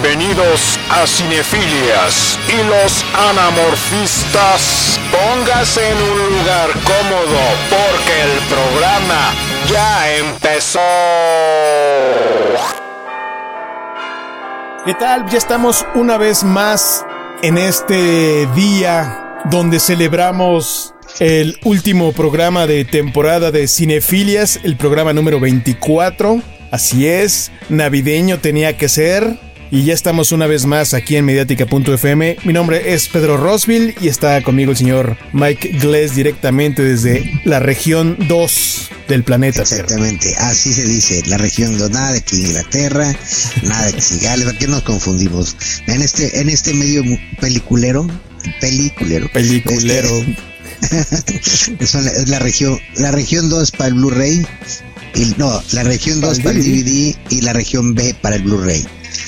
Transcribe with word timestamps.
Bienvenidos 0.00 0.78
a 0.90 1.06
Cinefilias 1.08 2.38
y 2.48 2.56
los 2.68 3.04
anamorfistas. 3.14 5.00
Póngase 5.10 5.80
en 5.90 5.96
un 5.96 6.38
lugar 6.38 6.70
cómodo 6.84 7.40
porque 7.68 8.22
el 8.22 8.38
programa 8.46 9.34
ya 9.68 10.16
empezó. 10.18 10.78
¿Qué 14.84 14.94
tal? 14.94 15.28
Ya 15.28 15.38
estamos 15.38 15.84
una 15.96 16.16
vez 16.16 16.44
más 16.44 17.04
en 17.42 17.58
este 17.58 18.46
día 18.54 19.40
donde 19.50 19.80
celebramos 19.80 20.94
el 21.18 21.58
último 21.64 22.12
programa 22.12 22.68
de 22.68 22.84
temporada 22.84 23.50
de 23.50 23.66
Cinefilias, 23.66 24.60
el 24.62 24.76
programa 24.76 25.12
número 25.12 25.40
24. 25.40 26.40
Así 26.70 27.08
es, 27.08 27.50
navideño 27.68 28.38
tenía 28.38 28.76
que 28.76 28.88
ser. 28.88 29.47
Y 29.70 29.84
ya 29.84 29.92
estamos 29.92 30.32
una 30.32 30.46
vez 30.46 30.64
más 30.64 30.94
aquí 30.94 31.16
en 31.16 31.26
mediática.fm. 31.26 32.38
Mi 32.44 32.52
nombre 32.54 32.94
es 32.94 33.08
Pedro 33.08 33.36
Rosville 33.36 33.94
y 34.00 34.08
está 34.08 34.42
conmigo 34.42 34.70
el 34.70 34.78
señor 34.78 35.18
Mike 35.34 35.78
Gless 35.80 36.14
directamente 36.14 36.82
desde 36.82 37.42
la 37.44 37.60
región 37.60 38.16
2 38.28 38.90
del 39.08 39.24
planeta 39.24 39.62
Exactamente, 39.62 40.34
así 40.38 40.72
se 40.72 40.84
dice, 40.84 41.22
la 41.26 41.38
región 41.38 41.76
2, 41.76 41.90
nada 41.90 42.12
de 42.12 42.22
que 42.22 42.36
Inglaterra, 42.36 43.14
nada 43.62 43.86
de 43.86 43.92
que 43.92 44.18
Gales, 44.22 44.46
¿por 44.46 44.58
qué 44.58 44.68
nos 44.68 44.82
confundimos? 44.82 45.56
En 45.86 46.02
este, 46.02 46.40
en 46.40 46.48
este 46.48 46.72
medio 46.72 47.02
peliculero, 47.40 48.06
peliculero. 48.60 49.30
Peliculero. 49.32 50.24
Este, 50.80 51.40
es 51.80 52.28
la 52.28 52.38
región, 52.38 52.78
la 52.96 53.10
región 53.10 53.48
2 53.50 53.70
para 53.72 53.88
el 53.88 53.94
Blu-ray, 53.94 54.46
y 55.14 55.34
no, 55.36 55.62
la 55.72 55.82
región 55.82 56.20
2 56.20 56.40
para 56.40 56.58
el 56.58 56.64
DVD 56.64 57.16
y 57.30 57.40
la 57.42 57.52
región 57.52 57.94
B 57.94 58.14
para 58.20 58.36
el 58.36 58.42
Blu-ray. 58.42 58.86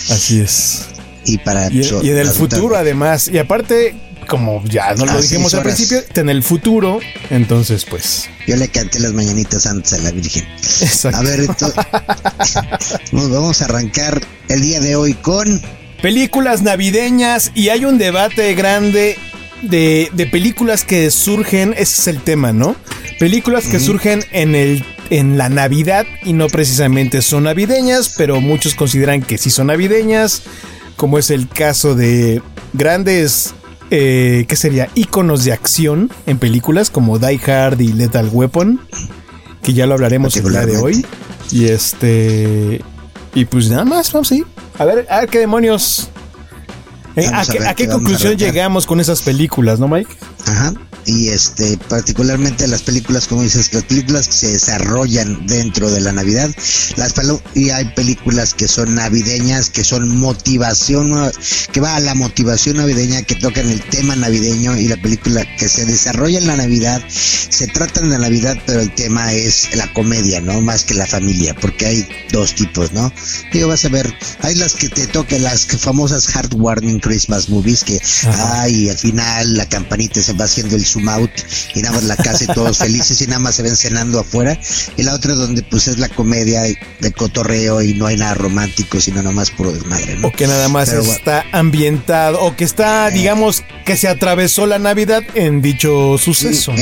Así 0.08 0.40
es. 0.40 0.86
Y 1.24 1.38
para 1.38 1.70
y, 1.70 1.82
en 2.10 2.18
el 2.18 2.28
futuro 2.28 2.76
además, 2.76 3.28
y 3.28 3.38
aparte 3.38 3.94
como 4.26 4.62
ya 4.64 4.94
no 4.94 5.06
lo 5.06 5.20
dijimos 5.20 5.54
al 5.54 5.62
principio, 5.62 6.02
en 6.14 6.30
el 6.30 6.42
futuro, 6.42 7.00
entonces 7.30 7.84
pues. 7.84 8.28
Yo 8.46 8.56
le 8.56 8.68
canté 8.68 9.00
las 9.00 9.12
mañanitas 9.12 9.66
antes 9.66 9.92
a 9.92 9.98
la 9.98 10.12
Virgen. 10.12 10.44
Exacto. 10.80 11.18
A 11.18 11.22
ver, 11.22 11.48
vamos 13.12 13.60
a 13.60 13.64
arrancar 13.64 14.20
el 14.48 14.62
día 14.62 14.80
de 14.80 14.96
hoy 14.96 15.14
con 15.14 15.60
películas 16.00 16.62
navideñas 16.62 17.50
y 17.54 17.68
hay 17.68 17.84
un 17.84 17.98
debate 17.98 18.54
grande 18.54 19.18
de, 19.62 20.10
de 20.12 20.26
películas 20.26 20.84
que 20.84 21.10
surgen, 21.10 21.74
ese 21.76 22.00
es 22.00 22.08
el 22.08 22.22
tema, 22.22 22.52
¿no? 22.52 22.76
Películas 23.18 23.64
que 23.66 23.78
surgen 23.80 24.24
en 24.30 24.54
el 24.54 24.84
en 25.10 25.36
la 25.36 25.48
Navidad 25.48 26.06
y 26.22 26.32
no 26.32 26.46
precisamente 26.46 27.20
son 27.20 27.44
navideñas, 27.44 28.14
pero 28.16 28.40
muchos 28.40 28.74
consideran 28.74 29.22
que 29.22 29.38
sí 29.38 29.50
son 29.50 29.66
navideñas, 29.66 30.42
como 30.96 31.18
es 31.18 31.30
el 31.30 31.48
caso 31.48 31.94
de 31.94 32.40
grandes, 32.72 33.54
eh, 33.90 34.44
¿qué 34.48 34.56
sería? 34.56 34.88
Iconos 34.94 35.44
de 35.44 35.52
acción 35.52 36.10
en 36.26 36.38
películas 36.38 36.90
como 36.90 37.18
Die 37.18 37.40
Hard 37.44 37.80
y 37.80 37.92
Lethal 37.92 38.28
Weapon, 38.32 38.80
que 39.62 39.74
ya 39.74 39.86
lo 39.86 39.94
hablaremos 39.94 40.36
el 40.36 40.48
día 40.48 40.64
de 40.64 40.76
hoy. 40.78 41.04
Y 41.50 41.66
este... 41.66 42.80
Y 43.34 43.44
pues 43.44 43.68
nada 43.68 43.84
más, 43.84 44.12
vamos 44.12 44.32
a 44.32 44.82
A 44.82 44.84
ver, 44.84 45.06
a 45.10 45.20
ver 45.20 45.28
qué 45.28 45.38
demonios... 45.40 46.08
Eh, 47.16 47.26
¿A, 47.26 47.74
qué, 47.74 47.88
conclusión 47.88 48.36
llegamos 48.36 48.86
con 48.86 49.00
esas 49.00 49.22
películas, 49.22 49.80
no, 49.80 49.88
Mike? 49.88 50.16
Ajá 50.46 50.72
y 51.06 51.28
este 51.28 51.78
particularmente 51.88 52.66
las 52.68 52.82
películas 52.82 53.26
como 53.26 53.42
dices 53.42 53.72
las 53.72 53.84
películas 53.84 54.26
que 54.28 54.34
se 54.34 54.52
desarrollan 54.52 55.46
dentro 55.46 55.90
de 55.90 56.00
la 56.00 56.12
Navidad 56.12 56.50
las 56.96 57.14
y 57.54 57.70
hay 57.70 57.84
películas 57.94 58.54
que 58.54 58.68
son 58.68 58.94
navideñas 58.94 59.70
que 59.70 59.84
son 59.84 60.16
motivación 60.18 61.30
que 61.72 61.80
va 61.80 61.96
a 61.96 62.00
la 62.00 62.14
motivación 62.14 62.78
navideña 62.78 63.22
que 63.22 63.34
tocan 63.34 63.68
el 63.68 63.82
tema 63.82 64.16
navideño 64.16 64.76
y 64.76 64.88
la 64.88 64.96
película 64.96 65.44
que 65.56 65.68
se 65.68 65.84
desarrolla 65.84 66.38
en 66.38 66.46
la 66.46 66.56
Navidad 66.56 67.02
se 67.08 67.66
trata 67.66 68.00
de 68.00 68.08
la 68.08 68.18
Navidad 68.18 68.56
pero 68.66 68.80
el 68.80 68.94
tema 68.94 69.32
es 69.32 69.74
la 69.76 69.92
comedia 69.92 70.40
no 70.40 70.60
más 70.60 70.84
que 70.84 70.94
la 70.94 71.06
familia 71.06 71.54
porque 71.54 71.86
hay 71.86 72.08
dos 72.32 72.54
tipos 72.54 72.92
no 72.92 73.12
digo 73.52 73.68
vas 73.68 73.84
a 73.84 73.88
ver 73.88 74.12
hay 74.40 74.54
las 74.54 74.74
que 74.74 74.88
te 74.88 75.06
tocan 75.06 75.42
las 75.42 75.66
famosas 75.66 76.26
Heart 76.28 76.54
Warming 76.54 77.00
Christmas 77.00 77.48
movies 77.48 77.84
que 77.84 78.00
ay 78.24 78.88
al 78.88 78.98
final 78.98 79.56
la 79.56 79.68
campanita 79.68 80.22
se 80.22 80.32
va 80.32 80.44
haciendo 80.44 80.76
el 80.76 80.84
zoom 80.90 81.08
out 81.08 81.30
y 81.74 81.82
nada 81.82 81.96
más 81.96 82.04
la 82.04 82.16
casa 82.16 82.44
y 82.44 82.46
todos 82.48 82.78
felices 82.78 83.20
y 83.20 83.26
nada 83.26 83.40
más 83.40 83.54
se 83.54 83.62
ven 83.62 83.76
cenando 83.76 84.20
afuera. 84.20 84.58
Y 84.96 85.02
la 85.02 85.14
otra 85.14 85.34
donde 85.34 85.62
pues 85.62 85.88
es 85.88 85.98
la 85.98 86.08
comedia 86.08 86.62
de 86.62 87.12
cotorreo 87.12 87.82
y 87.82 87.94
no 87.94 88.06
hay 88.06 88.16
nada 88.16 88.34
romántico, 88.34 89.00
sino 89.00 89.22
nada 89.22 89.32
más 89.32 89.50
puro 89.50 89.72
desmadre, 89.72 90.18
O 90.22 90.32
que 90.32 90.46
nada 90.46 90.68
más 90.68 90.92
está 90.92 91.44
ambientado, 91.52 92.40
o 92.40 92.56
que 92.56 92.64
está, 92.64 93.08
eh. 93.08 93.12
digamos, 93.12 93.62
que 93.84 93.96
se 93.96 94.08
atravesó 94.08 94.66
la 94.66 94.78
Navidad 94.78 95.22
en 95.34 95.62
dicho 95.62 96.16
suceso. 96.18 96.72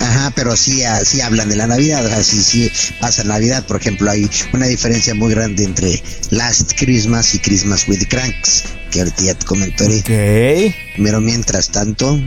Ajá, 0.00 0.32
pero 0.34 0.56
sí, 0.56 0.82
sí 1.04 1.20
hablan 1.20 1.50
de 1.50 1.56
la 1.56 1.66
Navidad, 1.66 2.06
o 2.06 2.22
sí, 2.22 2.42
sí 2.42 2.72
pasa 3.00 3.22
Navidad. 3.22 3.66
Por 3.66 3.76
ejemplo, 3.76 4.10
hay 4.10 4.28
una 4.52 4.66
diferencia 4.66 5.14
muy 5.14 5.34
grande 5.34 5.64
entre 5.64 6.02
Last 6.30 6.72
Christmas 6.76 7.34
y 7.34 7.38
Christmas 7.38 7.86
with 7.86 8.02
Cranks, 8.08 8.64
que 8.90 9.00
ahorita 9.00 9.22
ya 9.22 9.34
te 9.34 9.46
comentaré. 9.46 9.98
Ok. 10.00 10.74
Pero 11.02 11.20
mientras 11.20 11.70
tanto... 11.70 12.20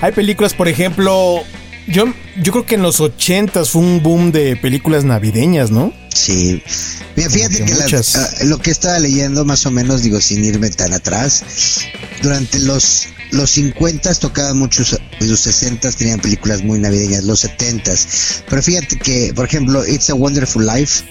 Hay 0.00 0.12
películas, 0.12 0.54
por 0.54 0.68
ejemplo, 0.68 1.42
yo, 1.86 2.06
yo 2.40 2.52
creo 2.52 2.66
que 2.66 2.74
en 2.76 2.82
los 2.82 3.00
ochentas 3.00 3.70
fue 3.70 3.82
un 3.82 4.02
boom 4.02 4.32
de 4.32 4.56
películas 4.56 5.04
navideñas, 5.04 5.70
¿no? 5.70 5.92
Sí. 6.14 6.62
Mira, 7.16 7.28
fíjate 7.28 7.64
que, 7.64 7.72
ah, 7.72 8.30
lo 8.44 8.58
que 8.58 8.70
estaba 8.70 8.98
leyendo, 8.98 9.44
más 9.44 9.66
o 9.66 9.70
menos, 9.70 10.02
digo, 10.02 10.20
sin 10.20 10.44
irme 10.44 10.70
tan 10.70 10.94
atrás, 10.94 11.42
durante 12.22 12.58
los 12.60 13.08
los 13.34 13.50
50 13.50 14.14
tocaban 14.14 14.58
muchos, 14.58 14.98
los 15.18 15.40
60 15.40 15.90
tenían 15.92 16.20
películas 16.20 16.62
muy 16.62 16.78
navideñas, 16.78 17.24
los 17.24 17.40
70 17.40 17.92
Pero 18.48 18.62
fíjate 18.62 18.96
que, 18.96 19.32
por 19.34 19.46
ejemplo, 19.46 19.84
It's 19.86 20.08
a 20.08 20.14
Wonderful 20.14 20.64
Life, 20.64 21.04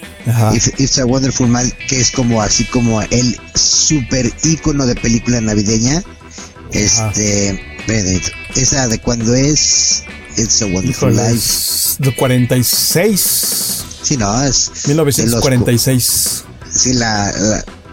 It's 0.78 0.98
a 0.98 1.04
Wonderful 1.04 1.48
Man, 1.48 1.70
que 1.88 2.00
es 2.00 2.10
como 2.10 2.40
así 2.40 2.64
como 2.64 3.02
el 3.02 3.38
super 3.54 4.32
ícono 4.42 4.86
de 4.86 4.94
película 4.94 5.40
navideña. 5.40 6.02
Este, 6.72 7.60
esa 8.56 8.88
de 8.88 8.98
cuando 8.98 9.34
es 9.34 10.02
It's 10.36 10.62
a 10.62 10.66
Wonderful 10.66 11.14
Life. 11.14 11.96
De 11.98 12.14
46. 12.14 13.84
Sí, 14.04 14.16
no, 14.18 14.44
es. 14.44 14.70
1946. 14.86 16.44
sí, 16.70 16.92
la, 16.92 17.32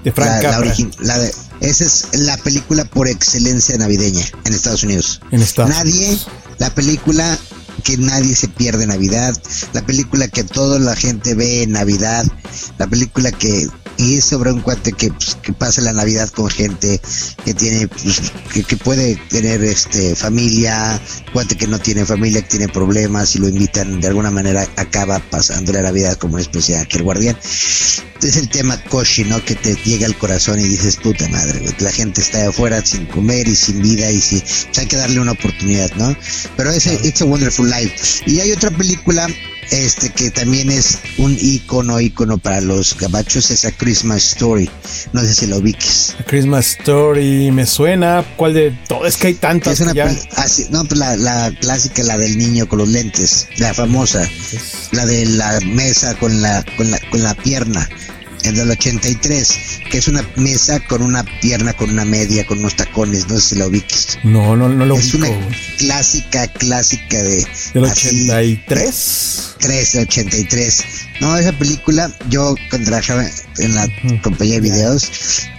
de 0.04 0.12
Frank 0.12 0.44
la, 0.44 0.60
la, 1.00 1.18
de 1.18 1.32
esa 1.62 1.86
es 1.86 2.08
la 2.14 2.38
película 2.38 2.86
por 2.86 3.08
excelencia 3.08 3.78
navideña 3.78 4.26
en 4.46 4.54
Estados 4.54 4.84
Unidos. 4.84 5.22
En 5.32 5.42
Estados 5.42 5.70
Nadie, 5.70 6.18
la 6.58 6.74
película 6.74 7.38
que 7.84 7.98
nadie 7.98 8.36
se 8.36 8.48
pierde 8.48 8.88
Navidad, 8.88 9.36
la 9.74 9.86
película 9.86 10.28
que 10.28 10.44
toda 10.44 10.80
la 10.80 10.96
gente 10.96 11.36
ve 11.36 11.64
en 11.64 11.72
Navidad, 11.72 12.26
la 12.78 12.88
película 12.88 13.32
que 13.32 13.68
y 13.98 14.18
es 14.18 14.26
sobre 14.26 14.52
un 14.52 14.62
cuate 14.62 14.94
que, 14.94 15.12
pues, 15.12 15.38
que 15.42 15.54
pasa 15.54 15.82
la 15.82 15.94
Navidad 15.94 16.30
con 16.30 16.50
gente 16.50 17.00
que 17.46 17.54
tiene 17.54 17.88
pues, 17.88 18.32
que, 18.68 18.78
puede 18.78 19.16
tener 19.30 19.64
este 19.64 20.16
familia, 20.16 21.00
cuate 21.34 21.56
que 21.56 21.68
no 21.68 21.80
tiene 21.80 22.06
familia, 22.06 22.42
que 22.42 22.50
tiene 22.50 22.68
problemas 22.68 23.36
y 23.36 23.40
lo 23.40 23.48
invitan 23.48 24.02
de 24.02 24.08
alguna 24.08 24.32
manera 24.32 24.68
acaba 24.76 25.20
pasando 25.20 25.72
la 25.72 25.82
Navidad 25.82 26.18
como 26.18 26.36
una 26.36 26.42
especie 26.42 26.76
de 26.76 26.82
aquel 26.82 27.04
guardián. 27.04 27.38
Es 28.22 28.38
el 28.38 28.50
tema 28.50 28.78
Koshi, 28.84 29.24
¿no? 29.24 29.44
Que 29.44 29.56
te 29.56 29.74
llega 29.84 30.06
al 30.06 30.16
corazón 30.16 30.60
y 30.60 30.64
dices, 30.64 30.98
puta 30.98 31.28
madre, 31.30 31.60
la 31.80 31.92
gente 31.92 32.22
está 32.22 32.50
afuera 32.50 32.86
sin 32.86 33.08
comer 33.08 33.48
y 33.48 33.56
sin 33.56 33.82
vida 33.82 34.12
y 34.12 34.22
si 34.22 34.40
pues, 34.40 34.78
hay 34.78 34.86
que 34.86 34.96
darle 34.96 35.20
una 35.20 35.32
oportunidad, 35.32 35.92
¿no? 35.96 36.16
Pero 36.56 36.72
ese 36.72 37.00
It's 37.04 37.22
a 37.22 37.26
Wonderful 37.26 37.61
Life. 37.64 38.24
Y 38.26 38.40
hay 38.40 38.52
otra 38.52 38.72
película 38.72 39.28
este 39.72 40.10
que 40.10 40.32
también 40.32 40.70
es 40.70 41.00
un 41.18 41.38
icono, 41.40 42.00
icono 42.02 42.38
para 42.38 42.60
los 42.60 42.98
gabachos, 42.98 43.52
es 43.52 43.64
A 43.64 43.72
Christmas 43.72 44.34
Story. 44.34 44.70
No 45.14 45.22
sé 45.22 45.34
si 45.34 45.48
lo 45.48 45.58
ubiques. 45.58 46.16
A 46.20 46.24
Christmas 46.24 46.78
Story, 46.80 47.52
me 47.52 47.66
suena. 47.66 48.26
¿Cuál 48.36 48.54
de 48.54 48.72
todo? 48.88 49.06
Es 49.06 49.16
que 49.16 49.28
hay 49.28 49.34
tantas. 49.36 49.80
Es 49.80 49.82
una 49.82 49.94
no, 50.72 50.84
pues 50.86 51.00
la, 51.00 51.16
la, 51.16 51.52
clásica, 51.60 52.04
la 52.04 52.18
del 52.18 52.38
niño 52.38 52.68
con 52.68 52.80
los 52.80 52.90
lentes, 52.90 53.48
la 53.58 53.74
famosa. 53.74 54.30
La 54.92 55.06
de 55.06 55.26
la 55.26 55.60
mesa 55.62 56.16
con 56.16 56.42
la, 56.42 56.66
con 56.76 56.92
la, 56.92 57.00
con 57.10 57.24
la 57.24 57.34
pierna 57.34 57.88
el 58.46 58.70
83, 58.70 59.60
que 59.90 59.98
es 59.98 60.08
una 60.08 60.28
mesa 60.36 60.80
con 60.80 61.02
una 61.02 61.24
pierna, 61.42 61.74
con 61.74 61.90
una 61.90 62.06
media, 62.06 62.46
con 62.46 62.60
unos 62.60 62.76
tacones, 62.76 63.28
no 63.28 63.40
sé 63.40 63.50
si 63.50 63.56
la 63.56 63.68
ubiques. 63.68 64.20
No, 64.24 64.56
no, 64.56 64.70
no 64.70 64.86
lo 64.86 64.96
Es 64.96 65.14
una 65.14 65.30
clásica, 65.78 66.48
clásica 66.48 67.24
de... 67.24 67.46
¿Del 67.74 67.86
83? 67.86 69.56
3, 69.60 69.96
83. 69.96 70.84
No, 71.22 71.38
esa 71.38 71.54
película, 71.54 72.12
yo 72.30 72.56
cuando 72.70 72.88
trabajaba 72.90 73.26
en 73.58 73.76
la 73.76 73.88
compañía 74.24 74.56
de 74.56 74.62
videos, 74.62 75.12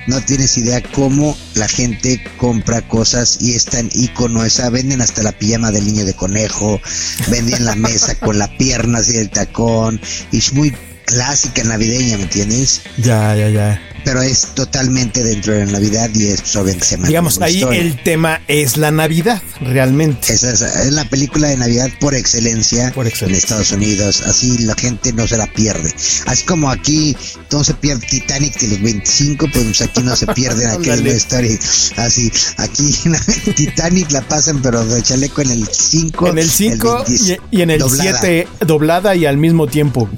no 0.08 0.20
tienes 0.20 0.58
idea 0.58 0.82
cómo 0.82 1.36
la 1.54 1.68
gente 1.68 2.22
compra 2.36 2.82
cosas 2.82 3.38
y 3.40 3.54
es 3.54 3.66
tan 3.66 3.88
icono 3.94 4.44
esa, 4.44 4.70
venden 4.70 5.00
hasta 5.00 5.22
la 5.22 5.32
pijama 5.32 5.70
del 5.70 5.86
niño 5.86 6.04
de 6.04 6.14
conejo, 6.14 6.80
venden 7.28 7.64
la 7.64 7.76
mesa 7.76 8.16
con 8.16 8.38
la 8.38 8.48
pierna 8.56 8.98
así 8.98 9.12
del 9.12 9.30
tacón, 9.30 10.00
y 10.32 10.38
es 10.38 10.52
muy 10.52 10.74
clásica 11.04 11.64
navideña, 11.64 12.16
¿me 12.16 12.24
entiendes? 12.24 12.82
Ya, 12.98 13.34
ya, 13.34 13.48
ya. 13.48 13.80
pero 14.04 14.22
es 14.22 14.48
totalmente 14.54 15.22
dentro 15.22 15.52
de 15.52 15.66
la 15.66 15.72
Navidad 15.72 16.10
y 16.14 16.26
es 16.26 16.40
sobre 16.44 16.78
se 16.80 16.96
Digamos, 16.96 17.40
ahí 17.40 17.62
el 17.62 18.02
tema 18.02 18.40
es 18.48 18.76
la 18.76 18.90
Navidad, 18.90 19.42
realmente. 19.60 20.32
Es, 20.32 20.42
es, 20.42 20.92
la 20.92 21.04
película 21.04 21.48
de 21.48 21.56
Navidad 21.56 21.88
por 22.00 22.14
excelencia, 22.14 22.92
en 22.94 23.34
Estados 23.34 23.72
Unidos. 23.72 24.22
Así 24.22 24.58
la 24.58 24.74
gente 24.74 25.12
no 25.12 25.26
se 25.26 25.36
la 25.36 25.46
pierde. 25.46 25.92
Así 26.26 26.44
como 26.44 26.70
aquí 26.70 27.16
no 27.50 27.62
se 27.62 27.74
pierde 27.74 28.06
Titanic 28.06 28.58
de 28.60 28.68
los 28.68 28.82
25, 28.82 29.46
pues 29.52 29.80
aquí 29.82 30.02
no 30.02 30.16
se 30.16 30.26
pierde 30.28 30.66
aquella 30.66 31.12
historia. 31.12 31.58
Así, 31.96 32.32
aquí 32.56 32.94
Titanic 33.56 34.10
la 34.10 34.22
pasan, 34.22 34.60
pero 34.62 34.84
de 34.84 35.02
chaleco 35.02 35.42
en 35.42 35.50
el 35.50 35.68
5. 35.70 36.28
En 36.28 36.38
el 36.38 36.50
5 36.50 37.04
y, 37.50 37.60
en 37.60 37.70
el 37.70 37.82
7 37.88 38.48
doblada 38.66 39.14
y 39.14 39.26
al 39.26 39.36
mismo 39.36 39.66
tiempo. 39.66 40.08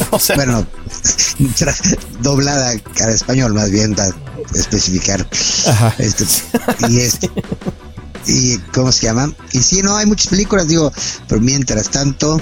Bueno, 0.36 0.66
doblada 2.20 2.78
cada 2.96 3.12
español, 3.12 3.54
más 3.54 3.70
bien, 3.70 3.94
para 3.94 4.14
especificar. 4.54 5.26
Ajá. 5.66 5.94
Este, 5.98 6.24
y 6.88 7.00
es. 7.00 7.18
Y, 8.26 8.58
¿Cómo 8.72 8.92
se 8.92 9.06
llama? 9.06 9.32
Y 9.52 9.58
sí, 9.62 9.82
no, 9.82 9.96
hay 9.96 10.06
muchas 10.06 10.28
películas, 10.28 10.68
digo, 10.68 10.92
pero 11.28 11.40
mientras 11.40 11.90
tanto, 11.90 12.40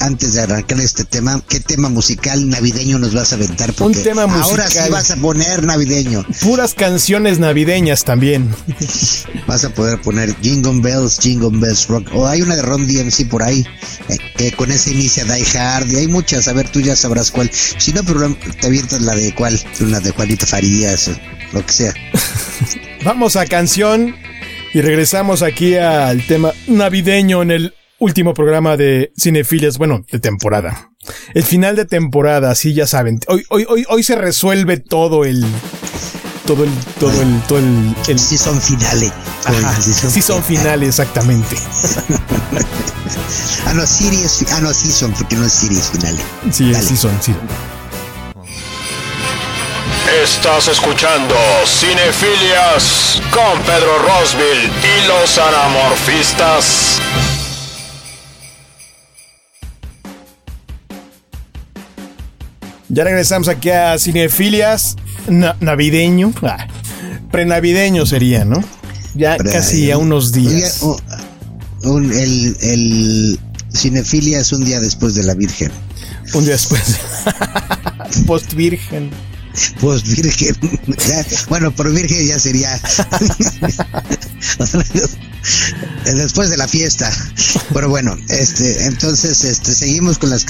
antes 0.00 0.34
de 0.34 0.42
arrancar 0.42 0.80
este 0.80 1.04
tema, 1.04 1.40
¿qué 1.48 1.60
tema 1.60 1.88
musical 1.88 2.48
navideño 2.48 2.98
nos 2.98 3.14
vas 3.14 3.32
a 3.32 3.36
aventar? 3.36 3.72
Porque 3.72 3.98
Un 3.98 4.04
tema 4.04 4.26
musical. 4.26 4.50
Ahora 4.50 4.68
sí 4.68 4.90
vas 4.90 5.10
a 5.10 5.16
poner 5.16 5.64
navideño. 5.64 6.24
Puras 6.42 6.74
canciones 6.74 7.38
navideñas 7.38 8.04
también. 8.04 8.54
Vas 9.46 9.64
a 9.64 9.70
poder 9.70 10.00
poner 10.00 10.34
Jingle 10.40 10.80
Bells, 10.80 11.18
Jingle 11.20 11.58
Bells 11.58 11.86
Rock. 11.88 12.08
O 12.14 12.26
hay 12.26 12.40
una 12.40 12.56
de 12.56 12.62
Ron 12.62 12.86
DMC 12.86 13.28
por 13.28 13.42
ahí, 13.42 13.64
eh, 14.08 14.16
que 14.36 14.52
con 14.52 14.70
ese 14.70 14.92
inicia 14.92 15.24
Die 15.24 15.58
Hard. 15.58 15.90
Y 15.90 15.96
hay 15.96 16.08
muchas, 16.08 16.48
a 16.48 16.52
ver, 16.52 16.68
tú 16.70 16.80
ya 16.80 16.96
sabrás 16.96 17.30
cuál. 17.30 17.50
Si 17.52 17.92
no, 17.92 18.02
pero 18.04 18.34
te 18.60 18.66
avientas 18.66 19.02
la 19.02 19.14
de 19.14 19.34
cuál, 19.34 19.60
una 19.80 20.00
de 20.00 20.10
Juanita 20.12 20.46
Farías, 20.46 21.10
lo 21.52 21.64
que 21.64 21.72
sea. 21.72 21.94
Vamos 23.04 23.36
a 23.36 23.44
canción 23.46 24.16
y 24.72 24.80
regresamos 24.80 25.42
aquí 25.42 25.76
al 25.76 26.26
tema 26.26 26.52
navideño 26.66 27.42
en 27.42 27.50
el 27.50 27.74
último 28.04 28.34
programa 28.34 28.76
de 28.76 29.12
Cinefilias, 29.18 29.78
bueno, 29.78 30.04
de 30.10 30.20
temporada. 30.20 30.90
El 31.32 31.42
final 31.42 31.74
de 31.74 31.86
temporada, 31.86 32.54
sí, 32.54 32.74
ya 32.74 32.86
saben. 32.86 33.18
Hoy, 33.28 33.44
hoy, 33.48 33.64
hoy, 33.68 33.86
hoy 33.88 34.02
se 34.02 34.14
resuelve 34.14 34.76
todo 34.76 35.24
el. 35.24 35.42
Todo 36.46 36.64
el. 36.64 36.70
Todo 37.00 37.22
el. 37.22 37.40
Todo 37.48 37.58
el, 37.58 37.94
Sí 38.18 38.36
son 38.36 38.60
finales. 38.60 39.10
Ajá, 39.46 39.80
sí 39.80 40.20
son, 40.20 40.42
finales, 40.42 40.90
exactamente. 40.90 41.56
ah, 43.66 43.72
no, 43.74 43.86
Sirius. 43.86 44.44
Ah, 44.52 44.60
no, 44.60 44.74
sí 44.74 44.90
son, 44.90 45.12
porque 45.12 45.36
no 45.36 45.46
es 45.46 45.52
Sirius 45.52 45.90
finales. 45.90 46.20
Sí, 46.52 46.74
sí 46.74 46.96
son, 46.96 47.18
sí. 47.22 47.34
Estás 50.22 50.68
escuchando 50.68 51.34
Cinefilias 51.66 53.20
con 53.30 53.60
Pedro 53.62 53.98
Rosville 53.98 54.70
y 54.82 55.08
los 55.08 55.38
anamorfistas. 55.38 57.00
Ya 62.94 63.02
regresamos 63.02 63.48
aquí 63.48 63.70
a 63.70 63.98
Cinefilias 63.98 64.94
navideño. 65.58 66.32
Ah, 66.42 66.68
prenavideño 67.32 68.06
sería, 68.06 68.44
¿no? 68.44 68.62
Ya 69.16 69.36
casi 69.36 69.90
a 69.90 69.98
unos 69.98 70.30
días. 70.30 70.80
el, 71.82 72.56
el 72.60 73.40
Cinefilia 73.72 74.38
es 74.38 74.52
un 74.52 74.64
día 74.64 74.78
después 74.78 75.16
de 75.16 75.24
la 75.24 75.34
Virgen. 75.34 75.72
Un 76.34 76.44
día 76.44 76.52
después. 76.52 77.00
Post 78.28 78.54
Virgen. 78.54 79.10
Post 79.80 80.06
Virgen. 80.06 80.56
bueno, 81.48 81.74
por 81.74 81.92
Virgen 81.92 82.26
ya 82.26 82.38
sería. 82.38 82.80
después 86.04 86.50
de 86.50 86.56
la 86.56 86.68
fiesta. 86.68 87.10
Pero 87.72 87.88
bueno, 87.88 88.16
este, 88.28 88.86
entonces, 88.86 89.44
este, 89.44 89.74
seguimos 89.74 90.18
con 90.18 90.30
las 90.30 90.44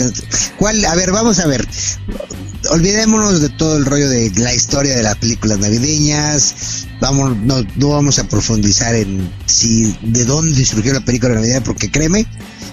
¿Cuál? 0.56 0.84
A 0.84 0.94
ver, 0.94 1.12
vamos 1.12 1.38
a 1.38 1.46
ver. 1.46 1.66
Olvidémonos 2.70 3.40
de 3.40 3.50
todo 3.50 3.76
el 3.76 3.84
rollo 3.84 4.08
de 4.08 4.30
la 4.36 4.54
historia 4.54 4.96
de 4.96 5.02
las 5.02 5.16
películas 5.16 5.58
navideñas. 5.58 6.86
Vamos, 7.00 7.36
no, 7.36 7.62
no 7.76 7.88
vamos 7.90 8.18
a 8.18 8.28
profundizar 8.28 8.94
en 8.94 9.30
si 9.46 9.96
de 10.02 10.24
dónde 10.24 10.64
surgió 10.64 10.92
la 10.94 11.04
película 11.04 11.34
de 11.34 11.40
Navidad, 11.40 11.62
porque 11.64 11.90
créeme 11.90 12.26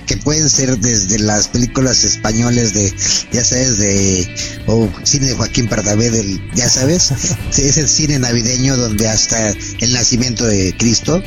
que 0.06 0.18
pueden 0.18 0.50
ser 0.50 0.78
desde 0.78 1.20
las 1.20 1.48
películas 1.48 2.04
españoles 2.04 2.74
de, 2.74 2.94
ya 3.32 3.44
sabes, 3.44 3.78
de, 3.78 4.28
o 4.68 4.90
cine 5.04 5.28
de 5.28 5.34
Joaquín 5.34 5.68
Pardavé, 5.68 6.10
del, 6.10 6.42
ya 6.54 6.70
sabes, 6.70 7.12
es 7.58 7.78
el 7.78 7.88
cine 7.88 8.20
navideño 8.20 8.78
donde 8.78 9.08
hasta 9.08 9.52
el 9.80 9.94
nacimiento 9.94 10.46
de 10.46 10.76
Cristo 10.78 11.22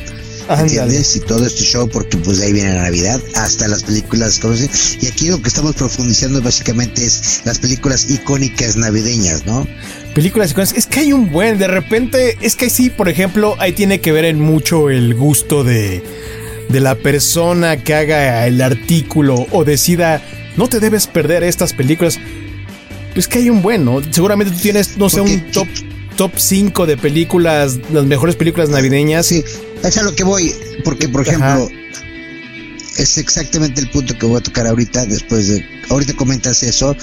¿Entiendes? 0.49 1.17
Y 1.17 1.21
todo 1.21 1.47
este 1.47 1.63
show, 1.63 1.89
porque 1.89 2.17
pues 2.19 2.39
de 2.39 2.47
ahí 2.47 2.53
viene 2.53 2.75
la 2.75 2.83
Navidad, 2.83 3.21
hasta 3.35 3.67
las 3.67 3.83
películas, 3.83 4.39
¿cómo 4.39 4.57
se? 4.57 4.69
Y 5.01 5.07
aquí 5.07 5.29
lo 5.29 5.41
que 5.41 5.49
estamos 5.49 5.75
profundizando 5.75 6.43
básicamente 6.43 7.05
es 7.05 7.43
las 7.45 7.59
películas 7.59 8.11
icónicas 8.11 8.77
navideñas, 8.77 9.47
¿no? 9.47 9.67
Películas 10.15 10.51
icónicas. 10.51 10.77
Es 10.77 10.87
que 10.87 11.01
hay 11.01 11.13
un 11.13 11.31
buen, 11.31 11.59
de 11.59 11.67
repente, 11.67 12.37
es 12.43 12.57
que 12.57 12.69
sí, 12.69 12.91
por 12.91 13.09
ejemplo, 13.09 13.57
ahí 13.59 13.73
tiene 13.73 14.01
que 14.01 14.13
ver 14.13 14.27
en 14.27 14.39
mucho 14.39 14.91
el 14.91 15.15
gusto 15.15 15.65
de, 15.65 16.03
de 16.75 16.81
la 16.81 16.97
persona 16.97 17.77
que 17.77 17.95
haga 17.95 18.49
el 18.49 18.61
artículo 18.61 19.47
o 19.53 19.65
decida, 19.65 20.21
no 20.57 20.69
te 20.69 20.81
debes 20.81 21.07
perder 21.07 21.45
estas 21.45 21.73
películas. 21.73 22.19
Pues 23.15 23.29
que 23.29 23.39
hay 23.39 23.49
un 23.49 23.63
buen, 23.63 23.85
¿no? 23.85 24.03
Seguramente 24.11 24.53
tú 24.53 24.59
tienes, 24.59 24.99
no 24.99 25.09
sé, 25.09 25.21
un 25.21 25.53
top 25.53 25.69
top 26.17 26.33
5 26.37 26.87
de 26.87 26.97
películas, 26.97 27.79
las 27.93 28.07
mejores 28.07 28.35
películas 28.35 28.71
navideñas. 28.71 29.27
Sí, 29.27 29.45
es 29.85 29.99
a 29.99 30.03
lo 30.03 30.17
que 30.17 30.25
voy, 30.25 30.53
porque 30.85 31.09
por 31.09 31.23
ejemplo, 31.23 31.69
es 32.99 33.19
exactamente 33.19 33.81
el 33.81 33.89
punto 33.91 34.19
que 34.19 34.27
voy 34.27 34.39
a 34.39 34.43
tocar 34.43 34.67
ahorita, 34.67 35.07
después 35.07 35.47
de, 35.47 35.65
ahorita 35.91 36.15
comentas 36.15 36.65
eso, 36.65 36.97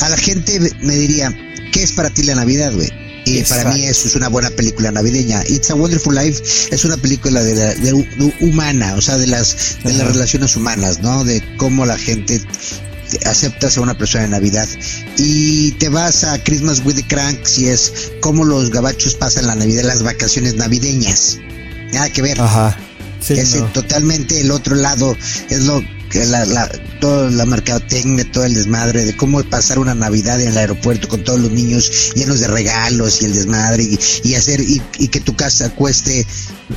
a 0.00 0.08
la 0.08 0.16
gente 0.16 0.58
me 0.80 0.94
diría, 0.94 1.36
¿qué 1.70 1.82
es 1.82 1.92
para 1.92 2.08
ti 2.08 2.22
la 2.22 2.34
Navidad, 2.34 2.72
güey? 2.72 2.88
Y 3.24 3.42
para 3.44 3.72
mí 3.72 3.84
eso 3.84 4.08
es 4.08 4.16
una 4.16 4.28
buena 4.28 4.50
película 4.50 4.90
navideña. 4.90 5.42
It's 5.46 5.70
a 5.70 5.74
Wonderful 5.74 6.14
Life 6.14 6.42
es 6.70 6.84
una 6.84 6.96
película 6.96 7.42
de, 7.42 8.06
humana, 8.40 8.94
o 8.96 9.00
sea, 9.00 9.16
de 9.16 9.26
las 9.26 9.78
de 9.84 9.92
las 9.92 10.06
relaciones 10.08 10.56
humanas, 10.56 11.00
¿no? 11.00 11.24
De 11.24 11.42
cómo 11.56 11.86
la 11.86 11.98
gente 11.98 12.40
aceptas 13.26 13.76
a 13.76 13.82
una 13.82 13.96
persona 13.96 14.24
de 14.24 14.30
Navidad 14.30 14.68
y 15.18 15.72
te 15.72 15.88
vas 15.88 16.24
a 16.24 16.42
Christmas 16.42 16.82
with 16.84 16.94
the 16.94 17.06
Cranks 17.06 17.58
y 17.58 17.68
es 17.68 18.12
como 18.20 18.44
los 18.44 18.70
gabachos 18.70 19.14
pasan 19.14 19.46
la 19.46 19.54
Navidad, 19.54 19.84
las 19.84 20.02
vacaciones 20.02 20.54
navideñas. 20.54 21.38
Nada 21.92 22.10
que 22.10 22.22
ver. 22.22 22.40
Ajá. 22.40 22.76
es 23.28 23.72
totalmente 23.72 24.40
el 24.40 24.50
otro 24.50 24.74
lado, 24.74 25.16
es 25.50 25.60
lo 25.60 25.82
la, 26.14 26.44
la, 26.44 26.68
toda 27.00 27.30
la 27.30 27.46
mercadotecnia, 27.46 28.30
todo 28.30 28.44
el 28.44 28.54
desmadre 28.54 29.04
de 29.04 29.16
cómo 29.16 29.42
pasar 29.44 29.78
una 29.78 29.94
Navidad 29.94 30.40
en 30.40 30.48
el 30.48 30.58
aeropuerto 30.58 31.08
con 31.08 31.24
todos 31.24 31.40
los 31.40 31.50
niños 31.50 32.12
llenos 32.14 32.40
de 32.40 32.48
regalos 32.48 33.22
y 33.22 33.26
el 33.26 33.34
desmadre 33.34 33.84
y, 34.22 34.34
hacer 34.34 34.60
y, 34.60 35.08
que 35.08 35.20
tu 35.20 35.34
casa 35.34 35.70
cueste 35.70 36.26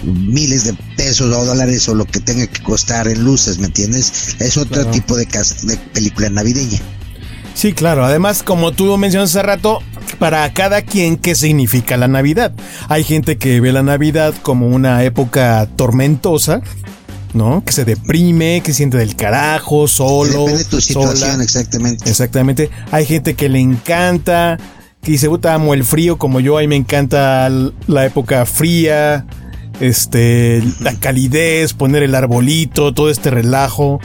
miles 0.04 0.66
de 0.66 0.74
pesos 0.98 1.34
o 1.34 1.46
dólares 1.46 1.88
o 1.90 1.96
lo 1.96 2.06
que 2.06 2.20
tenga 2.20 2.48
que 2.48 2.62
costar 2.64 3.08
en 3.08 3.24
luces, 3.24 3.58
¿me 3.60 3.68
entiendes? 3.68 4.36
Es 4.40 4.58
otro 4.58 4.86
tipo 4.88 5.16
de, 5.16 5.26
casa, 5.26 5.56
de 5.64 5.78
película 5.94 6.30
navideña. 6.30 6.80
Sí, 7.54 7.72
claro. 7.72 8.04
Además, 8.04 8.44
como 8.44 8.74
tú 8.74 8.98
mencionas 8.98 9.30
hace 9.30 9.42
rato, 9.42 9.80
para 10.20 10.52
cada 10.54 10.82
quien, 10.82 11.18
¿qué 11.18 11.36
significa 11.36 11.98
la 11.98 12.08
Navidad? 12.08 12.54
Hay 12.90 13.04
gente 13.04 13.38
que 13.38 13.62
ve 13.62 13.72
la 13.72 13.84
Navidad 13.84 14.34
como 14.42 14.68
una 14.68 15.04
época 15.04 15.68
tormentosa, 15.76 16.62
¿no? 17.36 17.64
Que 17.64 17.72
se 17.72 17.86
deprime, 17.86 18.62
que 18.64 18.72
se 18.72 18.78
siente 18.78 18.98
del 18.98 19.16
carajo, 19.16 19.88
solo. 19.88 20.46
Depende 20.46 20.58
de 20.58 20.66
tu 20.66 20.82
situación, 20.82 21.42
exactamente. 21.42 22.10
Exactamente. 22.10 22.70
Hay 22.92 23.06
gente 23.06 23.36
que 23.36 23.50
le 23.50 23.60
encanta, 23.60 24.58
que 25.02 25.12
dice, 25.12 25.30
puta, 25.30 25.54
amo 25.54 25.74
el 25.74 25.84
frío 25.84 26.18
como 26.18 26.40
yo, 26.40 26.58
ahí 26.58 26.68
me 26.68 26.76
encanta 26.76 27.50
la 27.88 28.06
época 28.06 28.46
fría, 28.46 29.28
este, 29.80 30.64
la 30.80 30.94
calidez, 30.94 31.74
poner 31.74 32.04
el 32.04 32.16
arbolito, 32.16 32.94
todo 32.94 33.10
este 33.10 33.30
relajo. 33.30 34.00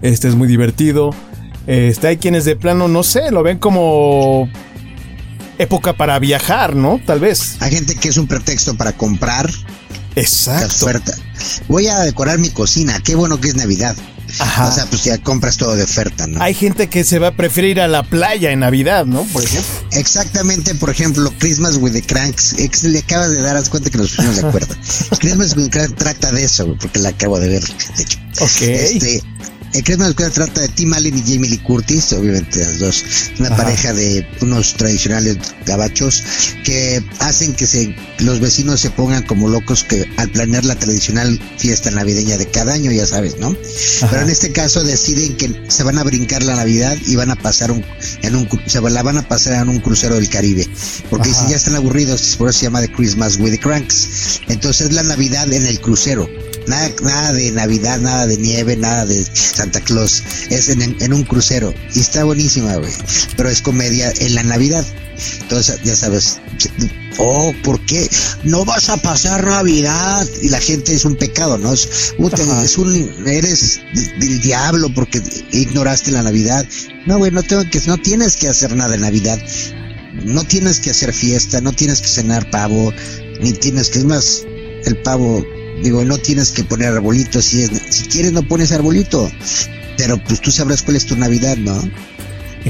Este 0.00 0.28
es 0.28 0.34
muy 0.34 0.48
divertido. 0.48 1.10
Este, 1.66 2.08
hay 2.08 2.16
quienes 2.16 2.44
de 2.44 2.56
plano, 2.56 2.88
no 2.88 3.02
sé, 3.02 3.30
lo 3.30 3.42
ven 3.42 3.58
como 3.58 4.48
época 5.58 5.92
para 5.92 6.18
viajar, 6.18 6.74
¿no? 6.74 7.00
Tal 7.06 7.20
vez. 7.20 7.56
Hay 7.60 7.72
gente 7.72 7.94
que 7.94 8.08
es 8.08 8.16
un 8.16 8.26
pretexto 8.26 8.74
para 8.76 8.92
comprar. 8.92 9.48
Exacto. 10.16 10.86
Oferta. 10.86 11.14
Voy 11.68 11.86
a 11.88 12.00
decorar 12.00 12.38
mi 12.38 12.50
cocina. 12.50 13.00
Qué 13.02 13.14
bueno 13.14 13.40
que 13.40 13.48
es 13.48 13.54
Navidad. 13.54 13.96
Ajá. 14.38 14.68
O 14.68 14.72
sea, 14.72 14.86
pues 14.86 15.04
ya 15.04 15.18
compras 15.18 15.56
todo 15.56 15.76
de 15.76 15.82
oferta, 15.82 16.26
¿no? 16.26 16.42
Hay 16.42 16.54
gente 16.54 16.88
que 16.88 17.04
se 17.04 17.18
va 17.18 17.28
a 17.28 17.36
preferir 17.36 17.80
a 17.80 17.88
la 17.88 18.02
playa 18.02 18.50
en 18.50 18.60
Navidad, 18.60 19.04
¿no? 19.04 19.24
Por 19.24 19.44
ejemplo. 19.44 19.70
Exactamente, 19.92 20.74
por 20.74 20.90
ejemplo, 20.90 21.32
Christmas 21.38 21.76
with 21.76 21.92
the 21.92 22.02
Cranks. 22.02 22.54
Le 22.84 22.98
acabas 22.98 23.30
de 23.30 23.42
dar 23.42 23.62
cuenta 23.68 23.90
que 23.90 23.98
nos 23.98 24.12
pusimos 24.12 24.36
de 24.36 24.48
acuerdo. 24.48 24.74
Christmas 25.18 25.56
with 25.56 25.64
the 25.64 25.70
Cranks 25.70 25.96
trata 25.96 26.32
de 26.32 26.44
eso, 26.44 26.74
porque 26.80 26.98
la 27.00 27.10
acabo 27.10 27.38
de 27.38 27.48
ver, 27.48 27.62
de 27.62 28.02
hecho. 28.02 28.18
Ok. 28.40 28.62
Este, 28.62 29.22
El 29.74 29.82
Christmas 29.84 30.14
Carol 30.14 30.32
trata 30.32 30.60
de 30.60 30.68
Tim 30.68 30.92
Allen 30.92 31.16
y 31.16 31.22
Jamie 31.22 31.48
Lee 31.48 31.58
Curtis, 31.58 32.12
obviamente 32.12 32.58
las 32.58 32.78
dos, 32.78 33.04
una 33.38 33.56
pareja 33.56 33.94
de 33.94 34.26
unos 34.42 34.74
tradicionales 34.74 35.38
gabachos 35.64 36.22
que 36.62 37.02
hacen 37.20 37.54
que 37.54 37.66
se, 37.66 37.96
los 38.18 38.40
vecinos 38.40 38.80
se 38.80 38.90
pongan 38.90 39.22
como 39.22 39.48
locos 39.48 39.84
que 39.84 40.06
al 40.18 40.30
planear 40.30 40.66
la 40.66 40.74
tradicional 40.74 41.40
fiesta 41.56 41.90
navideña 41.90 42.36
de 42.36 42.46
cada 42.50 42.74
año, 42.74 42.92
ya 42.92 43.06
sabes, 43.06 43.38
¿no? 43.38 43.56
Pero 44.10 44.22
en 44.22 44.30
este 44.30 44.52
caso 44.52 44.84
deciden 44.84 45.36
que 45.38 45.62
se 45.68 45.82
van 45.84 45.98
a 45.98 46.04
brincar 46.04 46.42
la 46.42 46.54
Navidad 46.54 46.96
y 47.06 47.16
van 47.16 47.30
a 47.30 47.36
pasar 47.36 47.70
un, 47.70 47.82
en 48.22 48.36
un, 48.36 48.48
se 48.66 48.80
la 48.82 49.02
van 49.02 49.16
a 49.16 49.26
pasar 49.26 49.54
en 49.54 49.70
un 49.70 49.80
crucero 49.80 50.16
del 50.16 50.28
Caribe, 50.28 50.68
porque 51.08 51.32
si 51.32 51.48
ya 51.48 51.56
están 51.56 51.76
aburridos, 51.76 52.36
por 52.36 52.50
eso 52.50 52.58
se 52.58 52.66
llama 52.66 52.82
The 52.82 52.92
Christmas 52.92 53.38
with 53.38 53.52
the 53.52 53.58
Cranks. 53.58 54.40
Entonces 54.48 54.92
la 54.92 55.02
Navidad 55.02 55.50
en 55.50 55.66
el 55.66 55.80
crucero. 55.80 56.28
Nada, 56.66 56.90
nada 57.02 57.32
de 57.32 57.50
Navidad, 57.52 57.98
nada 58.00 58.26
de 58.26 58.36
nieve, 58.36 58.76
nada 58.76 59.04
de 59.06 59.24
Santa 59.24 59.80
Claus. 59.80 60.22
Es 60.50 60.68
en, 60.68 61.12
un 61.12 61.24
crucero. 61.24 61.74
Y 61.94 62.00
está 62.00 62.24
buenísima, 62.24 62.76
güey. 62.76 62.92
Pero 63.36 63.48
es 63.48 63.60
comedia 63.60 64.12
en 64.20 64.34
la 64.34 64.42
Navidad. 64.42 64.84
Entonces, 65.40 65.80
ya 65.84 65.96
sabes. 65.96 66.40
Oh, 67.18 67.52
¿por 67.62 67.84
qué? 67.84 68.08
No 68.44 68.64
vas 68.64 68.88
a 68.88 68.96
pasar 68.96 69.44
Navidad. 69.44 70.26
Y 70.40 70.48
la 70.48 70.60
gente 70.60 70.94
es 70.94 71.04
un 71.04 71.16
pecado, 71.16 71.58
¿no? 71.58 71.72
Es, 71.72 72.14
es 72.64 72.78
un, 72.78 73.26
eres 73.26 73.80
del 74.18 74.40
diablo 74.40 74.92
porque 74.94 75.22
ignoraste 75.52 76.10
la 76.12 76.22
Navidad. 76.22 76.66
No, 77.06 77.18
güey, 77.18 77.32
no 77.32 77.42
tengo 77.42 77.68
que, 77.70 77.80
no 77.86 77.98
tienes 77.98 78.36
que 78.36 78.48
hacer 78.48 78.74
nada 78.76 78.94
en 78.94 79.00
Navidad. 79.00 79.38
No 80.24 80.44
tienes 80.44 80.78
que 80.78 80.90
hacer 80.90 81.12
fiesta, 81.12 81.60
no 81.60 81.72
tienes 81.72 82.00
que 82.02 82.08
cenar 82.08 82.48
pavo, 82.50 82.92
ni 83.40 83.52
tienes 83.52 83.88
que, 83.88 83.98
es 83.98 84.04
más, 84.04 84.44
el 84.84 84.96
pavo 84.98 85.42
Digo, 85.82 86.04
no 86.04 86.18
tienes 86.18 86.50
que 86.52 86.64
poner 86.64 86.88
arbolito, 86.88 87.42
si, 87.42 87.66
si 87.66 88.04
quieres 88.04 88.32
no 88.32 88.42
pones 88.42 88.72
arbolito, 88.72 89.30
pero 89.96 90.16
pues 90.22 90.40
tú 90.40 90.50
sabrás 90.50 90.82
cuál 90.82 90.96
es 90.96 91.06
tu 91.06 91.16
Navidad, 91.16 91.56
¿no? 91.56 91.82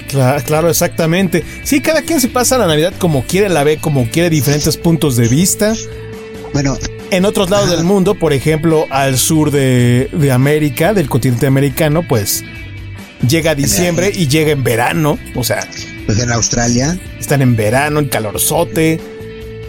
Claro, 0.09 0.43
claro, 0.45 0.71
exactamente. 0.71 1.45
Sí, 1.65 1.81
cada 1.81 2.03
quien 2.03 2.21
se 2.21 2.29
pasa 2.29 2.57
la 2.57 2.67
Navidad 2.67 2.95
como 2.99 3.25
quiere, 3.25 3.49
la 3.49 3.65
ve 3.65 3.77
como 3.77 4.09
quiere, 4.09 4.31
diferentes 4.31 4.77
puntos 4.77 5.17
de 5.17 5.29
vista. 5.29 5.75
Bueno, 6.55 6.79
en 7.11 7.25
otros 7.27 7.51
lados 7.51 7.71
del 7.71 7.85
mundo, 7.85 8.15
por 8.15 8.33
ejemplo, 8.33 8.87
al 8.91 9.19
sur 9.19 9.51
de, 9.51 10.09
de 10.13 10.33
América, 10.33 10.95
del 10.95 11.11
continente 11.11 11.47
americano, 11.47 12.07
pues 12.09 12.43
llega 13.29 13.55
diciembre 13.55 14.11
y 14.15 14.29
llega 14.29 14.53
en 14.53 14.65
verano, 14.65 15.19
o 15.35 15.45
sea. 15.45 15.69
Pues 16.07 16.19
en 16.19 16.33
Australia. 16.33 16.99
Están 17.21 17.43
en 17.43 17.55
verano, 17.55 18.01
en 18.01 18.09
calorzote 18.09 18.99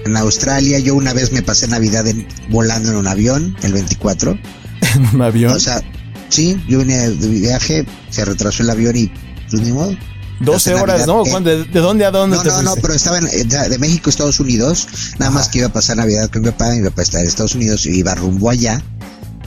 en 0.05 0.17
Australia. 0.17 0.79
Yo 0.79 0.95
una 0.95 1.13
vez 1.13 1.31
me 1.31 1.41
pasé 1.41 1.67
Navidad 1.67 2.05
volando 2.49 2.91
en 2.91 2.97
un 2.97 3.07
avión, 3.07 3.55
el 3.63 3.73
24. 3.73 4.31
¿En 4.95 5.15
un 5.15 5.21
avión? 5.21 5.53
O 5.53 5.59
sea, 5.59 5.81
sí, 6.29 6.61
yo 6.67 6.79
vine 6.79 7.09
de 7.09 7.27
viaje, 7.27 7.85
se 8.09 8.25
retrasó 8.25 8.63
el 8.63 8.69
avión 8.69 8.95
y 8.95 9.11
pues 9.49 9.61
ni 9.61 9.71
modo. 9.71 9.95
12 10.39 10.75
horas, 10.75 11.07
¿no? 11.07 11.23
¿De, 11.23 11.65
dónde 11.65 12.05
a 12.05 12.11
dónde? 12.11 12.37
No, 12.37 12.43
no, 12.43 12.61
no, 12.63 12.75
pero 12.75 12.93
estaba 12.93 13.19
en, 13.19 13.27
de 13.47 13.77
México 13.79 14.09
a 14.09 14.11
Estados 14.11 14.39
Unidos. 14.39 14.87
Nada 15.19 15.31
más 15.31 15.47
que 15.47 15.59
iba 15.59 15.67
a 15.67 15.73
pasar 15.73 15.97
Navidad 15.97 16.29
con 16.29 16.41
mi 16.41 16.49
papá. 16.49 16.71
Mi 16.71 16.83
papá 16.83 17.03
estaba 17.03 17.21
en 17.21 17.27
Estados 17.27 17.55
Unidos 17.55 17.85
y 17.85 17.99
iba 17.99 18.13
rumbo 18.15 18.49
allá. 18.49 18.83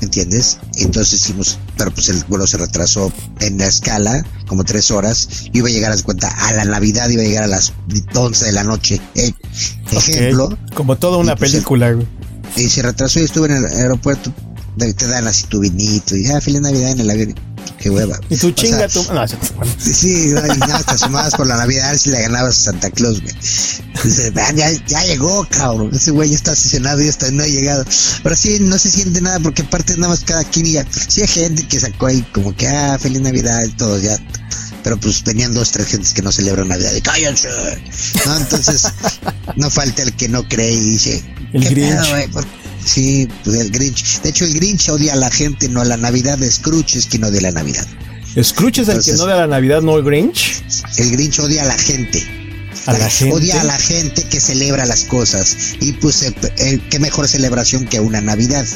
¿Entiendes? 0.00 0.58
Entonces 0.76 1.20
hicimos, 1.20 1.58
pero 1.76 1.90
pues 1.92 2.08
el 2.08 2.22
vuelo 2.24 2.46
se 2.46 2.58
retrasó 2.58 3.12
en 3.40 3.58
la 3.58 3.66
escala, 3.66 4.24
como 4.46 4.64
tres 4.64 4.90
horas, 4.90 5.28
y 5.52 5.58
iba 5.58 5.68
a 5.68 5.70
llegar 5.70 5.92
a 5.92 6.02
cuenta 6.02 6.28
a 6.28 6.52
la 6.52 6.64
Navidad, 6.64 7.08
iba 7.08 7.22
a 7.22 7.26
llegar 7.26 7.44
a 7.44 7.48
las 7.48 7.72
11 8.14 8.44
de 8.44 8.52
la 8.52 8.64
noche. 8.64 9.00
Eh, 9.14 9.32
ejemplo. 9.92 10.56
Como 10.74 10.96
toda 10.96 11.18
una 11.18 11.36
pues, 11.36 11.52
película, 11.52 11.96
Y 12.56 12.68
se 12.68 12.82
retrasó 12.82 13.20
y 13.20 13.24
estuve 13.24 13.46
en 13.46 13.56
el 13.56 13.66
aeropuerto, 13.66 14.32
te 14.78 15.06
dan 15.06 15.26
así 15.26 15.46
tu 15.46 15.60
vinito, 15.60 16.16
y 16.16 16.26
ah, 16.26 16.40
feliz 16.40 16.60
Navidad 16.60 16.92
en 16.92 17.00
el 17.00 17.10
avión 17.10 17.34
qué 17.78 17.90
hueva. 17.90 18.18
Y 18.28 18.36
tu 18.36 18.50
chinga, 18.52 18.88
tu. 18.88 19.02
No, 19.12 19.26
sí, 19.78 20.28
no, 20.28 20.46
y 20.46 20.58
nada, 20.58 20.82
te 20.82 20.92
asomabas 20.92 21.34
por 21.34 21.46
la 21.46 21.56
Navidad 21.56 21.96
si 21.96 22.10
le 22.10 22.20
ganabas 22.20 22.58
a 22.58 22.62
Santa 22.64 22.90
Claus, 22.90 23.20
güey. 23.20 23.34
Dice, 24.04 24.32
ya, 24.54 24.70
ya 24.86 25.04
llegó, 25.04 25.46
cabrón. 25.50 25.90
Ese 25.94 26.10
güey 26.10 26.30
ya 26.30 26.36
está 26.36 26.52
asesinado 26.52 27.02
y 27.02 27.08
está, 27.08 27.30
no 27.30 27.42
ha 27.42 27.46
llegado. 27.46 27.84
Pero 28.22 28.36
sí, 28.36 28.58
no 28.60 28.78
se 28.78 28.90
siente 28.90 29.20
nada 29.20 29.40
porque 29.40 29.62
aparte 29.62 29.94
nada 29.96 30.08
más 30.08 30.24
cada 30.24 30.44
quien 30.44 30.66
ya. 30.66 30.86
Sí 30.90 31.22
hay 31.22 31.28
gente 31.28 31.66
que 31.66 31.80
sacó 31.80 32.06
ahí 32.06 32.22
como 32.32 32.54
que, 32.54 32.68
ah, 32.68 32.98
feliz 32.98 33.20
Navidad 33.20 33.64
y 33.64 33.72
todo, 33.72 33.98
ya. 34.00 34.18
Pero 34.82 35.00
pues 35.00 35.24
tenían 35.24 35.52
dos, 35.52 35.72
tres 35.72 35.88
gentes 35.88 36.12
que 36.12 36.22
no 36.22 36.30
celebran 36.30 36.68
Navidad. 36.68 36.92
Y 36.94 37.00
cállense. 37.00 37.48
No, 38.24 38.36
entonces, 38.36 38.86
no 39.56 39.70
falta 39.70 40.02
el 40.02 40.14
que 40.14 40.28
no 40.28 40.46
cree 40.48 40.72
y 40.72 40.80
dice, 40.80 41.24
el 41.52 41.64
Grinch. 41.64 42.28
Sí, 42.86 43.28
pues 43.44 43.60
el 43.60 43.70
Grinch. 43.72 44.22
De 44.22 44.30
hecho, 44.30 44.44
el 44.44 44.54
Grinch 44.54 44.88
odia 44.88 45.14
a 45.14 45.16
la 45.16 45.28
gente, 45.28 45.68
no 45.68 45.80
a 45.80 45.84
la 45.84 45.96
Navidad. 45.96 46.38
Scrooge 46.48 46.98
es 46.98 47.06
quien 47.06 47.24
odia 47.24 47.40
la 47.40 47.50
Navidad. 47.50 47.84
¿Scrooge 48.40 48.82
es 48.82 48.88
el 48.88 49.02
que 49.02 49.12
no 49.14 49.24
odia 49.24 49.36
la 49.36 49.46
Navidad, 49.48 49.82
no 49.82 49.96
el 49.96 50.04
Grinch? 50.04 50.62
El 50.96 51.10
Grinch 51.10 51.40
odia 51.40 51.62
a 51.62 51.66
la 51.66 51.76
gente. 51.76 52.24
¿A 52.86 52.92
la, 52.92 53.10
gente? 53.10 53.34
Odia 53.34 53.60
a 53.60 53.64
la 53.64 53.76
gente 53.76 54.22
que 54.22 54.38
celebra 54.38 54.86
las 54.86 55.04
cosas. 55.04 55.74
Y 55.80 55.94
pues, 55.94 56.22
eh, 56.22 56.34
eh, 56.58 56.78
qué 56.88 57.00
mejor 57.00 57.26
celebración 57.26 57.86
que 57.86 57.98
una 57.98 58.20
Navidad. 58.20 58.66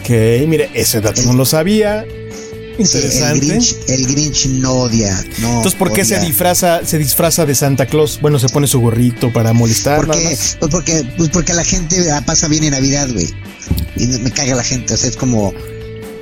Ok, 0.00 0.10
mire, 0.46 0.70
ese 0.72 1.00
dato 1.00 1.22
no 1.24 1.32
lo 1.32 1.44
sabía. 1.44 2.06
Interesante. 2.78 3.58
el, 3.88 4.06
Grinch, 4.06 4.46
no 4.46 4.72
odia. 4.72 5.14
No 5.38 5.48
Entonces, 5.56 5.74
¿por 5.74 5.92
qué 5.92 6.04
se 6.04 6.18
disfraza, 6.18 6.84
se 6.84 6.98
disfraza 6.98 7.46
de 7.46 7.54
Santa 7.54 7.86
Claus? 7.86 8.18
Bueno, 8.20 8.38
se 8.38 8.48
pone 8.48 8.66
su 8.66 8.80
gorrito 8.80 9.32
para 9.32 9.52
molestar. 9.52 9.98
¿Por 9.98 10.06
Pues 10.08 10.56
porque, 10.70 11.04
pues 11.16 11.30
porque 11.30 11.52
la 11.52 11.64
gente 11.64 12.00
la 12.00 12.24
pasa 12.24 12.48
bien 12.48 12.64
en 12.64 12.70
Navidad, 12.72 13.08
güey. 13.12 13.28
Y 13.96 14.06
me 14.06 14.30
caga 14.30 14.54
la 14.54 14.64
gente. 14.64 14.94
O 14.94 14.96
sea, 14.96 15.10
es 15.10 15.16
como 15.16 15.52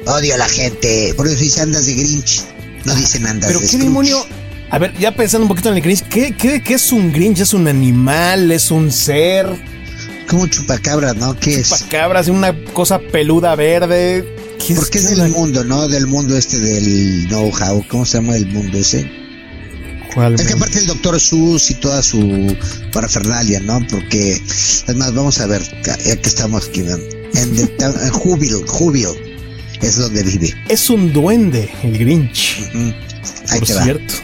odio 0.06 0.34
a 0.34 0.38
la 0.38 0.48
gente. 0.48 1.14
Por 1.16 1.26
eso 1.26 1.36
dice 1.36 1.60
andas 1.60 1.86
de 1.86 1.94
Grinch. 1.94 2.42
No 2.84 2.94
dicen 2.94 3.26
andas 3.26 3.48
Pero 3.52 3.60
qué 3.68 3.78
demonio. 3.78 4.24
A 4.70 4.78
ver, 4.78 4.96
ya 4.98 5.14
pensando 5.14 5.44
un 5.44 5.48
poquito 5.48 5.68
en 5.68 5.76
el 5.76 5.82
Grinch, 5.82 6.02
¿qué, 6.08 6.34
qué, 6.34 6.62
qué 6.62 6.74
es 6.74 6.92
un 6.92 7.12
Grinch? 7.12 7.40
¿Es 7.40 7.54
un 7.54 7.66
animal? 7.66 8.52
¿Es 8.52 8.70
un 8.70 8.90
ser? 8.92 9.46
Como 10.28 10.46
chupacabras, 10.46 11.16
¿no? 11.16 11.36
¿Qué 11.36 11.62
chupacabras, 11.62 12.26
es? 12.26 12.32
una 12.32 12.54
cosa 12.72 13.00
peluda 13.00 13.56
verde. 13.56 14.39
Porque 14.74 14.98
es, 14.98 15.16
del 15.16 15.30
mundo, 15.30 15.64
¿no? 15.64 15.88
Del 15.88 16.06
mundo 16.06 16.36
este 16.36 16.58
del 16.58 17.26
know-how. 17.28 17.84
¿Cómo 17.88 18.04
se 18.04 18.18
llama 18.18 18.36
el 18.36 18.46
mundo 18.46 18.78
ese? 18.78 19.10
¿Cuál 20.14 20.34
es 20.34 20.42
que 20.42 20.52
aparte 20.54 20.78
el 20.78 20.86
doctor 20.86 21.20
Sus 21.20 21.70
y 21.70 21.74
toda 21.74 22.02
su 22.02 22.56
parafernalia, 22.92 23.60
¿no? 23.60 23.84
Porque, 23.88 24.40
además, 24.84 25.14
vamos 25.14 25.40
a 25.40 25.46
ver, 25.46 25.62
ya 25.84 25.96
que 25.96 26.28
estamos 26.28 26.68
aquí, 26.68 26.80
en, 26.80 26.90
en 27.80 28.10
Jubil, 28.10 28.54
Jubil, 28.66 29.08
es 29.82 29.96
donde 29.96 30.22
vive. 30.22 30.54
Es 30.68 30.90
un 30.90 31.12
duende, 31.12 31.70
el 31.82 31.98
Grinch. 31.98 32.70
Ahí 33.48 33.60
te 33.60 33.66
cierto. 33.66 34.14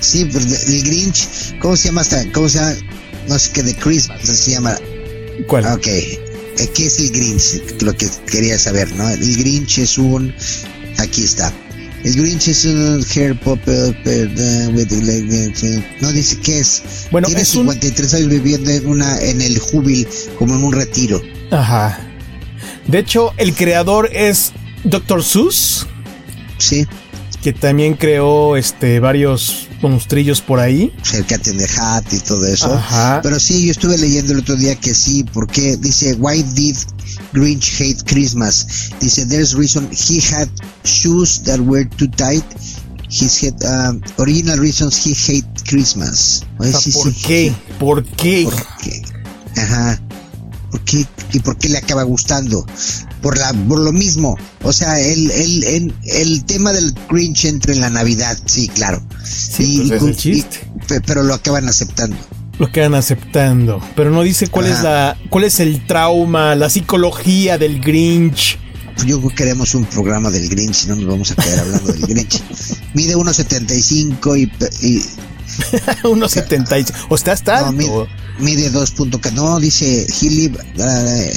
Sí, 0.00 0.24
pues 0.26 0.68
el 0.68 0.82
Grinch, 0.82 1.58
¿cómo 1.60 1.76
se 1.76 1.88
llama 1.88 2.00
hasta? 2.00 2.24
¿Cómo 2.32 2.48
se 2.48 2.58
llama? 2.58 2.74
No 3.28 3.38
sé 3.38 3.50
qué, 3.52 3.62
de 3.62 3.74
Christmas, 3.74 4.20
se 4.22 4.50
llama. 4.50 4.76
¿Cuál? 5.46 5.66
Ok, 5.66 5.86
eh, 5.86 6.23
¿Qué 6.74 6.86
es 6.86 6.98
el 6.98 7.10
Grinch? 7.10 7.82
Lo 7.82 7.92
que 7.96 8.08
quería 8.30 8.58
saber, 8.58 8.92
¿no? 8.94 9.08
El 9.08 9.36
Grinch 9.36 9.78
es 9.78 9.98
un... 9.98 10.34
Aquí 10.98 11.24
está. 11.24 11.52
El 12.04 12.14
Grinch 12.14 12.48
es 12.48 12.64
un 12.66 13.04
hair 13.14 13.38
popper, 13.40 13.96
no 16.00 16.12
dice 16.12 16.38
qué 16.40 16.60
es. 16.60 16.82
Bueno, 17.10 17.26
Tiene 17.28 17.44
53 17.44 18.14
años 18.14 18.28
viviendo 18.28 18.70
en 18.70 18.86
una 18.86 19.18
en 19.20 19.40
el 19.40 19.58
Jubil, 19.58 20.06
como 20.38 20.54
en 20.54 20.64
un 20.64 20.72
retiro. 20.72 21.22
Ajá. 21.50 21.98
De 22.86 22.98
hecho, 22.98 23.32
el 23.38 23.54
creador 23.54 24.10
es 24.12 24.52
Dr. 24.84 25.24
Seuss. 25.24 25.86
Sí. 26.58 26.86
Que 27.44 27.52
también 27.52 27.92
creó 27.92 28.56
este 28.56 29.00
varios 29.00 29.68
monstrillos 29.82 30.40
por 30.40 30.60
ahí. 30.60 30.90
El 31.12 31.26
Cat 31.26 31.46
in 31.46 31.58
the 31.58 31.68
Hat 31.76 32.10
y 32.10 32.18
todo 32.20 32.46
eso. 32.46 32.82
Pero 33.22 33.38
sí, 33.38 33.66
yo 33.66 33.72
estuve 33.72 33.98
leyendo 33.98 34.32
el 34.32 34.38
otro 34.38 34.56
día 34.56 34.74
que 34.76 34.94
sí, 34.94 35.24
porque 35.30 35.76
dice, 35.76 36.14
why 36.14 36.42
did 36.54 36.74
Grinch 37.34 37.78
hate 37.78 38.02
Christmas? 38.06 38.88
Dice, 38.98 39.26
there's 39.26 39.54
reason 39.54 39.90
he 39.92 40.20
had 40.20 40.48
shoes 40.84 41.42
that 41.42 41.60
were 41.60 41.84
too 41.98 42.08
tight. 42.08 42.44
His 43.10 43.42
head, 43.42 43.62
um, 43.62 44.00
original 44.16 44.58
reasons 44.58 44.96
he 44.96 45.12
hate 45.12 45.44
Christmas. 45.68 46.46
¿Por, 46.56 47.12
qué? 47.12 47.54
¿Por 47.78 48.04
qué? 48.04 48.44
¿Por 48.44 48.66
qué? 48.82 49.02
Ajá. 49.60 50.00
¿Por 50.70 50.80
qué? 50.80 51.06
¿Y 51.34 51.40
por 51.40 51.58
qué 51.58 51.68
le 51.68 51.76
acaba 51.76 52.04
gustando? 52.04 52.64
Por, 53.24 53.38
la, 53.38 53.54
por 53.66 53.80
lo 53.80 53.90
mismo. 53.90 54.36
O 54.62 54.72
sea, 54.74 55.00
el, 55.00 55.30
el, 55.30 55.64
el, 55.64 55.94
el 56.04 56.44
tema 56.44 56.74
del 56.74 56.94
Grinch 57.08 57.46
entre 57.46 57.72
en 57.72 57.80
la 57.80 57.88
Navidad, 57.88 58.36
sí, 58.44 58.68
claro. 58.68 59.02
Sí, 59.24 59.86
pues 59.88 60.02
es 60.02 60.08
el 60.08 60.16
chiste. 60.16 60.70
pero 61.06 61.22
lo 61.22 61.32
acaban 61.32 61.66
aceptando. 61.66 62.18
Lo 62.58 62.66
acaban 62.66 62.94
aceptando. 62.94 63.80
Pero 63.96 64.10
no 64.10 64.22
dice 64.22 64.48
cuál 64.48 64.66
es 64.66 64.82
la, 64.82 65.16
cuál 65.30 65.44
es 65.44 65.58
el 65.58 65.86
trauma, 65.86 66.54
la 66.54 66.68
psicología 66.68 67.56
del 67.56 67.80
Grinch. 67.80 68.58
Pues 68.94 69.06
yo 69.06 69.26
queremos 69.30 69.74
un 69.74 69.86
programa 69.86 70.28
del 70.28 70.46
Grinch, 70.50 70.74
si 70.74 70.88
no 70.88 70.96
nos 70.96 71.06
vamos 71.06 71.30
a 71.30 71.36
quedar 71.36 71.60
hablando 71.60 71.92
del 71.94 72.02
Grinch. 72.02 72.42
Mide 72.92 73.16
1.75 73.16 74.38
y, 74.38 74.42
y 74.86 75.02
1.75. 76.02 76.92
O 77.08 77.14
está 77.14 77.32
hasta 77.32 77.62
no, 77.62 77.72
mide, 77.72 78.06
mide 78.38 78.68
2. 78.68 78.94
No, 79.32 79.58
dice 79.60 80.06
he 80.06 81.32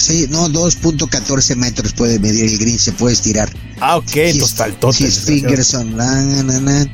Sí, 0.00 0.26
no, 0.30 0.48
2.14 0.48 1.56
metros 1.56 1.92
puede 1.92 2.18
medir 2.18 2.46
el 2.46 2.58
Grinch, 2.58 2.80
se 2.80 2.92
puede 2.92 3.12
estirar. 3.12 3.52
Ah, 3.80 3.98
ok, 3.98 4.16
entonces 4.16 4.56
taltote. 4.56 5.04
His 5.04 5.20
fingers 5.20 5.74
on... 5.74 5.94
Na, 5.94 6.22
na, 6.22 6.58
na. 6.58 6.86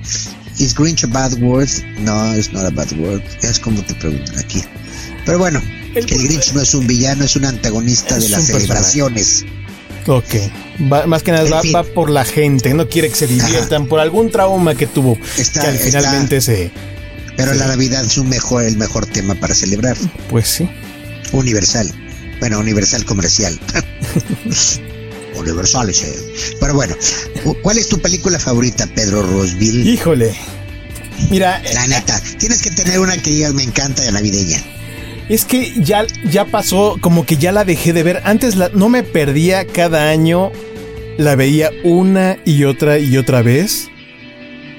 ¿Is 0.58 0.74
Grinch 0.74 1.04
a 1.04 1.06
bad 1.06 1.34
word? 1.40 1.68
No, 2.00 2.34
it's 2.34 2.52
not 2.52 2.64
a 2.64 2.70
bad 2.70 2.90
word. 2.98 3.22
Es 3.42 3.60
como 3.60 3.80
te 3.82 3.94
preguntan 3.94 4.36
aquí. 4.38 4.60
Pero 5.24 5.38
bueno, 5.38 5.62
el, 5.94 6.04
Grinch 6.04 6.52
no 6.52 6.62
es 6.62 6.74
un 6.74 6.88
villano, 6.88 7.24
es 7.24 7.36
un 7.36 7.44
antagonista 7.44 8.18
de 8.18 8.28
las 8.28 8.44
celebraciones. 8.44 9.44
Ok, 10.08 10.34
más 10.80 11.22
que 11.22 11.30
nada 11.30 11.62
va, 11.74 11.84
por 11.84 12.10
la 12.10 12.24
gente, 12.24 12.74
no 12.74 12.88
quiere 12.88 13.08
que 13.08 13.16
se 13.16 13.26
diviertan 13.28 13.86
por 13.86 14.00
algún 14.00 14.30
trauma 14.30 14.74
que 14.74 14.86
tuvo, 14.86 15.16
que 15.36 15.44
finalmente 15.44 16.40
se... 16.40 16.72
Pero 17.36 17.54
la 17.54 17.66
Navidad 17.66 18.04
es 18.04 18.16
un 18.18 18.28
mejor, 18.28 18.64
el 18.64 18.76
mejor 18.76 19.06
tema 19.06 19.34
para 19.34 19.54
celebrar. 19.54 19.96
Pues 20.28 20.48
sí. 20.48 20.68
Universal. 21.32 21.92
Bueno, 22.40 22.60
universal 22.60 23.04
comercial. 23.04 23.58
universal 25.36 25.88
ese. 25.90 26.14
Pero 26.60 26.74
bueno, 26.74 26.94
¿cuál 27.62 27.78
es 27.78 27.88
tu 27.88 27.98
película 27.98 28.38
favorita, 28.38 28.86
Pedro 28.94 29.22
Rosville? 29.22 29.88
Híjole. 29.88 30.34
Mira. 31.30 31.62
La 31.74 31.86
neta, 31.86 32.20
tienes 32.38 32.62
que 32.62 32.70
tener 32.70 33.00
una 33.00 33.16
que 33.16 33.30
digas 33.30 33.54
me 33.54 33.62
encanta 33.62 34.02
de 34.02 34.12
navideña. 34.12 34.62
Es 35.28 35.44
que 35.44 35.72
ya, 35.76 36.06
ya 36.30 36.44
pasó, 36.44 36.98
como 37.00 37.26
que 37.26 37.36
ya 37.36 37.50
la 37.52 37.64
dejé 37.64 37.92
de 37.92 38.02
ver. 38.02 38.22
Antes 38.24 38.56
la, 38.56 38.68
no 38.68 38.88
me 38.88 39.02
perdía 39.02 39.66
cada 39.66 40.08
año, 40.08 40.52
la 41.18 41.34
veía 41.34 41.70
una 41.82 42.38
y 42.44 42.64
otra 42.64 42.98
y 42.98 43.16
otra 43.16 43.42
vez. 43.42 43.88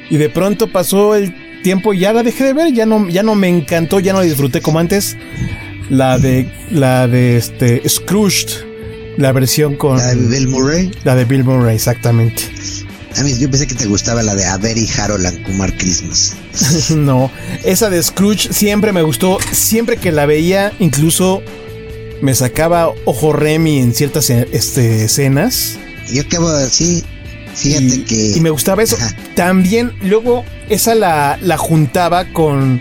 Y 0.10 0.18
de 0.18 0.30
pronto 0.30 0.72
pasó 0.72 1.16
el 1.16 1.62
tiempo 1.64 1.94
y 1.94 2.00
ya 2.00 2.14
la 2.14 2.24
dejé 2.24 2.46
de 2.46 2.54
ver, 2.54 2.74
ya 2.74 2.86
no, 2.86 3.10
ya 3.10 3.24
no 3.24 3.36
me 3.36 3.50
encantó, 3.50 4.00
ya 4.00 4.14
no 4.14 4.20
la 4.20 4.26
disfruté 4.26 4.62
como 4.62 4.80
antes. 4.80 5.18
La 5.90 6.18
de, 6.18 6.52
la 6.70 7.08
de 7.08 7.38
este, 7.38 7.88
Scrooged, 7.88 8.50
la 9.18 9.32
versión 9.32 9.76
con... 9.76 9.98
La 9.98 10.14
de 10.14 10.16
Bill 10.16 10.48
Murray. 10.48 10.92
La 11.04 11.16
de 11.16 11.26
Bill 11.26 11.44
Murray, 11.44 11.76
exactamente. 11.76 12.44
A 13.18 13.24
mí 13.24 13.36
yo 13.40 13.50
pensé 13.50 13.66
que 13.66 13.74
te 13.74 13.88
gustaba 13.88 14.22
la 14.22 14.36
de 14.36 14.46
A 14.46 14.58
Very 14.58 14.88
Harold 14.98 15.26
and 15.26 15.44
Kumar 15.44 15.76
Christmas. 15.78 16.36
no, 16.96 17.32
esa 17.64 17.90
de 17.90 18.04
Scrooge 18.04 18.54
siempre 18.54 18.92
me 18.92 19.02
gustó. 19.02 19.40
Siempre 19.52 19.98
que 19.98 20.12
la 20.12 20.28
veía, 20.28 20.72
incluso 20.80 21.42
me 22.22 22.36
sacaba 22.36 22.94
ojo 23.06 23.34
Remy 23.34 23.80
en 23.80 23.94
ciertas 23.96 24.30
este, 24.30 25.06
escenas. 25.06 25.78
Yo 26.12 26.22
acabo 26.22 26.52
de 26.52 26.66
decir, 26.66 27.04
fíjate 27.56 28.04
que. 28.04 28.34
Y 28.36 28.40
me 28.40 28.52
gustaba 28.52 28.84
eso. 28.84 28.98
También, 29.36 29.94
luego, 30.04 30.46
esa 30.70 30.94
la, 30.94 31.40
la 31.42 31.58
juntaba 31.58 32.32
con, 32.34 32.80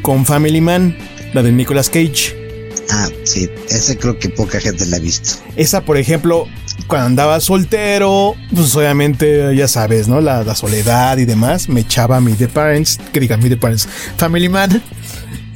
con 0.00 0.24
Family 0.24 0.62
Man, 0.62 0.96
la 1.34 1.42
de 1.42 1.52
Nicolas 1.52 1.90
Cage. 1.90 2.43
Ah, 2.90 3.08
sí, 3.24 3.48
esa 3.68 3.96
creo 3.96 4.18
que 4.18 4.28
poca 4.28 4.60
gente 4.60 4.86
la 4.86 4.96
ha 4.96 5.00
visto. 5.00 5.38
Esa, 5.56 5.84
por 5.84 5.96
ejemplo, 5.96 6.46
cuando 6.86 7.06
andaba 7.06 7.40
soltero, 7.40 8.34
pues 8.54 8.74
obviamente, 8.76 9.54
ya 9.56 9.68
sabes, 9.68 10.08
¿no? 10.08 10.20
La, 10.20 10.54
soledad 10.54 11.18
y 11.18 11.24
demás, 11.24 11.68
me 11.68 11.80
echaba 11.80 12.20
mi 12.20 12.34
The 12.34 12.48
Parents, 12.48 12.98
que 13.12 13.20
digan 13.20 13.42
mi 13.42 13.48
The 13.48 13.56
Parents, 13.56 13.88
Family 14.16 14.48
Man. 14.48 14.82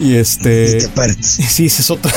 Y 0.00 0.14
este. 0.14 0.80
The 0.80 0.88
Parents. 0.88 1.26
Sí, 1.48 1.66
ese 1.66 1.82
es 1.82 1.90
otro. 1.90 2.10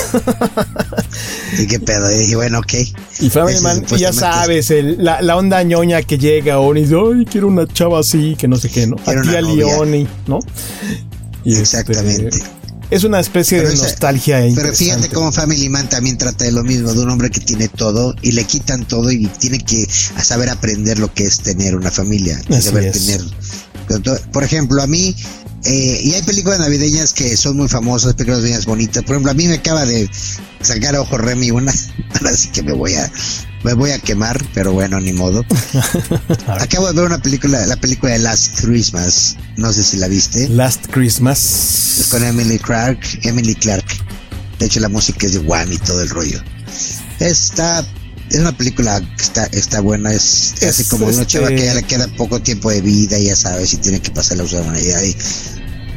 y 1.59 1.67
qué 1.67 1.79
pedo. 1.79 2.09
Y 2.11 2.35
bueno, 2.35 2.59
ok. 2.59 2.73
Y 3.19 3.29
Family 3.29 3.59
Man, 3.61 3.85
ya 3.97 4.13
sabes, 4.13 4.71
la, 4.97 5.21
la, 5.21 5.35
onda 5.35 5.63
ñoña 5.63 6.01
que 6.03 6.17
llega 6.17 6.59
o 6.59 6.73
dice, 6.73 6.95
ay, 6.95 7.25
quiero 7.25 7.47
una 7.47 7.67
chava 7.67 7.99
así, 7.99 8.35
que 8.37 8.47
no 8.47 8.57
sé 8.57 8.69
qué, 8.69 8.87
¿no? 8.87 8.97
Aquí 9.05 9.35
a 9.35 9.41
Leone, 9.41 10.07
¿no? 10.27 10.39
Y 11.43 11.53
este, 11.53 11.79
Exactamente 11.79 12.60
es 12.91 13.05
una 13.05 13.21
especie 13.21 13.63
de 13.63 13.73
nostalgia. 13.75 14.43
Pero 14.53 14.73
fíjate 14.73 15.07
cómo 15.09 15.31
Family 15.31 15.69
Man 15.69 15.87
también 15.87 16.17
trata 16.17 16.43
de 16.43 16.51
lo 16.51 16.63
mismo, 16.63 16.93
de 16.93 16.99
un 16.99 17.09
hombre 17.09 17.29
que 17.29 17.39
tiene 17.39 17.69
todo 17.69 18.13
y 18.21 18.33
le 18.33 18.43
quitan 18.43 18.85
todo 18.85 19.09
y 19.09 19.25
tiene 19.27 19.59
que 19.59 19.87
saber 20.21 20.49
aprender 20.49 20.99
lo 20.99 21.11
que 21.13 21.23
es 21.23 21.39
tener 21.39 21.75
una 21.75 21.89
familia. 21.89 22.39
saber 22.59 22.91
tener. 22.91 23.21
Por 24.31 24.43
ejemplo, 24.43 24.81
a 24.81 24.87
mí, 24.87 25.15
eh, 25.63 26.01
y 26.03 26.13
hay 26.13 26.21
películas 26.23 26.59
navideñas 26.59 27.13
que 27.13 27.35
son 27.37 27.57
muy 27.57 27.69
famosas, 27.69 28.13
películas 28.13 28.39
navideñas 28.39 28.65
bonitas. 28.65 29.03
Por 29.03 29.15
ejemplo, 29.15 29.31
a 29.31 29.35
mí 29.35 29.47
me 29.47 29.55
acaba 29.55 29.85
de 29.85 30.09
sacar 30.61 30.95
Ojo 30.97 31.17
Remy 31.17 31.51
una, 31.51 31.73
así 32.29 32.49
que 32.49 32.61
me 32.61 32.73
voy 32.73 32.95
a 32.95 33.09
me 33.63 33.73
voy 33.73 33.91
a 33.91 33.99
quemar, 33.99 34.43
pero 34.53 34.73
bueno, 34.73 34.99
ni 34.99 35.13
modo. 35.13 35.45
Acabo 36.47 36.87
de 36.87 36.93
ver 36.93 37.05
una 37.05 37.21
película, 37.21 37.65
la 37.65 37.75
película 37.75 38.13
de 38.13 38.19
Last 38.19 38.61
Christmas. 38.61 39.37
No 39.57 39.71
sé 39.71 39.83
si 39.83 39.97
la 39.97 40.07
viste. 40.07 40.49
Last 40.49 40.87
Christmas. 40.91 42.07
Con 42.09 42.23
Emily 42.23 42.57
Clark. 42.57 42.99
Emily 43.23 43.55
Clark. 43.55 43.85
De 44.59 44.65
hecho, 44.65 44.79
la 44.79 44.89
música 44.89 45.25
es 45.25 45.33
de 45.33 45.39
Wham 45.39 45.71
y 45.71 45.77
todo 45.77 46.01
el 46.01 46.09
rollo. 46.09 46.41
Está, 47.19 47.85
es 48.29 48.39
una 48.39 48.55
película 48.55 48.99
que 48.99 49.23
está, 49.23 49.45
está 49.45 49.81
buena. 49.81 50.11
Es, 50.11 50.55
así 50.63 50.83
como 50.85 51.05
una 51.05 51.25
chava 51.25 51.49
que 51.49 51.65
ya 51.65 51.73
le 51.73 51.83
queda 51.83 52.07
poco 52.15 52.41
tiempo 52.41 52.71
de 52.71 52.81
vida, 52.81 53.17
ya 53.17 53.35
sabes, 53.35 53.73
y 53.73 53.77
tiene 53.77 53.99
que 54.01 54.11
pasar 54.11 54.37
la 54.37 54.43
humanidad. 54.43 55.01
Y, 55.03 55.15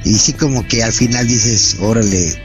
y 0.08 0.14
sí, 0.14 0.34
como 0.34 0.66
que 0.66 0.82
al 0.82 0.92
final 0.92 1.26
dices, 1.26 1.76
órale, 1.80 2.42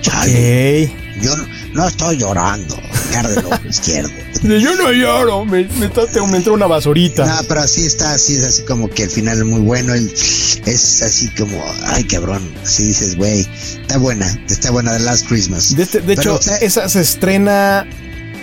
chale. 0.00 0.92
Yo 1.22 1.36
no, 1.72 1.88
estoy 1.88 2.18
llorando. 2.18 2.76
Me 3.10 3.68
izquierdo. 3.68 4.10
Yo 4.42 4.74
no 4.74 4.90
lloro, 4.90 5.44
me, 5.44 5.68
me, 5.78 6.36
entró 6.36 6.54
una 6.54 6.66
basurita. 6.66 7.24
No, 7.24 7.46
pero 7.46 7.60
así 7.60 7.86
está, 7.86 8.14
así 8.14 8.34
es 8.34 8.44
así 8.44 8.62
como 8.62 8.88
que 8.88 9.04
al 9.04 9.10
final 9.10 9.38
es 9.38 9.44
muy 9.44 9.60
bueno. 9.60 9.94
es 9.94 11.02
así 11.02 11.28
como, 11.30 11.62
ay 11.86 12.04
cabrón. 12.04 12.42
Así 12.64 12.86
dices, 12.86 13.16
güey, 13.16 13.46
está 13.80 13.98
buena, 13.98 14.26
está 14.48 14.70
buena 14.70 14.96
The 14.96 15.04
Last 15.04 15.28
Christmas. 15.28 15.76
De, 15.76 15.84
este, 15.84 16.00
hecho, 16.12 16.40
esa 16.60 16.88
se 16.88 17.00
estrena, 17.00 17.86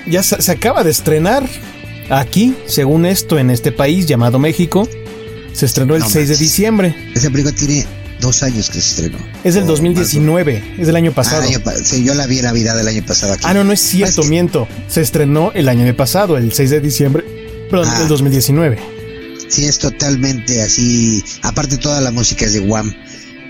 ya 0.08 0.24
se, 0.24 0.52
acaba 0.52 0.84
de 0.84 0.92
estrenar 0.92 1.48
aquí, 2.10 2.56
según 2.66 3.06
esto, 3.06 3.38
en 3.38 3.50
este 3.50 3.72
país 3.72 4.06
llamado 4.06 4.40
México. 4.40 4.88
Se 5.54 5.66
estrenó 5.66 5.96
el 5.96 6.04
6 6.04 6.30
de 6.30 6.38
diciembre. 6.38 7.12
Esa 7.14 7.30
película 7.30 7.54
tiene 7.54 7.86
dos 8.20 8.44
años 8.44 8.70
que 8.70 8.82
se 8.82 8.90
estrenó. 8.90 9.18
Es 9.44 9.56
del 9.56 9.66
2019, 9.66 10.76
es 10.80 10.88
del 10.88 10.96
año 10.96 11.12
pasado. 11.12 11.44
Ah, 11.66 11.74
sí, 11.84 12.04
yo 12.04 12.14
la 12.14 12.28
vi 12.28 12.40
en 12.40 12.46
Navidad 12.46 12.76
del 12.76 12.88
año 12.88 13.04
pasado 13.06 13.34
aquí. 13.34 13.44
Ah, 13.46 13.54
no, 13.54 13.64
no 13.64 13.74
es 13.74 13.82
cierto, 13.82 14.24
miento. 14.24 14.68
Se 14.88 15.02
estrenó 15.02 15.52
el 15.54 15.70
año 15.70 15.94
pasado, 15.96 16.38
el 16.38 16.54
6 16.54 16.70
de 16.70 16.82
diciembre, 16.82 17.24
perdón, 17.70 17.90
ah. 17.90 18.00
del 18.00 18.08
2019. 18.08 19.00
Sí, 19.50 19.66
es 19.66 19.80
totalmente 19.80 20.62
así. 20.62 21.24
Aparte, 21.42 21.78
toda 21.78 22.00
la 22.02 22.12
música 22.12 22.46
es 22.46 22.54
de 22.54 22.60
Wham. 22.60 22.94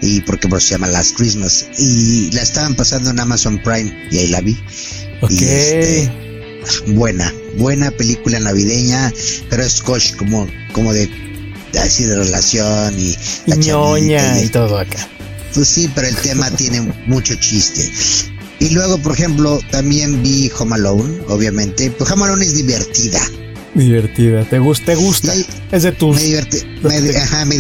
Y 0.02 0.22
porque 0.22 0.48
se 0.62 0.70
llama 0.70 0.88
Last 0.88 1.18
Christmas. 1.18 1.68
Y 1.78 2.32
la 2.32 2.42
estaban 2.42 2.74
pasando 2.76 3.10
en 3.10 3.20
Amazon 3.20 3.62
Prime. 3.62 4.08
Y 4.10 4.20
ahí 4.20 4.28
la 4.28 4.40
vi. 4.40 4.58
Ok. 5.22 5.32
Este, 5.32 6.10
buena, 6.88 7.34
buena 7.58 7.92
película 7.92 8.40
navideña. 8.40 9.12
Pero 9.50 9.64
es 9.64 9.82
coach 9.82 10.16
como, 10.16 10.48
como 10.72 10.94
de 10.94 11.29
así 11.78 12.06
de 12.06 12.16
relación 12.16 13.00
y 13.00 13.16
la 13.46 13.56
ñoña 13.56 14.42
y, 14.42 14.50
todo 14.50 14.78
acá. 14.78 15.08
Pues 15.54 15.68
sí, 15.68 15.90
pero 15.94 16.08
el 16.08 16.16
tema 16.18 16.50
tiene 16.58 16.82
mucho 17.08 17.36
chiste. 17.36 17.92
Y 18.60 18.70
luego, 18.70 18.98
por 18.98 19.14
ejemplo, 19.14 19.60
también 19.72 20.22
vi 20.22 20.52
Home 20.58 20.76
Alone, 20.76 21.20
obviamente. 21.30 21.92
Pues 21.92 22.12
Home 22.12 22.26
Alone 22.26 22.46
es 22.46 22.56
divertida. 22.56 23.20
Divertida, 23.74 24.44
te 24.46 24.60
gusta, 24.60 24.86
te 24.88 24.96
gusta. 24.96 25.34
es 25.72 25.84
de 25.84 25.92
tus. 25.92 26.16
Me 26.16 26.24
divierte, 26.24 26.66
me, 26.84 27.18
ajá, 27.18 27.46
me, 27.46 27.56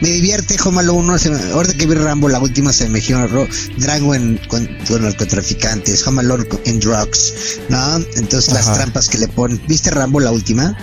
divierte 0.00 0.56
Home 0.64 0.80
Alone. 0.80 1.12
ahorita 1.52 1.74
que 1.74 1.86
vi 1.86 1.94
Rambo, 1.94 2.28
la 2.28 2.38
última 2.38 2.72
se 2.72 2.88
me 2.88 3.00
giró 3.00 3.46
Drago 3.76 4.14
en, 4.14 4.40
con, 4.48 4.66
con 4.88 5.02
narcotraficantes, 5.02 6.06
Home 6.06 6.20
Alone 6.20 6.44
en 6.64 6.80
drugs, 6.80 7.60
¿no? 7.68 7.96
Entonces 8.16 8.54
las 8.54 8.72
trampas 8.72 9.08
que 9.08 9.18
le 9.18 9.28
ponen. 9.28 9.60
¿Viste 9.66 9.90
Rambo 9.90 10.20
la 10.20 10.30
última? 10.30 10.76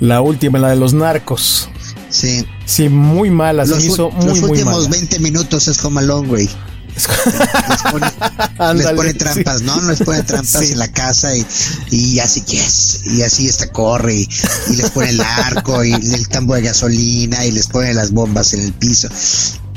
La 0.00 0.20
última, 0.20 0.58
la 0.58 0.70
de 0.70 0.76
los 0.76 0.92
narcos. 0.92 1.70
Sí. 2.10 2.44
Sí, 2.66 2.88
muy 2.88 3.30
mala. 3.30 3.64
Los, 3.64 3.84
hizo 3.84 4.10
muy, 4.10 4.40
los 4.40 4.50
últimos 4.50 4.88
20 4.88 5.18
minutos 5.20 5.68
es 5.68 5.84
Home 5.84 6.00
Alone, 6.00 6.28
güey. 6.28 6.48
les 7.70 7.82
pone, 7.92 8.74
les 8.74 8.86
pone 8.92 9.14
trampas, 9.14 9.62
¿no? 9.62 9.80
Les 9.82 10.02
pone 10.02 10.22
trampas 10.22 10.70
en 10.70 10.78
la 10.78 10.88
casa 10.88 11.34
y, 11.36 11.46
y 11.90 12.18
así 12.18 12.40
que 12.42 12.58
es, 12.58 13.06
y 13.06 13.22
así 13.22 13.46
está 13.46 13.70
corre 13.70 14.14
y, 14.16 14.28
les 14.74 14.90
pone 14.90 15.10
el 15.10 15.20
arco 15.20 15.84
y 15.84 15.92
el 15.92 16.28
tambo 16.28 16.54
de 16.54 16.62
gasolina 16.62 17.44
y 17.44 17.52
les 17.52 17.68
pone 17.68 17.94
las 17.94 18.10
bombas 18.10 18.54
en 18.54 18.60
el 18.60 18.72
piso. 18.72 19.08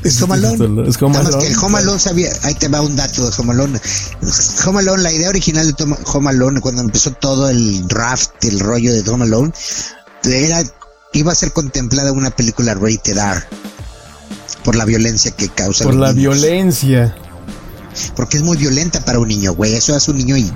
Es 0.02 0.20
Home 0.20 0.34
Alone. 0.34 0.88
Es 0.88 1.00
Home 1.00 1.16
Alone. 1.16 1.38
que 1.38 1.46
el 1.46 1.56
Home 1.56 1.78
Alone 1.78 1.98
sabía, 1.98 2.30
ahí 2.42 2.54
te 2.54 2.68
va 2.68 2.82
un 2.82 2.94
dato 2.94 3.24
de. 3.24 3.32
Home 3.38 3.52
Alone, 4.80 5.02
la 5.02 5.12
idea 5.12 5.30
original 5.30 5.72
de 5.72 5.96
Home 6.12 6.30
Alone, 6.30 6.60
cuando 6.60 6.82
empezó 6.82 7.12
todo 7.12 7.48
el 7.48 7.86
draft, 7.88 8.44
el 8.44 8.60
rollo 8.60 8.92
de 8.92 9.08
Home 9.08 9.24
Alone, 9.24 9.52
era 10.24 10.62
iba 11.14 11.32
a 11.32 11.34
ser 11.34 11.52
contemplada 11.52 12.12
una 12.12 12.30
película 12.30 12.74
rated 12.74 13.16
R 13.16 13.42
por 14.64 14.76
la 14.76 14.84
violencia 14.84 15.30
que 15.30 15.48
causa. 15.48 15.84
Por 15.84 15.94
la 15.94 16.12
violencia. 16.12 17.14
Porque 18.16 18.38
es 18.38 18.42
muy 18.42 18.56
violenta 18.56 19.04
para 19.04 19.18
un 19.18 19.28
niño, 19.28 19.52
güey. 19.54 19.74
Eso 19.74 19.94
hace 19.94 20.10
un 20.10 20.16
niño 20.18 20.36
y 20.36 20.50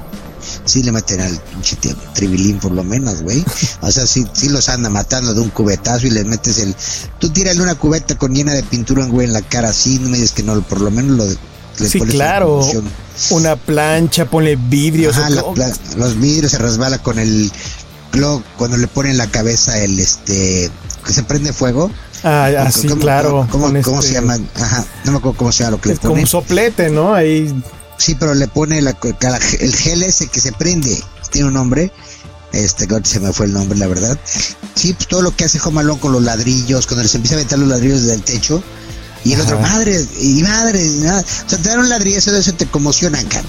sí 0.65 0.83
le 0.83 0.93
meten 0.93 1.21
al 1.21 1.39
pinche 1.53 1.77
tribilín 2.15 2.59
por 2.59 2.73
lo 2.73 2.83
menos, 2.83 3.23
güey. 3.23 3.45
O 3.81 3.91
sea, 3.91 4.07
sí, 4.07 4.27
sí 4.33 4.49
los 4.49 4.69
anda 4.69 4.89
matando 4.89 5.35
de 5.35 5.41
un 5.41 5.51
cubetazo 5.51 6.07
y 6.07 6.11
les 6.11 6.25
metes 6.25 6.59
el... 6.59 6.75
Tú 7.19 7.29
tírale 7.31 7.61
una 7.61 7.75
cubeta 7.77 8.17
con 8.17 8.35
llena 8.35 8.53
de 8.55 8.63
pintura, 8.63 9.05
güey, 9.07 9.27
en 9.27 9.33
la 9.35 9.43
cara 9.43 9.69
así, 9.69 9.99
no 9.99 10.09
me 10.09 10.17
dices 10.17 10.33
que 10.33 10.43
no, 10.43 10.61
por 10.63 10.81
lo 10.81 10.91
menos 10.91 11.17
lo 11.17 11.25
le 11.27 11.89
Sí, 11.89 12.01
claro. 12.01 12.69
Una 13.31 13.55
plancha, 13.55 14.25
ponle 14.25 14.57
vidrios. 14.57 15.17
Ajá, 15.17 15.29
o- 15.29 15.31
la- 15.31 15.43
o- 15.45 15.55
la- 15.57 15.73
los 15.97 16.19
vidrios 16.19 16.51
se 16.53 16.59
resbala 16.59 16.99
con 16.99 17.19
el 17.21 17.53
luego, 18.13 18.43
cuando 18.57 18.77
le 18.77 18.87
ponen 18.89 19.13
en 19.13 19.19
la 19.19 19.27
cabeza 19.31 19.79
el 19.79 19.99
este 19.99 20.71
que 21.05 21.13
se 21.13 21.23
prende 21.23 21.53
fuego. 21.53 21.91
ah, 22.25 22.49
ah, 22.59 22.71
sí, 22.73 22.89
¿Cómo- 22.89 23.01
claro. 23.01 23.47
¿Cómo, 23.51 23.67
cómo 23.83 23.99
este- 24.01 24.09
se 24.09 24.15
llama? 24.15 24.39
Ajá, 24.57 24.85
no 25.05 25.13
me 25.13 25.19
acuerdo 25.19 25.39
cómo 25.39 25.53
se 25.53 25.65
llama 25.65 25.73
lo 25.77 25.81
que 25.81 25.89
le 25.91 25.95
Es 25.95 26.01
como 26.01 26.13
ponen. 26.13 26.25
un 26.25 26.29
soplete, 26.29 26.91
¿no? 26.91 27.15
Ahí. 27.15 27.55
Sí, 27.99 28.15
pero 28.15 28.35
le 28.35 28.47
pone 28.49 28.81
la- 28.83 28.97
el 29.61 29.75
gel 29.77 30.03
ese 30.03 30.29
que 30.29 30.41
se 30.41 30.53
prende. 30.53 31.03
Tiene 31.31 31.49
un 31.49 31.55
nombre. 31.55 31.93
Este, 32.53 32.87
se 33.05 33.21
me 33.21 33.33
fue 33.33 33.47
el 33.47 33.53
nombre, 33.53 33.79
la 33.79 33.87
verdad. 33.89 34.19
Sí, 34.75 34.95
pues 34.95 35.07
todo 35.09 35.21
lo 35.23 35.35
que 35.37 35.45
hace 35.45 35.61
Home 35.65 35.81
Alone 35.81 36.01
con 36.01 36.13
los 36.13 36.23
ladrillos, 36.23 36.87
cuando 36.87 37.03
les 37.03 37.15
empieza 37.15 37.35
a 37.35 37.39
aventar 37.39 37.59
los 37.59 37.69
ladrillos 37.69 38.05
del 38.07 38.23
techo. 38.23 38.63
Y 39.25 39.33
el 39.33 39.41
Ajá. 39.41 39.49
otro, 39.51 39.61
madre, 39.61 40.07
y 40.21 40.43
madre, 40.43 40.83
y 40.85 40.91
nada. 41.01 41.21
O 41.47 41.49
sea, 41.51 41.59
te 41.59 41.69
dan 41.69 41.81
un 41.81 41.89
ladrillo, 41.89 42.19
eso, 42.19 42.35
eso 42.35 42.53
te 42.55 42.67
conmociona, 42.67 43.23
carro. 43.29 43.49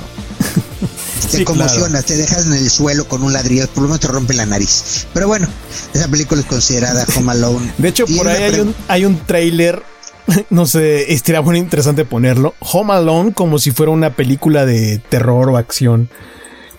Te 1.20 1.38
Sí, 1.38 1.44
conmocionas, 1.44 2.06
te 2.06 2.18
dejas 2.18 2.48
en 2.48 2.54
el 2.54 2.70
suelo 2.70 3.08
con 3.08 3.24
un 3.24 3.34
ladrillo, 3.34 3.68
por 3.68 3.84
lo 3.84 3.90
menos 3.90 4.00
te 4.00 4.08
rompe 4.08 4.34
la 4.34 4.46
nariz. 4.46 5.08
Pero 5.14 5.28
bueno, 5.28 5.48
esa 5.94 6.08
película 6.08 6.42
es 6.42 6.48
considerada 6.48 7.06
Home 7.16 7.32
Alone. 7.32 7.72
De 7.78 7.90
hecho, 7.90 8.06
por 8.08 8.28
ahí 8.28 8.44
hay 8.44 8.60
un, 8.60 8.76
hay 8.88 9.06
un 9.06 9.18
trailer. 9.26 9.84
No 10.52 10.68
sé, 10.68 11.12
estaría 11.12 11.42
muy 11.42 11.58
interesante 11.58 12.06
ponerlo. 12.06 12.54
Home 12.60 12.94
Alone 12.94 13.34
como 13.34 13.58
si 13.58 13.72
fuera 13.72 13.92
una 13.92 14.12
película 14.16 14.64
de 14.64 15.00
terror 15.10 15.50
o 15.50 15.58
acción. 15.58 16.08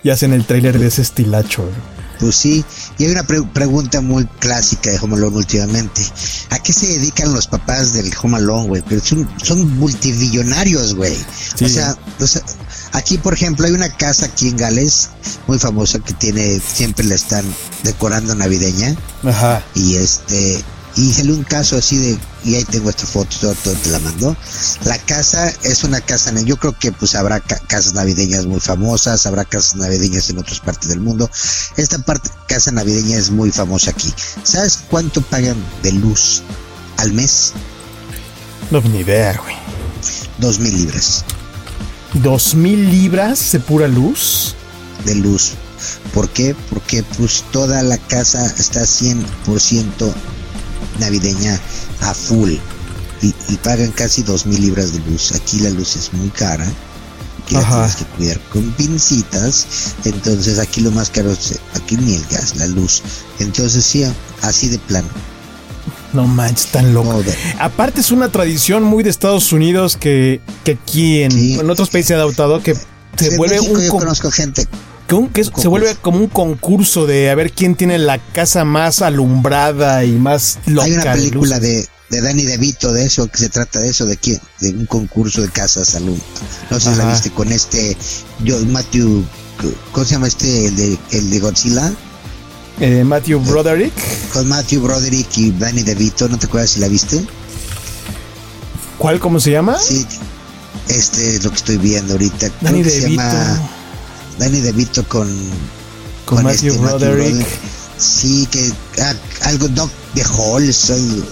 Y 0.03 0.09
hacen 0.09 0.31
el 0.31 0.45
trailer 0.45 0.79
de 0.79 0.87
ese 0.87 1.01
estilacho. 1.01 1.65
Pues 2.21 2.35
sí, 2.35 2.63
y 2.99 3.05
hay 3.05 3.11
una 3.11 3.23
pre- 3.23 3.41
pregunta 3.41 3.99
muy 3.99 4.25
clásica 4.39 4.91
de 4.91 4.99
Home 4.99 5.15
Alone 5.15 5.37
últimamente. 5.37 6.01
¿A 6.51 6.59
qué 6.59 6.71
se 6.71 6.85
dedican 6.85 7.33
los 7.33 7.47
papás 7.47 7.93
del 7.93 8.13
Home 8.21 8.37
Alone, 8.37 8.67
güey? 8.67 8.83
Pero 8.87 9.03
son, 9.03 9.27
son 9.43 9.77
multimillonarios, 9.79 10.93
güey. 10.95 11.17
Sí. 11.55 11.65
O, 11.65 11.69
sea, 11.69 11.97
o 12.19 12.27
sea, 12.27 12.41
aquí, 12.93 13.17
por 13.17 13.33
ejemplo, 13.33 13.65
hay 13.65 13.71
una 13.73 13.89
casa 13.89 14.27
aquí 14.27 14.49
en 14.49 14.57
Gales 14.57 15.09
muy 15.47 15.57
famosa 15.57 15.97
que 15.99 16.13
tiene, 16.13 16.59
siempre 16.59 17.05
la 17.05 17.15
están 17.15 17.43
decorando 17.83 18.35
navideña. 18.35 18.95
Ajá. 19.23 19.63
Y 19.73 19.95
este, 19.95 20.63
y 20.95 21.11
salió 21.13 21.33
un 21.35 21.43
caso 21.43 21.77
así 21.77 21.97
de, 21.97 22.17
y 22.43 22.55
ahí 22.55 22.65
tengo 22.65 22.89
esta 22.89 23.05
foto, 23.05 23.35
todo, 23.39 23.55
todo 23.63 23.73
te 23.75 23.89
la 23.89 23.99
mandó. 23.99 24.35
La 24.85 24.97
casa 24.97 25.51
es 25.63 25.83
una 25.83 26.01
casa, 26.01 26.31
yo 26.41 26.57
creo 26.57 26.77
que 26.77 26.91
pues 26.91 27.15
habrá 27.15 27.39
ca- 27.39 27.59
casas 27.67 27.93
navideñas 27.93 28.45
muy 28.45 28.59
famosas, 28.59 29.25
habrá 29.25 29.45
casas 29.45 29.75
navideñas 29.75 30.29
en 30.29 30.39
otras 30.39 30.59
partes 30.59 30.89
del 30.89 30.99
mundo. 30.99 31.29
Esta 31.77 31.97
parte, 31.99 32.29
casa 32.47 32.71
navideña 32.71 33.17
es 33.17 33.29
muy 33.29 33.51
famosa 33.51 33.91
aquí. 33.91 34.13
¿Sabes 34.43 34.79
cuánto 34.89 35.21
pagan 35.21 35.55
de 35.83 35.93
luz 35.93 36.41
al 36.97 37.13
mes? 37.13 37.53
No, 38.69 38.81
ni 38.81 38.99
idea, 38.99 39.37
güey. 39.41 39.55
Dos 40.39 40.59
mil 40.59 40.75
libras 40.75 41.23
Dos 42.13 42.55
mil 42.55 42.89
libras 42.89 43.51
de 43.53 43.59
pura 43.59 43.87
luz. 43.87 44.55
de 45.05 45.15
luz. 45.15 45.51
¿Por 46.13 46.29
qué? 46.29 46.55
Porque 46.69 47.03
pues 47.17 47.43
toda 47.51 47.81
la 47.83 47.97
casa 47.97 48.45
está 48.57 48.81
100% 48.81 50.13
navideña 50.99 51.59
a 52.01 52.13
full. 52.13 52.53
Y, 53.21 53.33
y 53.49 53.55
pagan 53.57 53.91
casi 53.91 54.23
dos 54.23 54.45
mil 54.45 54.59
libras 54.61 54.93
de 54.93 54.99
luz. 55.11 55.31
Aquí 55.33 55.59
la 55.59 55.69
luz 55.69 55.95
es 55.95 56.11
muy 56.13 56.29
cara. 56.29 56.65
Aquí 57.43 57.55
la 57.55 57.63
tienes 57.67 57.95
que 57.97 58.05
cuidar 58.17 58.39
con 58.51 58.71
pincitas. 58.73 59.67
Entonces 60.05 60.57
aquí 60.59 60.81
lo 60.81 60.91
más 60.91 61.09
caro 61.09 61.31
es 61.31 61.59
aquí 61.75 61.97
ni 61.97 62.15
el 62.15 62.25
gas, 62.31 62.55
la 62.55 62.65
luz. 62.67 63.01
Entonces 63.39 63.85
sí, 63.85 64.03
así 64.41 64.69
de 64.69 64.79
plano. 64.79 65.07
No 66.13 66.27
manches, 66.27 66.67
tan 66.71 66.93
loco. 66.93 67.23
Aparte 67.59 68.01
es 68.01 68.11
una 68.11 68.29
tradición 68.29 68.83
muy 68.83 69.03
de 69.03 69.09
Estados 69.09 69.51
Unidos 69.53 69.95
que, 69.97 70.41
que 70.63 70.71
aquí 70.73 71.21
en, 71.23 71.31
Sí. 71.31 71.59
en 71.59 71.69
otros 71.69 71.89
países 71.89 72.09
se 72.09 72.13
ha 72.15 72.17
adoptado 72.17 72.61
que 72.61 72.75
se 73.17 73.27
en 73.27 73.37
vuelve 73.37 73.55
México 73.57 73.73
un, 73.77 73.81
yo 73.85 73.91
con- 73.91 73.99
conozco 74.01 74.29
gente 74.31 74.67
que 75.11 75.15
un- 75.15 75.27
que 75.27 75.41
es- 75.41 75.51
se 75.57 75.67
vuelve 75.67 75.93
como 76.01 76.19
un 76.19 76.27
concurso 76.27 77.05
de 77.05 77.29
a 77.29 77.35
ver 77.35 77.51
quién 77.51 77.75
tiene 77.75 77.97
la 77.97 78.17
casa 78.17 78.63
más 78.63 79.01
alumbrada 79.01 80.05
y 80.05 80.13
más 80.13 80.59
loca. 80.67 80.85
Hay 80.85 80.93
una 80.93 81.11
película 81.11 81.59
de, 81.59 81.85
de 82.09 82.21
Danny 82.21 82.43
DeVito 82.45 82.93
de 82.93 83.03
eso, 83.07 83.27
que 83.27 83.37
se 83.39 83.49
trata 83.49 83.81
de 83.81 83.89
eso, 83.89 84.05
de 84.05 84.15
quién, 84.15 84.39
de 84.61 84.69
un 84.69 84.85
concurso 84.85 85.41
de 85.41 85.49
casas 85.49 85.95
alum. 85.95 86.17
No 86.69 86.79
sé 86.79 86.91
si 86.91 86.95
la 86.97 87.11
viste 87.11 87.29
con 87.29 87.51
este, 87.51 87.97
yo, 88.45 88.57
Matthew, 88.67 89.25
¿cómo 89.91 90.05
se 90.05 90.13
llama 90.13 90.27
este, 90.29 90.67
el 90.67 90.75
de, 90.77 90.97
el 91.11 91.29
de 91.29 91.39
Godzilla? 91.39 91.91
Eh, 92.79 93.03
Matthew 93.03 93.41
Broderick. 93.41 93.91
Con 94.31 94.47
Matthew 94.47 94.81
Broderick 94.81 95.37
y 95.37 95.51
Danny 95.51 95.83
DeVito, 95.83 96.29
¿no 96.29 96.39
te 96.39 96.45
acuerdas 96.45 96.69
si 96.69 96.79
la 96.79 96.87
viste? 96.87 97.21
¿Cuál, 98.97 99.19
cómo 99.19 99.41
se 99.41 99.51
llama? 99.51 99.77
Sí, 99.77 100.05
este 100.87 101.35
es 101.35 101.43
lo 101.43 101.49
que 101.49 101.57
estoy 101.57 101.77
viendo 101.77 102.13
ahorita. 102.13 102.49
Danny 102.61 102.81
que 102.83 102.89
se 102.89 103.01
DeVito. 103.01 103.21
llama 103.23 103.69
Danny 104.37 104.59
DeVito 104.61 105.07
con, 105.07 105.29
Con 106.25 106.43
Matthew 106.43 106.77
Broderick. 106.77 107.45
Sí, 107.97 108.47
que 108.49 108.71
ah, 109.01 109.13
algo 109.43 109.67
Doc 109.69 109.91
de 110.15 110.23
Halls, 110.23 110.89
algo- 110.89 111.23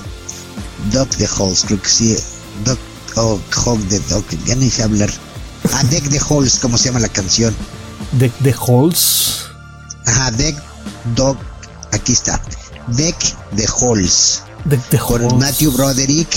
Doc 0.92 1.10
de 1.18 1.28
Halls, 1.28 1.64
creo 1.66 1.82
que 1.82 1.90
sí. 1.90 2.18
Doc 2.64 2.78
o 3.16 3.40
Hog 3.66 3.80
de 3.90 4.00
Doc, 4.02 4.24
ya 4.46 4.56
ni 4.56 4.70
sé 4.70 4.84
hablar. 4.84 5.10
Ah, 5.74 5.84
Deck 5.86 6.06
de 6.06 6.20
Halls, 6.20 6.60
como 6.60 6.78
se 6.78 6.86
llama 6.86 7.00
la 7.00 7.10
canción. 7.10 7.54
De, 8.14 8.32
de 8.40 8.54
Halls. 8.54 9.46
Ajá, 10.06 10.32
Deck, 10.32 10.56
Doc, 11.16 11.38
aquí 11.92 12.14
está. 12.14 12.42
Deck 12.88 13.16
de 13.52 13.66
Halls. 13.68 14.44
De, 14.66 14.78
de 14.92 14.98
Con 15.00 15.22
Halls. 15.24 15.34
Matthew 15.36 15.72
Broderick, 15.72 16.30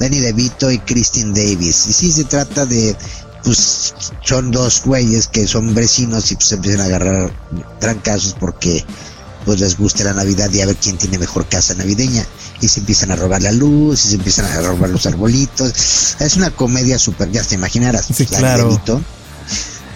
Danny 0.00 0.18
DeVito 0.20 0.70
y 0.70 0.78
Christine 0.78 1.32
Davis. 1.34 1.86
Y 1.88 1.92
sí 1.92 2.10
se 2.12 2.24
trata 2.24 2.64
de, 2.66 2.96
pues, 3.44 3.94
son 4.22 4.50
dos 4.50 4.82
güeyes 4.84 5.28
que 5.28 5.46
son 5.46 5.74
vecinos 5.74 6.30
y 6.32 6.34
pues 6.36 6.48
se 6.48 6.54
empiezan 6.56 6.80
a 6.80 6.84
agarrar 6.86 7.32
trancazos 7.78 8.34
porque 8.40 8.84
pues 9.44 9.60
les 9.60 9.76
gusta 9.76 10.04
la 10.04 10.14
Navidad 10.14 10.50
y 10.52 10.62
a 10.62 10.66
ver 10.66 10.76
quién 10.76 10.96
tiene 10.96 11.18
mejor 11.18 11.46
casa 11.46 11.74
navideña. 11.74 12.24
Y 12.62 12.68
se 12.68 12.80
empiezan 12.80 13.10
a 13.10 13.16
robar 13.16 13.42
la 13.42 13.52
luz, 13.52 14.06
y 14.06 14.08
se 14.08 14.14
empiezan 14.14 14.46
a 14.46 14.60
robar 14.62 14.88
los 14.88 15.04
arbolitos. 15.04 16.16
Es 16.18 16.36
una 16.36 16.50
comedia 16.50 16.98
súper, 16.98 17.30
ya 17.30 17.42
te 17.42 17.56
imaginarás. 17.56 18.06
Sí, 18.14 18.24
claro. 18.24 18.80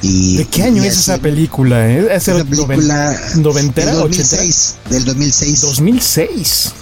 Y, 0.03 0.37
¿De 0.37 0.45
qué 0.47 0.65
año 0.65 0.83
es 0.85 0.93
así- 0.93 1.01
esa 1.13 1.19
película? 1.19 1.89
Eh? 1.91 2.09
¿Es 2.15 2.29
el 2.29 2.45
película 2.47 3.13
noven- 3.35 3.43
noventera? 3.43 3.93
del 3.93 4.03
ochentera? 4.03 4.43
2006, 4.43 4.75
del 4.91 5.05
2006. 5.07 5.61
2006. 5.63 6.73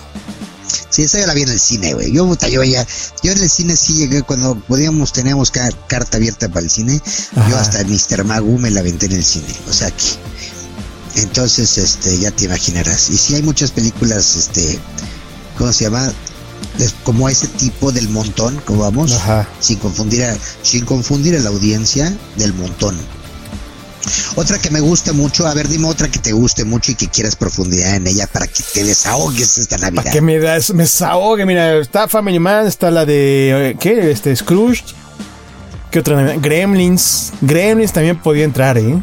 Sí, 0.91 1.03
esa 1.03 1.19
yo 1.21 1.27
la 1.27 1.35
vi 1.35 1.43
en 1.43 1.49
el 1.51 1.61
cine, 1.61 1.95
güey. 1.95 2.13
Yo, 2.13 2.27
puta, 2.27 2.49
yo 2.49 2.63
ya, 2.65 2.87
yo 3.23 3.33
en 3.33 3.39
el 3.39 3.49
cine 3.51 3.77
sí 3.77 3.95
llegué 3.95 4.23
cuando 4.23 4.55
podíamos, 4.59 5.13
teníamos 5.13 5.51
ca- 5.51 5.71
carta 5.89 6.17
abierta 6.17 6.49
para 6.49 6.61
el 6.65 6.71
cine. 6.71 7.01
Yo 7.49 7.57
hasta 7.59 7.83
Mr. 7.85 8.25
Magoo 8.25 8.59
me 8.59 8.71
la 8.71 8.81
aventé 8.81 9.07
en 9.07 9.13
el 9.13 9.25
cine. 9.25 9.55
O 9.69 9.73
sea 9.73 9.91
que, 9.91 11.21
entonces, 11.23 11.79
este, 11.79 12.19
ya 12.19 12.31
te 12.31 12.45
imaginarás. 12.45 13.11
Y 13.11 13.17
sí 13.17 13.35
hay 13.35 13.43
muchas 13.43 13.71
películas, 13.71 14.37
este, 14.37 14.79
¿cómo 15.57 15.73
se 15.73 15.85
llama? 15.85 16.13
Como 17.05 17.29
ese 17.29 17.47
tipo 17.49 17.91
del 17.93 18.09
montón, 18.09 18.61
como 18.67 18.81
vamos, 18.81 19.13
Ajá. 19.13 19.49
sin 19.61 19.79
confundir 19.79 20.25
a, 20.25 20.37
sin 20.63 20.85
confundir 20.85 21.37
a 21.37 21.41
la 21.41 21.49
audiencia 21.49 22.15
del 22.37 22.53
montón. 22.55 22.97
Otra 24.37 24.59
que 24.59 24.71
me 24.71 24.81
gusta 24.81 25.13
mucho, 25.13 25.47
a 25.47 25.55
ver, 25.55 25.69
dime 25.69 25.87
otra 25.89 26.09
que 26.09 26.19
te 26.19 26.33
guste 26.33 26.65
mucho 26.65 26.93
y 26.93 26.95
que 26.95 27.09
quieras 27.09 27.37
profundidad 27.37 27.95
en 27.97 28.07
ella 28.07 28.27
para 28.27 28.47
que 28.47 28.63
te 28.75 28.85
desahogues 28.85 29.59
esta 29.59 29.79
Navidad. 29.79 30.03
¿Para 30.05 30.11
qué 30.13 30.21
me? 30.21 30.39
Me 30.39 30.83
desahogue. 30.85 31.45
Mira, 31.47 31.77
está 31.79 32.07
Family 32.09 32.39
Man, 32.39 32.67
está 32.67 32.91
la 32.91 33.05
de. 33.05 33.71
eh, 33.71 33.77
¿Qué? 33.79 34.11
Este, 34.11 34.35
Scrooge. 34.37 34.85
¿Qué 35.91 36.01
otra? 36.01 36.17
Navidad? 36.17 36.37
Gremlins. 36.41 37.33
Gremlins 37.41 37.93
también 37.93 38.19
podía 38.21 38.45
entrar, 38.45 38.77
¿eh? 38.79 39.03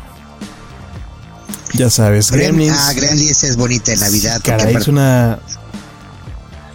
Ya 1.74 1.90
sabes, 1.90 2.32
Grem- 2.32 2.38
Gremlins. 2.38 2.76
Ah, 2.78 2.94
Gremlins 2.94 3.44
es 3.44 3.56
bonita 3.58 3.94
en 3.94 4.00
Navidad. 4.00 4.42
Caray, 4.44 4.76
es 4.76 4.88
una. 4.88 5.40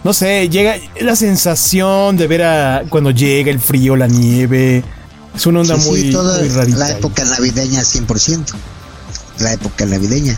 No 0.03 0.13
sé, 0.13 0.47
llega 0.49 0.75
la 1.01 1.15
sensación 1.15 2.15
de 2.17 2.27
ver 2.27 2.43
a 2.43 2.83
cuando 2.89 3.11
llega 3.11 3.51
el 3.51 3.59
frío, 3.59 3.95
la 3.95 4.07
nieve. 4.07 4.83
Es 5.35 5.45
una 5.45 5.61
onda 5.61 5.75
Sí, 5.77 5.81
sí, 5.83 5.89
muy, 5.89 6.11
toda 6.11 6.39
muy 6.39 6.49
rarita. 6.49 6.77
la 6.79 6.85
ahí. 6.87 6.91
época 6.93 7.23
navideña 7.25 7.81
100%. 7.81 8.45
La 9.39 9.53
época 9.53 9.85
navideña. 9.85 10.37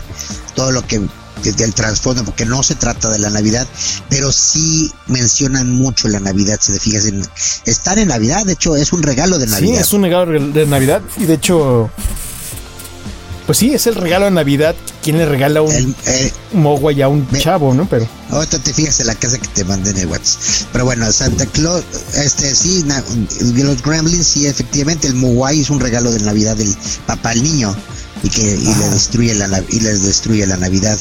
Todo 0.54 0.70
lo 0.72 0.86
que 0.86 1.00
desde 1.42 1.64
el 1.64 1.74
trasfondo, 1.74 2.24
porque 2.24 2.44
no 2.44 2.62
se 2.62 2.76
trata 2.76 3.08
de 3.10 3.18
la 3.18 3.28
Navidad, 3.28 3.66
pero 4.08 4.30
sí 4.30 4.92
mencionan 5.08 5.70
mucho 5.72 6.06
la 6.06 6.20
Navidad, 6.20 6.58
se 6.60 6.72
te 6.74 6.78
fijas 6.78 7.06
en 7.06 7.26
estar 7.64 7.98
en 7.98 8.08
Navidad, 8.08 8.44
de 8.46 8.52
hecho 8.52 8.76
es 8.76 8.92
un 8.92 9.02
regalo 9.02 9.38
de 9.38 9.46
Sí, 9.46 9.50
Navidad. 9.52 9.80
es 9.80 9.92
un 9.92 10.02
regalo 10.02 10.30
de 10.52 10.66
Navidad. 10.66 11.00
Y 11.16 11.24
de 11.24 11.34
hecho. 11.34 11.90
Pues 13.46 13.58
sí, 13.58 13.72
es 13.74 13.86
el 13.88 13.96
regalo 13.96 14.26
de 14.26 14.30
Navidad. 14.30 14.74
¿Quién 15.02 15.18
le 15.18 15.26
regala 15.26 15.62
un 15.62 15.72
El- 15.72 15.94
eh, 16.06 16.32
mogwai 16.52 17.02
a 17.02 17.08
un 17.08 17.26
Me- 17.30 17.40
chavo, 17.40 17.74
no? 17.74 17.88
Pero. 17.88 18.06
ahorita 18.30 18.58
te 18.60 18.72
fijas 18.72 19.00
en 19.00 19.08
la 19.08 19.14
casa 19.16 19.36
que 19.38 19.48
te 19.48 19.64
mandé 19.64 19.90
en 19.90 19.98
el 19.98 20.06
WhatsApp. 20.06 20.40
Pero 20.72 20.84
bueno, 20.84 21.10
Santa 21.12 21.44
Claus, 21.46 21.82
este 22.14 22.54
sí, 22.54 22.84
na- 22.86 23.02
los 23.40 23.82
Gremlins, 23.82 24.26
sí, 24.26 24.46
efectivamente, 24.46 25.08
el 25.08 25.14
Mogwai 25.14 25.60
es 25.60 25.70
un 25.70 25.80
regalo 25.80 26.12
de 26.12 26.20
Navidad 26.20 26.56
del 26.56 26.72
papá 27.06 27.30
al 27.30 27.42
niño 27.42 27.74
y 28.22 28.28
que 28.28 28.42
y 28.42 28.74
le 28.74 28.88
destruye 28.90 29.34
la 29.34 29.62
y 29.70 29.80
les 29.80 30.02
destruye 30.04 30.46
la 30.46 30.56
Navidad 30.56 30.96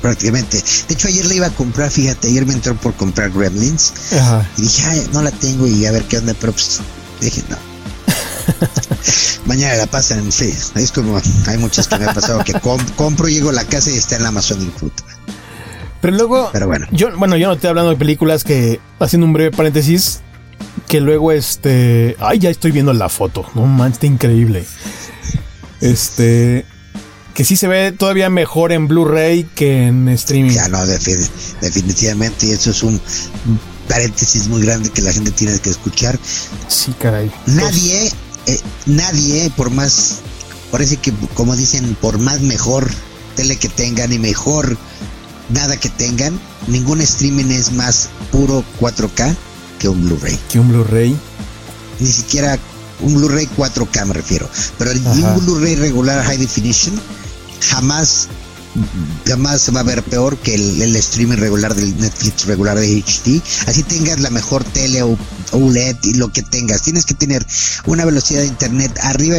prácticamente. 0.00 0.62
De 0.88 0.94
hecho, 0.94 1.08
ayer 1.08 1.26
le 1.26 1.34
iba 1.34 1.48
a 1.48 1.50
comprar, 1.50 1.90
fíjate, 1.90 2.28
ayer 2.28 2.46
me 2.46 2.54
entró 2.54 2.74
por 2.76 2.94
comprar 2.94 3.30
Gremlins 3.30 3.92
Ajá. 4.18 4.48
y 4.56 4.62
dije, 4.62 4.84
ay, 4.86 5.06
no 5.12 5.20
la 5.22 5.32
tengo 5.32 5.66
y 5.66 5.84
a 5.84 5.92
ver 5.92 6.04
qué 6.04 6.16
onda, 6.18 6.34
pero 6.40 6.52
pues 6.52 6.80
dije, 7.20 7.42
no. 7.50 7.56
Mañana 9.46 9.76
la 9.76 9.86
pasan 9.86 10.20
en 10.20 10.32
sí. 10.32 10.52
Es 10.74 10.92
como, 10.92 11.20
hay 11.46 11.58
muchas 11.58 11.88
que 11.88 11.98
me 11.98 12.06
ha 12.06 12.14
pasado 12.14 12.42
que 12.44 12.54
compro, 12.96 13.28
llego 13.28 13.50
a 13.50 13.52
la 13.52 13.64
casa 13.64 13.90
y 13.90 13.96
está 13.96 14.16
en 14.16 14.26
Amazon 14.26 14.60
Input. 14.60 14.92
Pero 16.00 16.16
luego, 16.16 16.50
Pero 16.52 16.66
bueno. 16.66 16.86
yo, 16.92 17.16
bueno, 17.16 17.36
yo 17.36 17.48
no 17.48 17.54
estoy 17.54 17.70
hablando 17.70 17.90
de 17.90 17.96
películas 17.96 18.44
que, 18.44 18.80
haciendo 19.00 19.26
un 19.26 19.32
breve 19.32 19.50
paréntesis, 19.50 20.20
que 20.86 21.00
luego 21.00 21.32
este, 21.32 22.16
ay, 22.20 22.38
ya 22.38 22.50
estoy 22.50 22.70
viendo 22.70 22.92
la 22.92 23.08
foto, 23.08 23.44
no 23.54 23.66
man, 23.66 23.92
está 23.92 24.06
increíble. 24.06 24.64
Este, 25.80 26.64
que 27.34 27.44
sí 27.44 27.56
se 27.56 27.68
ve 27.68 27.92
todavía 27.92 28.30
mejor 28.30 28.72
en 28.72 28.88
Blu-ray 28.88 29.44
que 29.54 29.86
en 29.86 30.08
streaming. 30.08 30.50
Ya 30.50 30.68
no, 30.68 30.84
definitivamente, 30.86 32.46
y 32.46 32.50
eso 32.50 32.70
es 32.70 32.82
un 32.82 33.00
paréntesis 33.88 34.48
muy 34.48 34.62
grande 34.62 34.90
que 34.90 35.02
la 35.02 35.12
gente 35.12 35.30
tiene 35.30 35.58
que 35.58 35.70
escuchar. 35.70 36.18
Sí, 36.68 36.92
caray. 36.98 37.30
Nadie, 37.46 38.12
eh, 38.48 38.60
nadie, 38.86 39.50
por 39.56 39.70
más, 39.70 40.16
parece 40.70 40.96
que, 40.96 41.12
como 41.34 41.54
dicen, 41.54 41.96
por 42.00 42.18
más 42.18 42.40
mejor 42.40 42.88
tele 43.36 43.56
que 43.56 43.68
tengan 43.68 44.12
y 44.12 44.18
mejor 44.18 44.76
nada 45.50 45.76
que 45.76 45.90
tengan, 45.90 46.40
ningún 46.66 47.00
streaming 47.02 47.50
es 47.50 47.72
más 47.72 48.08
puro 48.32 48.64
4K 48.80 49.36
que 49.78 49.88
un 49.88 50.02
Blu-ray. 50.02 50.38
Que 50.50 50.60
un 50.60 50.68
Blu-ray. 50.68 51.14
Ni 52.00 52.10
siquiera 52.10 52.58
un 53.00 53.14
Blu-ray 53.14 53.48
4K 53.56 54.06
me 54.06 54.14
refiero. 54.14 54.48
Pero 54.78 54.92
un 54.92 55.44
Blu-ray 55.44 55.76
regular 55.76 56.24
high 56.24 56.38
definition 56.38 56.98
jamás 57.60 58.28
jamás 59.26 59.60
se 59.62 59.72
va 59.72 59.80
a 59.80 59.84
ver 59.84 60.02
peor 60.02 60.38
que 60.38 60.54
el, 60.54 60.96
streaming 60.96 61.36
regular 61.36 61.74
del 61.74 61.98
Netflix 61.98 62.46
regular 62.46 62.78
de 62.78 63.02
HD. 63.02 63.42
Así 63.66 63.82
tengas 63.82 64.20
la 64.20 64.30
mejor 64.30 64.64
tele 64.64 65.02
o 65.02 65.16
OLED 65.52 65.96
y 66.02 66.14
lo 66.14 66.32
que 66.32 66.42
tengas. 66.42 66.82
Tienes 66.82 67.04
que 67.04 67.14
tener 67.14 67.46
una 67.86 68.04
velocidad 68.04 68.40
de 68.40 68.46
internet 68.46 68.98
arriba, 69.02 69.36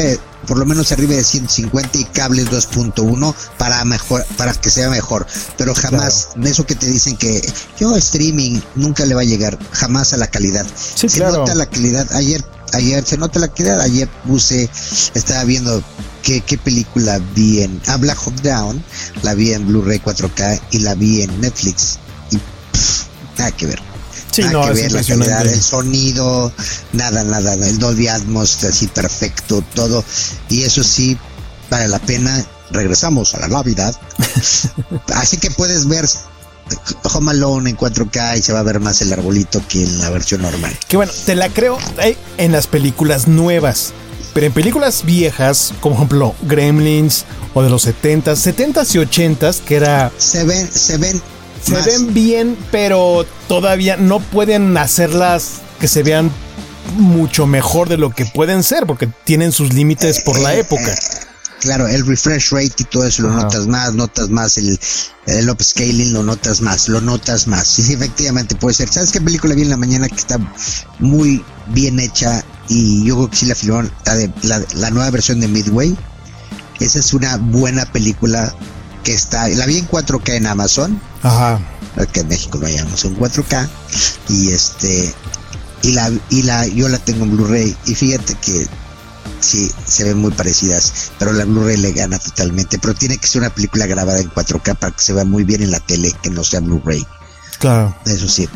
por 0.48 0.58
lo 0.58 0.66
menos 0.66 0.92
arriba 0.92 1.16
de 1.16 1.24
150 1.24 1.98
y 1.98 2.04
cables 2.06 2.48
2.1 2.48 3.34
para 3.58 3.84
mejor, 3.86 4.26
para 4.38 4.54
que 4.54 4.70
sea 4.70 4.90
mejor. 4.90 5.26
Pero 5.58 5.74
jamás, 5.76 6.30
eso 6.44 6.66
que 6.66 6.76
te 6.76 6.88
dicen 6.88 7.18
que 7.18 7.42
yo 7.80 7.96
streaming 7.96 8.60
nunca 8.76 9.06
le 9.06 9.16
va 9.16 9.22
a 9.22 9.26
llegar 9.26 9.58
jamás 9.72 10.14
a 10.14 10.18
la 10.18 10.28
calidad. 10.28 10.66
se 10.76 11.20
nota 11.20 11.56
la 11.56 11.66
calidad. 11.66 12.12
Ayer, 12.14 12.44
ayer 12.74 13.06
se 13.06 13.18
nota 13.18 13.40
la 13.40 13.48
calidad. 13.48 13.82
Ayer 13.82 14.08
puse, 14.26 14.70
estaba 15.14 15.44
viendo 15.44 15.84
qué, 16.24 16.42
qué 16.42 16.58
película 16.58 17.20
vi 17.36 17.64
en 17.64 17.82
ah, 17.88 17.98
Black 17.98 18.18
Hawk 18.18 18.36
Down, 18.42 18.84
la 19.24 19.34
vi 19.34 19.54
en 19.54 19.68
Blu-ray 19.68 20.00
4K 20.00 20.62
y 20.72 20.80
la 20.80 20.96
vi 20.96 21.22
en 21.22 21.42
Netflix 21.42 21.98
y 22.32 22.38
nada 23.38 23.52
que 23.52 23.68
ver. 23.68 23.89
Sí, 24.32 24.44
nada 24.44 24.68
que 24.68 24.74
ver, 24.74 24.92
la 24.92 25.04
calidad, 25.04 25.48
el 25.48 25.62
sonido, 25.62 26.52
nada, 26.94 27.24
nada, 27.24 27.54
el 27.54 27.80
Dolby 27.80 28.08
Atmos 28.08 28.64
así 28.64 28.88
perfecto, 28.88 29.64
todo. 29.74 30.04
Y 30.50 30.64
eso 30.64 30.84
sí, 30.84 31.18
vale 31.70 31.88
la 31.88 32.00
pena. 32.00 32.46
Regresamos 32.72 33.34
a 33.34 33.40
la 33.40 33.48
Navidad. 33.48 34.00
así 35.16 35.38
que 35.38 35.50
puedes 35.50 35.88
ver 35.88 36.06
Home 37.14 37.32
Alone 37.32 37.72
en 37.72 37.78
4K 37.78 38.38
y 38.38 38.42
se 38.42 38.54
va 38.54 38.60
a 38.60 38.64
ver 38.64 38.80
más 38.80 39.02
el 39.02 39.12
arbolito 39.12 39.62
que 39.68 39.84
en 39.84 40.00
la 40.00 40.10
versión 40.10 40.42
normal. 40.42 40.78
Que 40.88 40.98
bueno, 40.98 41.12
te 41.26 41.36
la 41.36 41.50
creo 41.50 41.78
eh, 42.02 42.16
en 42.38 42.52
las 42.52 42.68
películas 42.68 43.28
nuevas. 43.28 43.94
Pero 44.34 44.46
en 44.46 44.54
películas 44.54 45.04
viejas, 45.06 45.74
como 45.82 45.96
ejemplo 45.96 46.36
Gremlins 46.44 47.26
o 47.54 47.64
de 47.64 47.70
los 47.70 47.88
70s, 47.88 48.36
70s 48.36 48.96
y 48.96 48.98
80s, 49.00 49.62
que 49.62 49.76
era... 49.76 50.12
Se 50.18 50.44
ven, 50.44 50.72
se 50.72 50.98
ven... 50.98 51.20
Se 51.62 51.82
ven 51.82 52.14
bien, 52.14 52.58
pero 52.72 53.26
todavía 53.48 53.98
no 53.98 54.20
pueden 54.20 54.78
hacerlas 54.78 55.62
que 55.80 55.88
se 55.88 56.04
vean 56.04 56.32
mucho 56.96 57.46
mejor 57.46 57.90
de 57.90 57.98
lo 57.98 58.12
que 58.12 58.26
pueden 58.26 58.64
ser, 58.64 58.86
porque 58.86 59.08
tienen 59.24 59.52
sus 59.52 59.74
límites 59.74 60.22
por 60.22 60.40
la 60.40 60.56
eh, 60.56 60.60
época. 60.60 60.92
Eh, 60.92 60.98
claro, 61.60 61.88
el 61.88 62.06
refresh 62.06 62.52
rate 62.52 62.74
y 62.80 62.84
todo 62.86 63.06
eso 63.06 63.24
lo 63.24 63.30
notas 63.30 63.68
más, 63.68 63.94
notas 63.94 64.30
más 64.30 64.58
el, 64.58 64.80
el 65.28 65.50
upscaling, 65.50 66.14
lo 66.14 66.24
notas 66.24 66.62
más, 66.62 66.88
lo 66.88 67.02
notas 67.02 67.48
más. 67.48 67.68
Sí, 67.68 67.94
efectivamente 67.94 68.56
puede 68.56 68.74
ser. 68.74 68.90
¿Sabes 68.90 69.12
qué 69.12 69.22
película 69.22 69.54
vi 69.56 69.64
en 69.64 69.70
la 69.70 69.78
mañana 69.78 70.08
que 70.08 70.16
está 70.16 70.40
muy 71.00 71.44
bien 71.68 72.00
hecha 72.00 72.44
y 72.68 73.04
yo 73.06 73.16
creo 73.16 73.30
que 73.30 73.36
sí 73.36 73.46
la 73.48 73.56
filmaron, 73.56 73.92
la, 74.44 74.64
la, 74.76 74.90
nueva 74.92 75.10
versión 75.10 75.40
de 75.40 75.48
Midway. 75.48 75.98
Esa 76.80 77.00
es 77.00 77.14
una 77.14 77.38
buena 77.38 77.86
película 77.86 78.54
que 79.04 79.14
está, 79.14 79.48
la 79.50 79.66
vi 79.66 79.80
en 79.80 79.88
4K 79.88 80.36
en 80.36 80.48
Amazon. 80.48 81.02
Ajá. 81.24 81.60
Que 82.14 82.22
en 82.22 82.30
México 82.30 82.58
lo 82.58 82.68
hayamos 82.68 83.04
en 83.06 83.18
4K. 83.18 83.68
Y 84.30 84.52
este, 84.52 85.14
y 85.82 85.92
la, 85.92 86.12
y 86.30 86.44
la, 86.44 86.66
yo 86.68 86.88
la 86.88 86.98
tengo 87.00 87.26
en 87.26 87.36
Blu-ray. 87.36 87.76
Y 87.86 87.96
fíjate 87.96 88.36
que 88.36 88.68
sí, 89.40 89.72
se 89.86 90.04
ven 90.06 90.18
muy 90.18 90.32
parecidas, 90.32 91.12
pero 91.18 91.34
la 91.34 91.46
Blu-ray 91.46 91.78
le 91.78 91.92
gana 91.92 92.20
totalmente. 92.20 92.80
Pero 92.80 92.94
tiene 92.94 93.18
que 93.18 93.28
ser 93.28 93.42
una 93.42 93.50
película 93.50 93.86
grabada 93.86 94.20
en 94.20 94.32
4K 94.32 94.78
para 94.78 94.96
que 94.96 95.02
se 95.02 95.14
vea 95.14 95.26
muy 95.26 95.44
bien 95.44 95.62
en 95.62 95.72
la 95.72 95.80
tele, 95.80 96.14
que 96.22 96.30
no 96.30 96.44
sea 96.44 96.60
Blu-ray. 96.62 97.06
Claro. 97.60 97.96
Eso 98.06 98.28
sí. 98.28 98.48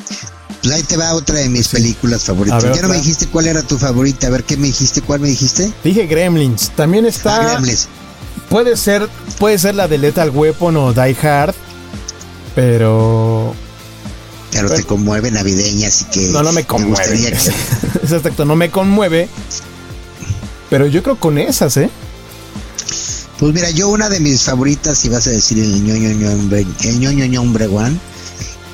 Pues 0.61 0.73
ahí 0.73 0.83
te 0.83 0.95
va 0.95 1.13
otra 1.13 1.39
de 1.39 1.49
mis 1.49 1.67
películas 1.67 2.23
favoritas. 2.23 2.63
ya 2.63 2.81
no 2.81 2.87
me 2.87 2.95
dijiste 2.95 3.27
cuál 3.27 3.47
era 3.47 3.61
tu 3.63 3.77
favorita. 3.77 4.27
A 4.27 4.29
ver, 4.29 4.45
¿qué 4.45 4.55
me 4.55 4.67
dijiste? 4.67 5.01
¿Cuál 5.01 5.19
me 5.19 5.27
dijiste? 5.27 5.73
Dije 5.83 6.07
Gremlins. 6.07 6.69
También 6.69 7.05
está. 7.05 7.35
Ah, 7.35 7.51
Gremlins. 7.51 7.89
Puede 8.49 8.77
ser, 8.77 9.09
puede 9.39 9.59
ser 9.59 9.75
la 9.75 9.89
de 9.89 9.97
Lethal 9.97 10.29
Weapon 10.29 10.77
o 10.77 10.93
Die 10.93 11.17
Hard. 11.21 11.53
Pero. 12.55 13.53
Pero 14.51 14.69
te 14.69 14.83
conmueve 14.83 15.31
navideña, 15.31 15.87
así 15.87 16.05
que. 16.05 16.27
No, 16.27 16.43
no 16.43 16.51
me 16.51 16.63
conmueve. 16.63 17.17
Me 17.17 17.27
Exacto, 18.03 18.45
no 18.45 18.55
me 18.55 18.69
conmueve. 18.69 19.27
Pero 20.69 20.87
yo 20.87 21.03
creo 21.03 21.19
con 21.19 21.37
esas, 21.37 21.77
¿eh? 21.77 21.89
Pues 23.39 23.53
mira, 23.53 23.69
yo 23.71 23.89
una 23.89 24.09
de 24.09 24.19
mis 24.19 24.43
favoritas, 24.43 24.97
si 24.97 25.09
vas 25.09 25.27
a 25.27 25.31
decir 25.31 25.59
el 25.59 25.83
ñoño 25.83 26.09
ño, 26.13 26.31
el 26.31 26.99
ñoño 26.99 27.25
ño 27.25 27.41
hombre 27.41 27.67
One, 27.67 27.97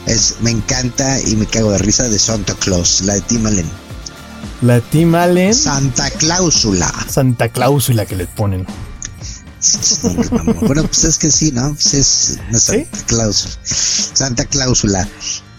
es, 0.06 0.36
me 0.42 0.52
encanta 0.52 1.20
y 1.22 1.36
me 1.36 1.46
cago 1.46 1.72
de 1.72 1.78
risa 1.78 2.08
de 2.08 2.20
Santa 2.20 2.54
Claus, 2.56 3.02
la 3.02 3.16
de 3.16 3.22
Tim 3.22 3.46
Allen. 3.48 3.70
La 4.62 4.76
de 4.76 4.82
Tim 4.82 5.16
Allen. 5.16 5.54
Santa 5.54 6.10
Cláusula. 6.12 6.94
Santa 7.10 7.50
Cláusula 7.50 8.06
que 8.06 8.16
le 8.16 8.28
ponen. 8.28 8.66
Bueno, 10.62 10.84
pues 10.84 11.04
es 11.04 11.18
que 11.18 11.30
sí, 11.32 11.52
¿no? 11.52 11.74
Pues 11.74 11.94
es 11.94 12.40
Santa 12.54 12.98
Cláusula. 13.06 13.56
Santa 13.64 14.46
Cláusula. 14.46 15.08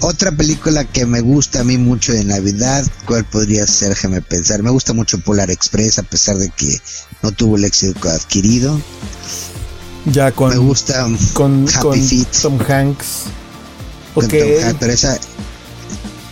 Otra 0.00 0.32
película 0.32 0.84
que 0.84 1.04
me 1.04 1.20
gusta 1.20 1.60
a 1.60 1.64
mí 1.64 1.76
mucho 1.76 2.12
de 2.12 2.24
Navidad, 2.24 2.86
¿cuál 3.04 3.24
podría 3.24 3.66
ser? 3.66 3.90
Déjame 3.90 4.22
pensar. 4.22 4.62
Me 4.62 4.70
gusta 4.70 4.94
mucho 4.94 5.18
Polar 5.20 5.50
Express, 5.50 5.98
a 5.98 6.02
pesar 6.02 6.38
de 6.38 6.48
que 6.48 6.80
no 7.22 7.32
tuvo 7.32 7.56
el 7.56 7.64
éxito 7.64 8.08
adquirido. 8.08 8.80
Ya 10.06 10.32
con. 10.32 10.50
Me 10.50 10.56
gusta 10.56 11.06
con, 11.34 11.66
Happy 11.68 12.26
Tom 12.40 12.58
Hanks. 12.66 13.24
Okay. 14.14 14.74
pero 14.80 14.92
esa, 14.92 15.18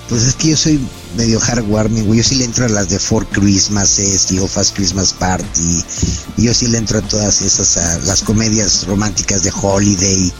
pues 0.08 0.22
es 0.22 0.34
que 0.34 0.48
yo 0.48 0.56
soy 0.56 0.80
medio 1.16 1.40
hardwarming, 1.40 2.04
güey. 2.06 2.18
Yo 2.18 2.24
sí 2.24 2.34
le 2.36 2.44
entro 2.44 2.66
a 2.66 2.68
las 2.68 2.88
de 2.88 2.98
Four 2.98 3.26
Christmases 3.28 4.30
y 4.30 4.38
Fast 4.38 4.74
Christmas 4.74 5.12
Party. 5.12 5.84
Y 6.36 6.44
yo 6.44 6.54
sí 6.54 6.66
le 6.68 6.78
entro 6.78 6.98
a 6.98 7.02
todas 7.02 7.42
esas, 7.42 7.76
a 7.76 7.98
las 8.00 8.22
comedias 8.22 8.86
románticas 8.86 9.42
de 9.42 9.52
Holiday. 9.54 10.32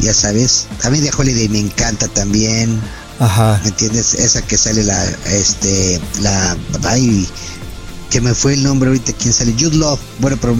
Ya 0.00 0.14
sabes, 0.14 0.66
a 0.84 0.90
mí 0.90 1.00
de 1.00 1.10
Holiday 1.16 1.48
me 1.48 1.60
encanta 1.60 2.08
también. 2.08 2.80
Ajá. 3.18 3.60
¿Me 3.62 3.70
entiendes? 3.70 4.14
Esa 4.14 4.42
que 4.42 4.56
sale 4.56 4.84
la, 4.84 5.04
este, 5.26 6.00
la, 6.20 6.56
ay, 6.84 7.26
que 8.10 8.20
me 8.20 8.34
fue 8.34 8.54
el 8.54 8.62
nombre 8.62 8.88
ahorita, 8.88 9.12
¿quién 9.12 9.34
sale? 9.34 9.52
Jude 9.58 9.76
Love, 9.76 10.00
bueno, 10.20 10.38
pero, 10.40 10.56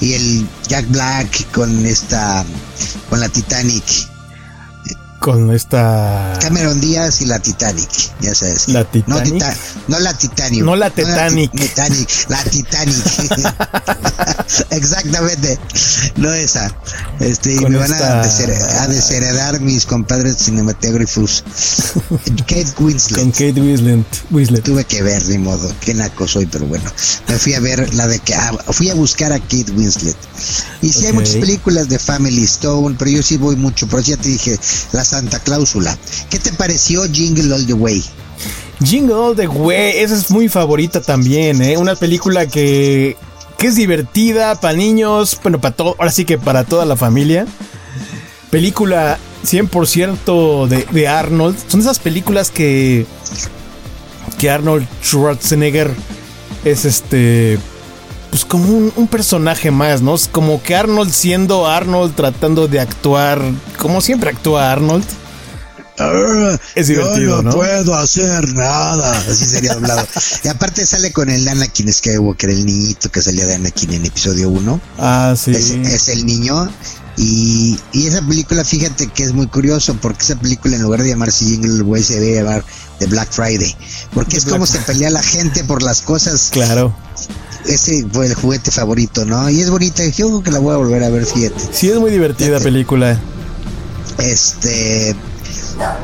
y 0.00 0.12
el 0.14 0.46
Jack 0.68 0.88
Black 0.88 1.50
con 1.52 1.86
esta, 1.86 2.44
con 3.08 3.20
la 3.20 3.28
Titanic 3.28 4.11
con 5.22 5.54
esta 5.54 6.36
Cameron 6.40 6.80
Díaz 6.80 7.22
y 7.22 7.26
la 7.26 7.38
Titanic, 7.38 7.88
ya 8.20 8.34
sabes. 8.34 8.68
La 8.68 8.84
Titanic. 8.84 9.40
No, 9.86 10.00
la 10.00 10.18
Titanic. 10.18 10.64
No 10.64 10.76
la 10.76 10.90
Titanic. 10.90 11.52
la, 12.28 12.42
Titanic. 12.42 12.96
Exactamente. 14.70 15.58
No 16.16 16.32
esa. 16.32 16.74
Este, 17.20 17.54
y 17.54 17.60
me 17.60 17.78
van 17.78 17.92
a, 17.92 18.22
desheredar 18.88 19.60
mis 19.60 19.86
compadres 19.86 20.38
cinematógrafos. 20.38 21.44
Kate 22.48 22.72
Winslet. 22.80 23.20
Con 23.20 23.30
Kate 23.30 23.60
Winslet. 23.60 24.64
Tuve 24.64 24.84
que 24.84 25.02
ver, 25.02 25.22
de 25.22 25.38
modo. 25.38 25.72
Qué 25.80 25.94
naco 25.94 26.26
soy, 26.26 26.46
pero 26.46 26.66
bueno. 26.66 26.90
Me 27.28 27.38
fui 27.38 27.54
a 27.54 27.60
ver 27.60 27.94
la 27.94 28.08
de 28.08 28.18
que. 28.18 28.34
Ah, 28.34 28.52
fui 28.70 28.90
a 28.90 28.94
buscar 28.94 29.32
a 29.32 29.38
Kate 29.38 29.70
Winslet. 29.76 30.16
Y 30.82 30.92
sí 30.92 31.06
hay 31.06 31.12
muchas 31.12 31.36
películas 31.36 31.88
de 31.88 32.00
Family 32.00 32.42
Stone, 32.42 32.96
pero 32.98 33.10
yo 33.10 33.22
sí 33.22 33.36
voy 33.36 33.54
mucho. 33.54 33.86
Pero 33.86 34.02
ya 34.02 34.16
te 34.16 34.28
dije, 34.28 34.58
las 34.90 35.11
Santa 35.12 35.40
Cláusula. 35.40 35.94
¿Qué 36.30 36.38
te 36.38 36.54
pareció 36.54 37.02
Jingle 37.04 37.52
All 37.52 37.66
the 37.66 37.74
Way? 37.74 38.02
Jingle 38.82 39.12
All 39.14 39.36
the 39.36 39.46
Way, 39.46 39.98
esa 39.98 40.16
es 40.16 40.30
muy 40.30 40.48
favorita 40.48 41.02
también, 41.02 41.60
¿eh? 41.60 41.76
Una 41.76 41.96
película 41.96 42.46
que, 42.46 43.18
que 43.58 43.66
es 43.66 43.74
divertida 43.74 44.58
para 44.58 44.72
niños, 44.72 45.38
bueno, 45.42 45.60
para 45.60 45.76
todo, 45.76 45.96
ahora 45.98 46.10
sí 46.10 46.24
que 46.24 46.38
para 46.38 46.64
toda 46.64 46.86
la 46.86 46.96
familia. 46.96 47.46
Película 48.48 49.18
100% 49.44 50.66
de, 50.68 50.86
de 50.90 51.08
Arnold. 51.08 51.58
Son 51.68 51.80
esas 51.80 51.98
películas 51.98 52.50
que, 52.50 53.04
que 54.38 54.48
Arnold 54.48 54.88
Schwarzenegger 55.04 55.94
es 56.64 56.86
este 56.86 57.58
pues 58.32 58.46
como 58.46 58.64
un, 58.64 58.90
un, 58.96 59.08
personaje 59.08 59.70
más, 59.70 60.00
¿no? 60.00 60.16
Como 60.30 60.62
que 60.62 60.74
Arnold 60.74 61.12
siendo 61.12 61.66
Arnold 61.66 62.14
tratando 62.14 62.66
de 62.66 62.80
actuar 62.80 63.42
como 63.76 64.00
siempre 64.00 64.30
actúa 64.30 64.72
Arnold. 64.72 65.04
Ah, 65.98 66.56
Es 66.74 66.86
divertido, 66.86 67.20
yo 67.20 67.42
no, 67.42 67.50
¿no? 67.50 67.56
puedo 67.56 67.94
hacer 67.94 68.54
nada. 68.54 69.10
Así 69.18 69.44
sería 69.44 69.74
doblado. 69.74 70.06
y 70.44 70.48
aparte 70.48 70.86
sale 70.86 71.12
con 71.12 71.28
el 71.28 71.46
Anakin 71.46 71.92
Skywalker, 71.92 72.48
el 72.48 72.64
niñito 72.64 73.10
que 73.10 73.20
salía 73.20 73.44
de 73.44 73.56
Anakin 73.56 73.92
en 73.92 74.06
episodio 74.06 74.48
1. 74.48 74.80
Ah, 74.96 75.34
sí. 75.36 75.50
Es, 75.50 75.72
es 75.72 76.08
el 76.08 76.24
niño. 76.24 76.70
Y, 77.18 77.78
y 77.92 78.06
esa 78.06 78.26
película, 78.26 78.64
fíjate 78.64 79.08
que 79.08 79.24
es 79.24 79.34
muy 79.34 79.46
curioso, 79.46 79.94
porque 80.00 80.24
esa 80.24 80.36
película 80.36 80.76
en 80.76 80.80
lugar 80.80 81.02
de 81.02 81.10
llamarse 81.10 81.44
Jingle 81.44 81.82
Way 81.82 82.02
se 82.02 82.18
debe 82.18 82.36
llamar 82.36 82.64
The 82.98 83.08
Black 83.08 83.30
Friday. 83.30 83.76
Porque 84.14 84.30
The 84.30 84.36
es 84.38 84.44
Black 84.46 84.54
como 84.54 84.66
se 84.66 84.78
pelea 84.78 85.10
la 85.10 85.22
gente 85.22 85.64
por 85.64 85.82
las 85.82 86.00
cosas. 86.00 86.48
Claro. 86.50 86.96
Ese 87.66 88.06
fue 88.12 88.26
el 88.26 88.34
juguete 88.34 88.70
favorito, 88.70 89.24
¿no? 89.24 89.48
Y 89.48 89.60
es 89.60 89.70
bonita. 89.70 90.04
Yo 90.04 90.28
creo 90.28 90.42
que 90.42 90.50
la 90.50 90.58
voy 90.58 90.74
a 90.74 90.76
volver 90.76 91.02
a 91.04 91.08
ver, 91.08 91.24
fíjate. 91.24 91.60
Sí, 91.72 91.90
es 91.90 91.98
muy 91.98 92.10
divertida 92.10 92.60
película. 92.60 93.18
Este. 94.18 95.14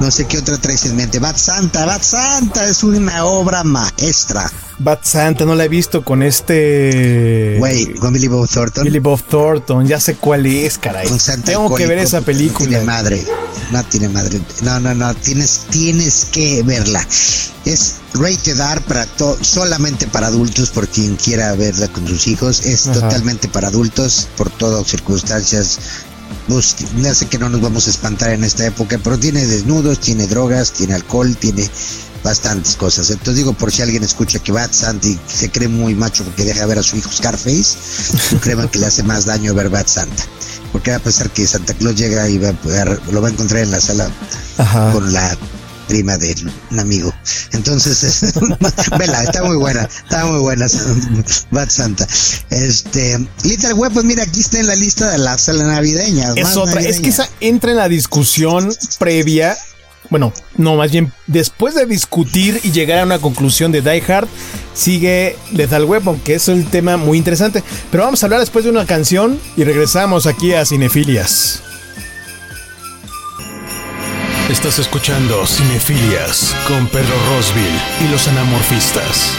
No 0.01 0.11
sé 0.11 0.27
qué 0.27 0.39
otra 0.39 0.59
traes 0.59 0.85
en 0.87 0.97
mente. 0.97 1.19
Bat 1.19 1.37
Santa, 1.37 1.85
Bat 1.87 2.03
Santa 2.03 2.67
es 2.67 2.83
una 2.83 3.25
obra 3.25 3.65
maestra. 3.65 4.51
Bat 4.79 5.05
Santa 5.05 5.45
no 5.45 5.55
la 5.55 5.65
he 5.65 5.69
visto 5.69 6.05
con 6.05 6.23
este. 6.23 7.57
Güey, 7.59 7.95
con 7.95 8.13
Billy 8.13 8.29
Bob 8.29 8.49
Thornton. 8.49 8.85
Billy 8.85 8.99
Bob 9.01 9.21
Thornton, 9.23 9.87
ya 9.87 9.99
sé 10.01 10.15
cuál 10.17 10.47
es, 10.47 10.79
caray. 10.79 11.09
Tengo 11.45 11.75
que 11.75 11.87
ver 11.87 11.99
esa 11.99 12.21
No 12.21 12.27
película. 12.27 12.69
tiene 12.69 12.85
madre. 12.85 13.25
No 13.73 13.85
tiene 13.85 14.09
madre. 14.09 14.41
No, 14.63 14.79
no, 14.81 14.95
no. 14.95 15.15
Tienes, 15.15 15.63
tienes 15.71 16.27
que 16.31 16.63
verla. 16.63 17.05
Es 17.65 17.97
rated 18.15 18.59
R 18.59 18.81
para 18.83 19.05
to- 19.05 19.37
solamente 19.43 20.07
para 20.07 20.29
adultos, 20.29 20.71
por 20.71 20.89
quien 20.89 21.17
quiera 21.17 21.55
verla 21.55 21.89
con 21.89 22.07
sus 22.07 22.27
hijos. 22.29 22.65
Es 22.65 22.87
Ajá. 22.87 23.01
totalmente 23.01 23.49
para 23.49 23.69
adultos, 23.69 24.29
por 24.37 24.49
todas 24.49 24.87
circunstancias. 24.87 25.79
Pues, 26.49 26.77
ya 27.03 27.14
sé 27.14 27.27
que 27.27 27.38
no 27.38 27.49
nos 27.49 27.61
vamos 27.61 27.87
a 27.87 27.91
espantar 27.91 28.31
en 28.31 28.43
esta 28.45 28.67
época, 28.67 28.99
pero 29.03 29.19
tiene 29.19 29.45
desnudos, 29.47 30.01
tiene 30.01 30.27
drogas, 30.27 30.73
tiene 30.73 30.95
alcohol, 30.95 31.37
tiene 31.37 31.69
bastantes 32.25 32.75
cosas. 32.77 33.11
Entonces 33.11 33.37
digo, 33.37 33.53
por 33.53 33.71
si 33.71 33.83
alguien 33.83 34.03
escucha 34.03 34.38
que 34.38 34.51
Bad 34.53 34.73
Santa 34.73 35.07
y 35.09 35.19
se 35.27 35.51
cree 35.51 35.69
muy 35.69 35.95
macho 35.95 36.25
porque 36.25 36.45
deja 36.45 36.64
ver 36.67 36.79
a 36.79 36.83
su 36.83 36.97
hijo 36.97 37.11
Scarface, 37.12 37.77
no 38.33 38.41
crean 38.41 38.69
que 38.69 38.79
le 38.79 38.87
hace 38.87 39.03
más 39.03 39.25
daño 39.27 39.55
ver 39.55 39.69
Bad 39.69 39.87
Santa. 39.87 40.23
Porque 40.73 40.91
va 40.91 40.97
a 40.97 41.01
pensar 41.01 41.31
que 41.31 41.47
Santa 41.47 41.75
Claus 41.75 41.97
llega 41.97 42.29
y 42.29 42.38
va 42.38 42.51
a 42.51 42.53
poder- 42.53 43.01
lo 43.12 43.23
va 43.23 43.29
a 43.29 43.31
encontrar 43.31 43.62
en 43.62 43.71
la 43.71 43.81
sala 43.81 44.11
Ajá. 44.59 44.93
con 44.93 45.12
la 45.12 45.37
prima 45.88 46.16
de 46.18 46.35
un 46.70 46.79
amigo. 46.79 47.12
Entonces, 47.53 48.03
es- 48.05 48.35
vela, 48.98 49.22
está 49.24 49.42
muy 49.42 49.57
buena, 49.57 49.83
está 50.05 50.27
muy 50.27 50.40
buena 50.40 50.66
Bad 51.51 51.68
Santa. 51.70 52.07
Este, 52.51 53.18
Little 53.44 53.72
Web, 53.74 53.92
pues 53.94 54.05
mira, 54.05 54.22
aquí 54.22 54.40
está 54.40 54.61
en 54.61 54.66
la 54.68 54.77
lista 54.77 55.11
de 55.11 55.18
la 55.18 55.37
sala 55.38 55.64
navideña. 55.64 56.33
Es 56.37 56.57
otra, 56.57 56.81
es 56.81 56.96
que 57.01 57.03
navideña. 57.03 57.09
esa 57.09 57.29
entra 57.40 57.70
en 57.72 57.77
la 57.79 57.88
discusión 57.88 58.68
previa. 58.98 59.57
Bueno, 60.11 60.33
no, 60.57 60.77
más 60.77 60.90
bien 60.90 61.12
después 61.27 61.74
de 61.74 61.85
discutir 61.85 62.61
y 62.62 62.70
llegar 62.70 63.01
a 63.01 63.05
una 63.05 63.18
conclusión 63.18 63.72
de 63.72 63.83
Die 63.83 64.03
Hard, 64.11 64.27
sigue 64.74 65.37
Lethal 65.53 65.85
Weapon, 65.85 66.18
que 66.20 66.35
es 66.37 66.48
un 66.48 66.64
tema 66.64 66.96
muy 66.96 67.18
interesante. 67.18 67.62
Pero 67.90 68.05
vamos 68.05 68.22
a 68.22 68.27
hablar 68.27 68.40
después 68.40 68.64
de 68.64 68.70
una 68.70 68.87
canción 68.87 69.38
y 69.57 69.64
regresamos 69.64 70.27
aquí 70.27 70.55
a 70.55 70.64
Cinefilias. 70.64 71.61
Estás 74.51 74.79
escuchando 74.79 75.47
Cinefilias 75.47 76.57
con 76.67 76.87
Pedro 76.87 77.15
Rosville 77.29 77.79
y 78.03 78.11
los 78.11 78.29
anamorfistas. 78.29 79.37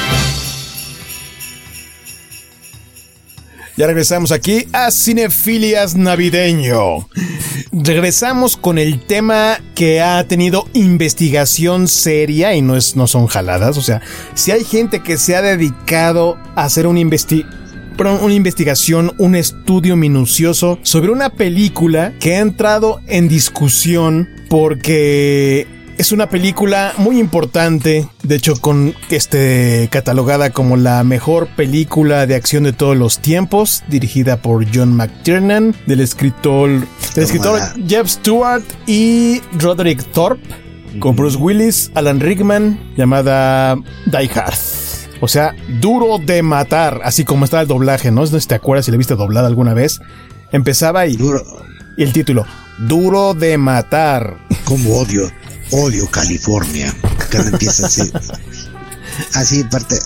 Ya 3.76 3.88
regresamos 3.88 4.32
aquí 4.32 4.68
a 4.72 4.92
Cinefilias 4.92 5.96
Navideño. 5.96 7.10
Regresamos 7.72 8.56
con 8.56 8.78
el 8.78 9.00
tema 9.00 9.60
que 9.74 10.00
ha 10.00 10.24
tenido 10.28 10.68
investigación 10.74 11.88
seria 11.88 12.54
y 12.54 12.62
no, 12.62 12.76
es, 12.76 12.96
no 12.96 13.08
son 13.08 13.26
jaladas. 13.26 13.78
O 13.78 13.82
sea, 13.82 14.04
si 14.36 14.52
hay 14.52 14.64
gente 14.64 15.00
que 15.00 15.18
se 15.18 15.36
ha 15.36 15.42
dedicado 15.42 16.38
a 16.56 16.66
hacer 16.66 16.86
una, 16.86 17.02
una 17.02 18.34
investigación, 18.34 19.16
un 19.18 19.36
estudio 19.36 19.96
minucioso 19.96 20.78
sobre 20.84 21.10
una 21.10 21.32
película 21.32 22.14
que 22.20 22.36
ha 22.36 22.42
entrado 22.42 23.02
en 23.08 23.28
discusión 23.28 24.39
porque 24.50 25.68
es 26.00 26.12
una 26.12 26.30
película 26.30 26.94
muy 26.98 27.20
importante, 27.20 28.08
de 28.24 28.36
hecho 28.36 28.56
con 28.56 28.96
este 29.10 29.90
catalogada 29.92 30.50
como 30.50 30.78
la 30.78 31.04
mejor 31.04 31.48
película 31.56 32.26
de 32.26 32.36
acción 32.36 32.64
de 32.64 32.74
todos 32.74 32.96
los 32.96 33.20
tiempos, 33.20 33.84
dirigida 33.90 34.42
por 34.42 34.66
John 34.74 34.96
McTiernan, 34.96 35.76
del 35.88 36.00
escritor 36.00 36.70
del 37.16 37.24
escritor. 37.24 37.60
Jeff 37.88 38.08
Stewart 38.08 38.64
y 38.88 39.42
Roderick 39.60 40.04
Thorpe, 40.12 40.48
con 41.00 41.16
Bruce 41.16 41.38
Willis, 41.38 41.92
Alan 41.96 42.20
Rickman, 42.20 42.94
llamada 42.96 43.76
Die 44.06 44.32
Hard. 44.34 44.54
O 45.22 45.28
sea, 45.28 45.54
duro 45.82 46.18
de 46.18 46.42
matar, 46.42 47.02
así 47.04 47.26
como 47.26 47.44
está 47.44 47.60
el 47.60 47.68
doblaje, 47.68 48.10
¿no? 48.10 48.22
No 48.22 48.28
sé 48.28 48.40
si 48.40 48.48
te 48.48 48.56
acuerdas 48.56 48.86
si 48.86 48.92
le 48.92 48.98
viste 48.98 49.16
doblada 49.16 49.48
alguna 49.48 49.74
vez. 49.74 50.00
Empezaba 50.54 51.06
y, 51.08 51.18
Duro, 51.18 51.44
y 51.98 52.04
el 52.04 52.14
título, 52.14 52.46
Duro 52.80 53.34
de 53.34 53.58
matar. 53.58 54.38
como 54.64 54.98
odio, 54.98 55.32
odio 55.72 56.08
California. 56.10 56.96
Cuando 57.32 57.52
empieza 57.52 57.88
así. 57.88 58.12
Así, 59.34 59.64
parte. 59.66 59.98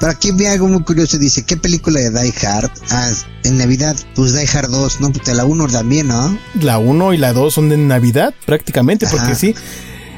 Pero 0.00 0.12
aquí 0.12 0.32
vi 0.32 0.46
algo 0.46 0.66
muy 0.68 0.82
curioso. 0.82 1.18
Dice, 1.18 1.44
¿qué 1.44 1.56
película 1.56 2.00
de 2.00 2.10
Die 2.10 2.34
Hard? 2.46 2.70
Ah, 2.90 3.10
en 3.42 3.58
Navidad, 3.58 3.96
pues 4.14 4.34
Die 4.34 4.48
Hard 4.56 4.70
2. 4.70 5.00
No, 5.00 5.12
pues 5.12 5.36
la 5.36 5.44
1 5.44 5.66
también, 5.68 6.08
¿no? 6.08 6.38
La 6.60 6.78
1 6.78 7.12
y 7.12 7.18
la 7.18 7.32
2 7.32 7.52
son 7.52 7.68
de 7.68 7.76
Navidad, 7.76 8.32
prácticamente, 8.46 9.06
porque 9.06 9.26
Ajá. 9.26 9.34
sí. 9.34 9.54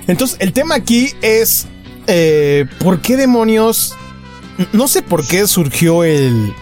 Entonces, 0.07 0.37
el 0.41 0.53
tema 0.53 0.77
aquí 0.77 1.11
es, 1.23 1.67
eh, 2.07 2.67
¿por 2.79 3.01
qué 3.01 3.17
demonios? 3.17 3.95
No 4.73 4.87
sé 4.87 5.03
por 5.03 5.27
qué 5.27 5.47
surgió 5.49 6.05
el, 6.05 6.55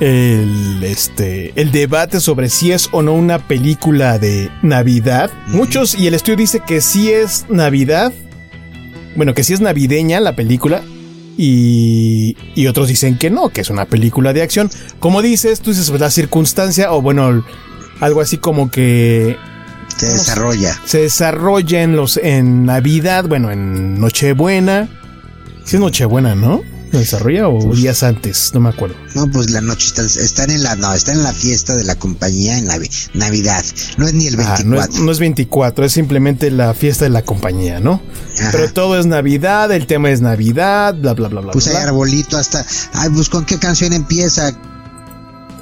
el, 0.00 0.82
este, 0.84 1.52
el 1.54 1.70
debate 1.70 2.20
sobre 2.20 2.48
si 2.48 2.72
es 2.72 2.88
o 2.92 3.02
no 3.02 3.12
una 3.12 3.38
película 3.38 4.18
de 4.18 4.50
Navidad. 4.62 5.30
Muchos, 5.46 5.94
y 5.94 6.06
el 6.06 6.14
estudio 6.14 6.36
dice 6.36 6.60
que 6.66 6.80
sí 6.80 7.10
es 7.10 7.46
Navidad. 7.48 8.12
Bueno, 9.14 9.34
que 9.34 9.44
sí 9.44 9.52
es 9.52 9.60
navideña 9.60 10.20
la 10.20 10.34
película. 10.34 10.82
Y, 11.38 12.36
y 12.54 12.66
otros 12.66 12.88
dicen 12.88 13.16
que 13.16 13.30
no, 13.30 13.48
que 13.48 13.62
es 13.62 13.70
una 13.70 13.86
película 13.86 14.32
de 14.32 14.42
acción. 14.42 14.70
Como 14.98 15.22
dices, 15.22 15.60
tú 15.60 15.70
dices 15.70 15.88
pues, 15.88 16.00
la 16.00 16.10
circunstancia, 16.10 16.92
o 16.92 17.00
bueno, 17.00 17.44
algo 18.00 18.20
así 18.20 18.36
como 18.36 18.70
que 18.70 19.36
Se 19.96 20.06
desarrolla. 20.06 20.74
se 20.84 21.02
desarrolla 21.02 21.82
en 21.82 21.96
los 21.96 22.16
en 22.18 22.66
Navidad, 22.66 23.24
bueno, 23.28 23.50
en 23.50 23.98
Nochebuena. 23.98 24.88
Sí 25.64 25.76
es 25.76 25.80
Nochebuena, 25.80 26.34
¿no? 26.34 26.62
¿Se 26.92 26.98
desarrolla 26.98 27.48
o 27.48 27.58
Pues 27.58 27.78
días 27.80 28.02
antes? 28.02 28.50
No 28.54 28.60
me 28.60 28.68
acuerdo. 28.68 28.94
No, 29.14 29.28
pues 29.30 29.50
la 29.50 29.60
noche 29.62 29.86
están, 29.86 30.04
están 30.04 30.50
en 30.50 30.62
la, 30.62 30.76
no, 30.76 30.92
están 30.92 31.16
en 31.16 31.22
la 31.24 31.32
fiesta 31.32 31.74
de 31.74 31.84
la 31.84 31.94
compañía 31.96 32.58
en 32.58 32.66
Navi- 32.68 32.90
Navidad. 33.14 33.64
No 33.96 34.06
es 34.06 34.12
ni 34.14 34.26
el 34.26 34.34
Ah, 34.34 34.56
24. 34.58 34.66
no, 34.66 34.80
es, 34.82 35.00
no 35.00 35.10
es 35.10 35.18
24, 35.18 35.84
es 35.86 35.92
simplemente 35.92 36.50
la 36.50 36.74
fiesta 36.74 37.04
de 37.06 37.10
la 37.10 37.22
compañía, 37.22 37.80
¿no? 37.80 38.02
Ajá. 38.38 38.50
Pero 38.52 38.72
todo 38.72 39.00
es 39.00 39.06
Navidad, 39.06 39.72
el 39.72 39.86
tema 39.86 40.10
es 40.10 40.20
Navidad, 40.20 40.94
bla, 40.94 41.14
bla, 41.14 41.28
bla, 41.28 41.40
bla. 41.40 41.52
Pues 41.52 41.66
hay 41.68 41.72
bla. 41.74 41.82
arbolito 41.84 42.36
hasta. 42.36 42.64
Ay, 42.92 43.08
pues 43.14 43.28
con 43.30 43.46
qué 43.46 43.58
canción 43.58 43.92
empieza. 43.94 44.52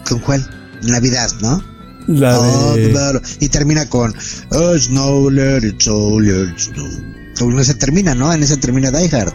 ¿Con 0.09 0.19
cuál? 0.19 0.49
Navidad, 0.83 1.31
¿no? 1.40 1.62
La 2.09 2.40
Oh, 2.40 2.75
de... 2.75 2.90
claro. 2.90 3.21
Y 3.38 3.49
termina 3.51 3.88
con 3.88 4.12
oh, 4.51 4.77
Snow, 4.77 5.31
let 5.31 5.59
it 5.59 5.81
snow, 5.81 6.19
let 6.19 6.51
it 6.51 6.59
snow. 6.59 7.51
No 7.51 7.62
se 7.62 7.75
termina, 7.75 8.14
¿no? 8.16 8.33
En 8.33 8.43
esa 8.43 8.57
termina 8.57 8.90
Die 8.90 9.09
Hard. 9.16 9.33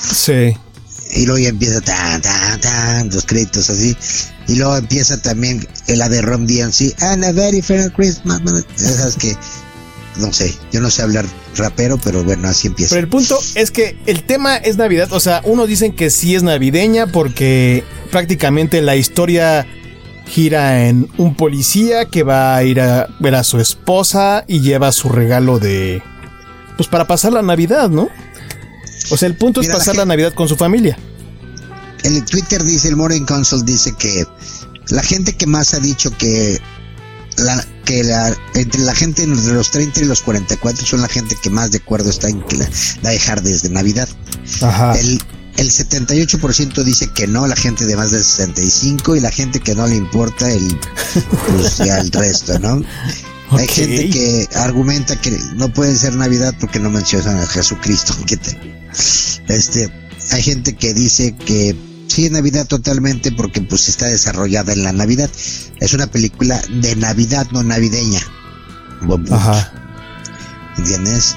Sí. 0.00 0.56
Y 1.16 1.24
luego 1.24 1.38
ya 1.38 1.48
empieza 1.48 1.80
tan, 1.80 2.20
tan, 2.20 2.60
tan, 2.60 3.10
los 3.10 3.24
créditos 3.24 3.70
así. 3.70 3.96
Y 4.48 4.56
luego 4.56 4.76
empieza 4.76 5.20
también 5.20 5.66
la 5.88 6.08
de 6.08 6.22
Rom 6.22 6.46
DMC. 6.46 7.02
And 7.02 7.24
a 7.24 7.32
very 7.32 7.62
fair 7.62 7.90
Christmas. 7.92 8.40
Esas 8.76 9.16
que, 9.16 9.34
no 10.18 10.32
sé, 10.32 10.54
yo 10.72 10.80
no 10.80 10.90
sé 10.90 11.02
hablar 11.02 11.24
rapero, 11.56 11.98
pero 12.02 12.22
bueno, 12.22 12.48
así 12.48 12.68
empieza. 12.68 12.90
Pero 12.94 13.04
el 13.04 13.08
punto 13.08 13.38
es 13.54 13.70
que 13.70 13.98
el 14.06 14.24
tema 14.24 14.56
es 14.56 14.76
Navidad. 14.76 15.08
O 15.12 15.20
sea, 15.20 15.40
unos 15.44 15.68
dicen 15.68 15.96
que 15.96 16.10
sí 16.10 16.34
es 16.34 16.42
navideña 16.42 17.06
porque 17.06 17.82
prácticamente 18.10 18.82
la 18.82 18.96
historia 18.96 19.66
gira 20.26 20.86
en 20.86 21.08
un 21.16 21.34
policía 21.34 22.06
que 22.06 22.22
va 22.24 22.56
a 22.56 22.64
ir 22.64 22.80
a 22.80 23.08
ver 23.20 23.34
a 23.36 23.44
su 23.44 23.58
esposa 23.58 24.44
y 24.46 24.60
lleva 24.60 24.92
su 24.92 25.08
regalo 25.08 25.58
de... 25.58 26.02
Pues 26.76 26.88
para 26.88 27.06
pasar 27.06 27.32
la 27.32 27.42
Navidad, 27.42 27.88
¿no? 27.88 28.10
O 29.10 29.16
sea, 29.16 29.28
el 29.28 29.36
punto 29.36 29.60
Mira, 29.60 29.72
es 29.72 29.78
pasar 29.78 29.96
la, 29.96 30.04
Navidad 30.04 30.34
con 30.34 30.48
su 30.48 30.56
familia. 30.56 30.98
El 32.02 32.24
Twitter 32.24 32.62
dice, 32.62 32.88
el 32.88 32.96
Morning 32.96 33.22
Consult 33.22 33.64
dice 33.64 33.94
que 33.98 34.24
la 34.88 35.02
gente 35.02 35.32
que 35.34 35.46
más 35.46 35.74
ha 35.74 35.80
dicho 35.80 36.10
que 36.16 36.60
la, 37.38 37.64
que 37.84 38.04
la, 38.04 38.34
entre 38.54 38.80
la 38.82 38.94
gente 38.94 39.22
entre 39.22 39.52
los 39.52 39.70
30 39.70 40.00
y 40.00 40.04
los 40.04 40.22
44 40.22 40.86
son 40.86 41.02
la 41.02 41.08
gente 41.08 41.36
que 41.42 41.50
más 41.50 41.70
de 41.70 41.78
acuerdo 41.78 42.10
está 42.10 42.28
en 42.28 42.42
que 42.42 42.56
la, 42.56 42.68
dejar 43.10 43.42
desde 43.42 43.68
Navidad. 43.68 44.08
Ajá. 44.62 44.98
El, 44.98 45.20
el 45.56 45.70
78% 45.70 46.82
dice 46.84 47.08
que 47.08 47.26
no, 47.26 47.46
la 47.46 47.56
gente 47.56 47.86
de 47.86 47.96
más 47.96 48.10
de 48.10 48.18
65 48.18 49.16
y 49.16 49.20
la 49.20 49.30
gente 49.30 49.60
que 49.60 49.74
no 49.74 49.86
le 49.86 49.96
importa 49.96 50.50
el 50.50 50.78
pues 51.48 51.78
ya 51.78 51.98
el 51.98 52.10
resto, 52.12 52.58
¿no? 52.58 52.82
Hay 53.50 53.68
gente 53.68 54.10
que 54.10 54.48
argumenta 54.56 55.20
que 55.20 55.30
no 55.54 55.72
puede 55.72 55.96
ser 55.96 56.14
Navidad 56.16 56.54
porque 56.60 56.80
no 56.80 56.90
mencionan 56.90 57.38
a 57.38 57.46
Jesucristo. 57.46 58.14
Este, 59.48 59.90
hay 60.32 60.42
gente 60.42 60.74
que 60.74 60.94
dice 60.94 61.34
que 61.34 61.76
sí 62.08 62.26
es 62.26 62.30
Navidad 62.30 62.66
totalmente 62.66 63.32
porque 63.32 63.60
pues 63.60 63.88
está 63.88 64.06
desarrollada 64.06 64.72
en 64.72 64.82
la 64.82 64.92
Navidad. 64.92 65.30
Es 65.80 65.94
una 65.94 66.06
película 66.06 66.60
de 66.80 66.96
Navidad, 66.96 67.46
no 67.52 67.62
navideña. 67.62 68.20
Ajá. 69.30 69.72
¿Entiendes? 70.78 71.36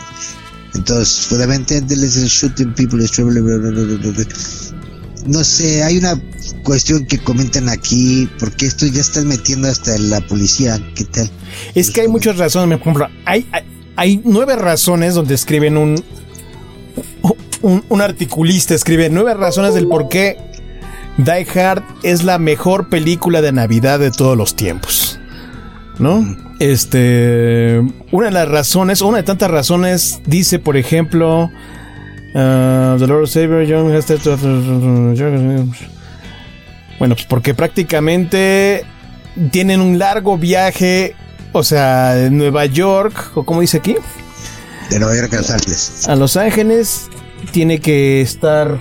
Entonces, 0.74 1.26
fundamentalmente 1.28 1.96
shooting 2.28 2.74
people 2.74 3.00
no 5.26 5.44
sé, 5.44 5.84
hay 5.84 5.98
una 5.98 6.20
cuestión 6.64 7.06
que 7.06 7.20
comentan 7.20 7.70
aquí, 7.70 8.30
porque 8.40 8.66
esto 8.66 8.86
ya 8.86 9.02
están 9.02 9.28
metiendo 9.28 9.68
hasta 9.68 9.98
la 9.98 10.22
policía, 10.22 10.80
¿qué 10.96 11.04
tal? 11.06 11.30
Es 11.76 11.92
que 11.92 12.02
hay 12.02 12.08
muchas 12.08 12.38
razones, 12.38 12.80
por 12.80 12.88
ejemplo, 12.88 13.08
hay, 13.26 13.46
hay, 13.96 14.22
nueve 14.24 14.56
razones 14.56 15.14
donde 15.14 15.36
escriben 15.36 15.78
un, 15.78 16.04
un, 17.62 17.84
un, 17.90 18.02
articulista, 18.02 18.74
escribe 18.74 19.10
nueve 19.10 19.34
razones 19.34 19.74
del 19.74 19.88
por 19.88 20.10
qué 20.10 20.38
Die 21.18 21.60
Hard 21.60 21.84
es 22.04 22.24
la 22.24 22.40
mejor 22.40 22.90
película 22.90 23.42
de 23.42 23.52
Navidad 23.52 24.00
de 24.00 24.12
todos 24.12 24.38
los 24.38 24.56
tiempos. 24.56 25.20
¿No? 25.98 26.26
Este, 26.60 27.82
una 28.12 28.28
de 28.28 28.32
las 28.32 28.48
razones, 28.48 29.02
una 29.02 29.18
de 29.18 29.24
tantas 29.24 29.52
razones, 29.52 30.22
dice, 30.26 30.60
por 30.60 30.78
ejemplo, 30.78 31.52
Uh, 32.34 32.96
the 33.00 33.08
Lord 33.08 33.28
Savior 33.28 33.66
John 33.68 33.92
has 33.92 34.06
Bueno, 37.00 37.16
pues 37.16 37.26
porque 37.28 37.56
prácticamente 37.56 38.86
tienen 39.50 39.82
un 39.82 39.98
largo 39.98 40.38
viaje, 40.38 41.16
o 41.54 41.64
sea, 41.64 42.14
de 42.14 42.30
Nueva 42.30 42.68
York, 42.68 43.32
o 43.34 43.44
como 43.44 43.62
dice 43.62 43.78
aquí. 43.78 43.96
De 44.92 45.00
Nueva 45.00 45.16
York 45.16 45.34
a 45.34 45.38
Los 45.38 45.50
Ángeles. 45.50 46.08
A 46.08 46.16
Los 46.16 46.38
Ángeles 46.38 47.10
tiene 47.52 47.80
que 47.80 48.22
estar, 48.22 48.80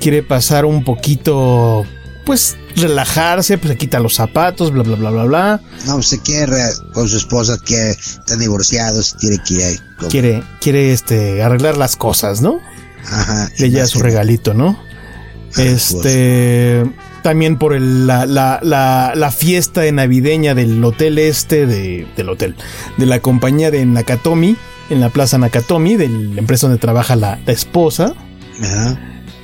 quiere 0.00 0.22
pasar 0.22 0.64
un 0.64 0.84
poquito, 0.84 1.84
pues 2.24 2.56
relajarse, 2.76 3.58
pues 3.58 3.72
se 3.72 3.78
quita 3.78 3.98
los 4.00 4.14
zapatos, 4.14 4.70
bla, 4.72 4.82
bla, 4.82 4.96
bla, 4.96 5.10
bla, 5.10 5.24
bla. 5.24 5.60
No, 5.86 6.02
se 6.02 6.20
quiere 6.20 6.56
con 6.92 7.08
su 7.08 7.16
esposa, 7.16 7.58
que 7.64 7.90
están 7.90 8.38
divorciados, 8.38 9.14
quiere 9.18 9.38
que 9.46 9.78
Quiere, 10.10 10.42
quiere 10.60 10.92
este, 10.92 11.42
arreglar 11.42 11.76
las 11.76 11.96
cosas, 11.96 12.42
¿no? 12.42 12.60
Ajá. 13.10 13.50
Le 13.58 13.70
lleva 13.70 13.86
su 13.86 14.00
regalito, 14.00 14.52
¿no? 14.52 14.78
este. 15.56 16.84
También 17.22 17.58
por 17.58 17.80
la, 17.80 18.24
la, 18.24 18.60
la, 18.62 19.12
la, 19.16 19.30
fiesta 19.32 19.80
de 19.80 19.90
navideña 19.90 20.54
del 20.54 20.84
hotel 20.84 21.18
este, 21.18 21.66
de, 21.66 22.06
del 22.16 22.28
hotel, 22.28 22.54
de 22.98 23.06
la 23.06 23.18
compañía 23.18 23.72
de 23.72 23.84
Nakatomi, 23.84 24.56
en 24.90 25.00
la 25.00 25.10
plaza 25.10 25.38
Nakatomi, 25.38 25.96
de 25.96 26.08
la 26.08 26.40
empresa 26.40 26.66
donde 26.66 26.80
trabaja 26.80 27.16
la, 27.16 27.38
la 27.44 27.52
esposa. 27.52 28.14
Ajá 28.62 28.98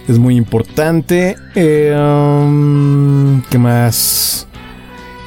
es 0.08 0.18
muy 0.18 0.36
importante. 0.36 1.36
Eh, 1.54 1.94
um, 1.96 3.42
¿Qué 3.50 3.58
más? 3.58 4.46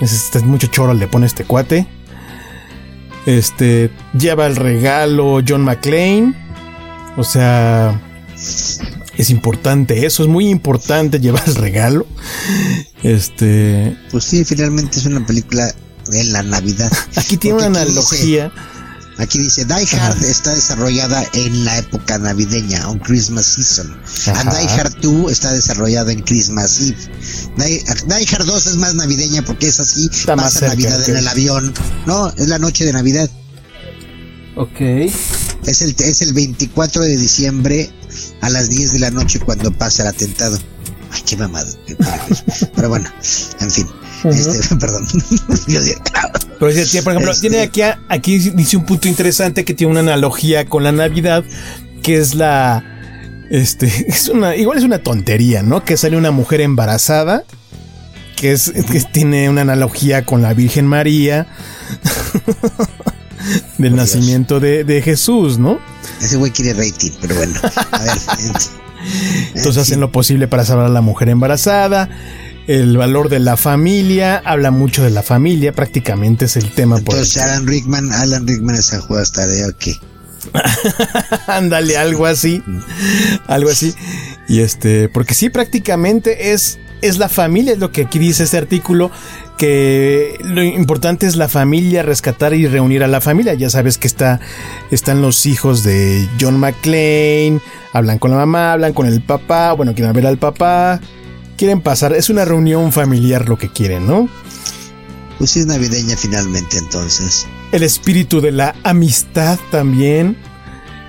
Este, 0.02 0.40
mucho 0.40 0.68
choro 0.68 0.94
le 0.94 1.08
pone 1.08 1.26
este 1.26 1.46
cuate. 1.46 1.88
Este 3.26 3.90
lleva 4.18 4.46
el 4.46 4.56
regalo 4.56 5.42
John 5.48 5.64
McClane. 5.64 6.34
O 7.18 7.24
sea, 7.24 8.02
es 9.18 9.30
importante 9.30 10.06
eso, 10.06 10.24
es 10.24 10.30
muy 10.30 10.50
importante 10.50 11.20
llevar 11.20 11.44
el 11.48 11.56
regalo. 11.56 12.06
Este. 13.04 13.98
Pues 14.12 14.26
sí, 14.26 14.44
finalmente 14.44 15.00
es 15.00 15.06
una 15.06 15.26
película 15.26 15.74
en 16.12 16.34
la 16.34 16.44
Navidad. 16.44 16.92
Aquí 17.16 17.38
tiene 17.38 17.58
una 17.58 17.68
analogía. 17.68 18.52
Aquí 19.18 19.40
dice, 19.40 19.64
Die 19.64 19.98
Hard 19.98 20.22
está 20.24 20.54
desarrollada 20.54 21.24
en 21.34 21.64
la 21.64 21.78
época 21.78 22.18
navideña, 22.18 22.90
on 22.90 23.00
Christmas 23.00 23.46
season. 23.46 23.98
And 24.36 24.52
Die 24.52 24.70
Hard 24.70 25.00
2 25.00 25.32
está 25.32 25.54
desarrollada 25.54 26.12
en 26.12 26.22
Christmas 26.22 26.82
Eve. 26.82 26.98
Die, 27.58 28.28
Hard 28.28 28.46
2 28.46 28.68
es 28.68 28.76
más 28.76 28.94
navideña 28.96 29.42
porque 29.44 29.68
es 29.68 29.80
así, 29.80 30.10
está 30.12 30.36
pasa 30.36 30.68
Navidad 30.68 31.08
en 31.08 31.16
el 31.18 31.28
avión. 31.28 31.74
No, 32.06 32.28
es 32.30 32.50
la 32.50 32.60
noche 32.60 32.84
de 32.84 32.92
Navidad. 32.92 33.30
Ok. 34.58 34.82
Es 34.82 35.82
el, 35.82 35.96
es 35.98 36.22
el 36.22 36.34
24 36.34 37.04
de 37.04 37.18
diciembre 37.18 37.90
a 38.42 38.50
las 38.50 38.70
10 38.70 38.94
de 38.94 39.00
la 39.00 39.12
noche 39.12 39.40
cuando 39.40 39.72
pasa 39.72 40.04
el 40.04 40.10
atentado. 40.10 40.60
Ay, 41.12 41.22
qué 41.26 41.38
mamado. 41.38 41.74
Pero 42.76 42.90
bueno, 42.90 43.10
en 43.62 43.72
fin. 43.72 43.88
Este, 44.24 44.76
perdón. 44.80 45.06
Pero 46.60 46.72
por 47.04 47.14
ejemplo, 47.14 47.32
este 47.32 47.50
tiene 47.50 47.64
aquí, 47.64 47.82
aquí 48.08 48.40
dice 48.40 48.78
un 48.78 48.86
punto 48.86 49.08
interesante 49.08 49.66
que 49.66 49.74
tiene 49.74 49.92
una 49.92 50.00
analogía 50.00 50.66
con 50.66 50.84
la 50.84 50.92
Navidad, 50.92 51.44
que 52.02 52.18
es 52.18 52.36
la. 52.36 52.84
Este, 53.50 53.88
es 54.08 54.30
una, 54.30 54.56
igual 54.56 54.78
es 54.78 54.84
una 54.84 55.00
tontería, 55.00 55.64
¿no? 55.64 55.84
Que 55.84 55.98
sale 55.98 56.18
una 56.18 56.32
mujer 56.32 56.62
embarazada, 56.62 57.44
que 58.36 58.52
es, 58.52 58.72
que 58.72 59.02
tiene 59.12 59.50
una 59.50 59.62
analogía 59.62 60.26
con 60.26 60.42
la 60.42 60.54
Virgen 60.54 60.88
María, 60.88 61.48
del 63.78 63.96
nacimiento 63.96 64.60
de, 64.60 64.84
de, 64.84 65.02
Jesús, 65.02 65.60
¿no? 65.60 65.80
Ese 66.22 66.38
güey 66.38 66.52
quiere 66.52 66.74
rating, 66.74 67.12
pero 67.22 67.36
bueno, 67.36 67.54
a 67.92 68.00
ver. 68.00 68.18
Entonces 69.54 69.78
hacen 69.78 70.00
lo 70.00 70.12
posible 70.12 70.48
para 70.48 70.66
salvar 70.66 70.88
a 70.88 70.90
la 70.90 71.02
mujer 71.02 71.30
embarazada 71.30 72.10
el 72.68 72.98
valor 72.98 73.30
de 73.30 73.40
la 73.40 73.58
familia, 73.58 74.42
habla 74.44 74.72
mucho 74.72 75.04
de 75.04 75.12
la 75.12 75.24
familia, 75.24 75.74
prácticamente 75.74 76.46
es 76.46 76.58
el 76.58 76.72
tema. 76.72 76.98
Entonces, 76.98 77.38
Alan 77.38 77.68
Rickman, 77.68 78.12
Alan 78.12 78.48
Rickman 78.48 78.76
es 78.76 78.94
a 78.94 79.02
juego 79.02 79.22
hasta 79.22 79.46
de 79.48 79.66
ok. 79.66 80.02
Ándale, 81.48 81.98
algo 81.98 82.26
así, 82.26 82.64
algo 83.48 83.70
así. 83.70 83.94
Y 84.48 84.62
este, 84.62 85.10
porque 85.10 85.34
sí, 85.34 85.50
prácticamente 85.50 86.54
es, 86.54 86.80
es 87.02 87.18
la 87.18 87.30
familia, 87.30 87.74
es 87.74 87.80
lo 87.80 87.92
que 87.92 88.04
aquí 88.04 88.20
dice 88.20 88.44
este 88.44 88.58
artículo, 88.58 89.12
que 89.58 90.38
lo 90.44 90.64
importante 90.64 91.26
es 91.26 91.36
la 91.36 91.48
familia, 91.48 92.04
rescatar 92.04 92.54
y 92.54 92.68
reunir 92.68 93.04
a 93.04 93.08
la 93.08 93.22
familia. 93.22 93.54
Ya 93.54 93.70
sabes 93.70 93.98
que 93.98 94.08
está, 94.08 94.40
están 94.92 95.22
los 95.22 95.46
hijos 95.46 95.84
de 95.84 96.28
John 96.40 96.60
McClane, 96.60 97.60
hablan 97.94 98.20
con 98.20 98.32
la 98.32 98.38
mamá, 98.38 98.74
hablan 98.74 98.94
con 98.94 99.08
el 99.08 99.22
papá, 99.22 99.74
bueno, 99.74 99.94
quieren 99.94 100.14
ver 100.14 100.28
al 100.28 100.38
papá, 100.38 101.00
quieren 101.56 101.82
pasar, 101.82 102.14
es 102.14 102.30
una 102.30 102.46
reunión 102.46 102.92
familiar 102.92 103.48
lo 103.48 103.58
que 103.58 103.70
quieren, 103.70 104.08
¿no? 104.08 104.30
Pues 105.38 105.52
sí 105.52 105.60
es 105.60 105.66
navideña 105.66 106.16
finalmente 106.16 106.78
entonces. 106.78 107.46
El 107.72 107.84
espíritu 107.84 108.42
de 108.42 108.52
la 108.52 108.76
amistad 108.84 109.60
también. 109.72 110.38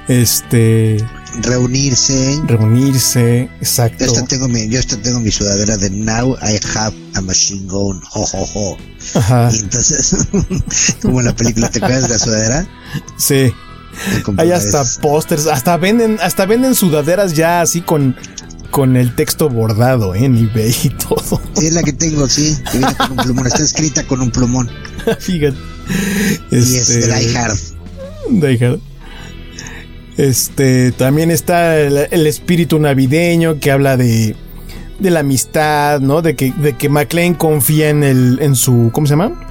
Este. 0.09 1.05
Reunirse. 1.43 2.41
Reunirse, 2.47 3.43
exacto. 3.61 4.05
Yo 4.05 4.13
hasta 4.13 4.27
tengo 4.27 4.49
mi, 4.49 4.69
yo 4.69 4.81
tengo 5.03 5.21
mi 5.21 5.31
sudadera 5.31 5.77
de 5.77 5.91
Now 5.91 6.37
I 6.43 6.59
have 6.75 6.97
a 7.15 7.21
machine 7.21 7.67
gun. 7.69 8.01
Ho, 8.13 8.25
ho, 8.33 8.49
ho. 8.55 8.77
Ajá. 9.15 9.51
Y 9.53 9.59
entonces, 9.59 10.17
como 11.03 11.21
en 11.21 11.27
la 11.27 11.37
película, 11.37 11.69
¿te 11.71 11.79
acuerdas 11.79 12.05
de 12.05 12.09
la 12.09 12.19
sudadera? 12.19 12.69
Sí. 13.19 13.53
Hay 14.37 14.51
hasta 14.51 14.85
pósters, 15.01 15.47
hasta 15.47 15.77
venden, 15.77 16.19
hasta 16.23 16.47
venden 16.47 16.75
sudaderas 16.75 17.35
ya 17.35 17.63
así 17.63 17.81
con 17.81 18.17
con 18.71 18.97
el 18.97 19.15
texto 19.15 19.49
bordado 19.49 20.15
¿eh? 20.15 20.25
en 20.25 20.37
eBay 20.37 20.75
y 20.85 20.89
todo. 20.91 21.41
Sí, 21.55 21.67
es 21.67 21.73
la 21.73 21.83
que 21.83 21.93
tengo, 21.93 22.29
sí. 22.29 22.57
Que 22.71 22.79
viene 22.79 22.95
con 22.97 23.11
un 23.13 23.17
plumón. 23.17 23.47
Está 23.47 23.63
escrita 23.63 24.07
con 24.07 24.21
un 24.21 24.31
plumón. 24.31 24.71
Fíjate. 25.21 25.57
Y 26.51 26.57
es 26.57 26.71
de 26.71 26.79
este, 26.79 27.07
Die 27.07 27.37
Hard. 27.37 27.59
Die 28.31 28.65
Hard. 28.65 28.81
Este, 30.17 30.93
también 30.93 31.31
está 31.31 31.79
el, 31.79 32.27
espíritu 32.27 32.79
navideño 32.79 33.61
que 33.61 33.71
habla 33.71 33.97
de, 33.97 34.35
de 34.99 35.11
la 35.11 35.21
amistad, 35.21 36.01
¿no? 36.01 36.23
De 36.23 36.35
que, 36.37 36.53
de 36.53 36.75
que 36.75 36.89
McLean 36.89 37.35
confía 37.35 37.91
en 37.91 38.03
el, 38.03 38.39
en 38.41 38.55
su, 38.55 38.91
¿cómo 38.93 39.07
se 39.07 39.13
llama? 39.13 39.46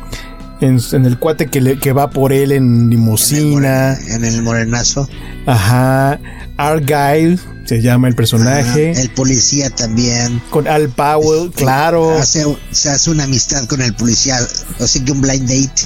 En, 0.62 0.80
en 0.94 1.06
el 1.06 1.20
cuate 1.20 1.48
que, 1.48 1.62
le, 1.62 1.80
que 1.80 1.92
va 1.92 2.10
por 2.10 2.32
él 2.32 2.52
en 2.52 2.90
limusina. 2.90 3.98
En 4.10 4.24
el, 4.24 4.42
morenazo. 4.42 5.08
Ajá. 5.46 6.20
Argyle 6.58 7.40
se 7.66 7.82
llama 7.82 8.08
el 8.08 8.16
personaje. 8.16 8.92
el 8.92 9.10
policía 9.10 9.70
también. 9.70 10.42
Con 10.50 10.68
Al 10.68 10.90
Powell, 10.90 11.52
claro. 11.52 12.24
se 12.24 12.90
hace 12.90 13.10
una 13.10 13.24
amistad 13.24 13.66
con 13.66 13.82
el 13.82 13.94
policía, 13.96 14.38
o 14.80 14.88
sea 14.88 15.04
que 15.04 15.12
un 15.12 15.22
blind 15.22 15.50
date. 15.50 15.82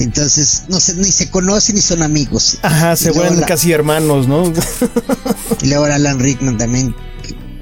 Entonces, 0.00 0.64
no 0.68 0.80
sé, 0.80 0.94
ni 0.94 1.10
se 1.10 1.30
conocen 1.30 1.76
ni 1.76 1.80
son 1.80 2.02
amigos. 2.02 2.58
Ajá, 2.62 2.96
se 2.96 3.12
vuelven 3.12 3.40
casi 3.42 3.72
hermanos, 3.72 4.26
¿no? 4.26 4.52
y 5.62 5.68
luego 5.68 5.84
Alan 5.84 6.18
Rickman 6.18 6.58
también 6.58 6.94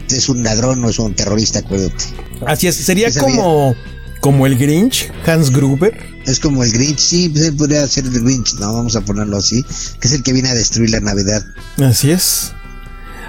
es 0.08 0.28
un 0.28 0.42
ladrón 0.42 0.84
o 0.84 0.88
es 0.88 0.98
un 0.98 1.14
terrorista, 1.14 1.60
acuérdate. 1.60 2.04
Así 2.46 2.66
es, 2.66 2.76
sería 2.76 3.12
como, 3.12 3.74
como 4.20 4.46
el 4.46 4.56
Grinch, 4.58 5.10
Hans 5.26 5.50
Gruber. 5.50 5.96
Es 6.26 6.40
como 6.40 6.62
el 6.62 6.72
Grinch, 6.72 6.98
sí, 6.98 7.32
se 7.34 7.52
podría 7.52 7.86
ser 7.86 8.04
el 8.04 8.20
Grinch, 8.22 8.54
no, 8.54 8.72
vamos 8.72 8.96
a 8.96 9.00
ponerlo 9.00 9.36
así, 9.36 9.64
que 10.00 10.08
es 10.08 10.14
el 10.14 10.22
que 10.22 10.32
viene 10.32 10.50
a 10.50 10.54
destruir 10.54 10.90
la 10.90 11.00
Navidad. 11.00 11.44
Así 11.78 12.10
es. 12.10 12.52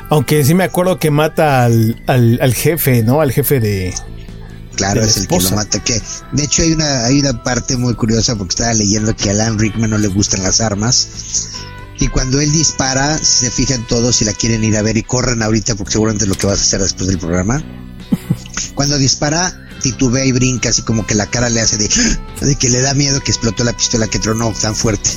Aunque 0.10 0.44
sí 0.44 0.56
me 0.56 0.64
acuerdo 0.64 0.98
que 0.98 1.12
mata 1.12 1.66
al, 1.66 2.02
al, 2.08 2.40
al 2.42 2.54
jefe, 2.54 3.04
¿no? 3.04 3.22
Al 3.22 3.32
jefe 3.32 3.60
de. 3.60 3.94
Claro, 4.76 5.02
de 5.02 5.08
es 5.08 5.18
el 5.18 5.28
que 5.28 5.40
lo 5.40 5.52
mata. 5.52 5.84
Que, 5.84 6.02
de 6.32 6.44
hecho, 6.44 6.64
hay 6.64 6.72
una, 6.72 7.06
hay 7.06 7.20
una 7.20 7.44
parte 7.44 7.78
muy 7.78 7.94
curiosa 7.94 8.36
porque 8.36 8.54
estaba 8.54 8.74
leyendo 8.74 9.16
que 9.16 9.30
a 9.30 9.34
Alan 9.34 9.60
Rickman 9.60 9.92
no 9.92 9.98
le 9.98 10.08
gustan 10.08 10.42
las 10.42 10.62
armas. 10.62 11.50
Y 12.00 12.08
cuando 12.08 12.40
él 12.40 12.52
dispara, 12.52 13.18
se 13.18 13.52
fijan 13.52 13.86
todos 13.86 14.16
si 14.16 14.26
la 14.26 14.34
quieren 14.34 14.64
ir 14.64 14.78
a 14.78 14.82
ver 14.82 14.98
y 14.98 15.04
corren 15.04 15.44
ahorita 15.44 15.76
porque 15.76 15.92
seguramente 15.92 16.24
es 16.24 16.30
lo 16.30 16.36
que 16.36 16.48
vas 16.48 16.60
a 16.60 16.62
hacer 16.62 16.82
después 16.82 17.08
del 17.08 17.20
programa. 17.20 17.62
Cuando 18.74 18.98
dispara, 18.98 19.69
titubea 19.82 20.26
y 20.26 20.32
brinca, 20.32 20.70
así 20.70 20.82
como 20.84 21.06
que 21.06 21.16
la 21.16 21.26
cara 21.28 21.50
le 21.50 21.62
hace 21.62 21.78
de, 21.78 21.90
de 22.42 22.56
que 22.56 22.70
le 22.70 22.82
da 22.82 22.94
miedo 22.94 23.20
que 23.22 23.32
explotó 23.32 23.64
la 23.64 23.74
pistola 23.74 24.08
que 24.08 24.20
tronó 24.20 24.52
tan 24.54 24.76
fuerte. 24.76 25.10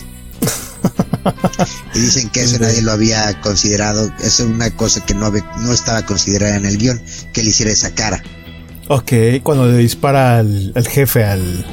Y 1.94 2.00
dicen 2.00 2.28
que 2.30 2.42
eso 2.42 2.58
nadie 2.58 2.82
lo 2.82 2.92
había 2.92 3.40
considerado. 3.40 4.06
Eso 4.20 4.42
es 4.44 4.48
una 4.50 4.70
cosa 4.70 5.04
que 5.04 5.14
no, 5.14 5.26
había- 5.26 5.48
no 5.60 5.72
estaba 5.72 6.04
considerada 6.04 6.56
en 6.56 6.66
el 6.66 6.78
guion, 6.78 7.00
que 7.32 7.42
le 7.42 7.50
hiciera 7.50 7.70
esa 7.70 7.94
cara. 7.94 8.22
Ok, 8.88 9.12
cuando 9.42 9.66
le 9.68 9.76
dispara 9.78 10.38
al, 10.38 10.72
al 10.74 10.88
jefe, 10.88 11.24
al. 11.24 11.64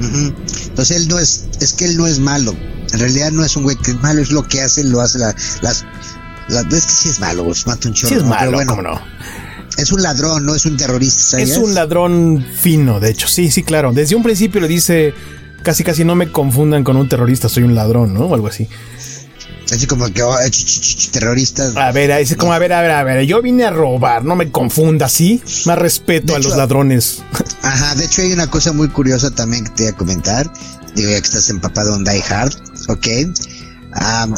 Ujú. 0.00 0.34
Entonces 0.68 0.96
él 0.96 1.08
no 1.08 1.18
es, 1.18 1.44
es 1.60 1.72
que 1.72 1.86
él 1.86 1.96
no 1.96 2.06
es 2.06 2.18
malo. 2.20 2.54
En 2.92 2.98
realidad 3.00 3.32
no 3.32 3.44
es 3.44 3.56
un 3.56 3.64
güey 3.64 3.76
que 3.76 3.90
es 3.92 4.00
malo, 4.02 4.20
es 4.22 4.30
lo 4.30 4.46
que 4.46 4.60
hace, 4.60 4.84
lo 4.84 5.00
hace 5.00 5.18
la- 5.18 5.34
las, 5.62 5.84
las, 6.48 6.64
es 6.72 6.86
que 6.86 6.92
sí 6.92 7.08
es 7.08 7.18
malo, 7.20 7.44
pues, 7.44 7.66
mata 7.66 7.88
un 7.88 7.94
chorro. 7.94 8.08
Sí, 8.10 8.14
es 8.14 8.22
¿no? 8.22 8.28
Pero 8.30 8.40
malo, 8.52 8.52
bueno, 8.52 8.70
¿cómo 8.76 8.82
no? 8.82 9.00
Es 9.78 9.92
un 9.92 10.02
ladrón, 10.02 10.44
no 10.44 10.54
es 10.54 10.66
un 10.66 10.76
terrorista. 10.76 11.40
Es 11.40 11.56
un 11.56 11.74
ladrón 11.74 12.44
fino, 12.54 13.00
de 13.00 13.10
hecho. 13.10 13.28
Sí, 13.28 13.50
sí, 13.50 13.62
claro. 13.62 13.92
Desde 13.92 14.14
un 14.16 14.22
principio 14.22 14.60
le 14.60 14.68
dice. 14.68 15.14
Casi, 15.62 15.84
casi 15.84 16.04
no 16.04 16.16
me 16.16 16.32
confundan 16.32 16.82
con 16.82 16.96
un 16.96 17.08
terrorista, 17.08 17.48
soy 17.48 17.62
un 17.62 17.76
ladrón, 17.76 18.12
¿no? 18.12 18.22
O 18.26 18.34
algo 18.34 18.48
así. 18.48 18.68
Así 19.70 19.86
como 19.86 20.12
que 20.12 20.22
oh, 20.22 20.32
ch- 20.32 20.48
ch- 20.50 20.80
ch- 20.98 21.10
terroristas. 21.12 21.76
A 21.76 21.92
ver, 21.92 22.10
es 22.10 22.34
como, 22.36 22.52
a 22.52 22.58
ver, 22.58 22.72
a 22.72 22.82
ver, 22.82 22.90
a 22.90 23.04
ver, 23.04 23.24
yo 23.26 23.40
vine 23.40 23.64
a 23.64 23.70
robar, 23.70 24.24
no 24.24 24.34
me 24.34 24.50
confunda, 24.50 25.08
¿sí? 25.08 25.40
Más 25.66 25.78
respeto 25.78 26.32
De 26.32 26.36
a 26.36 26.38
los 26.40 26.56
ladrones. 26.56 27.22
Ajá, 27.62 27.94
de 27.94 28.04
hecho 28.06 28.22
hay 28.22 28.32
una 28.32 28.48
cosa 28.48 28.72
muy 28.72 28.88
curiosa 28.88 29.30
también 29.30 29.64
que 29.64 29.70
te 29.70 29.82
voy 29.84 29.92
a 29.92 29.96
comentar. 29.96 30.52
Digo, 30.96 31.10
ya 31.10 31.20
que 31.20 31.26
estás 31.26 31.48
empapado 31.48 31.94
en 31.94 32.02
Die 32.04 32.22
Hard, 32.28 32.52
¿ok? 32.88 33.06
Am, 33.92 34.34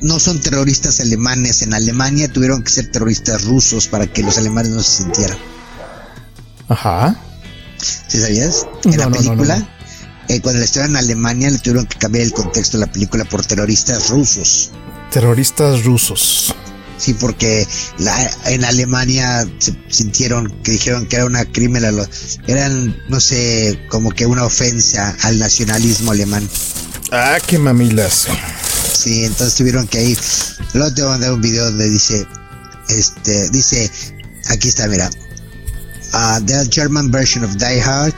no 0.00 0.18
son 0.18 0.40
terroristas 0.40 1.00
alemanes. 1.00 1.62
En 1.62 1.74
Alemania 1.74 2.32
tuvieron 2.32 2.62
que 2.62 2.70
ser 2.70 2.90
terroristas 2.90 3.44
rusos 3.44 3.88
para 3.88 4.06
que 4.06 4.22
los 4.22 4.38
alemanes 4.38 4.72
no 4.72 4.82
se 4.82 5.02
sintieran. 5.02 5.38
Ajá. 6.68 7.16
¿Sí 8.08 8.20
sabías? 8.20 8.66
En 8.84 8.92
No, 8.92 8.96
la 8.96 9.04
no, 9.04 9.10
no, 9.10 9.16
película, 9.16 9.58
no, 9.58 9.68
eh, 10.28 10.40
cuando 10.40 10.62
estuvieron 10.62 10.92
en 10.92 10.96
Alemania, 10.96 11.50
le 11.50 11.58
tuvieron 11.58 11.86
que 11.86 11.98
cambiar 11.98 12.24
el 12.24 12.32
contexto 12.32 12.78
de 12.78 12.86
la 12.86 12.92
película 12.92 13.24
por 13.24 13.44
terroristas 13.44 14.10
rusos. 14.10 14.70
Terroristas 15.10 15.84
rusos. 15.84 16.54
Sí, 16.98 17.12
porque 17.14 17.66
la, 17.98 18.30
en 18.46 18.64
Alemania 18.64 19.46
se 19.58 19.76
sintieron 19.88 20.50
que 20.62 20.72
dijeron 20.72 21.06
que 21.06 21.16
era 21.16 21.26
una 21.26 21.44
crimen, 21.44 21.84
eran, 22.46 22.96
no 23.08 23.20
sé, 23.20 23.78
como 23.90 24.10
que 24.10 24.24
una 24.26 24.44
ofensa 24.44 25.14
al 25.22 25.38
nacionalismo 25.38 26.12
alemán. 26.12 26.48
Ah, 27.12 27.38
qué 27.46 27.58
mamilas. 27.58 28.26
Sí, 28.92 29.24
entonces 29.24 29.54
tuvieron 29.56 29.86
que 29.86 30.02
ir. 30.02 30.18
Luego 30.74 30.92
te 30.92 31.02
voy 31.02 31.10
a 31.10 31.12
mandar 31.12 31.32
un 31.32 31.40
video 31.40 31.64
donde 31.66 31.88
dice, 31.88 32.26
este, 32.88 33.50
dice, 33.50 33.90
aquí 34.48 34.68
está, 34.68 34.88
mira, 34.88 35.10
uh, 36.12 36.44
the 36.44 36.68
German 36.70 37.10
version 37.10 37.44
of 37.44 37.54
Die 37.56 37.80
Hard, 37.80 38.14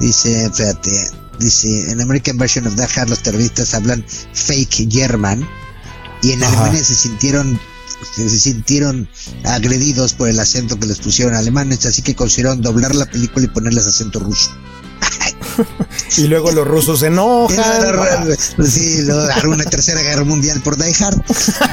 dice, 0.00 0.46
espérate, 0.46 1.10
dice, 1.38 1.90
en 1.90 2.00
American 2.00 2.38
version 2.38 2.66
of 2.66 2.74
Die 2.74 2.86
Hard 2.96 3.10
los 3.10 3.22
terroristas 3.22 3.74
hablan 3.74 4.04
fake 4.32 4.88
German 4.90 5.46
y 6.22 6.32
en 6.32 6.42
Ajá. 6.42 6.52
Alemania 6.52 6.84
se 6.84 6.94
sintieron 6.94 7.60
se 8.14 8.28
sintieron 8.28 9.08
agredidos 9.44 10.12
por 10.12 10.28
el 10.28 10.38
acento 10.38 10.78
que 10.78 10.86
les 10.86 10.98
pusieron 10.98 11.34
alemanes, 11.34 11.86
así 11.86 12.02
que 12.02 12.14
consideraron 12.14 12.60
doblar 12.60 12.94
la 12.94 13.06
película 13.06 13.46
y 13.46 13.48
ponerles 13.48 13.86
acento 13.86 14.18
ruso. 14.18 14.50
Y 16.18 16.28
luego 16.28 16.50
los 16.52 16.66
rusos 16.66 17.00
se 17.00 17.06
enojan. 17.06 17.96
luego, 17.96 18.34
sí, 18.66 19.00
agarró 19.10 19.50
una 19.50 19.64
tercera 19.64 20.00
guerra 20.02 20.24
mundial 20.24 20.60
por 20.62 20.76
Die 20.76 20.94
Hard. 20.98 21.20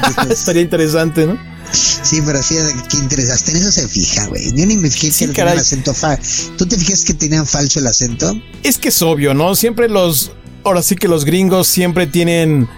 Entonces, 0.08 0.40
Estaría 0.40 0.62
interesante, 0.62 1.26
¿no? 1.26 1.38
Sí, 1.72 2.22
pero 2.26 2.42
fíjate 2.42 2.74
qué 2.90 2.98
interesante. 2.98 3.34
Hasta 3.34 3.52
en 3.52 3.58
eso 3.58 3.72
se 3.72 3.88
fija, 3.88 4.28
güey. 4.28 4.54
Yo 4.54 4.66
ni 4.66 4.78
me 4.78 4.90
fijé 4.90 5.12
Sí, 5.12 5.28
que 5.28 5.34
tenían 5.34 5.58
acento 5.60 5.94
fa. 5.94 6.20
¿Tú 6.58 6.66
te 6.66 6.78
fijas 6.78 7.04
que 7.04 7.14
tenían 7.14 7.48
falso 7.48 7.80
el 7.80 7.88
acento? 7.88 8.36
Es 8.62 8.78
que 8.78 8.90
es 8.90 9.02
obvio, 9.02 9.34
¿no? 9.34 9.56
Siempre 9.56 9.90
los. 9.90 10.32
Ahora 10.64 10.82
sí 10.84 10.96
que 10.96 11.08
los 11.08 11.26
gringos 11.26 11.68
siempre 11.68 12.06
tienen. 12.08 12.70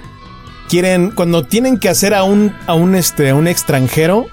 Quieren. 0.69 1.11
Cuando 1.11 1.45
tienen 1.45 1.77
que 1.77 1.89
hacer 1.89 2.13
a 2.13 2.23
un. 2.23 2.55
a 2.67 2.73
un 2.73 2.95
este. 2.95 3.29
a 3.29 3.35
un 3.35 3.47
extranjero. 3.47 4.27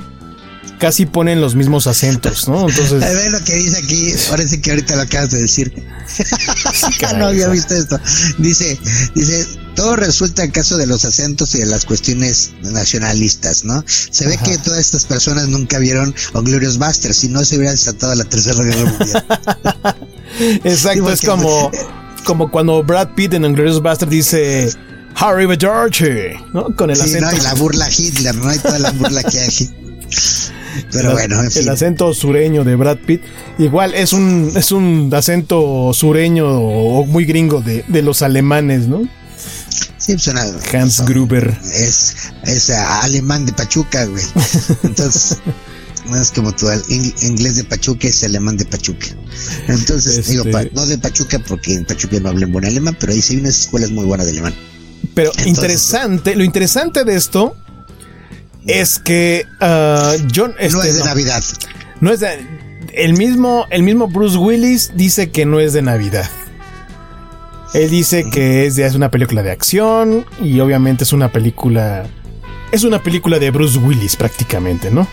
Casi 0.83 1.07
ponen 1.07 1.41
los 1.41 1.55
mismos 1.55 1.87
acentos, 1.87 2.49
¿no? 2.49 2.59
A 2.67 2.69
Entonces. 2.69 3.01
ver 3.01 3.31
lo 3.31 3.41
que 3.45 3.55
dice 3.55 3.79
aquí. 3.79 4.13
Ahora 4.31 4.47
sí 4.49 4.61
que 4.61 4.71
ahorita 4.71 4.97
lo 4.97 5.03
acabas 5.03 5.31
de 5.31 5.41
decir. 5.41 5.73
caray, 7.01 7.19
no 7.21 7.27
había 7.27 7.47
visto 7.49 7.73
esto. 7.75 8.01
Dice, 8.39 8.77
dice, 9.15 9.47
todo 9.77 9.95
resulta 9.95 10.43
en 10.43 10.51
caso 10.51 10.77
de 10.77 10.89
los 10.89 11.05
acentos 11.05 11.55
y 11.55 11.59
de 11.59 11.67
las 11.67 11.85
cuestiones 11.85 12.51
nacionalistas, 12.63 13.65
¿no? 13.65 13.85
Se 13.87 14.27
ve 14.27 14.35
Ajá. 14.35 14.45
que 14.45 14.59
todas 14.59 14.81
estas 14.81 15.05
personas 15.07 15.47
nunca 15.47 15.79
vieron 15.79 16.13
Glorious 16.35 16.79
Busters, 16.79 17.17
si 17.17 17.29
no 17.29 17.45
se 17.45 17.57
hubiera 17.59 17.71
desatado 17.71 18.15
la 18.17 18.25
tercera 18.25 18.61
guerra 18.65 18.85
mundial. 18.91 19.25
Exacto, 20.65 21.07
Sí, 21.07 21.13
es 21.13 21.21
como. 21.21 21.71
Como 22.25 22.51
cuando 22.51 22.83
Brad 22.83 23.11
Pitt 23.15 23.35
en 23.35 23.45
Inglourious 23.45 23.81
Bastard 23.81 24.09
dice. 24.09 24.69
Harry 25.15 25.47
George, 25.61 26.35
¿no? 26.53 26.75
Con 26.75 26.91
el 26.91 26.97
Sí, 26.97 27.03
acento. 27.03 27.27
¿no? 27.31 27.37
Y 27.37 27.41
la 27.41 27.55
burla 27.55 27.89
Hitler, 27.97 28.35
¿no? 28.35 28.53
Y 28.53 28.59
toda 28.59 28.79
la 28.81 28.91
burla 28.93 29.23
que 29.23 29.39
hay. 29.41 29.71
Pero 30.91 31.09
el, 31.11 31.15
bueno, 31.15 31.43
en 31.43 31.51
el 31.55 31.69
acento 31.69 32.13
sureño 32.15 32.65
de 32.65 32.77
Brad 32.77 32.99
Pitt. 32.99 33.23
Igual 33.59 33.95
es 33.95 34.13
un, 34.13 34.53
es 34.55 34.73
un 34.73 35.11
acento 35.15 35.93
sureño 35.95 36.47
o 36.49 37.05
muy 37.07 37.25
gringo 37.25 37.61
de, 37.61 37.85
de 37.89 38.03
los 38.03 38.23
alemanes, 38.23 38.89
¿no? 38.89 39.03
Sí, 39.99 40.19
suena. 40.19 40.45
Hans 40.73 41.05
Gruber. 41.05 41.57
Es, 41.73 42.15
es 42.45 42.71
ah, 42.71 43.03
alemán 43.03 43.47
de 43.47 43.53
Pachuca, 43.53 44.05
güey. 44.07 44.25
Entonces, 44.83 45.39
no 46.07 46.21
es 46.21 46.31
como 46.33 46.51
ing- 46.51 47.15
inglés 47.23 47.57
de 47.57 47.65
Pachuca 47.65 48.09
es 48.09 48.25
alemán 48.25 48.57
de 48.57 48.65
Pachuca. 48.65 49.07
Entonces, 49.69 50.19
Este- 50.19 50.33
digo, 50.33 50.45
pa- 50.51 50.65
no 50.75 50.87
de 50.87 50.99
Pachuca 50.99 51.39
porque 51.47 51.75
en 51.75 51.85
Pachuca 51.85 52.19
no 52.21 52.31
hablan 52.31 52.51
buen 52.51 52.65
alemán, 52.65 52.97
pero 52.99 53.13
ahí 53.13 53.23
sí 53.23 53.35
hay 53.35 53.41
unas 53.41 53.61
escuelas 53.61 53.91
muy 53.91 54.05
buenas 54.05 54.27
de 54.27 54.33
alemán. 54.33 54.55
Pero 55.15 55.31
Entonces- 55.31 55.47
interesante, 55.49 56.35
lo 56.37 56.43
interesante 56.45 57.05
de 57.05 57.15
esto 57.17 57.57
es 58.67 58.99
que 58.99 59.47
ah, 59.61 60.15
John 60.35 60.55
este, 60.59 60.77
no 60.77 60.83
es 60.83 60.93
de 60.95 60.99
no, 61.01 61.05
Navidad. 61.07 61.43
no 62.01 62.13
es 62.13 62.21
de- 62.21 62.63
el 62.95 63.15
mismo 63.15 63.67
el 63.71 63.83
mismo 63.83 64.07
Bruce 64.09 64.37
Willis 64.37 64.93
dice 64.95 65.31
que 65.31 65.47
no 65.47 65.61
es 65.61 65.73
de 65.73 65.83
Navidad. 65.83 66.29
Él 67.75 67.89
dice 67.89 68.25
que 68.31 68.67
es 68.67 68.77
de 68.77 68.85
es 68.87 68.95
una 68.95 69.11
película 69.11 69.43
de 69.43 69.51
acción 69.51 70.27
y 70.43 70.61
obviamente 70.61 71.05
es 71.05 71.13
una 71.15 71.33
película 71.33 72.07
es 72.71 72.85
una 72.85 73.03
película 73.03 73.39
de 73.39 73.51
Bruce 73.51 73.79
Willis 73.79 74.17
prácticamente, 74.17 74.91
¿no? 74.91 75.09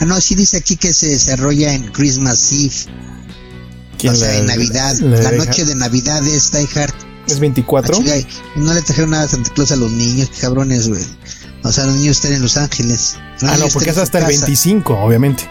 Ah, 0.00 0.04
no, 0.04 0.20
sí 0.20 0.34
dice 0.34 0.58
aquí 0.58 0.76
que 0.76 0.92
se 0.92 1.06
desarrolla 1.08 1.72
en 1.74 1.84
Christmas 1.92 2.52
Eve, 2.52 2.92
¿Quién 3.98 4.12
o 4.12 4.16
sea, 4.16 4.28
la- 4.28 4.38
en 4.38 4.46
Navidad. 4.46 4.94
la 5.00 5.30
noche 5.32 5.64
de 5.64 5.74
Navidad 5.74 6.26
es 6.26 6.52
Die 6.52 6.68
Hard. 6.74 6.94
es 7.28 7.38
24. 7.40 7.96
Ah, 7.98 8.28
no 8.56 8.74
le 8.74 8.82
trajeron 8.82 9.10
nada 9.10 9.24
a 9.24 9.28
Santa 9.28 9.50
Claus 9.54 9.72
a 9.72 9.76
los 9.76 9.90
niños, 9.90 10.28
qué 10.34 10.40
cabrones, 10.42 10.88
güey. 10.88 11.02
O 11.64 11.70
sea, 11.72 11.84
los 11.84 11.94
niños 11.96 12.16
están 12.16 12.32
en 12.32 12.42
Los 12.42 12.56
Ángeles. 12.56 13.16
Ah, 13.42 13.56
no, 13.58 13.66
porque 13.68 13.90
es 13.90 13.98
hasta 13.98 14.18
el 14.18 14.24
su 14.24 14.30
casa. 14.30 14.46
25, 14.46 14.94
obviamente. 14.98 15.48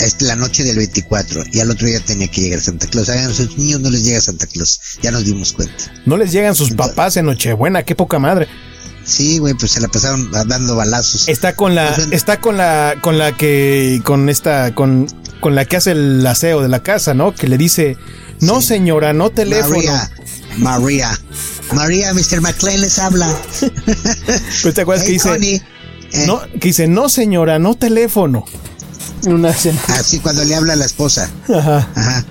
Es 0.00 0.20
la 0.22 0.34
noche 0.36 0.64
del 0.64 0.76
24 0.78 1.42
y 1.52 1.60
al 1.60 1.70
otro 1.70 1.86
día 1.86 2.00
tenía 2.00 2.28
que 2.28 2.40
llegar 2.40 2.60
Santa 2.60 2.86
Claus. 2.86 3.08
A 3.10 3.16
los 3.28 3.58
niños 3.58 3.80
no 3.80 3.90
les 3.90 4.04
llega 4.04 4.20
Santa 4.20 4.46
Claus, 4.46 4.80
ya 5.02 5.10
nos 5.10 5.24
dimos 5.24 5.52
cuenta. 5.52 5.74
No 6.06 6.16
les 6.16 6.32
llegan 6.32 6.54
sus 6.54 6.70
Entonces- 6.70 6.94
papás 6.94 7.16
en 7.18 7.26
Nochebuena, 7.26 7.82
qué 7.82 7.94
poca 7.94 8.18
madre. 8.18 8.48
Sí, 9.04 9.38
güey, 9.38 9.54
pues 9.54 9.72
se 9.72 9.80
la 9.80 9.88
pasaron 9.88 10.30
dando 10.30 10.76
balazos. 10.76 11.28
Está 11.28 11.54
con 11.56 11.74
la, 11.74 11.92
Pues, 11.94 12.08
está 12.12 12.40
con 12.40 12.56
la, 12.56 12.94
con 13.00 13.18
la 13.18 13.36
que, 13.36 14.00
con 14.04 14.28
esta, 14.28 14.74
con, 14.74 15.06
con 15.40 15.54
la 15.54 15.64
que 15.64 15.76
hace 15.76 15.90
el 15.92 16.24
aseo 16.26 16.62
de 16.62 16.68
la 16.68 16.82
casa, 16.82 17.12
¿no? 17.12 17.34
Que 17.34 17.48
le 17.48 17.58
dice, 17.58 17.96
no 18.40 18.60
Sí. 18.60 18.68
señora, 18.68 19.12
no 19.12 19.30
teléfono. 19.30 19.74
María, 19.76 20.10
María, 20.58 21.10
María, 21.72 22.12
Mr. 22.14 22.40
McLean 22.40 22.80
les 22.80 22.98
habla. 22.98 23.34
Pues 24.62 24.74
te 24.74 24.80
acuerdas 24.82 25.04
que 25.06 25.12
dice, 25.12 25.28
Connie. 25.28 25.62
Eh, 26.12 26.24
no, 26.26 26.40
que 26.60 26.68
dice, 26.68 26.88
no 26.88 27.08
señora, 27.08 27.58
no 27.58 27.74
teléfono. 27.76 28.44
Una. 29.26 29.50
Así 29.88 30.18
cuando 30.18 30.44
le 30.44 30.54
habla 30.54 30.72
a 30.74 30.76
la 30.76 30.84
esposa. 30.86 31.30
Ajá. 31.48 31.88
Ajá. 31.94 32.24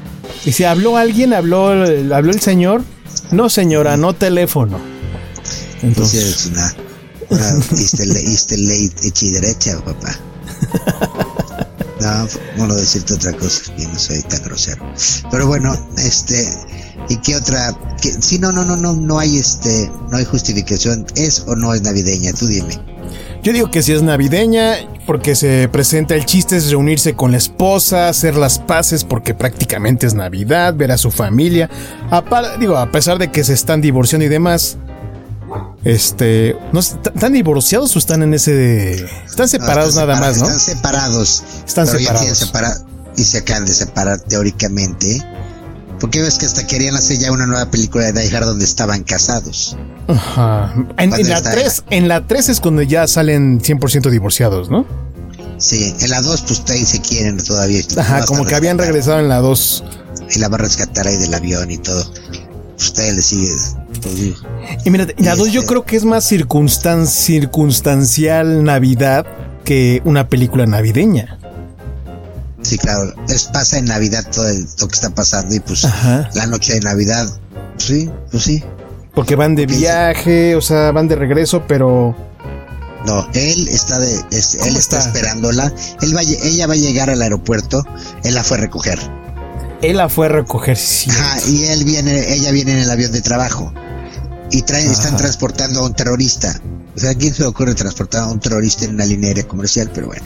Y 0.46 0.52
si 0.52 0.64
habló 0.64 0.98
alguien, 0.98 1.34
habló, 1.34 1.86
el- 1.86 2.12
habló 2.14 2.32
el 2.32 2.40
señor, 2.42 2.84
no 3.32 3.50
señora, 3.50 3.98
no 3.98 4.14
teléfono. 4.14 4.80
Entonces 5.82 6.24
Entonces, 6.24 6.24
es 6.24 6.46
una, 6.48 6.76
una 7.30 7.66
y 9.26 9.30
derecha, 9.32 9.80
papá. 9.84 10.18
No, 12.02 12.28
bueno, 12.58 12.76
decirte 12.76 13.14
otra 13.14 13.34
cosa, 13.34 13.74
que 13.76 13.86
no 13.86 14.00
soy 14.00 14.22
tan 14.24 14.42
grosero. 14.44 14.86
Pero 15.32 15.48
bueno, 15.48 15.76
este, 15.98 16.36
¿y 17.10 17.18
qué 17.18 17.36
otra? 17.36 17.78
Que, 18.02 18.10
sí, 18.10 18.40
no, 18.40 18.52
no, 18.52 18.64
no, 18.64 18.78
no, 18.78 18.94
no 18.94 19.20
hay 19.20 19.38
este, 19.38 19.92
no 20.10 20.18
hay 20.18 20.26
justificación. 20.26 21.06
¿Es 21.16 21.44
o 21.48 21.56
no 21.56 21.74
es 21.74 21.82
navideña? 21.82 22.32
Tú 22.34 22.48
dime. 22.48 22.80
Yo 23.44 23.54
digo 23.54 23.72
que 23.72 23.82
si 23.82 23.94
es 23.94 24.02
navideña, 24.02 24.76
porque 25.06 25.34
se 25.34 25.70
presenta 25.70 26.14
el 26.14 26.26
chiste 26.26 26.58
es 26.58 26.70
reunirse 26.70 27.16
con 27.16 27.32
la 27.32 27.38
esposa, 27.38 28.10
hacer 28.10 28.36
las 28.36 28.60
paces 28.60 29.04
porque 29.04 29.34
prácticamente 29.34 30.06
es 30.06 30.14
Navidad, 30.14 30.76
ver 30.76 30.92
a 30.92 30.98
su 30.98 31.10
familia. 31.10 31.70
A 32.12 32.24
digo, 32.60 32.78
a 32.78 32.92
pesar 32.92 33.18
de 33.18 33.32
que 33.32 33.44
se 33.44 33.54
están 33.54 33.82
divorciando 33.82 34.26
y 34.26 34.30
demás. 34.30 34.78
Este, 35.84 36.56
no 36.74 36.80
están 36.80 37.34
divorciados 37.34 37.96
o 37.96 38.00
están 38.00 38.22
en 38.24 38.34
ese 38.34 39.06
están 39.26 39.48
separados 39.48 39.96
nada 39.96 40.20
más, 40.20 40.38
¿no? 40.38 40.44
Están 40.44 40.60
separados. 40.60 41.44
Están 41.66 41.88
separados. 41.88 42.86
y 43.16 43.24
se 43.24 43.38
acaban 43.40 43.66
de 43.66 43.74
separar 43.74 44.20
teóricamente. 44.22 45.24
Porque 46.00 46.22
ves 46.22 46.38
que 46.38 46.46
hasta 46.46 46.66
querían 46.66 46.96
hacer 46.96 47.18
ya 47.20 47.32
una 47.32 47.46
nueva 47.46 47.70
película 47.70 48.12
de 48.12 48.14
Die 48.14 48.36
Hard 48.36 48.46
donde 48.46 48.64
estaban 48.64 49.04
casados. 49.04 49.76
Ajá. 50.08 50.74
En, 50.98 51.30
la 51.30 51.42
3, 51.42 51.84
en 51.90 52.08
la 52.08 52.26
3 52.26 52.50
es 52.50 52.60
cuando 52.62 52.82
ya 52.82 53.06
salen 53.08 53.60
100% 53.60 54.10
divorciados, 54.10 54.70
¿no? 54.70 54.86
Sí, 55.58 55.94
en 56.00 56.10
la 56.10 56.22
2 56.22 56.42
pues 56.44 56.64
ahí 56.70 56.86
se 56.86 57.02
quieren 57.02 57.44
todavía. 57.44 57.82
Ajá, 57.98 58.26
como 58.26 58.46
que 58.46 58.56
habían 58.56 58.78
regresado 58.78 59.20
en 59.20 59.28
la 59.28 59.40
2. 59.40 59.84
Y 60.36 60.40
la 60.40 60.48
va 60.48 60.56
a 60.56 60.60
rescatar 60.60 61.06
ahí 61.06 61.18
del 61.18 61.34
avión 61.34 61.70
y 61.70 61.78
todo. 61.78 62.06
Pues 62.78 62.94
todavía 62.94 63.16
le 63.16 63.22
sigue. 63.22 63.56
Pues, 64.02 64.16
y 64.86 64.90
mira, 64.90 65.08
la 65.18 65.36
2 65.36 65.52
yo 65.52 65.62
este 65.62 65.68
creo 65.70 65.86
que 65.86 65.98
es 65.98 66.06
más 66.06 66.28
circunstan 66.28 67.08
circunstancial 67.08 68.64
Navidad 68.64 69.26
que 69.64 70.02
una 70.06 70.30
película 70.30 70.66
navideña. 70.66 71.38
Sí, 72.62 72.78
claro. 72.78 73.14
Es, 73.30 73.46
pasa 73.46 73.78
en 73.78 73.86
Navidad 73.86 74.26
todo 74.32 74.46
lo 74.80 74.88
que 74.88 74.96
está 74.96 75.10
pasando 75.10 75.56
y 75.56 75.60
pues 75.60 75.88
la 76.34 76.46
noche 76.48 76.74
de 76.74 76.82
Navidad, 76.82 77.28
sí, 77.78 78.10
pues 78.32 78.44
sí. 78.44 78.64
Porque 79.16 79.36
van 79.36 79.56
de 79.56 79.66
viaje, 79.66 80.56
o 80.56 80.62
sea, 80.62 80.92
van 80.92 81.08
de 81.08 81.16
regreso, 81.16 81.64
pero... 81.68 82.16
No, 83.06 83.28
él 83.34 83.68
está 83.70 83.98
de, 83.98 84.14
él 84.14 84.76
está, 84.76 85.00
esperándola. 85.00 85.74
Él 86.02 86.16
va, 86.16 86.22
ella 86.22 86.68
va 86.68 86.74
a 86.74 86.78
llegar 86.78 87.10
al 87.10 87.22
aeropuerto. 87.22 87.86
Él 88.24 88.36
la 88.36 88.44
fue 88.44 88.58
a 88.58 88.62
recoger. 88.62 89.00
Él 89.82 89.98
la 89.98 90.10
fue 90.10 90.26
a 90.26 90.30
recoger, 90.30 90.78
sí. 90.78 91.10
Ajá, 91.10 91.38
y 91.48 91.66
él 91.66 91.84
viene, 91.86 92.34
ella 92.34 92.52
viene 92.52 92.74
en 92.74 92.80
el 92.80 92.92
avión 92.92 93.12
de 93.12 93.22
trabajo. 93.22 93.74
Y 94.52 94.64
traen, 94.64 94.90
están 94.92 95.16
transportando 95.16 95.82
a 95.82 95.86
un 95.86 95.94
terrorista. 95.94 96.60
O 96.96 97.00
sea, 97.00 97.12
¿a 97.12 97.16
quién 97.16 97.34
se 97.34 97.44
le 97.44 97.48
ocurre 97.48 97.76
transportar 97.76 98.24
a 98.24 98.28
un 98.28 98.40
terrorista 98.40 98.84
en 98.84 98.96
una 98.96 99.06
línea 99.06 99.30
aérea 99.30 99.48
comercial? 99.48 99.90
Pero 99.94 100.08
bueno. 100.08 100.26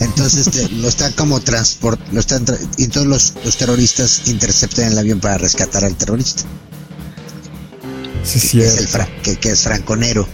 Entonces 0.00 0.46
este, 0.46 0.68
lo 0.74 0.88
están 0.88 1.12
como 1.14 1.40
transport, 1.40 2.00
lo 2.12 2.20
están 2.20 2.44
y 2.76 2.86
todos 2.88 3.06
los, 3.06 3.34
los, 3.44 3.56
terroristas 3.56 4.22
interceptan 4.26 4.92
el 4.92 4.98
avión 4.98 5.18
para 5.18 5.38
rescatar 5.38 5.84
al 5.84 5.96
terrorista. 5.96 6.42
Sí, 8.22 8.38
sí. 8.38 8.58
Que, 8.58 8.66
es 8.66 8.94
el 8.94 9.06
que, 9.22 9.36
que, 9.36 9.50
es 9.50 9.62
franconero. 9.62 10.28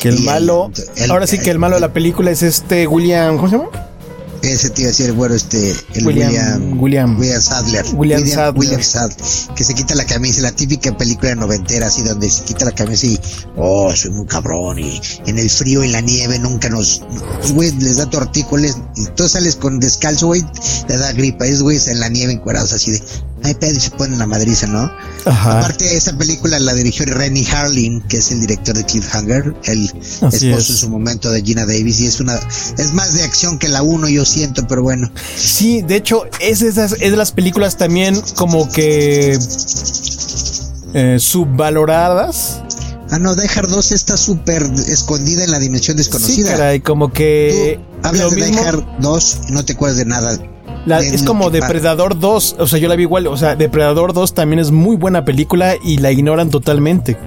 Que 0.00 0.08
el 0.08 0.20
malo. 0.20 0.70
ahora 1.08 1.26
sí 1.26 1.38
que 1.38 1.50
el 1.50 1.58
malo 1.58 1.76
de 1.76 1.80
la 1.80 1.92
película 1.92 2.32
es 2.32 2.42
este 2.42 2.86
William. 2.86 3.36
¿Cómo 3.36 3.48
se 3.48 3.56
llama? 3.56 3.70
Ese 4.52 4.70
tío 4.70 4.86
decía 4.86 5.06
el 5.06 5.12
bueno, 5.12 5.34
este, 5.34 5.74
el 5.94 6.06
William, 6.06 6.80
William, 6.80 7.18
William, 7.18 7.40
Sadler. 7.40 7.84
William, 7.94 8.26
Sadler. 8.26 8.58
William 8.58 8.82
Sadler. 8.82 9.16
Que 9.54 9.64
se 9.64 9.74
quita 9.74 9.94
la 9.94 10.04
camisa, 10.04 10.42
la 10.42 10.52
típica 10.52 10.96
película 10.96 11.34
noventera, 11.34 11.86
así 11.86 12.02
donde 12.02 12.30
se 12.30 12.44
quita 12.44 12.64
la 12.64 12.72
camisa 12.72 13.06
y, 13.06 13.18
oh, 13.56 13.94
soy 13.94 14.10
muy 14.10 14.26
cabrón. 14.26 14.78
Y 14.78 15.00
en 15.26 15.38
el 15.38 15.50
frío 15.50 15.84
y 15.84 15.88
la 15.88 16.00
nieve 16.00 16.38
nunca 16.38 16.68
nos, 16.68 17.02
güey, 17.52 17.70
les 17.72 17.96
da 17.96 18.08
tortícoles. 18.08 18.76
Y 18.96 19.06
tú 19.16 19.28
sales 19.28 19.56
con 19.56 19.80
descalzo, 19.80 20.26
güey, 20.26 20.44
te 20.86 20.96
da 20.96 21.12
gripa. 21.12 21.46
Es, 21.46 21.62
güey, 21.62 21.78
en 21.86 22.00
la 22.00 22.08
nieve 22.08 22.32
encuerados 22.32 22.72
así 22.72 22.92
de, 22.92 23.02
ay, 23.44 23.54
pedo, 23.54 23.76
y 23.76 23.80
se 23.80 23.90
ponen 23.90 24.18
la 24.18 24.26
madriza, 24.26 24.66
¿no? 24.66 24.90
Ajá. 25.26 25.58
Aparte, 25.58 25.96
esa 25.96 26.16
película 26.16 26.58
la 26.58 26.72
dirigió 26.74 27.04
Rennie 27.06 27.46
Harlin, 27.46 28.00
que 28.02 28.16
es 28.16 28.30
el 28.30 28.40
director 28.40 28.74
de 28.74 28.84
Cliffhanger, 28.84 29.54
el 29.64 29.84
esposo 29.84 30.46
en 30.46 30.62
su 30.62 30.88
momento 30.88 31.30
de 31.30 31.42
Gina 31.42 31.66
Davis, 31.66 32.00
y 32.00 32.06
es 32.06 32.20
una, 32.20 32.40
es 32.78 32.92
más 32.92 33.14
de 33.14 33.22
acción 33.22 33.58
que 33.58 33.68
la 33.68 33.82
uno, 33.82 34.08
yo 34.08 34.24
siento, 34.24 34.66
pero 34.66 34.82
bueno. 34.82 35.10
Sí, 35.36 35.82
de 35.82 35.96
hecho, 35.96 36.24
es, 36.40 36.62
esas, 36.62 36.92
es 36.92 37.10
de 37.10 37.16
las 37.16 37.32
películas 37.32 37.76
también 37.76 38.20
como 38.34 38.70
que 38.70 39.38
eh, 40.94 41.18
subvaloradas. 41.18 42.62
Ah, 43.10 43.18
no, 43.18 43.34
Die 43.34 43.48
Hard 43.54 43.68
2 43.68 43.92
está 43.92 44.16
súper 44.16 44.62
escondida 44.88 45.44
en 45.44 45.50
la 45.50 45.58
dimensión 45.58 45.98
desconocida. 45.98 46.50
Sí, 46.50 46.52
caray, 46.56 46.80
como 46.80 47.12
que. 47.12 47.78
Tú 48.02 48.08
hablas 48.08 48.30
de 48.34 48.46
Die 48.46 48.58
Hard 48.58 48.84
2 49.00 49.38
y 49.50 49.52
no 49.52 49.64
te 49.64 49.74
acuerdas 49.74 49.98
de 49.98 50.06
nada 50.06 50.38
es 50.86 51.22
como 51.22 51.50
Depredador 51.50 52.18
2, 52.18 52.56
o 52.58 52.66
sea, 52.66 52.78
yo 52.78 52.88
la 52.88 52.96
vi 52.96 53.04
igual, 53.04 53.26
o 53.26 53.36
sea, 53.36 53.56
Depredador 53.56 54.12
2 54.12 54.34
también 54.34 54.60
es 54.60 54.70
muy 54.70 54.96
buena 54.96 55.24
película 55.24 55.74
y 55.82 55.98
la 55.98 56.10
ignoran 56.12 56.50
totalmente. 56.50 57.18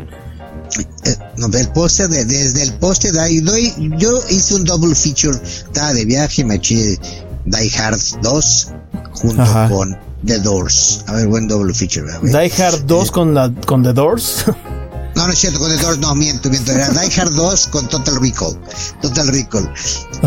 Eh, 1.06 1.16
no, 1.38 1.48
el 1.48 1.70
póster 1.70 2.10
de, 2.10 2.26
desde 2.26 2.64
el 2.64 2.74
póster 2.74 3.14
de 3.14 3.22
ahí, 3.22 3.40
doy, 3.40 3.74
yo 3.98 4.12
hice 4.30 4.56
un 4.56 4.66
double 4.66 4.94
feature, 4.96 5.38
estaba 5.44 5.94
de 5.94 6.06
viaje, 6.06 6.44
me 6.44 6.56
eché 6.56 7.00
Die 7.46 7.72
Hard 7.80 8.00
2 8.22 8.74
junto 9.14 9.44
con 9.70 9.98
The 10.26 10.40
Doors. 10.40 11.04
A 11.08 11.14
ver, 11.14 11.28
buen 11.28 11.48
double 11.48 11.74
feature. 11.74 12.06
Die 12.22 12.64
Hard 12.64 12.86
2 12.86 13.12
con 13.12 13.34
la 13.34 13.52
con 13.66 13.84
The 13.84 13.94
Doors. 13.94 14.46
No, 15.18 15.26
no 15.26 15.34
es 15.34 15.40
cierto, 15.40 15.58
con 15.60 15.76
The 15.76 15.82
Doors 15.82 15.98
no, 15.98 16.14
miento, 16.14 16.48
miento. 16.48 16.72
Era 16.72 16.90
Die 16.90 17.20
Hard 17.20 17.34
2 17.34 17.68
con 17.70 17.90
Total 17.90 18.22
Recall. 18.22 18.56
Total 19.02 19.28
Recall. 19.28 19.68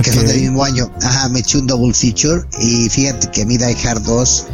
Que 0.03 0.13
son 0.13 0.27
del 0.27 0.41
mismo 0.41 0.65
año. 0.65 0.91
Ajá, 1.01 1.29
me 1.29 1.39
eché 1.39 1.59
un 1.59 1.69
double 1.69 1.95
feature. 1.95 2.43
Y 2.59 2.89
fíjate 2.89 3.31
que 3.31 3.43
a 3.43 3.47
mí 3.47 3.57
Die 3.57 3.77
Hard 3.87 4.03
2. 4.03 4.47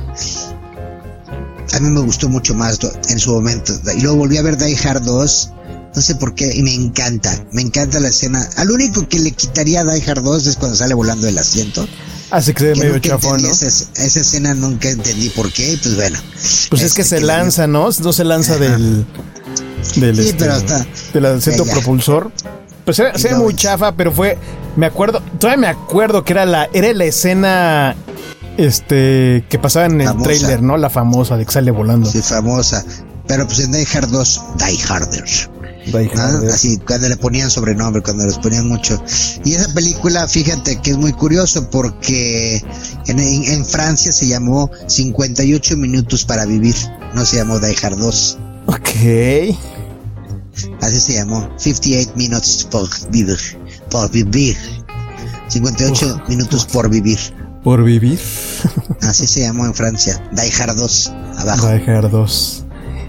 A 1.73 1.81
mí 1.81 1.89
me 1.89 2.01
gustó 2.01 2.29
mucho 2.29 2.55
más 2.55 2.79
en 3.09 3.19
su 3.19 3.33
momento. 3.33 3.73
Y 3.97 4.03
luego 4.03 4.19
volví 4.19 4.37
a 4.37 4.43
ver 4.43 4.59
Die 4.59 4.77
Hard 4.77 5.05
2. 5.05 5.51
No 5.95 6.03
sé 6.03 6.15
por 6.17 6.35
qué, 6.35 6.55
y 6.55 6.63
me 6.63 6.75
encanta, 6.75 7.43
me 7.53 7.63
encanta 7.63 7.99
la 7.99 8.09
escena. 8.09 8.47
Al 8.57 8.71
único 8.71 9.09
que 9.09 9.19
le 9.19 9.31
quitaría 9.31 9.81
a 9.81 9.85
Die 9.85 10.05
Hard 10.07 10.23
2 10.23 10.47
es 10.49 10.57
cuando 10.57 10.77
sale 10.77 10.93
volando 10.93 11.27
el 11.27 11.39
asiento. 11.39 11.89
Hace 12.31 12.53
que 12.53 12.75
se 12.75 12.79
medio 12.79 12.99
chafón, 12.99 13.41
¿no? 13.41 13.49
Esa, 13.49 14.21
escena 14.21 14.53
nunca 14.53 14.91
entendí 14.91 15.31
por 15.31 15.51
qué, 15.51 15.79
pues 15.83 15.95
bueno. 15.95 16.19
Pues 16.69 16.83
es 16.83 16.93
que 16.93 17.01
este, 17.01 17.21
se 17.21 17.25
lanza, 17.25 17.67
¿no? 17.67 17.89
No 18.03 18.13
se 18.13 18.25
lanza 18.25 18.59
del 18.59 19.07
del, 19.97 20.17
sí, 20.17 20.35
pero 21.13 21.33
del 21.33 21.43
centro 21.43 21.65
propulsor. 21.65 22.31
Pues 22.85 22.99
era, 23.01 23.19
se 23.19 23.35
muy 23.35 23.55
chafa, 23.55 23.93
pero 23.93 24.13
fue. 24.13 24.39
Me 24.77 24.87
acuerdo. 24.87 25.21
Todavía 25.39 25.61
me 25.61 25.67
acuerdo 25.67 26.25
que 26.25 26.33
era 26.33 26.47
la, 26.47 26.69
era 26.73 26.93
la 26.93 27.05
escena. 27.05 27.97
Este. 28.57 29.45
que 29.51 29.59
pasaba 29.59 29.87
en 29.87 30.01
el 30.01 30.17
trailer, 30.23 30.63
¿no? 30.63 30.77
La 30.79 30.89
famosa 30.89 31.37
de 31.37 31.45
que 31.45 31.53
sale 31.53 31.71
volando. 31.71 32.11
Sí, 32.11 32.23
famosa. 32.23 32.85
Pero 33.27 33.47
pues 33.47 33.59
en 33.61 33.73
Die 33.73 33.87
Hard 33.93 34.09
2, 34.09 34.43
Die 34.59 34.79
Harder. 34.89 35.25
Die 35.87 36.11
Harder. 36.15 36.51
Así, 36.51 36.79
cuando 36.79 37.09
le 37.09 37.17
ponían 37.17 37.51
sobrenombre, 37.51 38.03
cuando 38.03 38.25
les 38.25 38.39
ponían 38.39 38.69
mucho. 38.69 39.03
Y 39.45 39.55
esa 39.55 39.73
película, 39.75 40.27
fíjate 40.29 40.81
que 40.81 40.93
es 40.93 40.97
muy 40.97 41.13
curioso 41.13 41.69
porque 41.71 42.63
en, 43.07 43.19
en 43.19 43.65
Francia 43.67 44.13
se 44.13 44.27
llamó 44.27 44.71
58 44.87 45.77
minutos 45.77 46.25
para 46.25 46.45
vivir. 46.47 46.77
No 47.15 47.25
se 47.25 47.37
llamó 47.37 47.59
Die 47.59 47.77
Hard 47.83 47.99
2. 47.99 48.39
Ok. 48.67 48.89
Así 50.81 51.01
se 51.01 51.15
llamó. 51.15 51.49
58 51.57 52.13
minutes 52.17 52.69
por 52.71 52.89
vivir. 53.11 53.39
Por 53.91 54.11
vivir. 54.11 54.57
58 55.49 56.23
minutos 56.29 56.67
por 56.67 56.89
vivir. 56.91 57.19
Por 57.63 57.85
vivir. 57.85 58.21
Así 59.03 59.27
se 59.27 59.41
llamó 59.41 59.67
en 59.67 59.75
Francia. 59.75 60.23
Die 60.33 60.53
Hard 60.63 60.77
2. 60.77 61.13
Abajo. 61.39 61.69
Die 61.69 61.91
Hard 61.91 62.11
2. 62.11 62.65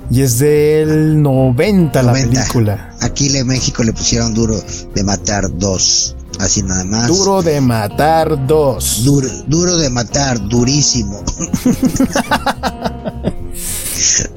Y 0.10 0.22
es 0.22 0.40
del 0.40 1.22
90, 1.22 2.02
la 2.02 2.14
película. 2.14 2.96
Aquí 3.02 3.36
en 3.36 3.46
México 3.46 3.84
le 3.84 3.92
pusieron 3.92 4.34
duro 4.34 4.58
de 4.96 5.04
matar 5.04 5.50
2. 5.52 6.16
Así 6.40 6.64
nada 6.64 6.86
más. 6.86 7.08
Duro 7.08 7.42
de 7.42 7.60
matar 7.60 8.48
2. 8.48 9.04
Duro, 9.04 9.28
duro 9.48 9.78
de 9.78 9.90
matar, 9.90 10.40
durísimo. 10.48 11.24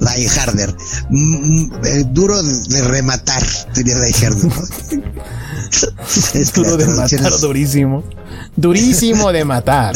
Die 0.01 0.29
Harder. 0.29 0.75
Mm, 1.11 1.37
mm, 1.37 1.73
eh, 1.85 2.05
duro 2.11 2.43
de 2.43 2.83
rematar, 2.83 3.43
diría 3.75 3.99
Die 4.01 4.27
Harder. 4.27 4.53
es 6.35 6.53
duro 6.53 6.77
de 6.77 6.87
matar, 6.87 7.33
durísimo. 7.41 8.05
Durísimo 8.57 9.33
de 9.33 9.45
matar. 9.45 9.95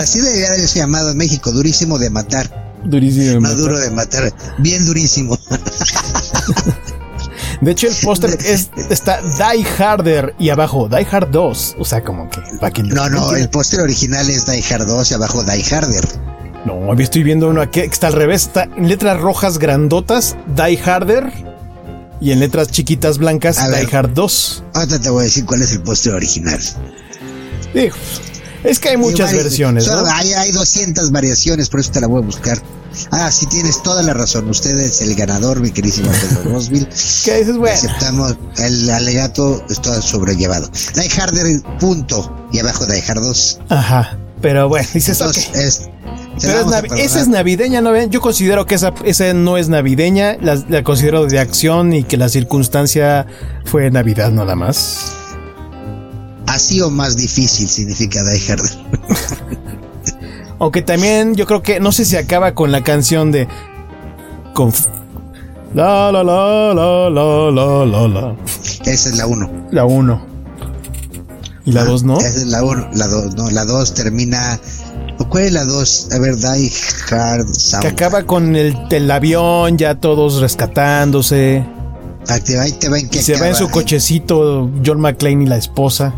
Así 0.00 0.20
debería 0.20 0.48
haberse 0.48 0.78
llamado 0.78 1.10
en 1.10 1.16
México, 1.16 1.52
durísimo 1.52 1.98
de 1.98 2.10
matar. 2.10 2.64
Durísimo 2.84 3.30
de 3.30 3.40
matar. 3.40 3.56
duro 3.56 3.78
de 3.78 3.90
matar, 3.90 4.34
bien 4.58 4.84
durísimo. 4.84 5.38
De 7.60 7.70
hecho, 7.70 7.86
el 7.86 7.94
póster 8.02 8.36
está 8.90 9.20
Die 9.22 9.64
Harder 9.78 10.34
y 10.38 10.50
abajo 10.50 10.88
Die 10.88 11.06
Hard 11.10 11.30
2. 11.30 11.76
O 11.78 11.84
sea, 11.84 12.02
como 12.02 12.28
que. 12.28 12.40
no, 12.82 13.08
no, 13.08 13.34
el 13.34 13.48
póster 13.48 13.80
original 13.80 14.28
es 14.28 14.44
Die 14.46 14.62
Hard 14.70 14.86
2 14.86 15.10
y 15.10 15.14
abajo 15.14 15.42
Die 15.44 15.64
Harder. 15.74 16.04
No, 16.64 16.92
estoy 16.94 17.22
viendo 17.22 17.48
uno 17.48 17.60
aquí 17.60 17.80
que 17.80 17.86
está 17.86 18.06
al 18.06 18.14
revés. 18.14 18.42
Está 18.42 18.64
en 18.64 18.88
letras 18.88 19.20
rojas 19.20 19.58
grandotas, 19.58 20.36
Die 20.56 20.78
Harder. 20.78 21.32
Y 22.20 22.32
en 22.32 22.40
letras 22.40 22.68
chiquitas 22.68 23.18
blancas, 23.18 23.58
Die 23.58 23.96
Hard 23.96 24.14
2. 24.14 24.64
Ahorita 24.72 24.98
te 24.98 25.10
voy 25.10 25.22
a 25.22 25.24
decir 25.24 25.44
cuál 25.44 25.62
es 25.62 25.72
el 25.72 25.82
póster 25.82 26.14
original. 26.14 26.60
Es 28.64 28.78
que 28.78 28.90
hay 28.90 28.96
muchas 28.96 29.34
versiones. 29.34 29.86
¿no? 29.88 30.06
hay, 30.06 30.32
hay 30.32 30.52
200 30.52 31.10
variaciones, 31.10 31.68
por 31.68 31.80
eso 31.80 31.92
te 31.92 32.00
la 32.00 32.06
voy 32.06 32.22
a 32.22 32.24
buscar. 32.24 32.58
Ah, 33.10 33.30
sí, 33.30 33.46
tienes 33.46 33.82
toda 33.82 34.02
la 34.02 34.14
razón. 34.14 34.48
Usted 34.48 34.78
es 34.78 35.02
el 35.02 35.14
ganador, 35.16 35.60
mi 35.60 35.70
queridísimo 35.70 36.10
Pedro 36.12 36.44
Rosville. 36.52 36.88
¿Qué 37.24 37.38
dices, 37.38 37.56
güey? 37.56 37.72
Aceptamos, 37.72 38.36
el 38.56 38.88
alegato 38.88 39.62
está 39.68 40.00
sobrellevado. 40.00 40.70
Die 40.94 41.20
Harder, 41.20 41.62
punto. 41.78 42.48
Y 42.52 42.60
abajo 42.60 42.86
Die 42.86 43.02
Hard 43.06 43.20
2. 43.20 43.60
Ajá. 43.68 44.16
Pero 44.40 44.68
bueno, 44.68 44.88
dices, 44.94 45.20
Entonces, 45.20 45.48
okay. 45.48 45.62
es, 45.62 45.88
Pero 46.40 46.60
es 46.60 46.66
navi- 46.66 46.98
esa 46.98 47.20
es 47.20 47.28
navideña, 47.28 47.80
¿no 47.80 47.92
ven? 47.92 48.10
Yo 48.10 48.20
considero 48.20 48.66
que 48.66 48.74
esa, 48.74 48.92
esa 49.04 49.32
no 49.34 49.56
es 49.56 49.68
navideña, 49.68 50.36
la, 50.40 50.56
la 50.68 50.82
considero 50.82 51.26
de 51.26 51.38
acción 51.38 51.92
y 51.92 52.04
que 52.04 52.16
la 52.16 52.28
circunstancia 52.28 53.26
fue 53.64 53.90
Navidad 53.90 54.30
nada 54.32 54.54
más. 54.56 55.12
Así 56.46 56.80
o 56.80 56.90
más 56.90 57.16
difícil 57.16 57.68
significa 57.68 58.22
Die 58.22 58.40
Harder. 58.52 58.70
Aunque 60.58 60.82
también 60.82 61.34
yo 61.34 61.46
creo 61.46 61.62
que, 61.62 61.80
no 61.80 61.92
sé 61.92 62.04
si 62.04 62.16
acaba 62.16 62.54
con 62.54 62.70
la 62.72 62.82
canción 62.82 63.32
de... 63.32 63.48
Con, 64.54 64.72
la 65.74 66.12
la 66.12 66.22
la 66.22 66.72
la 66.74 67.10
la 67.10 67.50
la 67.50 67.84
la 67.86 68.08
la. 68.08 68.36
Esa 68.84 69.08
es 69.10 69.16
la 69.16 69.26
1. 69.26 69.68
La 69.72 69.84
1. 69.84 70.26
¿Y 71.64 71.72
la 71.72 71.84
2 71.84 72.04
no? 72.04 72.18
Esa 72.18 72.28
es 72.28 72.46
la 72.46 72.62
1. 72.62 72.90
La 72.94 73.08
2, 73.08 73.34
no. 73.34 73.50
La 73.50 73.64
2 73.64 73.94
termina. 73.94 74.60
¿Cuál 75.28 75.44
es 75.44 75.52
la 75.52 75.64
2? 75.64 76.08
A 76.12 76.18
ver, 76.18 76.36
Die 76.36 76.72
Hard 77.10 77.48
Sound. 77.54 77.82
Que 77.82 77.88
acaba 77.88 78.24
con 78.24 78.54
el, 78.56 78.76
el 78.90 79.10
avión, 79.10 79.76
ya 79.78 79.94
todos 79.96 80.40
rescatándose. 80.40 81.64
Ah, 82.28 82.38
te 82.38 82.58
Ahí 82.58 82.72
te 82.72 82.88
va 82.88 82.98
en 82.98 83.06
Y 83.06 83.08
que 83.08 83.22
se 83.22 83.36
va 83.38 83.48
en 83.48 83.54
su 83.54 83.64
acaba. 83.64 83.72
cochecito 83.82 84.70
John 84.84 85.00
McClane 85.00 85.44
y 85.44 85.46
la 85.46 85.56
esposa. 85.56 86.14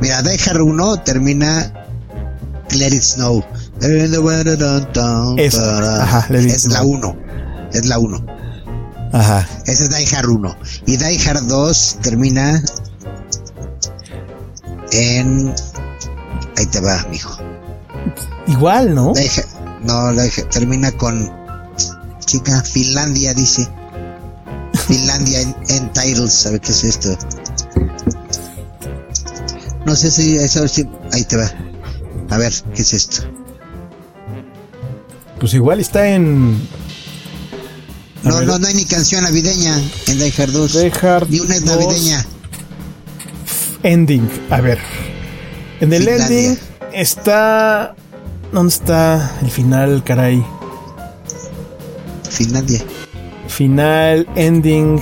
Mira, 0.00 0.20
Die 0.22 0.38
Hard 0.50 0.60
1 0.60 0.96
termina 1.02 1.72
Let 2.76 2.88
It 2.94 3.02
Snow. 3.02 3.44
Es- 5.38 5.58
ajá, 5.58 6.26
Let 6.30 6.42
It 6.42 6.50
es 6.50 6.66
la 6.66 6.78
Snow. 6.80 6.90
1. 6.90 7.16
Es 7.72 7.86
la 7.86 7.98
1. 7.98 8.26
Ajá. 9.12 9.48
Ese 9.66 9.84
es 9.84 9.90
Die 9.90 10.16
Hard 10.16 10.28
1. 10.28 10.56
Y 10.86 10.96
Die 10.96 11.20
Hard 11.28 11.46
2 11.46 11.98
termina 12.02 12.62
en... 14.92 15.54
Ahí 16.56 16.66
te 16.66 16.80
va, 16.80 17.04
mijo. 17.10 17.36
Igual, 18.46 18.94
¿no? 18.94 19.12
Hard- 19.14 19.44
no, 19.82 20.12
termina 20.50 20.92
con... 20.92 21.30
Chica, 22.24 22.62
Finlandia 22.62 23.34
dice. 23.34 23.68
Finlandia 24.86 25.40
en, 25.42 25.54
en 25.68 25.92
titles, 25.92 26.32
¿sabe 26.32 26.58
qué 26.58 26.72
es 26.72 26.84
esto? 26.84 27.16
No 29.84 29.94
sé 29.94 30.10
si 30.10 30.36
eso 30.36 30.66
sí. 30.66 30.88
Ahí 31.12 31.24
te 31.24 31.36
va. 31.36 31.50
A 32.30 32.38
ver, 32.38 32.52
¿qué 32.74 32.82
es 32.82 32.92
esto? 32.94 33.22
Pues 35.38 35.52
igual 35.54 35.80
está 35.80 36.08
en. 36.08 36.58
A 38.24 38.28
No, 38.30 38.38
ver. 38.38 38.46
no, 38.46 38.58
no 38.58 38.66
hay 38.66 38.74
ni 38.74 38.84
canción 38.86 39.22
navideña 39.24 39.78
en 40.06 40.18
Die 40.18 40.32
Hard 40.38 40.52
2. 40.52 40.72
Die 40.72 40.92
Hard 41.02 41.28
Ni 41.28 41.40
una 41.40 41.54
es 41.56 41.64
2. 41.64 41.76
navideña. 41.76 42.26
Ending. 43.82 44.28
A 44.50 44.60
ver. 44.62 44.78
En 45.80 45.92
el 45.92 46.02
Finlandia. 46.04 46.38
ending 46.38 46.58
está. 46.94 47.94
¿Dónde 48.52 48.72
está 48.72 49.32
el 49.42 49.50
final, 49.50 50.02
caray? 50.04 50.44
Finlandia. 52.30 52.80
Final, 53.48 54.26
ending. 54.36 55.00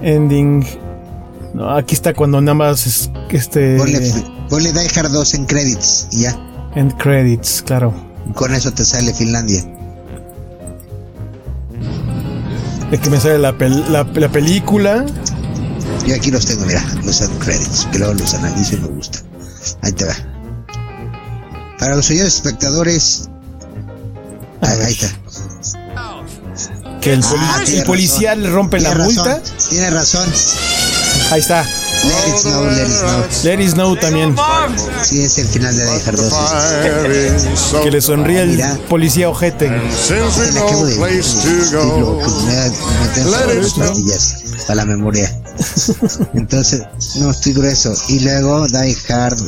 Ending. 0.00 0.64
No, 1.54 1.70
aquí 1.76 1.94
está 1.94 2.14
cuando 2.14 2.40
nada 2.40 2.54
más 2.54 2.86
es 2.86 3.10
este. 3.30 3.76
Ponle, 3.76 4.00
ponle 4.48 4.72
Die 4.72 4.88
Hard 4.98 5.10
2 5.12 5.34
en 5.34 5.44
credits 5.46 6.08
y 6.12 6.20
ya. 6.22 6.36
End 6.74 6.96
credits, 6.96 7.62
claro. 7.62 7.92
Con 8.34 8.54
eso 8.54 8.72
te 8.72 8.84
sale 8.84 9.12
Finlandia. 9.12 9.62
Es 12.90 13.00
que 13.00 13.10
me 13.10 13.18
sale 13.20 13.38
la, 13.38 13.52
pel- 13.56 13.86
la, 13.88 14.04
la 14.04 14.28
película. 14.28 15.04
Yo 16.06 16.14
aquí 16.16 16.30
los 16.30 16.44
tengo, 16.46 16.64
mira, 16.66 16.84
los 17.04 17.20
end 17.20 17.38
credits, 17.38 17.86
que 17.92 17.98
luego 17.98 18.14
los 18.14 18.34
analizo 18.34 18.74
y 18.74 18.78
me 18.80 18.88
gusta. 18.88 19.20
Ahí 19.82 19.92
te 19.92 20.04
va. 20.04 20.14
Para 21.78 21.96
los 21.96 22.06
señores 22.06 22.34
espectadores, 22.34 23.28
ahí, 24.62 24.78
ahí 24.84 24.92
está. 24.92 25.08
Que 27.00 27.12
el, 27.14 27.20
poli- 27.20 27.40
Ah, 27.42 27.60
el 27.66 27.84
policía 27.84 28.30
razón. 28.30 28.42
le 28.44 28.50
rompe 28.50 28.80
la 28.80 28.94
multa. 28.94 29.40
Tiene 29.70 29.90
razón. 29.90 30.28
Ahí 31.30 31.40
está. 31.40 31.62
Let 31.64 32.28
it 32.28 32.36
snow, 32.36 32.64
let 32.64 32.82
it 32.82 32.88
snow. 32.88 33.24
Let 33.44 33.60
it 33.64 33.70
snow 33.70 33.96
también. 33.96 34.36
Sí, 35.02 35.22
es 35.22 35.38
el 35.38 35.46
final 35.48 35.76
de 35.76 35.84
Die 35.84 36.02
Hard 36.06 36.16
2. 36.16 37.82
Que 37.82 37.90
le 37.90 38.00
sonríe 38.00 38.42
el 38.42 38.60
policía 38.88 39.28
ojete. 39.28 39.68
Acabo 39.68 40.86
de 40.86 40.96
Let 40.96 41.06
it 43.54 43.62
las 43.62 43.72
snow. 43.72 43.86
pastillas 43.88 44.36
para 44.66 44.74
la 44.76 44.84
memoria. 44.84 45.41
Entonces, 46.34 46.82
no 47.16 47.30
estoy 47.30 47.52
grueso. 47.52 47.94
Y 48.08 48.20
luego 48.20 48.66
Die 48.68 48.96
Hard 49.08 49.38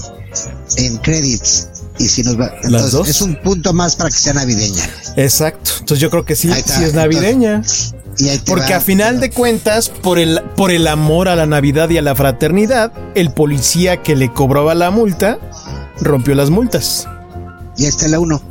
en 0.77 0.99
credits. 0.99 1.69
Y 1.99 2.09
si 2.09 2.25
nos 2.25 2.39
va, 2.39 2.53
entonces, 2.63 2.91
dos? 2.91 3.09
es 3.09 3.21
un 3.23 3.41
punto 3.41 3.73
más 3.73 3.95
para 3.95 4.11
que 4.11 4.17
sea 4.17 4.33
navideña. 4.33 4.83
Exacto. 5.17 5.71
Entonces 5.79 6.01
yo 6.01 6.11
creo 6.11 6.25
que 6.25 6.35
sí, 6.35 6.51
está. 6.51 6.79
sí 6.79 6.85
es 6.85 6.95
navideña. 6.95 7.63
Y 8.19 8.39
Porque 8.39 8.73
va. 8.73 8.79
a 8.79 8.81
final 8.81 9.21
de 9.21 9.31
cuentas, 9.31 9.89
por 9.89 10.19
el, 10.19 10.41
por 10.57 10.71
el 10.71 10.87
amor 10.87 11.29
a 11.29 11.37
la 11.37 11.47
Navidad 11.47 11.89
y 11.91 11.99
a 11.99 12.03
la 12.03 12.15
fraternidad, 12.15 12.93
el 13.15 13.33
policía 13.33 14.03
que 14.03 14.17
le 14.17 14.33
cobraba 14.33 14.75
la 14.75 14.91
multa 14.91 15.39
rompió 16.01 16.35
las 16.35 16.51
multas. 16.51 17.07
Y 17.77 17.87
está 17.87 18.09
la 18.09 18.19
1. 18.19 18.43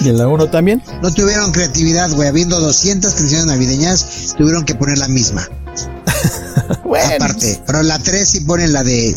Y 0.00 0.08
en 0.08 0.18
la 0.18 0.28
1 0.28 0.48
también. 0.48 0.82
No 1.02 1.12
tuvieron 1.12 1.52
creatividad, 1.52 2.10
güey. 2.12 2.28
Habiendo 2.28 2.60
200 2.60 3.12
canciones 3.14 3.46
navideñas, 3.46 4.34
tuvieron 4.36 4.64
que 4.64 4.74
poner 4.74 4.98
la 4.98 5.08
misma. 5.08 5.48
Bueno. 6.84 7.24
Aparte. 7.24 7.60
Pero 7.66 7.82
la 7.82 7.98
3 7.98 8.28
sí 8.28 8.40
ponen 8.40 8.72
la 8.72 8.82
de 8.82 9.14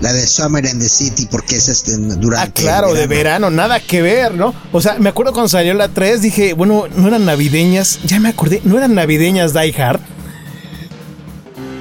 la 0.00 0.12
de 0.12 0.26
Summer 0.26 0.64
in 0.64 0.78
the 0.78 0.88
City 0.88 1.26
porque 1.30 1.56
es 1.56 1.68
este 1.68 1.96
durante 1.96 2.48
Ah, 2.48 2.52
claro, 2.52 2.90
el 2.90 2.96
de 2.96 3.06
verano, 3.06 3.50
nada 3.50 3.80
que 3.80 4.02
ver, 4.02 4.34
¿no? 4.34 4.54
O 4.72 4.80
sea, 4.80 4.96
me 4.98 5.08
acuerdo 5.08 5.32
cuando 5.32 5.48
salió 5.48 5.74
la 5.74 5.88
3, 5.88 6.22
dije, 6.22 6.54
bueno, 6.54 6.84
no 6.96 7.08
eran 7.08 7.24
navideñas, 7.24 8.00
ya 8.04 8.18
me 8.20 8.28
acordé, 8.30 8.60
no 8.64 8.76
eran 8.78 8.94
navideñas 8.94 9.52
Die 9.52 9.74
Hard. 9.80 10.00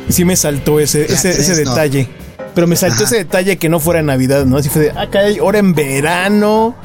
Sí 0.10 0.26
me 0.26 0.36
saltó 0.36 0.80
ese, 0.80 1.08
La 1.08 1.16
ese, 1.16 1.32
tres 1.34 1.50
ese 1.50 1.64
no. 1.64 1.72
detalle. 1.72 2.10
Pero 2.54 2.68
me 2.68 2.76
saltó 2.76 2.96
Ajá. 2.96 3.04
ese 3.06 3.16
detalle 3.18 3.58
que 3.58 3.70
no 3.70 3.80
fuera 3.80 4.02
Navidad, 4.02 4.46
¿no? 4.46 4.58
Así 4.58 4.70
fue 4.70 4.84
de, 4.84 4.92
ah, 4.92 5.08
caray, 5.10 5.38
ahora 5.40 5.60
en 5.60 5.74
verano. 5.74 6.76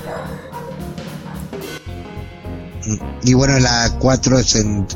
Y 3.25 3.35
bueno, 3.35 3.59
la 3.59 3.91
4 3.99 4.39
es 4.39 4.55
en 4.57 4.87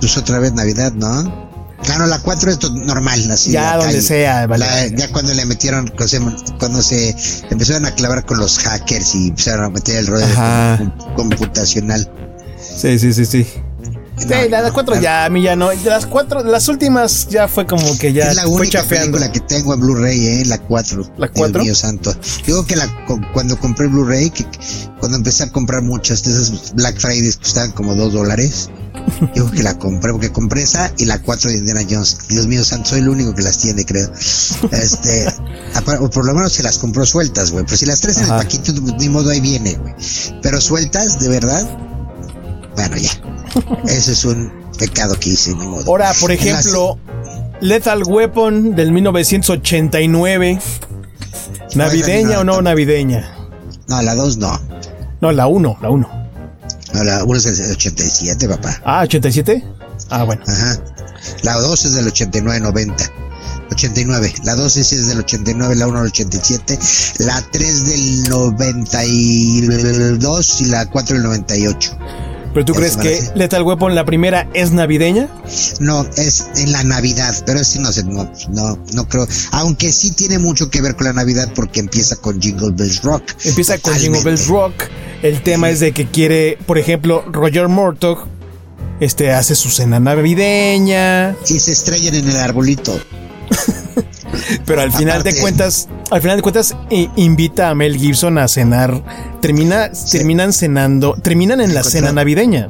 pues 0.00 0.16
otra 0.16 0.38
vez 0.40 0.52
Navidad, 0.52 0.92
¿no? 0.92 1.49
Claro, 1.84 2.06
la 2.06 2.18
4 2.20 2.50
es 2.52 2.70
normal, 2.70 3.30
así. 3.30 3.52
Ya 3.52 3.72
donde 3.76 3.86
calle. 3.94 4.02
sea, 4.02 4.46
vale. 4.46 4.64
La- 4.66 4.86
ya 4.88 5.10
cuando 5.12 5.32
le 5.34 5.44
metieron, 5.46 5.92
cuando 6.58 6.82
se, 6.82 7.16
empezaron 7.50 7.86
a 7.86 7.94
clavar 7.94 8.24
con 8.26 8.38
los 8.38 8.58
hackers 8.58 9.14
y 9.14 9.28
empezaron 9.28 9.64
a 9.64 9.70
meter 9.70 9.96
el 9.96 10.06
rollo 10.06 10.26
computacional. 11.16 12.10
Sí, 12.60 12.98
sí, 12.98 13.12
sí, 13.12 13.24
sí. 13.24 13.46
Sí, 14.18 14.26
No, 14.28 14.48
la, 14.50 14.60
la 14.60 14.70
4 14.70 15.00
ya, 15.00 15.24
a 15.24 15.30
mí 15.30 15.42
ya 15.42 15.56
no. 15.56 15.72
Las 15.72 16.04
cuatro, 16.04 16.44
las 16.44 16.68
últimas 16.68 17.26
ya 17.30 17.48
fue 17.48 17.64
como 17.66 17.96
que 17.96 18.12
ya 18.12 18.28
es 18.28 18.36
la 18.36 18.46
única 18.46 18.82
película 18.82 19.32
que 19.32 19.40
tengo 19.40 19.72
en 19.72 19.80
Blu-ray, 19.80 20.26
¿eh? 20.26 20.44
La 20.44 20.58
4. 20.58 21.10
¿La 21.16 21.28
cuatro? 21.28 21.62
Dios 21.62 21.64
mío 21.64 21.74
santo. 21.74 22.14
Digo 22.46 22.66
que 22.66 22.76
la, 22.76 22.86
cu- 23.06 23.18
cuando 23.32 23.58
compré 23.58 23.86
Blu-ray, 23.86 24.28
que 24.28 24.44
cuando 24.98 25.16
empecé 25.16 25.44
a 25.44 25.50
comprar 25.50 25.80
muchas 25.80 26.22
de 26.24 26.32
esas 26.32 26.74
Black 26.74 26.98
Fridays 26.98 27.38
costaban 27.38 27.72
como 27.72 27.94
2 27.94 28.12
dólares. 28.12 28.68
Digo 29.34 29.50
que 29.50 29.62
la 29.62 29.78
compré 29.78 30.12
porque 30.12 30.30
compré 30.32 30.62
esa 30.62 30.92
y 30.98 31.04
la 31.04 31.20
4 31.20 31.50
de 31.50 31.58
Indiana 31.58 31.82
Jones. 31.88 32.18
Dios 32.28 32.46
mío 32.46 32.64
santo, 32.64 32.90
soy 32.90 33.00
el 33.00 33.08
único 33.08 33.34
que 33.34 33.42
las 33.42 33.58
tiene, 33.58 33.84
creo. 33.84 34.10
Este, 34.72 35.26
o 36.00 36.10
por 36.10 36.24
lo 36.24 36.34
menos 36.34 36.52
se 36.52 36.62
las 36.62 36.78
compró 36.78 37.04
sueltas, 37.06 37.50
güey. 37.50 37.64
Pero 37.64 37.76
si 37.76 37.86
las 37.86 38.00
tres 38.00 38.18
en 38.18 38.24
el 38.24 38.30
Ajá. 38.30 38.38
paquito, 38.42 38.72
pues, 38.80 38.94
ni 38.98 39.08
modo 39.08 39.30
ahí 39.30 39.40
viene, 39.40 39.74
güey. 39.74 39.94
Pero 40.42 40.60
sueltas, 40.60 41.18
de 41.20 41.28
verdad. 41.28 41.68
Bueno, 42.76 42.96
ya. 42.96 43.10
Ese 43.86 44.12
es 44.12 44.24
un 44.24 44.52
pecado 44.78 45.14
que 45.18 45.30
hice, 45.30 45.54
ni 45.54 45.66
modo. 45.66 45.84
Ahora, 45.86 46.12
por 46.20 46.30
las- 46.30 46.40
ejemplo, 46.40 46.98
Lethal 47.60 48.02
Weapon 48.04 48.74
del 48.74 48.92
1989. 48.92 50.58
¿Navideña 51.74 52.40
o 52.40 52.44
no 52.44 52.62
navideña? 52.62 53.36
No, 53.88 54.00
la 54.02 54.14
2 54.14 54.38
no. 54.38 54.58
No, 55.20 55.32
la 55.32 55.46
1, 55.46 55.78
la 55.82 55.90
1. 55.90 56.19
No, 56.94 57.04
la 57.04 57.24
1 57.24 57.38
es 57.38 57.58
del 57.58 57.72
87, 57.72 58.48
papá. 58.48 58.80
Ah, 58.84 59.02
87. 59.04 59.64
Ah, 60.10 60.24
bueno. 60.24 60.42
Ajá. 60.46 60.78
La 61.42 61.54
2 61.54 61.84
es 61.84 61.92
del 61.92 62.06
89-90. 62.06 63.10
89. 63.70 64.34
La 64.44 64.54
2 64.54 64.76
es 64.76 65.06
del 65.06 65.18
89, 65.20 65.76
la 65.76 65.86
1 65.86 65.98
del 65.98 66.08
87. 66.08 66.78
La 67.18 67.40
3 67.50 67.86
del 67.86 68.28
92 68.28 70.60
y 70.60 70.64
la 70.66 70.84
4 70.86 71.14
del 71.14 71.22
98. 71.24 71.96
¿Pero 72.52 72.64
tú 72.64 72.74
crees 72.74 72.96
que 72.96 73.22
Lethal 73.34 73.62
Weapon, 73.62 73.94
la 73.94 74.04
primera, 74.04 74.48
es 74.54 74.72
navideña? 74.72 75.28
No, 75.78 76.04
es 76.16 76.48
en 76.56 76.72
la 76.72 76.82
Navidad, 76.82 77.34
pero 77.46 77.62
sí 77.62 77.78
no 77.78 77.92
sé, 77.92 78.04
no, 78.04 78.30
no, 78.50 78.78
no 78.92 79.08
creo. 79.08 79.26
Aunque 79.52 79.92
sí 79.92 80.10
tiene 80.10 80.38
mucho 80.38 80.70
que 80.70 80.80
ver 80.80 80.96
con 80.96 81.06
la 81.06 81.12
Navidad 81.12 81.52
porque 81.54 81.80
empieza 81.80 82.16
con 82.16 82.40
Jingle 82.40 82.72
Bells 82.72 83.02
Rock. 83.02 83.22
Empieza 83.44 83.78
con 83.78 83.94
Jingle 83.94 84.22
Bells 84.22 84.48
Rock. 84.48 84.74
El 85.22 85.42
tema 85.42 85.70
es 85.70 85.80
de 85.80 85.92
que 85.92 86.06
quiere, 86.06 86.58
por 86.66 86.78
ejemplo, 86.78 87.24
Roger 87.30 87.68
Murdoch 87.68 88.26
este 89.00 89.32
hace 89.32 89.54
su 89.54 89.70
cena 89.70 89.98
navideña. 89.98 91.34
Y 91.48 91.58
se 91.58 91.72
estrellan 91.72 92.14
en 92.14 92.28
el 92.28 92.36
arbolito. 92.36 92.98
Pero 94.64 94.82
al 94.82 94.92
final 94.92 95.22
de 95.22 95.36
cuentas, 95.40 95.88
al 96.10 96.20
final 96.20 96.36
de 96.36 96.42
cuentas, 96.42 96.76
invita 97.16 97.70
a 97.70 97.74
Mel 97.74 97.96
Gibson 97.96 98.38
a 98.38 98.48
cenar. 98.48 99.02
Termina, 99.40 99.90
terminan 100.10 100.52
cenando, 100.52 101.16
terminan 101.22 101.60
en 101.60 101.74
la 101.74 101.82
cena 101.82 102.12
navideña. 102.12 102.68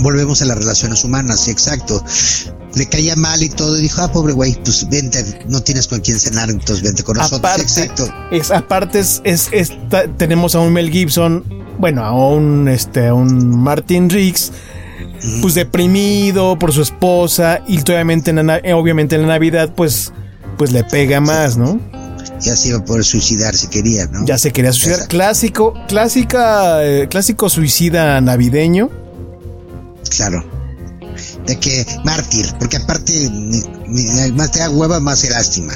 Volvemos 0.00 0.42
a 0.42 0.44
las 0.44 0.58
relaciones 0.58 1.02
humanas, 1.04 1.40
sí, 1.40 1.50
exacto. 1.50 2.02
Le 2.74 2.86
caía 2.86 3.16
mal 3.16 3.42
y 3.42 3.48
todo, 3.48 3.78
y 3.78 3.82
dijo, 3.82 4.02
ah, 4.02 4.12
pobre 4.12 4.32
güey, 4.34 4.54
pues 4.62 4.88
vente, 4.88 5.24
no 5.48 5.60
tienes 5.62 5.88
con 5.88 6.00
quién 6.00 6.18
cenar, 6.18 6.50
entonces 6.50 6.82
vente 6.82 7.02
con 7.02 7.16
nosotros. 7.16 7.58
exacto. 7.58 8.06
Es, 8.30 8.50
aparte, 8.50 9.00
es, 9.00 9.20
es, 9.24 9.72
tenemos 10.16 10.54
a 10.54 10.60
un 10.60 10.72
Mel 10.72 10.90
Gibson, 10.90 11.42
bueno, 11.78 12.04
a 12.04 12.12
un, 12.12 12.68
este, 12.68 13.08
a 13.08 13.14
un 13.14 13.58
Martin 13.58 14.10
Riggs, 14.10 14.52
pues 15.40 15.54
deprimido 15.54 16.58
por 16.58 16.72
su 16.72 16.82
esposa, 16.82 17.60
y 17.66 17.80
obviamente 17.80 18.30
en 18.30 18.46
la, 18.46 18.60
obviamente 18.74 19.16
en 19.16 19.22
la 19.22 19.28
Navidad, 19.28 19.72
pues 19.74 20.12
pues 20.58 20.72
le 20.72 20.84
pega 20.84 21.20
más, 21.20 21.56
¿no? 21.56 21.80
Ya 22.40 22.54
se 22.54 22.68
iba 22.68 22.78
a 22.78 22.84
poder 22.84 23.04
suicidar 23.04 23.54
si 23.54 23.68
quería, 23.68 24.06
¿no? 24.06 24.26
Ya 24.26 24.36
se 24.36 24.52
quería 24.52 24.72
suicidar. 24.72 25.08
Clásico, 25.08 25.74
clásica, 25.88 26.84
eh, 26.84 27.08
clásico 27.08 27.48
suicida 27.48 28.20
navideño. 28.20 28.90
Claro. 30.10 30.44
De 31.46 31.58
que 31.58 31.86
mártir, 32.04 32.46
porque 32.58 32.76
aparte 32.76 33.30
más 34.34 34.50
te 34.52 34.58
da 34.58 34.70
hueva, 34.70 35.00
más 35.00 35.20
se 35.20 35.30
lástima. 35.30 35.72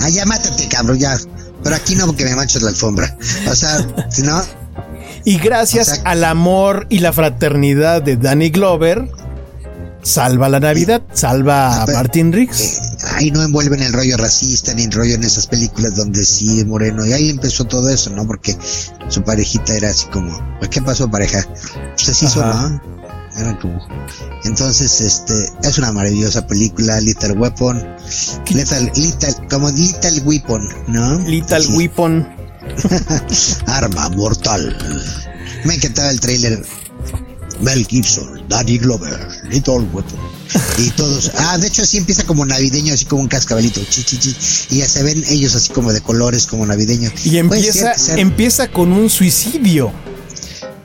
Ah, 0.00 0.08
ya 0.10 0.26
mátate, 0.26 0.68
cabrón, 0.68 0.98
ya. 0.98 1.16
Pero 1.62 1.74
aquí 1.74 1.94
no 1.94 2.06
porque 2.06 2.24
me 2.24 2.36
manchas 2.36 2.62
la 2.62 2.70
alfombra. 2.70 3.16
O 3.50 3.54
sea, 3.54 3.78
si 4.10 4.22
no. 4.24 4.42
Y 5.24 5.38
gracias 5.38 6.02
al 6.04 6.22
amor 6.24 6.86
y 6.88 7.00
la 7.00 7.12
fraternidad 7.12 8.02
de 8.02 8.16
Danny 8.16 8.50
Glover, 8.50 9.10
salva 10.02 10.48
la 10.48 10.60
Navidad, 10.60 11.02
salva 11.12 11.82
a 11.82 11.86
Martin 11.86 12.32
Riggs. 12.32 12.60
Eh, 12.60 12.85
ahí 13.16 13.30
no 13.30 13.42
envuelven 13.42 13.82
el 13.82 13.92
rollo 13.92 14.16
racista 14.16 14.74
ni 14.74 14.84
el 14.84 14.92
rollo 14.92 15.14
en 15.14 15.24
esas 15.24 15.46
películas 15.46 15.96
donde 15.96 16.24
sí 16.24 16.60
es 16.60 16.66
moreno. 16.66 17.06
Y 17.06 17.12
ahí 17.12 17.30
empezó 17.30 17.64
todo 17.64 17.88
eso, 17.88 18.10
¿no? 18.10 18.26
Porque 18.26 18.56
su 19.08 19.22
parejita 19.22 19.74
era 19.74 19.90
así 19.90 20.06
como, 20.06 20.38
pues, 20.58 20.70
¿qué 20.70 20.82
pasó, 20.82 21.10
pareja? 21.10 21.46
Pues 21.94 22.08
así 22.10 22.26
son, 22.28 22.48
¿no? 22.48 22.82
Era 23.38 23.58
como. 23.58 23.78
Entonces, 24.44 25.00
este, 25.00 25.50
es 25.62 25.78
una 25.78 25.92
maravillosa 25.92 26.46
película, 26.46 27.00
Little 27.00 27.32
Weapon. 27.32 27.76
Little, 28.50 28.92
little, 28.94 29.48
como 29.50 29.70
Little 29.70 30.20
Weapon, 30.24 30.68
¿no? 30.88 31.18
Little 31.20 31.66
Weapon. 31.68 32.28
Arma 33.66 34.08
mortal. 34.10 34.76
Me 35.64 35.74
encantaba 35.74 36.10
el 36.10 36.20
trailer 36.20 36.64
Mel 37.60 37.86
Gibson, 37.86 38.42
Danny 38.48 38.78
Glover, 38.78 39.28
Little 39.50 39.80
Weapon. 39.92 40.18
Y 40.78 40.90
todos, 40.90 41.32
ah, 41.36 41.58
de 41.58 41.66
hecho 41.66 41.82
así 41.82 41.98
empieza 41.98 42.24
como 42.24 42.44
navideño, 42.44 42.94
así 42.94 43.04
como 43.04 43.22
un 43.22 43.28
cascabalito, 43.28 43.80
chi, 43.88 44.02
chi, 44.04 44.18
chi, 44.18 44.36
y 44.70 44.78
ya 44.78 44.88
se 44.88 45.02
ven 45.02 45.24
ellos 45.28 45.54
así 45.54 45.72
como 45.72 45.92
de 45.92 46.00
colores, 46.00 46.46
como 46.46 46.64
navideño. 46.66 47.10
Y 47.24 47.38
empieza, 47.38 47.94
empieza 48.16 48.68
con 48.68 48.92
un 48.92 49.10
suicidio. 49.10 49.92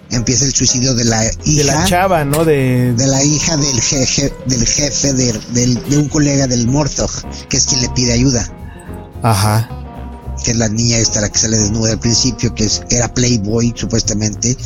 Empieza 0.09 0.45
el 0.45 0.53
suicidio 0.53 0.93
de 0.93 1.05
la 1.05 1.24
hija. 1.45 1.57
De 1.57 1.63
la 1.63 1.86
chava, 1.86 2.26
¿no? 2.26 2.43
De, 2.43 2.93
de 2.93 3.07
la 3.07 3.24
hija 3.24 3.55
del 3.55 3.82
jefe, 3.82 4.34
del 4.45 4.67
jefe 4.67 5.13
de, 5.13 5.34
de 5.53 5.97
un 5.97 6.09
colega 6.09 6.47
del 6.47 6.67
Mortog, 6.67 7.09
que 7.47 7.57
es 7.57 7.65
quien 7.65 7.82
le 7.82 7.89
pide 7.89 8.13
ayuda. 8.13 8.51
Ajá 9.24 9.81
que 10.44 10.52
es 10.52 10.58
la 10.58 10.70
niña 10.70 10.98
esta 10.98 11.22
la 11.22 11.30
que 11.30 11.39
sale 11.39 11.58
desnuda 11.58 11.94
al 11.94 12.00
principio, 12.00 12.54
que 12.54 12.66
es, 12.66 12.82
era 12.89 13.14
Playboy 13.14 13.74
supuestamente, 13.76 14.58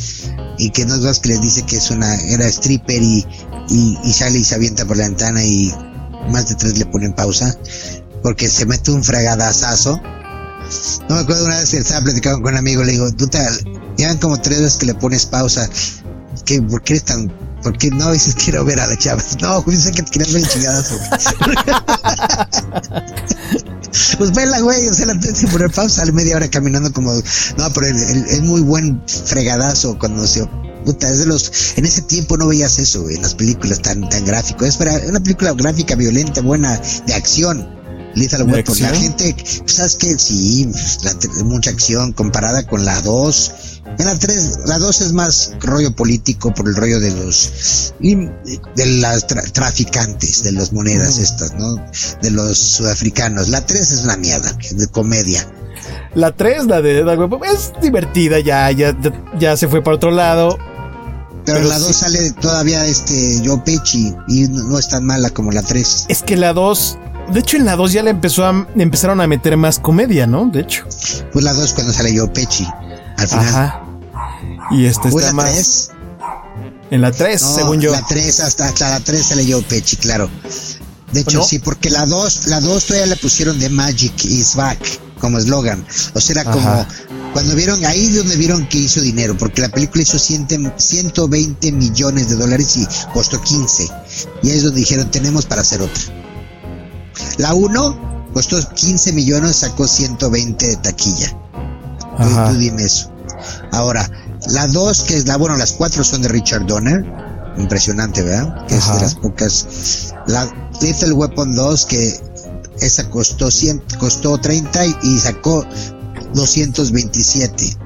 y 0.58 0.70
que 0.70 0.84
no 0.86 0.94
es 0.94 1.00
más 1.00 1.20
que 1.20 1.30
les 1.30 1.40
dice 1.40 1.62
que 1.62 1.76
es 1.76 1.90
una, 1.90 2.14
era 2.14 2.46
stripper 2.46 3.02
y, 3.02 3.26
y, 3.68 4.12
sale 4.12 4.38
y 4.38 4.44
se 4.44 4.54
avienta 4.54 4.84
por 4.84 4.96
la 4.96 5.04
ventana 5.04 5.44
y 5.44 5.72
más 6.30 6.48
de 6.48 6.54
tres 6.54 6.78
le 6.78 6.86
ponen 6.86 7.14
pausa, 7.14 7.56
porque 8.22 8.48
se 8.48 8.66
mete 8.66 8.90
un 8.90 9.04
fregadazazo. 9.04 10.00
No 11.08 11.14
me 11.14 11.20
acuerdo 11.20 11.44
una 11.44 11.60
vez 11.60 11.70
que 11.70 11.78
estaba 11.78 12.02
platicando 12.02 12.42
con 12.42 12.54
un 12.54 12.58
amigo, 12.58 12.82
le 12.82 12.92
digo, 12.92 13.12
te, 13.12 13.38
llevan 13.96 14.18
como 14.18 14.40
tres 14.40 14.60
veces 14.60 14.78
que 14.78 14.86
le 14.86 14.94
pones 14.94 15.26
pausa, 15.26 15.68
que 16.46 16.62
¿por 16.62 16.82
qué 16.82 16.94
eres 16.94 17.04
tan 17.04 17.30
porque 17.62 17.90
no 17.90 18.12
dices 18.12 18.36
quiero 18.36 18.64
ver 18.64 18.78
a 18.78 18.86
la 18.86 18.96
chava. 18.96 19.20
No, 19.42 19.64
pensé 19.64 19.90
que 19.90 20.02
te 20.02 20.10
querías 20.12 20.32
ver 20.32 20.42
el 20.42 20.48
chingadazo. 20.48 20.96
pues 24.18 24.34
vela, 24.34 24.60
güey, 24.60 24.88
o 24.88 24.94
sea, 24.94 25.06
la 25.06 25.18
tienes 25.18 25.40
que 25.40 25.48
poner 25.48 25.72
pausa, 25.72 25.96
sale 25.96 26.12
media 26.12 26.36
hora 26.36 26.48
caminando 26.48 26.92
como, 26.92 27.12
no, 27.12 27.72
pero 27.74 27.86
es 27.86 28.40
muy 28.42 28.60
buen 28.60 29.02
fregadazo 29.06 29.98
cuando 29.98 30.26
se 30.26 30.46
puta, 30.84 31.10
es 31.10 31.18
de 31.18 31.26
los, 31.26 31.76
en 31.76 31.84
ese 31.84 32.02
tiempo 32.02 32.36
no 32.36 32.46
veías 32.46 32.78
eso, 32.78 33.10
en 33.10 33.20
las 33.20 33.34
películas 33.34 33.82
tan, 33.82 34.08
tan 34.08 34.24
gráfico, 34.24 34.64
es 34.64 34.76
para 34.76 34.92
una 35.08 35.18
película 35.18 35.52
gráfica, 35.54 35.96
violenta, 35.96 36.42
buena, 36.42 36.80
de 37.06 37.14
acción. 37.14 37.74
Lethal 38.14 38.48
Weapon, 38.48 38.80
la 38.80 38.94
gente, 38.94 39.36
¿sabes 39.66 39.96
qué? 39.96 40.16
Sí, 40.18 40.70
mucha 41.44 41.68
acción 41.68 42.14
comparada 42.14 42.66
con 42.66 42.82
la 42.82 43.02
2 43.02 43.75
en 43.98 44.04
la 44.04 44.18
3, 44.18 44.58
la 44.66 44.78
2 44.78 45.00
es 45.00 45.12
más 45.12 45.52
rollo 45.60 45.94
político 45.94 46.52
por 46.52 46.68
el 46.68 46.76
rollo 46.76 47.00
de 47.00 47.10
los 47.10 47.94
de 48.00 48.86
las 49.00 49.26
traficantes 49.26 50.42
de 50.42 50.52
las 50.52 50.72
monedas 50.72 51.18
estas, 51.18 51.54
¿no? 51.54 51.76
De 52.20 52.30
los 52.30 52.58
sudafricanos. 52.58 53.48
La 53.48 53.64
3 53.64 53.92
es 53.92 54.04
una 54.04 54.16
mierda, 54.16 54.52
de 54.52 54.86
comedia. 54.88 55.46
La 56.14 56.32
3, 56.32 56.66
la 56.66 56.80
de 56.80 57.00
es 57.52 57.72
divertida, 57.80 58.40
ya, 58.40 58.70
ya, 58.70 58.96
ya 59.38 59.56
se 59.56 59.68
fue 59.68 59.82
para 59.82 59.96
otro 59.96 60.10
lado. 60.10 60.58
Pero, 61.44 61.62
la 61.62 61.78
2 61.78 61.94
sale 61.96 62.32
todavía 62.32 62.84
este 62.86 63.40
Joe 63.44 63.62
Pesci 63.64 64.14
y 64.26 64.48
no, 64.48 64.78
es 64.78 64.88
tan 64.88 65.04
mala 65.04 65.30
como 65.30 65.52
la 65.52 65.62
3. 65.62 66.06
Es 66.08 66.22
que 66.22 66.36
la 66.36 66.52
2 66.52 66.98
de 67.32 67.40
hecho, 67.40 67.56
en 67.56 67.64
la 67.64 67.74
2 67.74 67.92
ya 67.92 68.02
le 68.04 68.10
empezó 68.10 68.44
a, 68.44 68.68
empezaron 68.76 69.20
a 69.20 69.26
meter 69.26 69.56
más 69.56 69.80
comedia, 69.80 70.28
¿no? 70.28 70.46
De 70.46 70.60
hecho. 70.60 70.84
Pues 71.32 71.44
la 71.44 71.52
2 71.52 71.72
cuando 71.72 71.92
sale 71.92 72.16
Joe 72.16 72.28
Pesci. 72.28 72.66
Al 73.16 73.28
final. 73.28 73.48
Ajá. 73.48 73.82
Y 74.70 74.86
este 74.86 75.08
está 75.08 75.32
más. 75.32 75.90
En 76.90 77.00
la 77.00 77.12
3, 77.12 77.40
según 77.40 77.80
yo. 77.80 77.92
La 77.92 78.04
3, 78.06 78.40
hasta, 78.40 78.68
hasta 78.68 78.90
la 78.90 79.00
3 79.00 79.24
se 79.24 79.36
leyó 79.36 79.62
Pechi, 79.62 79.96
claro. 79.96 80.30
De 81.12 81.20
hecho, 81.20 81.42
sí, 81.42 81.58
porque 81.58 81.90
la 81.90 82.04
2, 82.04 82.46
la 82.48 82.60
2 82.60 82.84
todavía 82.84 83.06
le 83.06 83.16
pusieron 83.16 83.58
de 83.58 83.68
Magic 83.70 84.24
is 84.24 84.54
back 84.54 84.78
como 85.20 85.38
eslogan. 85.38 85.84
O 86.14 86.20
sea, 86.20 86.42
era 86.42 86.50
como 86.50 86.86
cuando 87.32 87.54
vieron, 87.54 87.84
ahí 87.84 88.08
donde 88.12 88.36
vieron 88.36 88.66
que 88.66 88.78
hizo 88.78 89.00
dinero, 89.00 89.36
porque 89.36 89.60
la 89.60 89.68
película 89.68 90.02
hizo 90.02 90.18
120 90.18 91.72
millones 91.72 92.28
de 92.28 92.36
dólares 92.36 92.76
y 92.76 92.86
costó 93.12 93.40
15. 93.40 93.88
Y 94.42 94.50
ahí 94.50 94.56
es 94.56 94.62
donde 94.62 94.80
dijeron, 94.80 95.10
tenemos 95.10 95.46
para 95.46 95.60
hacer 95.60 95.82
otra. 95.82 96.02
La 97.38 97.54
1 97.54 98.30
costó 98.32 98.58
15 98.68 99.12
millones, 99.12 99.56
sacó 99.56 99.86
120 99.86 100.66
de 100.66 100.76
taquilla. 100.76 101.36
Tú, 102.16 102.58
dime 102.58 102.84
eso. 102.84 103.10
Ahora, 103.72 104.08
la 104.48 104.66
2, 104.66 105.02
que 105.02 105.16
es 105.16 105.26
la, 105.26 105.36
bueno, 105.36 105.56
las 105.56 105.72
cuatro 105.72 106.04
son 106.04 106.22
de 106.22 106.28
Richard 106.28 106.66
Donner. 106.66 107.04
Impresionante, 107.58 108.22
¿verdad? 108.22 108.66
Que 108.66 108.76
es 108.76 108.92
de 108.92 109.00
las 109.00 109.14
pocas. 109.14 110.12
La 110.26 110.46
Lethal 110.80 111.12
Weapon 111.12 111.54
2, 111.54 111.86
que 111.86 112.20
esa 112.80 113.08
costó 113.08 113.50
100, 113.50 113.82
costó 113.98 114.38
30 114.38 114.86
y 115.02 115.18
sacó 115.18 115.64
227 116.34 117.76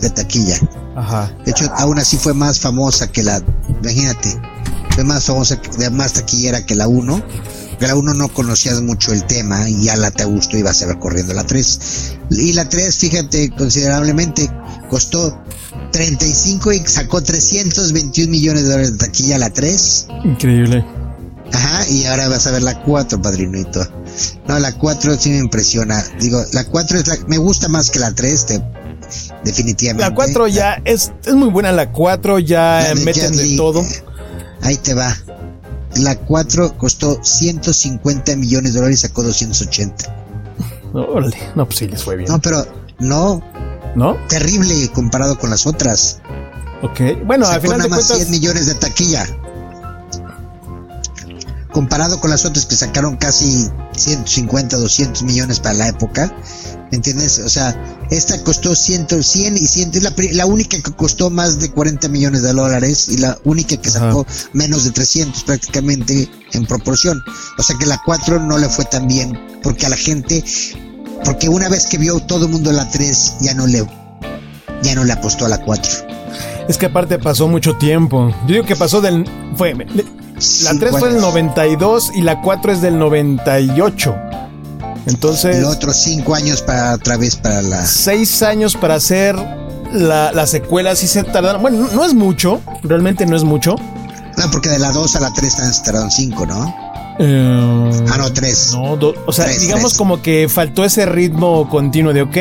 de 0.00 0.10
taquilla. 0.10 0.56
Ajá. 0.96 1.34
De 1.44 1.50
hecho, 1.50 1.70
aún 1.76 1.98
así 1.98 2.16
fue 2.16 2.34
más 2.34 2.60
famosa 2.60 3.10
que 3.10 3.22
la, 3.22 3.42
imagínate, 3.82 4.40
fue 4.90 5.04
más 5.04 5.24
famosa, 5.24 5.58
más 5.90 6.12
taquillera 6.12 6.64
que 6.64 6.74
la 6.74 6.86
1 6.86 7.22
la 7.80 7.94
1 7.94 8.14
no 8.14 8.28
conocías 8.28 8.80
mucho 8.80 9.12
el 9.12 9.24
tema 9.24 9.68
y 9.68 9.84
ya 9.84 9.96
la 9.96 10.10
te 10.10 10.24
gustó 10.24 10.56
y 10.56 10.62
vas 10.62 10.82
a 10.82 10.86
ver 10.86 10.98
corriendo 10.98 11.34
la 11.34 11.44
3. 11.44 12.16
Y 12.30 12.52
la 12.52 12.68
3, 12.68 12.96
fíjate, 12.96 13.50
considerablemente 13.50 14.50
costó 14.88 15.42
35 15.90 16.72
y 16.72 16.78
sacó 16.86 17.22
321 17.22 18.30
millones 18.30 18.62
de 18.62 18.68
dólares 18.68 18.92
de 18.92 18.98
taquilla 18.98 19.38
la 19.38 19.50
3. 19.50 20.06
Increíble. 20.24 20.84
Ajá, 21.52 21.86
y 21.88 22.04
ahora 22.06 22.28
vas 22.28 22.46
a 22.46 22.52
ver 22.52 22.62
la 22.62 22.82
4, 22.82 23.20
padrinito. 23.20 23.86
No, 24.46 24.58
la 24.58 24.72
4 24.72 25.16
sí 25.18 25.30
me 25.30 25.38
impresiona. 25.38 26.02
Digo, 26.18 26.42
la 26.52 26.64
4 26.64 26.98
es 26.98 27.06
la, 27.06 27.16
me 27.26 27.38
gusta 27.38 27.68
más 27.68 27.90
que 27.90 27.98
la 27.98 28.12
3, 28.14 28.46
te, 28.46 28.62
definitivamente. 29.44 30.08
La 30.08 30.14
4 30.14 30.48
ya 30.48 30.80
es, 30.84 31.12
es 31.24 31.34
muy 31.34 31.50
buena, 31.50 31.72
la 31.72 31.92
4 31.92 32.38
ya 32.38 32.92
meten 33.04 33.36
de 33.36 33.56
todo. 33.56 33.84
Ahí 34.62 34.76
te 34.76 34.94
va. 34.94 35.14
La 35.96 36.16
4 36.16 36.76
costó 36.78 37.18
150 37.22 38.36
millones 38.36 38.72
de 38.72 38.80
dólares 38.80 39.00
y 39.00 39.02
sacó 39.02 39.22
280. 39.22 40.16
no, 41.54 41.66
pues 41.66 41.78
sí 41.78 41.88
les 41.88 42.02
fue 42.02 42.16
bien. 42.16 42.30
No, 42.30 42.40
pero 42.40 42.66
no. 42.98 43.42
¿No? 43.94 44.16
Terrible 44.28 44.88
comparado 44.88 45.38
con 45.38 45.50
las 45.50 45.66
otras. 45.66 46.20
Ok. 46.82 47.00
Bueno, 47.26 47.46
al 47.46 47.54
Sacó 47.54 47.62
final 47.62 47.78
nada 47.78 47.84
de 47.84 47.90
más 47.90 48.06
cuentas. 48.06 48.28
100 48.28 48.30
millones 48.30 48.66
de 48.66 48.74
taquilla. 48.74 49.26
Comparado 51.72 52.20
con 52.20 52.30
las 52.30 52.44
otras 52.44 52.66
que 52.66 52.76
sacaron 52.76 53.16
casi 53.16 53.68
150, 53.96 54.76
200 54.76 55.22
millones 55.22 55.60
para 55.60 55.74
la 55.74 55.88
época. 55.88 56.34
¿Me 56.90 56.96
entiendes? 56.96 57.38
O 57.38 57.48
sea, 57.48 57.74
esta 58.10 58.42
costó 58.44 58.74
100, 58.74 59.22
100 59.22 59.56
y 59.56 59.66
100. 59.66 59.90
Es 59.94 60.34
la, 60.34 60.46
única 60.46 60.76
que 60.76 60.92
costó 60.92 61.30
más 61.30 61.58
de 61.58 61.70
40 61.70 62.08
millones 62.08 62.42
de 62.42 62.52
dólares 62.52 63.08
y 63.08 63.16
la 63.16 63.38
única 63.44 63.76
que 63.78 63.88
Ajá. 63.88 64.00
sacó 64.00 64.26
menos 64.52 64.84
de 64.84 64.90
300 64.90 65.44
prácticamente 65.44 66.28
en 66.52 66.66
proporción. 66.66 67.22
O 67.58 67.62
sea 67.62 67.76
que 67.78 67.86
la 67.86 67.98
4 68.04 68.40
no 68.40 68.58
le 68.58 68.68
fue 68.68 68.84
tan 68.84 69.08
bien 69.08 69.40
porque 69.62 69.86
a 69.86 69.88
la 69.88 69.96
gente, 69.96 70.44
porque 71.24 71.48
una 71.48 71.70
vez 71.70 71.86
que 71.86 71.96
vio 71.96 72.20
todo 72.20 72.44
el 72.44 72.52
mundo 72.52 72.70
la 72.72 72.90
3, 72.90 73.36
ya 73.40 73.54
no 73.54 73.66
le, 73.66 73.86
ya 74.82 74.94
no 74.94 75.04
le 75.04 75.12
apostó 75.12 75.46
a 75.46 75.48
la 75.48 75.62
4. 75.62 75.90
Es 76.68 76.78
que 76.78 76.86
aparte 76.86 77.18
pasó 77.18 77.48
mucho 77.48 77.76
tiempo. 77.76 78.34
Yo 78.46 78.54
digo 78.54 78.66
que 78.66 78.76
pasó 78.76 79.00
del. 79.00 79.28
Fue. 79.56 79.74
La 80.64 80.74
3 80.78 80.90
fue 80.98 81.10
del 81.12 81.20
92 81.20 82.10
y 82.14 82.22
la 82.22 82.40
4 82.40 82.72
es 82.72 82.80
del 82.82 82.98
98. 82.98 84.14
Entonces, 85.06 85.60
Y 85.60 85.64
otros 85.64 85.96
cinco 85.96 86.34
años 86.34 86.62
para 86.62 86.94
otra 86.94 87.16
vez 87.16 87.36
para 87.36 87.60
la. 87.62 87.84
seis 87.86 88.42
años 88.42 88.76
para 88.76 88.94
hacer 88.94 89.34
la, 89.92 90.30
la 90.32 90.46
secuela. 90.46 90.94
Sí 90.94 91.08
se 91.08 91.24
tardaron. 91.24 91.60
Bueno, 91.60 91.78
no, 91.78 91.88
no 91.92 92.04
es 92.04 92.14
mucho. 92.14 92.60
Realmente 92.82 93.26
no 93.26 93.36
es 93.36 93.42
mucho. 93.44 93.74
No, 94.36 94.50
porque 94.50 94.68
de 94.68 94.78
la 94.78 94.92
2 94.92 95.16
a 95.16 95.20
la 95.20 95.32
3 95.32 95.46
están 95.58 95.84
tardaron 95.84 96.10
5, 96.10 96.46
¿no? 96.46 96.74
Eh, 97.18 98.04
Ah, 98.10 98.16
no, 98.18 98.32
3. 98.32 98.70
no, 98.72 98.96
do- 98.96 99.14
o 99.26 99.32
sea, 99.32 99.44
Tres, 99.44 99.60
digamos 99.60 99.90
tres. 99.92 99.98
como 99.98 100.22
que 100.22 100.48
faltó 100.48 100.84
ese 100.84 101.04
ritmo 101.04 101.68
continuo 101.68 102.12
de 102.12 102.22
ok. 102.22 102.36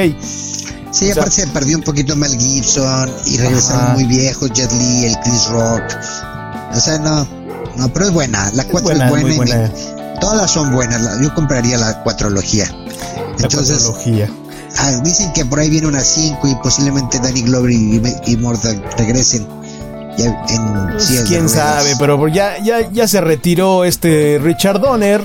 Sí, 0.92 1.10
o 1.10 1.14
sea- 1.14 1.24
aparte 1.24 1.32
se 1.42 1.48
perdió 1.48 1.78
un 1.78 1.84
poquito 1.84 2.16
Mel 2.16 2.38
Gibson 2.40 3.12
y 3.26 3.38
regresaron 3.38 3.84
Ajá. 3.86 3.94
muy 3.94 4.06
viejos, 4.06 4.52
Jet 4.54 4.72
Li, 4.72 5.06
el 5.06 5.18
Chris 5.20 5.48
Rock. 5.50 5.84
O 6.74 6.80
sea, 6.80 7.00
no. 7.00 7.28
No, 7.78 7.92
pero 7.94 8.06
es 8.08 8.12
buena. 8.12 8.52
La 8.54 8.64
4 8.66 8.82
buena, 8.82 9.06
es 9.06 9.10
buena. 9.12 9.36
buena. 9.36 9.72
todas 10.20 10.52
son 10.52 10.72
buenas. 10.72 11.20
Yo 11.22 11.34
compraría 11.34 11.78
la 11.78 12.02
cuatrología. 12.04 12.66
La 13.38 13.44
Entonces, 13.46 13.84
cuatrología. 13.84 14.30
ah, 14.78 14.92
dicen 15.04 15.32
que 15.34 15.46
por 15.46 15.60
ahí 15.60 15.70
viene 15.70 15.88
una 15.88 16.02
5 16.02 16.48
y 16.48 16.56
posiblemente 16.56 17.20
Danny 17.20 17.42
Glover 17.44 17.72
y, 17.72 18.02
y 18.28 18.36
regresen. 18.98 19.48
Ya 20.18 20.26
en 20.50 20.88
Pues, 20.92 21.24
quién 21.26 21.48
sabe, 21.48 21.96
pero 21.98 22.28
ya, 22.28 22.62
ya, 22.64 22.92
ya 22.92 23.08
se 23.08 23.22
retiró 23.22 23.86
este 23.86 24.40
Richard 24.44 24.80
Donner. 24.82 25.24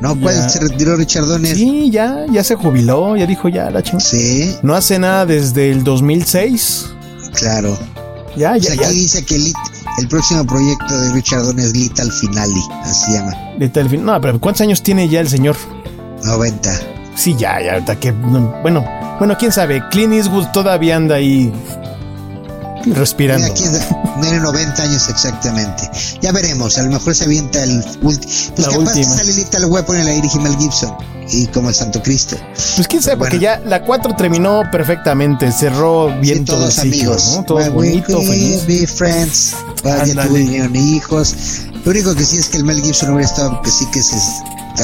No, 0.00 0.18
¿cuál 0.20 0.34
Ya. 0.36 0.48
se 0.48 0.60
retiró 0.60 0.96
Richard 0.96 1.26
Donner? 1.26 1.54
Sí, 1.56 1.90
ya, 1.90 2.24
ya 2.30 2.42
se 2.42 2.54
jubiló, 2.56 3.16
ya 3.16 3.26
dijo 3.26 3.48
ya 3.48 3.70
la 3.70 3.82
chingada. 3.82 4.08
Sí, 4.08 4.56
No 4.62 4.74
hace 4.74 4.98
nada 4.98 5.26
desde 5.26 5.70
el 5.70 5.84
2006. 5.84 6.86
claro. 7.34 7.78
Ya, 8.36 8.56
ya, 8.56 8.74
ya. 8.74 8.86
aquí 8.86 8.94
dice 8.94 9.24
que 9.24 9.36
Lit- 9.38 9.81
el 9.98 10.08
próximo 10.08 10.44
proyecto 10.46 10.98
de 11.00 11.12
Richard 11.12 11.42
Donner 11.42 11.66
es 11.66 11.76
Lethal 11.76 12.10
Finale, 12.12 12.60
así 12.84 13.06
se 13.06 13.12
llama. 13.18 13.32
Ahorita 13.52 13.80
el 13.80 13.88
fin- 13.90 14.04
No, 14.04 14.20
pero 14.20 14.40
¿cuántos 14.40 14.60
años 14.62 14.82
tiene 14.82 15.08
ya 15.08 15.20
el 15.20 15.28
señor? 15.28 15.56
90. 16.24 16.70
Sí, 17.14 17.34
ya, 17.36 17.60
ya, 17.60 17.72
ahorita 17.74 17.96
que. 18.00 18.12
no, 18.12 18.54
Bueno, 18.62 18.84
bueno, 19.18 19.36
quién 19.38 19.52
sabe. 19.52 19.82
Clint 19.90 20.14
Eastwood 20.14 20.46
todavía 20.52 20.96
anda 20.96 21.16
ahí 21.16 21.52
respirando. 22.86 23.46
Mira, 23.48 24.01
tiene 24.20 24.40
90 24.40 24.82
años 24.82 25.08
exactamente. 25.08 25.90
Ya 26.20 26.32
veremos, 26.32 26.76
a 26.78 26.82
lo 26.82 26.90
mejor 26.90 27.14
se 27.14 27.24
avienta 27.24 27.62
el 27.62 27.82
Pues 28.02 28.52
La 28.56 28.68
capaz 28.68 28.92
que 28.94 29.04
sale 29.04 29.32
Lethal 29.34 29.64
Weapon 29.66 30.00
y 30.00 30.02
la 30.04 30.10
dirige 30.10 30.38
Mel 30.38 30.56
Gibson. 30.58 30.94
Y 31.30 31.46
como 31.46 31.68
el 31.70 31.74
Santo 31.74 32.02
Cristo. 32.02 32.36
Pues 32.76 32.86
quién 32.88 33.00
sabe, 33.00 33.16
porque 33.16 33.38
ya 33.38 33.58
la 33.64 33.82
4 33.84 34.16
terminó 34.16 34.62
perfectamente, 34.70 35.50
cerró 35.52 36.08
bien 36.20 36.38
Sí, 36.38 36.44
todo 36.44 36.58
todos 36.58 36.78
el 36.78 36.92
ciclo, 36.92 37.12
amigos. 37.12 37.36
¿no? 37.36 37.44
Todos 37.44 37.62
We 37.62 37.70
bonito, 37.70 38.20
feliz. 38.22 38.66
be 38.66 38.86
friends. 38.86 39.54
Ya 39.84 40.26
tuvieron 40.26 40.76
hijos. 40.76 41.34
Lo 41.84 41.90
único 41.90 42.14
que 42.14 42.24
sí 42.24 42.36
es 42.38 42.48
que 42.48 42.58
el 42.58 42.64
Mel 42.64 42.82
Gibson 42.82 43.10
hubiera 43.14 43.30
estado 43.30 43.62
que 43.62 43.70
sí 43.70 43.86
que 43.92 44.02
se 44.02 44.18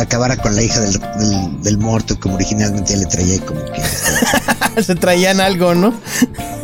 acabara 0.01 0.37
con 0.37 0.55
la 0.55 0.63
hija 0.63 0.81
del, 0.81 0.99
del, 1.19 1.63
del 1.63 1.79
muerto 1.79 2.19
como 2.21 2.37
originalmente 2.37 2.97
le 2.97 3.07
traía 3.07 3.41
como 3.45 3.61
que 3.73 4.83
Se 4.83 4.95
traían 4.95 5.41
algo, 5.41 5.75
¿no? 5.75 5.93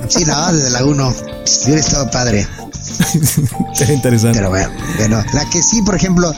Sí 0.09 0.25
no 0.25 0.53
desde 0.53 0.71
la 0.71 0.85
1 0.85 1.15
hubiera 1.65 1.81
estado 1.81 2.11
padre. 2.11 2.47
Sería 3.75 3.95
interesante. 3.95 4.39
pero 4.39 4.51
bueno, 4.51 4.71
bueno 4.99 5.25
la 5.33 5.49
que 5.51 5.63
sí 5.63 5.83
por 5.83 5.95
ejemplo 5.95 6.33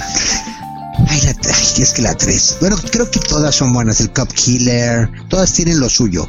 ay, 1.09 1.21
la, 1.23 1.31
ay, 1.31 1.83
es 1.83 1.93
que 1.93 2.03
la 2.03 2.15
3 2.15 2.59
bueno 2.61 2.77
creo 2.91 3.11
que 3.11 3.21
todas 3.21 3.55
son 3.55 3.73
buenas 3.73 4.01
el 4.01 4.13
Cop 4.13 4.33
Killer 4.33 5.11
todas 5.29 5.53
tienen 5.53 5.81
lo 5.81 5.89
suyo. 5.89 6.29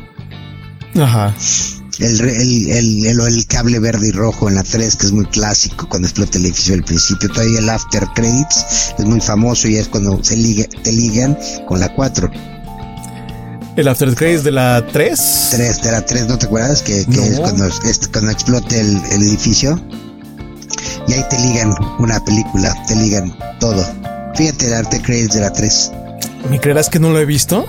Ajá. 0.99 1.33
el, 1.99 2.19
el, 2.21 2.71
el, 2.71 3.05
el, 3.05 3.19
el 3.21 3.47
cable 3.47 3.79
verde 3.79 4.07
y 4.07 4.11
rojo 4.11 4.49
en 4.49 4.55
la 4.55 4.63
3 4.63 4.95
que 4.95 5.05
es 5.05 5.11
muy 5.11 5.25
clásico 5.25 5.87
cuando 5.87 6.07
explota 6.07 6.37
el 6.39 6.45
edificio 6.45 6.73
al 6.73 6.83
principio. 6.83 7.29
Todavía 7.29 7.59
el 7.59 7.69
after 7.69 8.07
credits 8.15 8.93
es 8.97 9.05
muy 9.05 9.21
famoso 9.21 9.67
y 9.67 9.77
es 9.77 9.87
cuando 9.87 10.23
se 10.23 10.35
liga, 10.35 10.65
te 10.83 10.91
ligan 10.91 11.37
con 11.67 11.79
la 11.79 11.93
4 11.93 12.31
El 13.77 13.87
After 13.87 14.13
Credits 14.15 14.43
de 14.43 14.51
la 14.51 14.85
3. 14.91 15.47
3 15.51 15.81
de 15.83 15.91
la 15.91 16.01
3 16.05 16.27
¿no 16.27 16.37
te 16.37 16.45
acuerdas? 16.47 16.81
que, 16.81 17.05
que 17.05 17.17
No. 17.17 17.23
es 17.23 17.39
cuando, 17.39 17.65
es 17.67 18.09
cuando 18.11 18.31
explote 18.31 18.79
el, 18.79 18.97
el 19.11 19.21
edificio 19.23 19.79
y 21.07 21.13
ahí 21.13 21.23
te 21.29 21.39
ligan 21.39 21.73
una 21.99 22.19
película 22.25 22.73
te 22.87 22.95
ligan 22.95 23.33
todo 23.59 23.85
fíjate 24.35 24.67
el 24.67 24.73
after 24.73 25.01
credits 25.01 25.35
de 25.35 25.41
la 25.41 25.53
3 25.53 25.91
¿Me 26.49 26.59
creerás 26.59 26.89
que 26.89 26.99
no 26.99 27.11
lo 27.11 27.19
he 27.19 27.25
visto? 27.25 27.65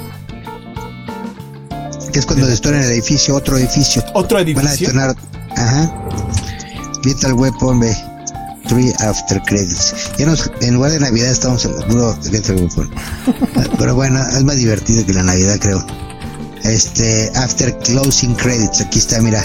que 2.12 2.18
es 2.20 2.26
cuando 2.26 2.46
detonan 2.46 2.82
el 2.82 2.90
edificio 2.90 3.34
otro 3.36 3.59
edificio 3.59 4.02
¿Otro 4.14 4.38
van 4.38 4.46
a 4.46 4.50
edificio? 4.50 4.86
detonar 4.88 5.14
ajá 5.56 5.92
Lethal 7.04 7.34
Weapon 7.34 7.80
ve 7.80 7.94
Three 8.69 8.93
After 9.01 9.43
Credits 9.43 9.95
ya 10.19 10.27
nos, 10.27 10.51
en 10.61 10.75
lugar 10.75 10.93
de 10.93 11.01
Navidad 11.01 11.31
estamos 11.31 11.64
en 11.64 11.73
puro 11.89 12.16
pero 13.79 13.95
bueno 13.95 14.21
es 14.37 14.45
más 14.45 14.57
divertido 14.57 15.05
que 15.07 15.12
la 15.14 15.23
Navidad 15.25 15.57
creo 15.61 15.85
este 16.64 17.33
After 17.37 17.77
Closing 17.81 18.35
Credits 18.35 18.81
aquí 18.83 18.99
está 18.99 19.21
mira 19.21 19.43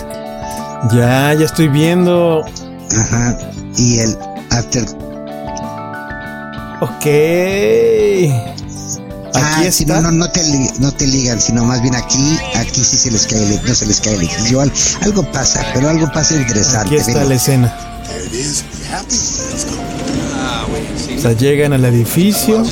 Ya, 0.91 1.33
ya 1.33 1.45
estoy 1.45 1.69
viendo. 1.69 2.43
ajá 2.99 3.37
y 3.77 3.99
el 3.99 4.17
After 4.51 4.85
Ok. 6.81 7.05
Ah, 9.35 9.57
Aquí 9.59 9.71
si 9.71 9.85
no, 9.85 10.01
no, 10.01 10.11
no 10.11 10.29
te, 10.29 10.41
no 10.79 10.91
te 10.91 11.07
ligan, 11.07 11.39
sino 11.39 11.63
más 11.63 11.81
bien 11.81 11.95
aquí, 11.95 12.37
aquí 12.55 12.83
sí 12.83 12.97
se 12.97 13.09
les 13.09 13.25
cae 13.25 13.41
el, 13.41 13.61
no 13.65 13.73
se 13.73 13.85
les 13.85 14.01
cae 14.01 14.13
el 14.15 14.19
edificio. 14.19 14.59
Al- 14.61 14.71
Algo 15.01 15.23
pasa, 15.31 15.65
pero 15.73 15.89
algo 15.89 16.11
pasa 16.11 16.35
interesante. 16.35 16.87
Aquí 16.87 16.95
está 16.97 17.23
la 17.23 17.35
escena. 17.35 17.73
O 21.15 21.19
sea, 21.21 21.33
llegan 21.33 21.73
al 21.73 21.85
edificio 21.85 22.63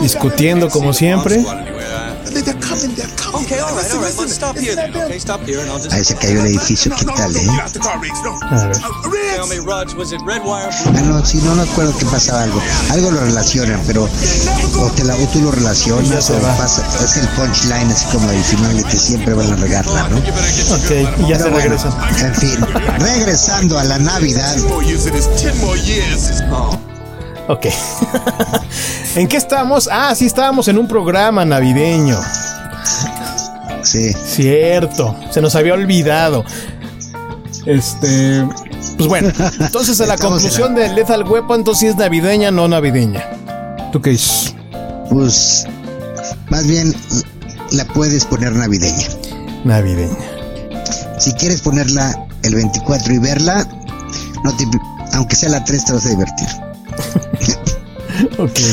discutiendo 0.00 0.68
como 0.68 0.92
siempre. 0.92 1.44
Ahí 5.92 6.04
se 6.04 6.14
cayó 6.16 6.40
el 6.40 6.46
edificio, 6.46 6.92
¿qué 6.96 7.04
tal, 7.04 7.36
eh? 7.36 7.46
A 8.50 8.66
ver. 8.68 8.76
Ah, 10.86 11.00
no, 11.02 11.24
si 11.24 11.38
no 11.38 11.54
me 11.54 11.62
acuerdo 11.62 11.96
que 11.96 12.04
pasaba 12.06 12.42
algo. 12.44 12.60
Algo 12.90 13.10
lo 13.10 13.20
relacionan, 13.20 13.80
pero 13.86 14.04
o, 14.04 14.90
te 14.92 15.04
la, 15.04 15.14
o 15.16 15.26
tú 15.28 15.40
lo 15.42 15.50
relacionas 15.52 16.24
se 16.24 16.32
o 16.34 16.40
pasa, 16.40 16.82
es 17.04 17.16
el 17.16 17.28
punchline 17.28 17.90
así 17.90 18.06
como 18.06 18.30
el 18.30 18.42
final 18.44 18.78
y 18.80 18.84
que 18.84 18.96
siempre 18.98 19.34
van 19.34 19.52
a 19.52 19.56
regarla, 19.56 20.08
¿no? 20.08 20.18
Ok, 20.18 20.90
y 21.20 21.28
ya 21.28 21.38
se 21.38 21.44
Pero 21.44 21.50
bueno, 21.50 21.76
regresan. 21.76 21.92
en 22.26 22.34
fin, 22.34 22.66
regresando 22.98 23.78
a 23.78 23.84
la 23.84 23.98
Navidad, 23.98 24.56
Ok. 27.48 27.66
¿En 29.16 29.28
qué 29.28 29.38
estamos? 29.38 29.88
Ah, 29.90 30.14
sí, 30.14 30.26
estábamos 30.26 30.68
en 30.68 30.76
un 30.76 30.86
programa 30.86 31.42
navideño. 31.46 32.20
sí, 33.82 34.12
Cierto, 34.12 35.16
se 35.30 35.40
nos 35.40 35.54
había 35.54 35.72
olvidado. 35.72 36.44
Este. 37.64 38.46
Pues 38.98 39.08
bueno, 39.08 39.32
entonces 39.60 39.98
a 40.02 40.06
la 40.06 40.14
Estamos 40.14 40.42
en 40.42 40.48
conclusión 40.50 40.74
de 40.74 40.94
Lethal 40.94 41.24
Weapon, 41.24 41.60
entonces 41.60 41.90
es 41.90 41.96
navideña, 41.96 42.50
no 42.50 42.68
navideña. 42.68 43.24
¿Tú 43.90 44.02
qué 44.02 44.10
dices? 44.10 44.54
pues 45.10 45.66
más 46.50 46.66
bien 46.66 46.94
la 47.70 47.86
puedes 47.86 48.26
poner 48.26 48.52
navideña. 48.52 49.08
Navideña. 49.64 50.16
Si 51.18 51.32
quieres 51.32 51.62
ponerla 51.62 52.26
el 52.42 52.54
24 52.54 53.14
y 53.14 53.18
verla, 53.18 53.66
no 54.44 54.54
te, 54.56 54.64
aunque 55.14 55.36
sea 55.36 55.48
la 55.48 55.64
3 55.64 55.84
te 55.86 55.92
vas 55.94 56.04
a 56.04 56.08
divertir. 56.10 56.65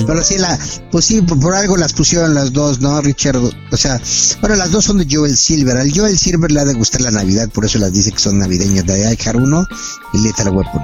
Pero 0.05 0.23
sí, 0.23 0.37
la, 0.37 0.57
pues 0.91 1.05
sí, 1.05 1.21
por, 1.21 1.39
por 1.39 1.53
algo 1.55 1.77
las 1.77 1.93
pusieron 1.93 2.33
las 2.33 2.51
dos, 2.53 2.81
¿no, 2.81 2.99
Richard? 3.01 3.37
O 3.37 3.77
sea, 3.77 3.99
bueno, 4.41 4.55
las 4.55 4.71
dos 4.71 4.85
son 4.85 4.97
de 4.97 5.07
Joel 5.09 5.35
Silver. 5.37 5.77
Al 5.77 5.91
Joel 5.95 6.17
Silver 6.17 6.51
le 6.51 6.59
ha 6.61 6.65
de 6.65 6.73
gustar 6.73 7.01
la 7.01 7.11
Navidad, 7.11 7.49
por 7.49 7.65
eso 7.65 7.79
las 7.79 7.93
dice 7.93 8.11
que 8.11 8.19
son 8.19 8.39
navideñas. 8.39 8.85
De 8.85 9.05
Hard 9.25 9.37
1 9.37 9.67
y 10.13 10.17
Lethal 10.19 10.49
Weapon, 10.49 10.81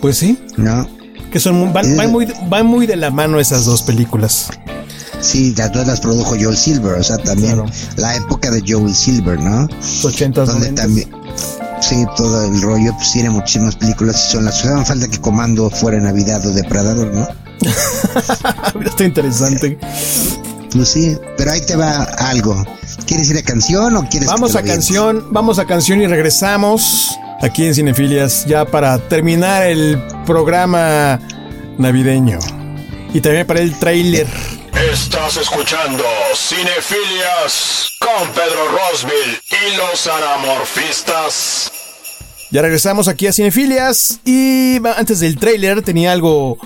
Pues 0.00 0.18
sí, 0.18 0.38
¿no? 0.56 0.88
que 1.32 1.40
son 1.40 1.72
van, 1.72 1.96
van 1.96 2.12
muy, 2.12 2.32
van 2.48 2.64
muy 2.66 2.86
de 2.86 2.94
la 2.94 3.10
mano 3.10 3.40
esas 3.40 3.64
dos 3.64 3.82
películas. 3.82 4.50
Sí, 5.20 5.52
las 5.56 5.72
dos 5.72 5.84
las 5.86 6.00
produjo 6.00 6.36
Joel 6.40 6.56
Silver, 6.56 6.92
o 6.94 7.02
sea, 7.02 7.16
también 7.18 7.54
Claro. 7.54 7.70
la 7.96 8.14
época 8.14 8.50
de 8.50 8.62
Joel 8.66 8.94
Silver, 8.94 9.40
¿no? 9.40 9.62
Los 9.66 10.04
80s, 10.04 10.44
Donde 10.46 10.70
90s. 10.70 10.74
también, 10.74 11.10
sí, 11.80 12.04
todo 12.16 12.44
el 12.44 12.60
rollo, 12.62 12.92
pues 12.96 13.10
tiene 13.12 13.30
muchísimas 13.30 13.74
películas 13.74 14.26
y 14.28 14.32
son 14.32 14.44
las. 14.44 14.64
Hagan 14.64 14.84
falta 14.86 15.08
que 15.08 15.18
Comando 15.20 15.70
fuera 15.70 15.98
Navidad 15.98 16.46
o 16.46 16.50
Depredador, 16.52 17.12
¿no? 17.12 17.26
Está 18.84 19.04
interesante. 19.04 19.78
Pues 20.72 20.88
sí, 20.88 21.16
pero 21.36 21.52
ahí 21.52 21.60
te 21.60 21.76
va 21.76 22.02
algo. 22.02 22.66
¿Quieres 23.06 23.30
ir 23.30 23.38
a 23.38 23.42
canción 23.42 23.96
o 23.96 24.08
quieres 24.08 24.28
Vamos 24.28 24.52
que 24.52 24.58
a 24.58 24.62
te 24.62 24.68
lo 24.68 24.74
canción, 24.74 25.26
vamos 25.30 25.58
a 25.58 25.66
canción 25.66 26.00
y 26.00 26.06
regresamos 26.06 27.16
aquí 27.40 27.64
en 27.64 27.74
Cinefilias 27.74 28.44
ya 28.46 28.64
para 28.64 28.98
terminar 28.98 29.66
el 29.66 30.02
programa 30.26 31.20
navideño. 31.78 32.38
Y 33.12 33.20
también 33.20 33.46
para 33.46 33.60
el 33.60 33.78
tráiler. 33.78 34.26
Estás 34.92 35.36
escuchando 35.36 36.02
Cinefilias 36.34 37.90
con 38.00 38.28
Pedro 38.30 38.68
Rosville 38.68 39.40
y 39.50 39.76
los 39.76 40.06
anamorfistas. 40.08 41.70
Ya 42.50 42.62
regresamos 42.62 43.06
aquí 43.08 43.26
a 43.26 43.32
Cinefilias 43.32 44.20
y 44.24 44.78
antes 44.96 45.20
del 45.20 45.38
tráiler 45.38 45.82
tenía 45.82 46.12
algo 46.12 46.58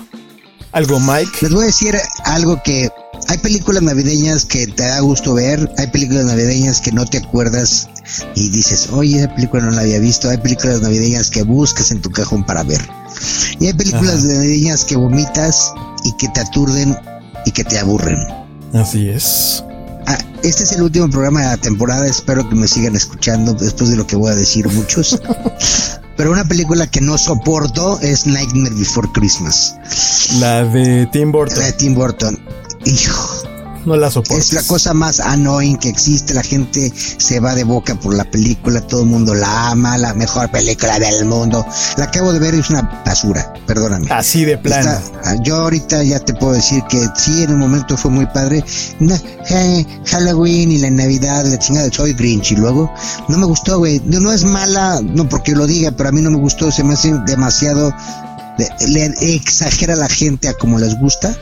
algo 0.71 0.99
Mike. 0.99 1.39
Les 1.41 1.51
voy 1.51 1.63
a 1.63 1.67
decir 1.67 1.97
algo 2.25 2.61
que 2.63 2.89
hay 3.27 3.37
películas 3.39 3.83
navideñas 3.83 4.45
que 4.45 4.67
te 4.67 4.83
da 4.83 4.99
gusto 5.01 5.33
ver, 5.33 5.71
hay 5.77 5.87
películas 5.87 6.25
navideñas 6.25 6.81
que 6.81 6.91
no 6.91 7.05
te 7.05 7.17
acuerdas 7.17 7.89
y 8.35 8.49
dices, 8.49 8.89
oye, 8.91 9.19
esa 9.19 9.35
película 9.35 9.63
no 9.63 9.71
la 9.71 9.81
había 9.81 9.99
visto, 9.99 10.29
hay 10.29 10.37
películas 10.37 10.81
navideñas 10.81 11.29
que 11.29 11.43
buscas 11.43 11.91
en 11.91 12.01
tu 12.01 12.09
cajón 12.09 12.45
para 12.45 12.63
ver. 12.63 12.81
Y 13.59 13.67
hay 13.67 13.73
películas 13.73 14.23
navideñas 14.23 14.85
que 14.85 14.95
vomitas 14.95 15.73
y 16.03 16.15
que 16.17 16.27
te 16.29 16.39
aturden 16.39 16.97
y 17.45 17.51
que 17.51 17.63
te 17.63 17.79
aburren. 17.79 18.17
Así 18.73 19.09
es. 19.09 19.63
Ah, 20.07 20.17
este 20.43 20.63
es 20.63 20.71
el 20.71 20.81
último 20.83 21.09
programa 21.09 21.41
de 21.41 21.47
la 21.47 21.57
temporada, 21.57 22.07
espero 22.07 22.47
que 22.47 22.55
me 22.55 22.67
sigan 22.67 22.95
escuchando 22.95 23.53
después 23.53 23.89
de 23.89 23.95
lo 23.97 24.07
que 24.07 24.15
voy 24.15 24.31
a 24.31 24.35
decir 24.35 24.67
muchos. 24.69 25.21
Pero 26.17 26.31
una 26.31 26.43
película 26.45 26.85
que 26.87 26.99
no 26.99 27.17
soporto 27.17 27.99
es 28.01 28.25
Nightmare 28.27 28.75
Before 28.75 29.07
Christmas, 29.13 29.75
La 30.39 30.65
de 30.65 31.05
Tim 31.13 31.31
Burton. 31.31 31.57
la 31.59 31.65
de 31.67 31.73
Tim 31.73 31.95
Burton. 31.95 32.37
Hijo, 32.85 33.43
No 33.85 33.95
la 33.95 34.11
soporto. 34.11 34.37
es 34.37 34.53
la 34.53 34.63
cosa 34.63 34.93
más 34.93 35.19
annoying 35.19 35.77
que 35.77 35.89
existe. 35.89 36.33
La 36.33 36.43
gente 36.43 36.91
se 36.95 37.39
va 37.39 37.55
de 37.55 37.63
boca 37.63 37.95
por 37.95 38.13
la 38.13 38.23
película, 38.29 38.81
todo 38.81 39.01
el 39.01 39.07
mundo 39.07 39.33
la 39.33 39.69
ama, 39.69 39.97
la 39.97 40.13
mejor 40.13 40.51
película 40.51 40.99
del 40.99 41.25
mundo. 41.25 41.65
La 41.97 42.05
acabo 42.05 42.33
de 42.33 42.39
ver 42.39 42.55
y 42.55 42.59
es 42.59 42.69
una 42.69 42.81
basura, 43.05 43.53
perdóname. 43.65 44.07
Así 44.11 44.43
de 44.45 44.57
plano. 44.57 44.91
Está- 44.91 45.41
yo 45.43 45.55
ahorita 45.57 46.03
ya 46.03 46.19
te 46.19 46.33
puedo 46.33 46.53
decir 46.53 46.83
que 46.89 47.07
sí, 47.15 47.43
en 47.43 47.53
un 47.53 47.59
momento 47.59 47.95
fue 47.97 48.11
muy 48.11 48.25
padre. 48.27 48.63
No, 48.99 49.15
eh, 49.49 49.85
Halloween 50.07 50.71
y 50.71 50.77
la 50.79 50.89
Navidad, 50.89 51.45
la 51.45 51.57
chingada, 51.59 51.89
soy 51.91 52.13
Grinch. 52.13 52.51
Y 52.51 52.55
luego, 52.55 52.91
no 53.27 53.37
me 53.37 53.45
gustó, 53.45 53.77
güey. 53.79 54.01
No, 54.05 54.19
no 54.19 54.31
es 54.31 54.43
mala, 54.43 54.99
no 55.01 55.27
porque 55.29 55.53
lo 55.53 55.65
diga, 55.67 55.91
pero 55.91 56.09
a 56.09 56.11
mí 56.11 56.21
no 56.21 56.31
me 56.31 56.37
gustó. 56.37 56.71
Se 56.71 56.83
me 56.83 56.93
hace 56.93 57.13
demasiado. 57.25 57.93
de- 58.57 58.87
le 58.89 59.05
exagera 59.35 59.93
a 59.93 59.95
la 59.97 60.09
gente 60.09 60.49
a 60.49 60.53
como 60.53 60.79
les 60.79 60.99
gusta, 60.99 61.33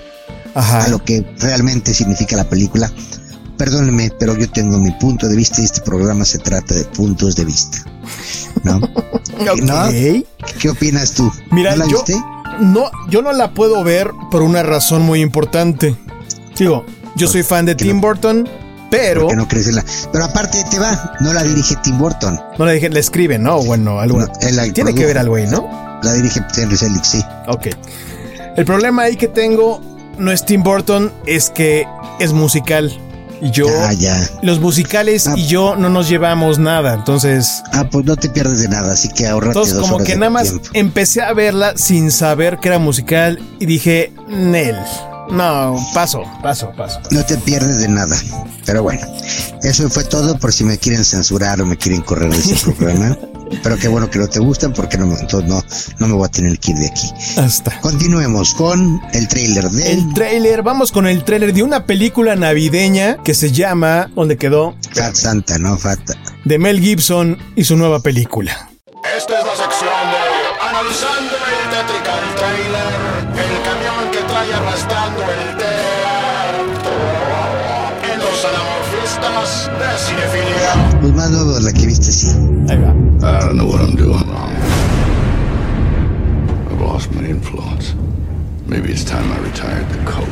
Ajá. 0.58 0.86
a 0.86 0.88
lo 0.90 1.04
que 1.04 1.26
realmente 1.40 1.94
significa 1.94 2.36
la 2.36 2.44
película. 2.50 2.92
Perdónenme, 3.58 4.12
pero 4.20 4.38
yo 4.38 4.50
tengo 4.52 4.78
mi 4.78 4.92
punto 4.92 5.28
de 5.28 5.36
vista 5.36 5.62
y 5.62 5.66
este 5.66 5.82
programa 5.82 6.26
se 6.26 6.38
trata 6.40 6.76
de 6.76 6.84
puntos 6.86 7.36
de 7.36 7.46
vista. 7.46 7.80
¿No? 8.64 8.80
Ok. 9.40 9.62
¿No? 9.62 9.88
¿Qué 10.60 10.70
opinas 10.70 11.12
tú? 11.12 11.32
Mira, 11.52 11.72
¿No 11.76 11.78
la 11.84 11.92
yo 11.92 11.98
viste? 11.98 12.16
no, 12.60 12.90
yo 13.08 13.22
no 13.22 13.32
la 13.34 13.54
puedo 13.54 13.84
ver 13.84 14.10
por 14.32 14.42
una 14.42 14.64
razón 14.64 15.04
muy 15.04 15.22
importante. 15.22 15.96
Digo, 16.58 16.84
yo 17.16 17.28
soy 17.28 17.44
fan 17.44 17.66
de 17.68 17.76
Tim 17.76 17.98
no? 17.98 18.02
Burton, 18.02 18.50
pero 18.90 19.22
Porque 19.22 19.36
no 19.36 19.48
crees 19.48 19.68
en 19.68 19.76
la. 19.76 19.86
Pero 20.12 20.24
aparte 20.26 20.64
te 20.72 20.80
va, 20.80 21.14
no 21.20 21.34
la 21.34 21.44
dirige 21.44 21.76
Tim 21.84 22.00
Burton. 22.00 22.40
no 22.58 22.66
le 22.66 22.74
dije, 22.74 22.90
le 22.90 23.00
escriben, 23.00 23.44
¿no? 23.44 23.62
Bueno, 23.62 24.00
algo. 24.00 24.22
No, 24.22 24.28
la 24.54 24.74
Tiene 24.74 24.96
que 24.96 25.06
ver 25.06 25.20
algo 25.20 25.36
ahí, 25.36 25.46
¿no? 25.46 26.00
La 26.02 26.14
dirige 26.14 26.42
Henry 26.56 26.78
Selick, 26.78 27.04
sí. 27.04 27.24
Ok. 27.48 27.68
El 28.56 28.66
problema 28.66 29.04
ahí 29.04 29.18
que 29.18 29.28
tengo 29.28 29.82
no 30.18 30.32
es 30.32 30.46
Tim 30.46 30.64
Burton, 30.64 31.12
es 31.26 31.50
que 31.50 31.86
es 32.20 32.34
musical. 32.34 32.96
Y 33.40 33.52
yo, 33.52 33.68
Ah, 33.84 33.94
ya. 33.94 34.18
los 34.42 34.60
musicales 34.60 35.28
Ah. 35.28 35.34
y 35.38 35.46
yo 35.46 35.76
no 35.76 35.90
nos 35.90 36.10
llevamos 36.10 36.58
nada. 36.58 36.96
Entonces, 36.96 37.62
Ah, 37.72 37.88
pues 37.92 38.04
no 38.06 38.16
te 38.16 38.30
pierdes 38.30 38.60
de 38.62 38.68
nada, 38.68 38.94
así 38.94 39.10
que 39.10 39.28
ahorrate 39.28 39.50
entonces 39.52 39.76
dos 39.76 39.84
como 39.84 39.96
horas 39.98 40.08
que 40.08 40.16
nada 40.16 40.32
más 40.32 40.50
tiempo. 40.50 40.70
empecé 40.74 41.22
a 41.22 41.34
verla 41.34 41.74
sin 41.78 42.10
saber 42.12 42.58
que 42.58 42.70
era 42.70 42.80
musical 42.80 43.40
y 43.60 43.68
dije, 43.68 44.12
Nel. 44.28 44.76
No, 45.30 45.76
paso, 45.94 46.24
paso, 46.42 46.72
paso. 46.76 47.00
No 47.12 47.24
te 47.26 47.38
pierdes 47.38 47.80
de 47.80 47.90
nada. 47.90 48.16
Pero 48.66 48.82
bueno, 48.82 49.06
eso 49.62 49.88
fue 49.90 50.04
todo 50.06 50.40
por 50.40 50.52
si 50.54 50.64
me 50.64 50.78
quieren 50.80 51.04
censurar 51.06 51.62
o 51.62 51.66
me 51.66 51.78
quieren 51.78 52.02
correr 52.02 52.32
de 52.32 52.38
ese 52.40 52.56
programa. 52.74 53.16
Pero 53.64 53.78
qué 53.78 53.88
bueno 53.88 54.10
que 54.10 54.20
no 54.20 54.28
te 54.28 54.40
gustan 54.40 54.74
porque 54.74 54.98
no, 54.98 55.06
entonces 55.18 55.50
no, 55.50 55.64
no 56.00 56.08
me 56.08 56.14
voy 56.14 56.26
a 56.26 56.30
tener 56.30 56.60
que 56.60 56.72
ir 56.72 56.78
de 56.78 56.88
aquí. 56.88 57.10
Hasta. 57.38 57.80
Continuemos 57.82 58.54
con 58.54 59.02
el 59.14 59.28
trailer 59.28 59.70
de 59.70 59.92
El 59.94 60.14
tráiler, 60.14 60.64
vamos 60.64 60.92
con 60.92 61.08
el 61.08 61.24
tráiler 61.24 61.54
de 61.54 61.64
una 61.64 61.86
película 61.86 62.36
navideña 62.36 63.18
que 63.24 63.34
se 63.34 63.52
llama, 63.52 64.10
¿dónde 64.16 64.38
quedó? 64.38 64.76
Fat 64.92 65.16
Santa, 65.16 65.58
¿no? 65.58 65.78
Fat. 65.78 66.00
De 66.46 66.58
Mel 66.60 66.80
Gibson 66.80 67.38
y 67.56 67.64
su 67.64 67.78
nueva 67.78 68.00
película. 68.00 68.70
Esta 69.18 69.40
es 69.40 69.46
la 69.46 69.56
sección 69.56 69.90
de 70.12 70.68
Analizando 70.68 71.34
el 71.34 71.70
Tetrical 71.70 72.36
Trailer, 72.36 72.94
el 73.34 73.64
camión 73.64 74.12
que 74.12 74.20
trae 74.28 74.54
arrastrando 74.54 75.24
el 75.24 75.57
anamorfistas 79.98 79.98
de 79.98 80.06
cinefilia. 80.06 81.00
Pues 81.02 81.14
más 81.14 81.32
nuevo 81.32 81.54
de 81.54 81.62
la 81.62 81.74
que 81.74 81.86
viste, 81.86 82.12
sí. 82.12 82.28
Ahí 82.70 82.78
va. 82.78 82.94
I 83.20 83.40
don't 83.42 83.58
know 83.58 83.66
what 83.68 83.82
I'm 83.82 83.96
doing 83.96 84.28
wrong. 84.30 84.54
I've 86.72 86.82
lost 86.82 87.12
my 87.14 87.26
influence. 87.28 87.96
Maybe 88.68 88.92
it's 88.92 89.04
time 89.04 89.32
I 89.32 89.40
retired 89.40 89.90
the 89.90 90.04
coat. 90.06 90.28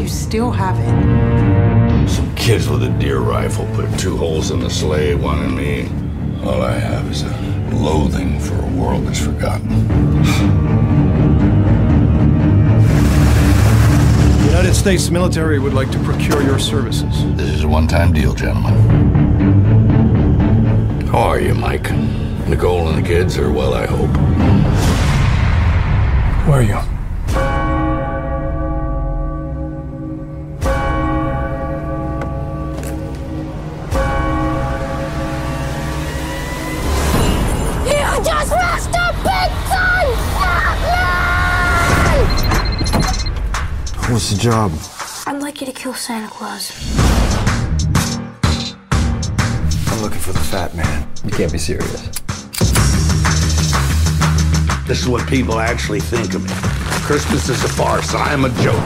You 0.00 0.08
still 0.08 0.50
have 0.50 0.78
it. 0.78 2.08
Some 2.08 2.34
kids 2.34 2.68
with 2.68 2.82
a 2.82 2.90
deer 2.98 3.18
rifle 3.18 3.66
put 3.74 3.86
two 3.98 4.16
holes 4.16 4.50
in 4.50 4.60
the 4.60 4.70
sleigh, 4.70 5.14
one 5.14 5.42
in 5.44 5.54
me. 5.56 5.88
All 6.44 6.62
I 6.62 6.78
have 6.78 7.10
is 7.10 7.22
a 7.22 7.30
loathing 7.72 8.38
for 8.40 8.54
a 8.54 8.68
world 8.68 9.06
that's 9.06 9.20
forgotten. 9.20 10.95
United 14.56 14.74
States 14.74 15.10
military 15.10 15.58
would 15.58 15.74
like 15.74 15.90
to 15.90 15.98
procure 15.98 16.40
your 16.42 16.58
services. 16.58 17.12
This 17.36 17.50
is 17.50 17.64
a 17.64 17.68
one-time 17.68 18.14
deal, 18.14 18.32
gentlemen. 18.32 18.72
How 21.08 21.18
are 21.18 21.38
you, 21.38 21.54
Mike? 21.54 21.92
Nicole 22.48 22.88
and 22.88 23.04
the 23.04 23.06
kids 23.06 23.36
are 23.36 23.52
well, 23.52 23.74
I 23.74 23.84
hope. 23.84 24.16
Where 26.48 26.60
are 26.60 26.62
you? 26.62 26.78
You 26.78 26.95
What's 44.16 44.30
the 44.30 44.40
job? 44.40 44.72
I'd 45.26 45.42
like 45.42 45.60
you 45.60 45.66
to 45.66 45.74
kill 45.74 45.92
Santa 45.92 46.28
Claus. 46.28 46.72
I'm 49.92 50.00
looking 50.00 50.20
for 50.20 50.32
the 50.32 50.38
fat 50.38 50.74
man. 50.74 51.06
You 51.22 51.30
can't 51.32 51.52
be 51.52 51.58
serious. 51.58 52.00
This 54.86 55.02
is 55.02 55.06
what 55.06 55.28
people 55.28 55.58
actually 55.58 56.00
think 56.00 56.32
of 56.32 56.42
me. 56.44 56.50
Christmas 57.04 57.50
is 57.50 57.62
a 57.62 57.68
farce. 57.68 58.14
I 58.14 58.32
am 58.32 58.46
a 58.46 58.48
joke. 58.62 58.80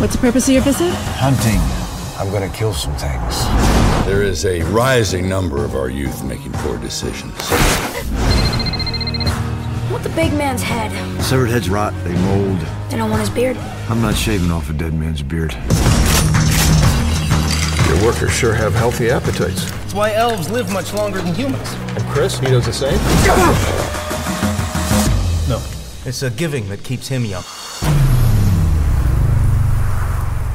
What's 0.00 0.14
the 0.14 0.22
purpose 0.22 0.48
of 0.48 0.54
your 0.54 0.62
visit? 0.62 0.90
Hunting. 1.18 1.60
I'm 2.18 2.32
gonna 2.32 2.48
kill 2.48 2.72
some 2.72 2.94
things. 2.94 3.44
There 4.06 4.22
is 4.22 4.46
a 4.46 4.62
rising 4.72 5.28
number 5.28 5.66
of 5.66 5.74
our 5.74 5.90
youth 5.90 6.24
making 6.24 6.52
poor 6.52 6.78
decisions. 6.78 7.36
Want 10.06 10.14
the 10.14 10.22
big 10.22 10.38
man's 10.38 10.62
head. 10.62 10.92
Severed 11.20 11.50
heads 11.50 11.68
rot, 11.68 11.92
they 12.04 12.14
mold. 12.14 12.60
Then 12.90 13.00
I 13.00 13.08
want 13.08 13.18
his 13.18 13.28
beard. 13.28 13.56
I'm 13.88 14.00
not 14.00 14.14
shaving 14.14 14.52
off 14.52 14.70
a 14.70 14.72
dead 14.72 14.94
man's 14.94 15.20
beard. 15.20 15.52
Your 17.88 18.06
workers 18.06 18.30
sure 18.30 18.54
have 18.54 18.72
healthy 18.72 19.10
appetites. 19.10 19.68
That's 19.68 19.94
why 19.94 20.12
elves 20.12 20.48
live 20.48 20.72
much 20.72 20.94
longer 20.94 21.20
than 21.20 21.34
humans. 21.34 21.72
And 21.88 22.04
Chris, 22.04 22.38
he 22.38 22.46
does 22.46 22.66
the 22.66 22.72
same? 22.72 22.96
No, 25.48 25.60
it's 26.08 26.22
a 26.22 26.30
giving 26.30 26.68
that 26.68 26.84
keeps 26.84 27.08
him 27.08 27.24
young. 27.24 27.42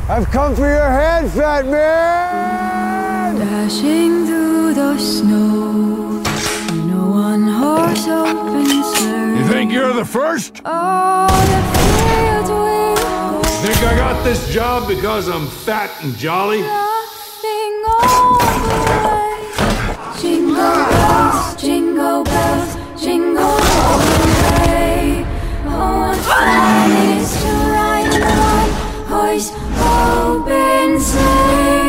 I've 0.07 0.31
come 0.31 0.55
for 0.55 0.61
your 0.61 0.89
head, 0.89 1.29
fat 1.29 1.65
man! 1.65 3.35
Dashing 3.37 4.27
through 4.27 4.75
the 4.75 4.97
snow. 4.97 6.23
No 6.85 7.11
one 7.11 7.49
horse 7.49 8.07
open 8.07 8.40
you 9.01 9.47
think 9.47 9.71
you're 9.71 9.93
the 9.93 10.05
first? 10.05 10.61
Oh, 10.63 11.27
think 13.63 13.77
I 13.83 13.95
got 13.95 14.23
this 14.23 14.51
job 14.53 14.87
because 14.87 15.27
I'm 15.27 15.47
fat 15.47 15.89
and 16.03 16.15
jolly? 16.17 16.61
Jingle 20.21 20.85
bells, 20.91 21.61
jingle 21.61 22.23
bells, 22.23 23.01
jingle 23.01 23.43
all 23.43 23.99
the 23.99 24.25
way. 24.43 25.25
To 27.31 27.51
ride 27.71 28.71
hoist 29.09 29.53
open 29.53 30.99
sleigh. 30.99 31.80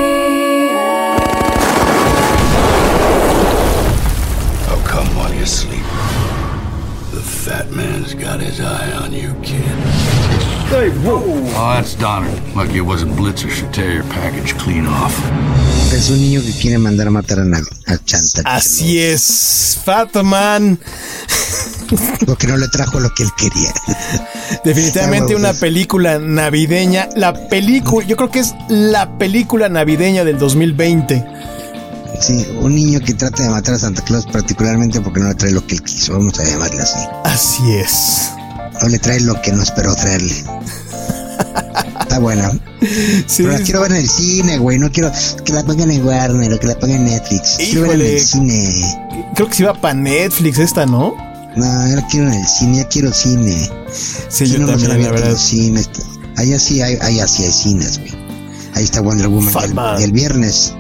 Oh, 11.55 11.75
that's 11.75 11.95
Donner. 11.97 12.31
Lucky 12.55 12.79
it 12.79 12.87
wasn't 12.87 13.13
Blitzer 13.13 13.51
should 13.51 13.73
tear 13.75 13.93
your 13.93 14.05
package 14.05 14.55
clean 14.59 14.87
off. 14.87 15.15
Es 15.93 16.09
un 16.09 16.19
niño 16.21 16.41
que 16.41 16.53
quiere 16.53 16.79
mandar 16.79 17.09
a 17.09 17.11
matar 17.11 17.41
a, 17.41 17.43
a 17.43 17.99
Chanta. 18.05 18.43
Así 18.47 18.99
es, 18.99 19.79
Fatman. 19.85 20.79
Porque 22.27 22.47
no 22.47 22.57
le 22.57 22.69
trajo 22.69 23.01
lo 23.01 23.11
que 23.11 23.25
él 23.25 23.31
quería. 23.37 23.75
Definitivamente 24.65 25.35
ah, 25.35 25.37
una 25.37 25.49
pues. 25.51 25.61
película 25.61 26.19
navideña. 26.19 27.09
La 27.17 27.35
película, 27.49 28.07
yo 28.07 28.17
creo 28.17 28.31
que 28.31 28.39
es 28.39 28.55
la 28.69 29.19
película 29.19 29.69
navideña 29.69 30.25
del 30.25 30.39
2020. 30.39 31.23
Sí, 32.21 32.47
un 32.61 32.75
niño 32.75 33.01
que 33.01 33.15
trata 33.15 33.43
de 33.43 33.51
matar 33.51 33.75
a 33.75 33.79
Santa 33.79 34.03
Claus 34.05 34.27
particularmente 34.27 35.01
porque 35.01 35.21
no 35.21 35.29
le 35.29 35.35
trae 35.35 35.51
lo 35.53 35.67
que 35.67 35.75
él 35.77 35.83
quiso, 35.83 36.13
vamos 36.13 36.39
a 36.39 36.45
llamarle 36.45 36.81
así. 36.83 36.99
Así 37.25 37.73
es. 37.73 38.31
No 38.81 38.89
le 38.89 38.99
trae 38.99 39.21
lo 39.21 39.41
que 39.43 39.53
no 39.53 39.63
esperó 39.63 39.95
traerle. 39.95 40.45
Está 42.01 42.19
buena. 42.19 42.51
Sí, 43.27 43.43
Pero 43.45 43.53
la 43.53 43.59
quiero 43.61 43.81
ver 43.83 43.93
en 43.93 43.99
el 43.99 44.09
cine, 44.09 44.59
güey. 44.59 44.79
No 44.79 44.91
quiero 44.91 45.11
que 45.45 45.53
la 45.53 45.63
pongan 45.65 45.91
en 45.91 46.05
Warner 46.05 46.53
o 46.53 46.61
que 46.61 46.67
la 46.67 46.79
pongan 46.79 46.97
en 46.99 47.05
Netflix. 47.07 47.57
Quiero 47.59 47.83
verla 47.83 47.95
en 47.95 48.01
Híjole. 48.01 48.17
el 48.17 48.21
cine. 48.21 49.31
creo 49.35 49.49
que 49.49 49.55
se 49.55 49.63
iba 49.63 49.81
para 49.81 49.95
Netflix 49.95 50.59
esta, 50.59 50.85
¿no? 50.87 51.15
No, 51.57 51.89
yo 51.89 51.97
la 51.97 52.07
quiero 52.09 52.27
en 52.29 52.35
el 52.35 52.47
cine, 52.47 52.77
ya 52.79 52.89
quiero 52.89 53.13
cine. 53.13 53.71
Sí, 54.29 54.47
yo 54.47 54.59
no 54.59 54.67
también, 54.67 54.89
la 55.05 55.11
verdad. 55.11 55.31
los 55.31 55.41
cines. 55.41 55.89
Allá 56.37 56.59
sí 56.59 56.81
hay, 56.83 56.97
allá 57.01 57.27
sí 57.29 57.45
hay 57.45 57.53
cines, 57.53 57.99
güey. 57.99 58.13
Ahí 58.75 58.85
está 58.85 59.01
Wonder 59.01 59.29
Woman. 59.29 59.53
El, 59.99 60.05
el 60.05 60.13
viernes. 60.13 60.75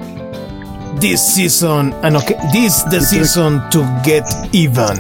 This 1.00 1.20
season, 1.20 1.94
ah 2.02 2.10
no, 2.10 2.20
this 2.52 2.84
the 2.90 3.00
season 3.00 3.62
to 3.70 3.84
get 4.04 4.24
even. 4.52 4.98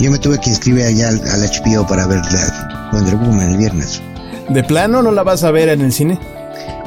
Yo 0.00 0.10
me 0.10 0.18
tuve 0.18 0.38
que 0.40 0.50
inscribir 0.50 0.84
allá 0.84 1.08
al, 1.08 1.20
al 1.28 1.42
HBO 1.42 1.86
para 1.86 2.06
ver 2.06 2.20
la 2.32 2.90
Wonder 2.92 3.16
Woman 3.16 3.50
el 3.50 3.56
viernes. 3.56 4.00
¿De 4.48 4.64
plano 4.64 5.02
no 5.02 5.12
la 5.12 5.22
vas 5.22 5.44
a 5.44 5.50
ver 5.50 5.68
en 5.68 5.80
el 5.80 5.92
cine? 5.92 6.18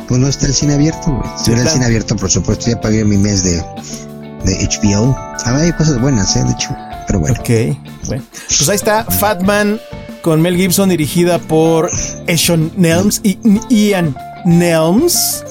Pues 0.08 0.20
no 0.20 0.28
está 0.28 0.48
el 0.48 0.54
cine 0.54 0.74
abierto. 0.74 1.22
Si 1.38 1.52
hubiera 1.52 1.64
el 1.64 1.70
cine 1.70 1.86
abierto, 1.86 2.16
por 2.16 2.30
supuesto, 2.30 2.70
ya 2.70 2.80
pagué 2.82 3.06
mi 3.06 3.18
mes 3.18 3.44
de, 3.44 3.56
de 4.44 4.68
HBO. 4.68 5.16
A 5.46 5.52
ver, 5.54 5.62
hay 5.62 5.72
cosas 5.74 6.00
buenas, 6.02 6.36
¿eh? 6.36 6.44
De 6.44 6.52
hecho. 6.52 6.76
Pero 7.08 7.20
bueno. 7.20 7.36
Ok, 7.40 7.50
bueno. 8.08 8.24
Pues 8.34 8.70
ahí 8.70 8.76
está 8.76 9.04
Fatman 9.06 9.80
con 10.22 10.42
Mel 10.42 10.58
Gibson 10.58 10.90
dirigida 10.90 11.40
por 11.40 11.90
Eshon 12.28 12.72
Nelms 12.76 13.22
y 13.24 13.38
Ian 13.70 14.16
Nelms. 14.44 15.44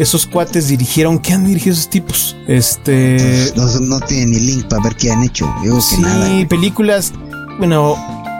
Esos 0.00 0.24
cuates 0.26 0.68
dirigieron, 0.68 1.18
¿qué 1.18 1.34
han 1.34 1.44
dirigido 1.46 1.74
esos 1.74 1.90
tipos? 1.90 2.34
Este... 2.48 3.52
No, 3.54 3.66
no 3.80 4.00
tienen 4.00 4.30
ni 4.30 4.40
link 4.40 4.66
para 4.66 4.82
ver 4.82 4.96
qué 4.96 5.12
han 5.12 5.22
hecho. 5.22 5.44
Yo 5.58 5.62
digo 5.62 5.76
que 5.76 5.82
Sí, 5.96 6.00
nada. 6.00 6.48
películas. 6.48 7.12
Bueno, 7.58 7.96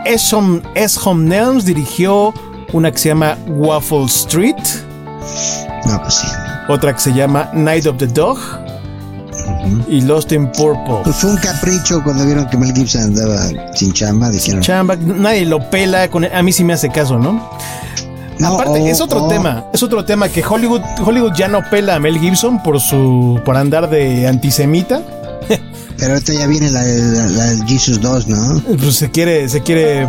Eshom, 0.07 0.62
Eshom 0.74 1.27
Nelms 1.27 1.66
dirigió 1.66 2.32
una 2.73 2.91
que 2.91 2.99
se 2.99 3.11
llama 3.11 3.37
Waffle 3.47 4.07
Street, 4.07 4.57
No, 5.87 6.01
pues 6.01 6.15
sí. 6.15 6.27
otra 6.69 6.95
que 6.95 7.01
se 7.01 7.12
llama 7.12 7.51
Night 7.53 7.87
of 7.87 7.99
the 7.99 8.07
Dog 8.07 8.39
y 9.89 10.01
Lost 10.01 10.32
in 10.32 10.51
Purple. 10.53 11.01
Pues 11.05 11.16
fue 11.16 11.31
un 11.31 11.37
capricho 11.37 12.03
cuando 12.03 12.24
vieron 12.24 12.49
que 12.49 12.57
Mel 12.57 12.73
Gibson 12.74 13.03
andaba 13.03 13.37
sin 13.74 13.93
chamba. 13.93 14.31
Dijeron, 14.31 14.62
Chamba, 14.62 14.97
nadie 14.97 15.45
lo 15.45 15.69
pela, 15.69 16.09
con 16.09 16.24
a 16.24 16.43
mí 16.43 16.53
sí 16.53 16.65
me 16.65 16.73
hace 16.73 16.89
caso, 16.89 17.19
¿no? 17.19 17.51
No, 18.40 18.54
Aparte, 18.54 18.90
es 18.90 19.00
otro 19.00 19.24
o- 19.24 19.28
tema, 19.28 19.64
es 19.72 19.82
otro 19.82 20.04
tema 20.04 20.28
que 20.28 20.42
Hollywood, 20.44 20.80
Hollywood 21.04 21.32
ya 21.36 21.46
no 21.48 21.60
pela 21.70 21.96
a 21.96 22.00
Mel 22.00 22.18
Gibson 22.18 22.62
por 22.62 22.80
su, 22.80 23.40
por 23.44 23.56
andar 23.56 23.88
de 23.90 24.26
antisemita. 24.26 25.02
Pero 25.98 26.14
ahorita 26.14 26.32
ya 26.32 26.46
viene 26.46 26.70
la, 26.70 26.82
la, 26.82 27.26
la 27.56 27.66
Jesus 27.66 28.00
2, 28.00 28.26
¿no? 28.28 28.62
Pues 28.78 28.96
se 28.96 29.10
quiere, 29.10 29.48
se 29.50 29.60
quiere, 29.62 30.08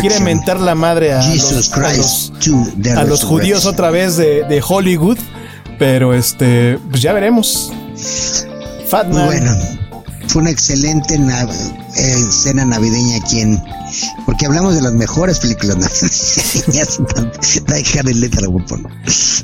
quiere 0.00 0.20
mentar 0.20 0.60
la 0.60 0.76
madre 0.76 1.12
a 1.12 1.22
Jesus 1.22 1.52
los, 1.52 1.72
a 1.72 1.74
Christ 1.74 1.98
los- 1.98 2.32
2, 2.46 2.68
The 2.82 2.90
a 2.92 3.02
los 3.04 3.24
judíos 3.24 3.66
otra 3.66 3.90
vez 3.90 4.16
de, 4.16 4.44
de 4.44 4.62
Hollywood. 4.66 5.18
Pero 5.78 6.14
este, 6.14 6.78
pues 6.90 7.02
ya 7.02 7.12
veremos. 7.12 7.72
Fatman. 8.88 9.26
Bueno, 9.26 9.52
fue 10.28 10.42
una 10.42 10.50
excelente 10.50 11.18
nav- 11.18 11.50
eh, 11.96 12.24
escena 12.28 12.64
navideña 12.64 13.16
aquí 13.16 13.40
en... 13.40 13.62
Porque 14.24 14.46
hablamos 14.46 14.74
de 14.74 14.80
las 14.82 14.92
mejores 14.94 15.38
películas 15.38 15.76
navideñas. 15.76 16.98
Lethal 18.14 18.48
Weapon. 18.48 18.86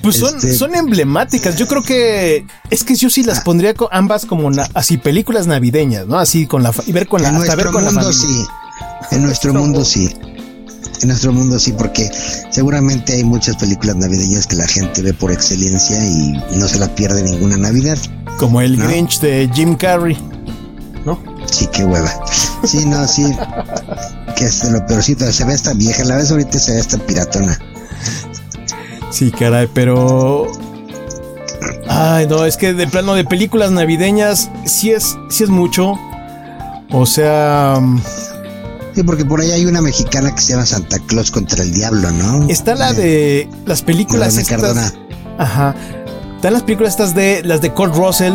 Pues 0.03 0.17
son, 0.17 0.37
Este- 0.37 0.55
son 0.55 0.75
emblemáticas. 0.75 1.57
Yo 1.57 1.67
creo 1.67 1.83
que 1.83 2.47
es 2.71 2.85
que 2.85 2.95
yo 2.95 3.11
sí 3.11 3.23
las 3.23 3.41
pondría 3.41 3.75
co- 3.75 3.89
ambas 3.93 4.25
como 4.27 4.51
así 4.75 4.97
películas 4.99 5.47
navideñas, 5.47 6.07
¿no? 6.07 6.19
Así 6.19 6.47
con 6.47 6.63
la 6.63 6.73
y 6.87 6.93
ver 6.93 7.07
con 7.09 7.23
la 7.23 7.29
en 7.29 7.37
hasta 7.37 7.57
ver 7.57 7.67
nuestro 7.67 7.73
con 7.73 7.95
mundo 7.95 8.13
sí. 8.13 8.45
En 9.11 9.23
nuestro 9.23 9.55
mundo 9.55 9.85
sí. 9.85 10.15
En 11.03 11.09
nuestro 11.09 11.33
mundo 11.33 11.59
sí, 11.59 11.73
porque 11.73 12.11
seguramente 12.51 13.13
hay 13.13 13.25
muchas 13.25 13.57
películas 13.57 13.97
navideñas 13.97 14.47
que 14.47 14.57
la 14.57 14.67
gente 14.67 15.03
ve 15.03 15.13
por 15.15 15.31
excelencia 15.31 15.97
y 16.05 16.33
no 16.57 16.67
se 16.67 16.79
la 16.79 16.93
pierde 16.95 17.23
ninguna 17.23 17.57
Navidad. 17.57 17.99
Como 18.39 18.61
el 18.61 18.79
¿No? 18.79 18.87
Grinch 18.87 19.21
de 19.21 19.49
Jim 19.55 19.77
Carrey. 19.77 20.17
¿No? 21.05 21.19
Sí, 21.51 21.69
qué 21.73 21.85
hueva. 21.85 22.11
Sí, 22.65 22.85
no, 22.85 23.07
sí. 23.07 23.25
Que 24.37 24.45
es 24.45 24.63
de 24.63 24.73
lo 24.73 24.87
peorcito. 24.87 25.31
Se 25.33 25.45
ve 25.45 25.55
esta 25.55 25.73
vieja, 25.75 26.05
la 26.05 26.17
ves 26.17 26.31
ahorita 26.31 26.59
se 26.59 26.73
ve 26.73 26.81
esta 26.81 26.99
piratona. 26.99 27.59
Sí, 29.11 29.31
caray, 29.31 29.69
pero. 29.73 30.51
Ay, 31.89 32.27
no, 32.27 32.45
es 32.45 32.57
que 32.57 32.75
de 32.75 32.87
plano 32.87 33.15
de 33.15 33.25
películas 33.25 33.71
navideñas 33.71 34.51
sí 34.67 34.91
es, 34.91 35.17
sí 35.31 35.45
es 35.45 35.51
mucho. 35.51 35.95
O 36.91 37.07
sea, 37.07 37.79
mm, 37.81 38.01
Sí, 38.99 39.05
porque 39.05 39.25
por 39.25 39.41
ahí 39.41 39.53
hay 39.53 39.65
una 39.65 39.81
mexicana 39.81 40.35
que 40.35 40.41
se 40.41 40.55
llama 40.55 40.67
Santa 40.67 40.99
Claus 40.99 41.31
contra 41.31 41.63
el 41.63 41.73
Diablo, 41.73 42.11
¿no? 42.11 42.49
está 42.49 42.75
la 42.75 42.93
de 42.93 43.49
las 43.65 43.83
películas 43.83 44.37
estas. 44.37 44.61
Cardona. 44.61 44.93
Ajá. 45.39 45.73
Están 46.35 46.53
las 46.53 46.63
películas 46.63 46.95
estas 46.95 47.15
de 47.15 47.45
las 47.45 47.61
de 47.61 47.73
Kurt 47.73 47.95
Russell. 47.95 48.35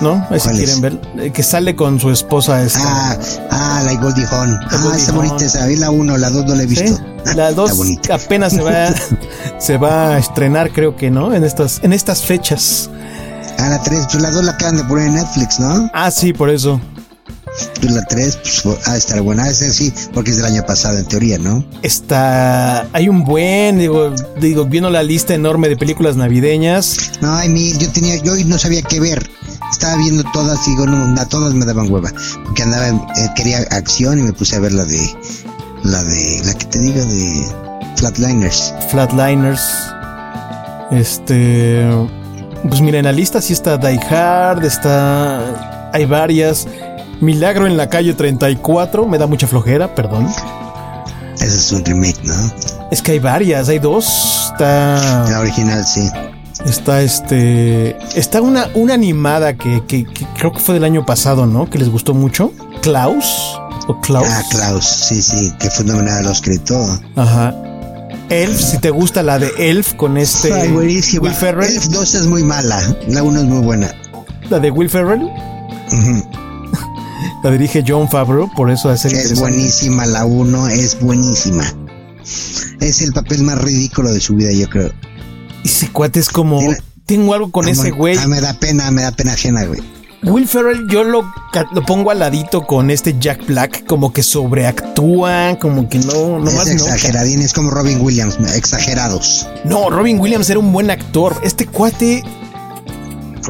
¿No? 0.00 0.26
Ahí 0.30 0.38
si 0.40 0.48
quieren 0.50 0.80
ver. 0.80 1.00
eh, 1.18 1.30
Que 1.32 1.42
sale 1.42 1.74
con 1.74 1.98
su 1.98 2.10
esposa 2.10 2.62
esta. 2.62 2.80
Ah, 2.82 3.18
ah, 3.50 3.82
la 3.84 3.94
Goldie 3.94 4.26
Hawn. 4.30 4.58
Ah, 4.70 4.78
Goldie 4.82 4.98
está 5.00 5.12
bonita 5.12 5.44
esa. 5.44 5.66
Vi 5.66 5.76
la 5.76 5.90
uno, 5.90 6.16
la 6.18 6.28
dos 6.30 6.44
no 6.44 6.54
la 6.54 6.62
he 6.64 6.68
Sí, 6.68 6.82
visto. 6.82 7.00
La 7.34 7.50
dos 7.52 7.70
Está 7.70 7.78
bonita. 7.82 8.14
apenas 8.14 8.52
se 8.52 8.62
va, 8.62 8.94
se 9.58 9.76
va 9.78 10.14
a 10.14 10.18
estrenar, 10.18 10.70
creo 10.72 10.96
que, 10.96 11.10
¿no? 11.10 11.34
En 11.34 11.44
estas, 11.44 11.80
en 11.82 11.92
estas 11.92 12.22
fechas. 12.22 12.90
Ah, 13.58 13.70
la 13.70 13.82
tres, 13.82 14.06
pues 14.10 14.22
la 14.22 14.30
dos 14.30 14.44
la 14.44 14.52
acaban 14.52 14.76
de 14.76 14.84
poner 14.84 15.06
en 15.08 15.14
Netflix, 15.14 15.58
¿no? 15.58 15.90
Ah, 15.94 16.10
sí, 16.10 16.32
por 16.34 16.50
eso. 16.50 16.78
Pues 17.80 17.90
la 17.92 18.04
tres, 18.04 18.38
pues 18.62 18.86
ha 18.86 18.92
de 18.92 18.98
estar 18.98 19.20
buena. 19.22 19.48
Esa 19.48 19.70
sí, 19.72 19.90
porque 20.12 20.30
es 20.30 20.36
del 20.36 20.44
año 20.46 20.62
pasado 20.66 20.98
en 20.98 21.06
teoría, 21.06 21.38
¿no? 21.38 21.64
Está. 21.82 22.86
Hay 22.92 23.08
un 23.08 23.24
buen, 23.24 23.78
digo, 23.78 24.12
digo, 24.38 24.66
viendo 24.66 24.90
la 24.90 25.02
lista 25.02 25.32
enorme 25.32 25.68
de 25.70 25.76
películas 25.78 26.16
navideñas. 26.16 27.12
No, 27.22 27.34
ay, 27.34 27.48
mi, 27.48 27.72
yo 27.78 27.90
tenía, 27.92 28.16
yo 28.16 28.32
no 28.44 28.58
sabía 28.58 28.82
qué 28.82 29.00
ver. 29.00 29.26
Estaba 29.70 29.96
viendo 29.96 30.24
todas 30.32 30.66
y 30.66 30.70
digo, 30.70 30.86
no, 30.86 31.20
a 31.20 31.26
todas 31.26 31.54
me 31.54 31.64
daban 31.64 31.90
hueva. 31.90 32.10
Porque 32.44 32.62
andaba, 32.62 32.88
eh, 32.88 33.30
quería 33.34 33.58
acción 33.70 34.18
y 34.18 34.22
me 34.22 34.32
puse 34.32 34.56
a 34.56 34.60
ver 34.60 34.72
la 34.72 34.84
de, 34.84 35.16
la 35.84 36.02
de, 36.02 36.42
la 36.44 36.54
que 36.54 36.66
te 36.66 36.78
digo 36.78 37.04
de 37.04 37.46
Flatliners. 37.96 38.74
Flatliners. 38.90 39.62
Este. 40.90 41.86
Pues 42.68 42.80
mira, 42.80 42.98
en 42.98 43.04
la 43.04 43.12
lista 43.12 43.40
sí 43.40 43.52
está 43.52 43.76
Die 43.76 44.00
Hard, 44.10 44.64
está. 44.64 45.90
Hay 45.92 46.04
varias. 46.04 46.66
Milagro 47.20 47.66
en 47.66 47.76
la 47.76 47.88
calle 47.88 48.12
34, 48.12 49.06
me 49.06 49.16
da 49.16 49.26
mucha 49.26 49.46
flojera, 49.46 49.94
perdón. 49.94 50.28
Ese 51.36 51.46
es 51.46 51.72
un 51.72 51.84
remake, 51.84 52.22
¿no? 52.24 52.34
Es 52.90 53.00
que 53.00 53.12
hay 53.12 53.18
varias, 53.18 53.68
hay 53.68 53.78
dos. 53.78 54.50
Está. 54.52 55.24
La 55.30 55.40
original, 55.40 55.84
sí. 55.84 56.10
Está 56.66 57.00
este. 57.02 57.96
Está 58.18 58.42
una, 58.42 58.68
una 58.74 58.94
animada 58.94 59.56
que, 59.56 59.82
que- 59.86 60.04
que 60.04 60.26
creo 60.36 60.52
que 60.52 60.58
fue 60.58 60.74
del 60.74 60.84
año 60.84 61.06
pasado, 61.06 61.46
¿no? 61.46 61.70
Que 61.70 61.78
les 61.78 61.88
gustó 61.88 62.12
mucho. 62.14 62.52
Klaus. 62.82 63.24
O 63.88 64.00
Klaus. 64.00 64.26
Ah, 64.28 64.42
Klaus, 64.50 64.84
sí, 64.84 65.22
sí, 65.22 65.52
que 65.60 65.70
fue 65.70 65.84
nominada 65.84 66.32
y 66.44 66.58
todo. 66.58 66.98
Ajá. 67.14 67.54
Elf, 68.28 68.60
si 68.60 68.78
te 68.78 68.90
gusta 68.90 69.22
la 69.22 69.38
de 69.38 69.52
Elf 69.58 69.94
con 69.94 70.16
este. 70.18 70.52
Ay, 70.52 70.68
buenísima. 70.72 71.22
Will 71.22 71.34
Ferrell. 71.34 71.70
Elf 71.72 71.84
2 71.86 72.14
es 72.16 72.26
muy 72.26 72.42
mala, 72.42 72.76
la 73.06 73.22
1 73.22 73.38
es 73.38 73.44
muy 73.44 73.60
buena. 73.64 73.94
La 74.50 74.58
de 74.58 74.70
Will 74.70 74.90
Ferrell. 74.90 75.28
La 77.42 77.50
dirige 77.52 77.84
John 77.86 78.08
Favreau, 78.08 78.50
por 78.56 78.70
eso 78.72 78.92
es 78.92 79.04
el 79.04 79.12
Es 79.12 79.38
buenísima, 79.38 80.04
la 80.06 80.24
1 80.24 80.68
es 80.68 80.98
buenísima. 81.00 81.62
Es 82.80 83.02
el 83.02 83.12
papel 83.12 83.42
más 83.44 83.58
ridículo 83.62 84.12
de 84.12 84.20
su 84.20 84.34
vida, 84.34 84.50
yo 84.52 84.68
creo. 84.68 84.90
Ese 85.66 85.90
cuate 85.90 86.20
es 86.20 86.28
como. 86.28 86.60
Mira, 86.60 86.78
Tengo 87.06 87.34
algo 87.34 87.52
con 87.52 87.68
ese 87.68 87.90
Como- 87.90 87.96
güey. 88.02 88.16
Ah, 88.18 88.26
me 88.26 88.40
da 88.40 88.54
pena, 88.58 88.90
me 88.90 89.02
da 89.02 89.12
pena 89.12 89.32
ajena, 89.34 89.64
güey. 89.64 89.80
Will 90.24 90.48
Ferrell, 90.48 90.88
yo 90.90 91.04
lo, 91.04 91.24
lo 91.72 91.82
pongo 91.86 92.10
al 92.10 92.18
ladito 92.18 92.66
con 92.66 92.90
este 92.90 93.14
Jack 93.20 93.46
Black, 93.46 93.84
como 93.86 94.12
que 94.12 94.24
sobreactúa, 94.24 95.56
como 95.60 95.88
que 95.88 95.98
no, 96.00 96.40
no 96.40 96.48
es 96.48 96.54
más 96.56 96.66
no. 96.66 96.72
exageradín, 96.72 97.42
es 97.42 97.52
como 97.52 97.70
Robin 97.70 98.00
Williams, 98.00 98.38
exagerados. 98.56 99.46
No, 99.64 99.88
Robin 99.88 100.18
Williams 100.18 100.50
era 100.50 100.58
un 100.58 100.72
buen 100.72 100.90
actor. 100.90 101.36
Este 101.44 101.66
cuate, 101.66 102.18
él 102.20 102.24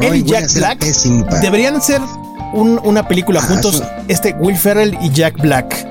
y 0.03 0.07
Robin 0.07 0.27
Jack 0.27 0.53
Black 0.55 0.79
pésimo, 0.81 1.25
deberían 1.41 1.81
ser 1.81 2.03
un- 2.53 2.79
una 2.85 3.09
película 3.09 3.41
Ah, 3.43 3.47
juntos. 3.47 3.77
eso- 3.77 3.87
Este 4.09 4.35
Will 4.39 4.57
Ferrell 4.59 4.99
y 5.01 5.11
Jack 5.13 5.41
Black. 5.41 5.87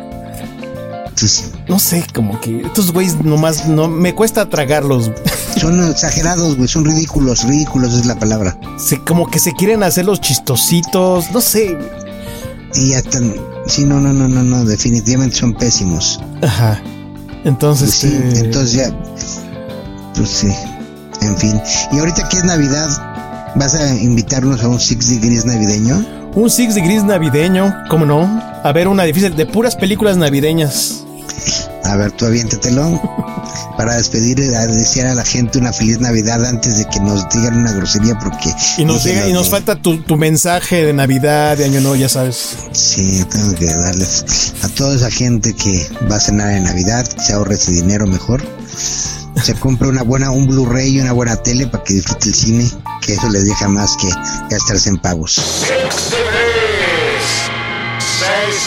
Pues, 1.19 1.51
no 1.67 1.79
sé, 1.79 2.05
como 2.13 2.39
que 2.39 2.61
estos 2.61 2.91
güeyes 2.91 3.23
nomás 3.23 3.67
no 3.67 3.87
me 3.87 4.13
cuesta 4.13 4.49
tragarlos. 4.49 5.11
Son 5.57 5.89
exagerados, 5.89 6.57
güey, 6.57 6.67
son 6.67 6.83
ridículos, 6.83 7.43
ridículos 7.45 7.93
es 7.93 8.05
la 8.05 8.19
palabra. 8.19 8.57
Se, 8.77 8.99
como 8.99 9.25
que 9.31 9.39
se 9.39 9.53
quieren 9.53 9.83
hacer 9.83 10.03
los 10.05 10.19
chistositos, 10.19 11.31
no 11.31 11.39
sé. 11.39 11.77
Y 12.75 12.89
ya 12.89 12.97
están, 12.97 13.33
sí, 13.65 13.85
no, 13.85 14.01
no, 14.01 14.11
no, 14.11 14.27
no, 14.27 14.43
no, 14.43 14.65
definitivamente 14.65 15.37
son 15.37 15.53
pésimos. 15.53 16.19
Ajá. 16.41 16.81
Entonces, 17.45 17.97
Pues 18.01 18.11
sí, 18.11 18.19
eh, 18.21 18.43
entonces 18.45 18.73
ya, 18.73 18.93
pues 20.13 20.29
sí, 20.29 20.51
en 21.21 21.37
fin. 21.37 21.61
Y 21.93 21.99
ahorita 21.99 22.27
que 22.27 22.37
es 22.37 22.43
Navidad, 22.43 23.53
¿vas 23.55 23.75
a 23.75 23.95
invitarnos 23.95 24.61
a 24.61 24.67
un 24.67 24.79
Six 24.79 25.09
Degrees 25.09 25.45
navideño? 25.45 26.05
un 26.35 26.49
Six 26.49 26.75
Degrees 26.75 27.05
navideño, 27.05 27.73
¿cómo 27.89 28.05
no? 28.05 28.41
A 28.61 28.71
ver, 28.73 28.89
una 28.89 29.03
difícil 29.03 29.35
de 29.37 29.45
puras 29.45 29.77
películas 29.77 30.17
navideñas. 30.17 31.04
A 31.83 31.95
ver, 31.97 32.11
tú 32.11 32.25
aviéntatelo 32.25 32.99
para 33.77 33.95
despedir, 33.95 34.39
a 34.55 34.65
desear 34.67 35.07
a 35.07 35.15
la 35.15 35.23
gente 35.23 35.59
una 35.59 35.71
feliz 35.71 35.99
Navidad 35.99 36.43
antes 36.45 36.77
de 36.79 36.85
que 36.85 36.99
nos 36.99 37.27
digan 37.29 37.59
una 37.59 37.71
grosería 37.73 38.17
porque... 38.17 38.51
Y 38.77 38.85
nos, 38.85 39.03
llega- 39.03 39.27
y 39.29 39.43
falta 39.49 39.75
tu, 39.75 40.01
tu 40.01 40.15
mensaje 40.17 40.83
de 40.85 40.93
Navidad, 40.93 41.57
de 41.57 41.65
Año 41.65 41.81
Nuevo, 41.81 41.95
ya 41.95 42.09
sabes. 42.09 42.55
Sí, 42.71 43.23
tengo 43.29 43.53
que 43.55 43.65
darles 43.65 44.53
a 44.63 44.69
toda 44.69 44.95
esa 44.95 45.11
gente 45.11 45.53
que 45.53 45.87
va 46.11 46.15
a 46.15 46.19
cenar 46.19 46.51
en 46.53 46.63
Navidad, 46.63 47.05
se 47.23 47.33
ahorre 47.33 47.55
ese 47.55 47.71
dinero 47.71 48.07
mejor. 48.07 48.41
Se 49.43 49.53
compre 49.53 49.89
una 49.89 50.01
buena, 50.01 50.31
un 50.31 50.47
Blu-ray 50.47 50.95
y 50.97 51.01
una 51.01 51.11
buena 51.11 51.35
tele 51.35 51.67
para 51.67 51.83
que 51.83 51.93
disfrute 51.93 52.29
el 52.29 52.35
cine, 52.35 52.71
que 53.01 53.13
eso 53.13 53.29
les 53.29 53.45
deja 53.45 53.67
más 53.67 53.95
que 53.97 54.07
gastarse 54.49 54.89
en 54.89 54.97
pagos. 54.97 55.39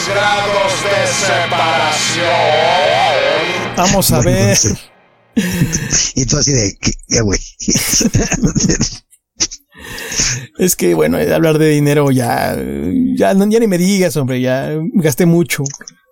Grados 0.07 0.83
de 0.83 1.07
separación. 1.07 2.25
Vamos 3.77 4.11
a 4.11 4.19
ver. 4.21 4.57
Y 6.15 6.25
tú 6.25 6.37
así 6.37 6.51
de, 6.51 6.77
¿qué, 7.07 7.21
güey? 7.21 7.39
Es 10.57 10.75
que, 10.75 10.93
bueno, 10.93 11.17
hablar 11.17 11.57
de 11.57 11.69
dinero 11.69 12.11
ya, 12.11 12.57
ya, 13.15 13.33
no- 13.33 13.49
ya 13.49 13.59
ni 13.61 13.67
me 13.67 13.77
digas, 13.77 14.17
hombre, 14.17 14.41
ya 14.41 14.71
gasté 14.95 15.25
mucho. 15.25 15.63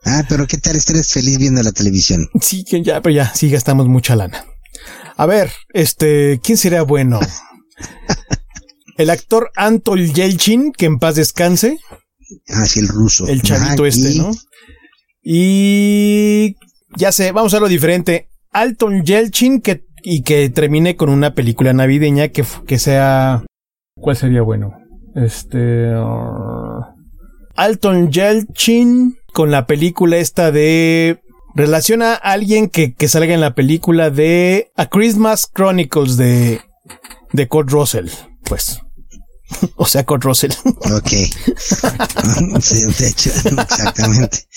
ah, 0.05 0.23
pero 0.29 0.47
¿qué 0.47 0.57
tal 0.57 0.77
estés 0.77 1.11
feliz 1.11 1.37
viendo 1.37 1.61
la 1.61 1.73
televisión? 1.73 2.29
Sí, 2.41 2.63
que 2.63 2.81
ya, 2.81 3.01
pero 3.01 3.13
ya, 3.15 3.33
sí 3.33 3.49
gastamos 3.49 3.87
mucha 3.89 4.15
lana. 4.15 4.45
A 5.17 5.25
ver, 5.25 5.51
este, 5.73 6.39
¿quién 6.41 6.57
sería 6.57 6.83
bueno? 6.83 7.19
El 8.97 9.09
actor 9.09 9.51
Anton 9.57 9.99
Yelchin, 10.13 10.71
que 10.71 10.85
en 10.85 10.97
paz 10.99 11.15
descanse, 11.15 11.77
Así 12.47 12.79
el 12.79 12.87
ruso. 12.87 13.27
el 13.27 13.41
chavito 13.41 13.83
Ah, 13.83 13.87
este, 13.87 14.11
y- 14.13 14.17
¿no? 14.19 14.31
Y 15.29 16.55
ya 16.97 17.11
sé, 17.11 17.31
vamos 17.31 17.51
a 17.53 17.57
hacerlo 17.57 17.67
diferente. 17.67 18.29
Alton 18.51 19.03
Yelchin 19.03 19.61
que, 19.61 19.83
y 20.03 20.23
que 20.23 20.49
termine 20.49 20.95
con 20.95 21.09
una 21.09 21.33
película 21.33 21.73
navideña 21.73 22.29
que, 22.29 22.45
que 22.65 22.79
sea... 22.79 23.43
¿Cuál 23.95 24.15
sería 24.15 24.41
bueno? 24.41 24.71
Este... 25.15 25.93
uh, 25.95 26.81
Alton 27.55 28.11
Yelchin 28.11 29.17
con 29.33 29.51
la 29.51 29.65
película 29.67 30.17
esta 30.17 30.51
de... 30.51 31.19
Relaciona 31.55 32.13
a 32.13 32.33
alguien 32.33 32.69
que, 32.69 32.93
que 32.93 33.07
salga 33.07 33.33
en 33.33 33.41
la 33.41 33.55
película 33.55 34.09
de 34.11 34.71
A 34.75 34.85
Christmas 34.87 35.49
Chronicles 35.53 36.15
de, 36.15 36.61
de 37.33 37.47
Kurt 37.47 37.69
Russell. 37.71 38.09
Pues. 38.43 38.79
o 39.75 39.85
sea, 39.85 40.05
Kurt 40.05 40.23
Russell. 40.23 40.51
Ok. 40.91 41.09
sí, 42.61 42.83
de 42.97 43.07
hecho, 43.07 43.29
exactamente. 43.45 44.47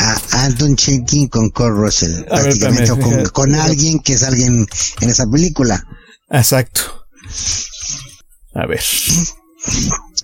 A 0.00 0.44
Anton 0.44 0.76
Chenkin 0.76 1.28
con 1.28 1.50
Kurt 1.50 1.76
Russell. 1.76 2.22
Ver, 2.22 2.26
prácticamente, 2.26 2.88
con, 2.90 3.24
con 3.26 3.54
alguien 3.54 4.00
que 4.00 4.14
es 4.14 4.22
alguien 4.22 4.66
en 5.00 5.08
esa 5.08 5.26
película. 5.26 5.84
Exacto. 6.30 6.80
A 8.54 8.66
ver. 8.66 8.82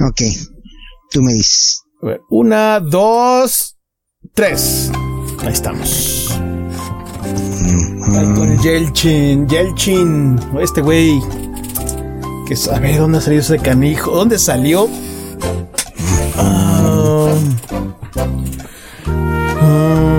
Ok. 0.01 0.23
Tú 1.11 1.23
me 1.23 1.35
dices. 1.35 1.83
A 2.03 2.07
ver, 2.07 2.21
Una, 2.31 2.81
dos, 2.81 3.77
tres. 4.35 4.91
Ahí 5.41 5.53
estamos. 5.53 6.29
Ahí 8.13 8.35
con 8.35 8.63
Yelchin, 8.63 9.49
Yelchin. 9.49 10.41
Este 10.61 10.81
güey. 10.81 11.21
Que 12.47 12.57
sabe 12.57 12.97
dónde 12.99 13.21
salió 13.21 13.41
ese 13.41 13.59
canijo. 13.59 14.11
¿Dónde 14.11 14.39
salió? 14.39 14.89
Ah, 16.37 17.35
ah, 19.61 20.15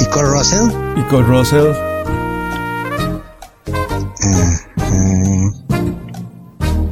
¿Y 0.00 0.04
Kurt 0.06 0.26
Russell? 0.26 0.70
Y 0.96 1.02
con 1.02 1.26
Russell. 1.26 1.72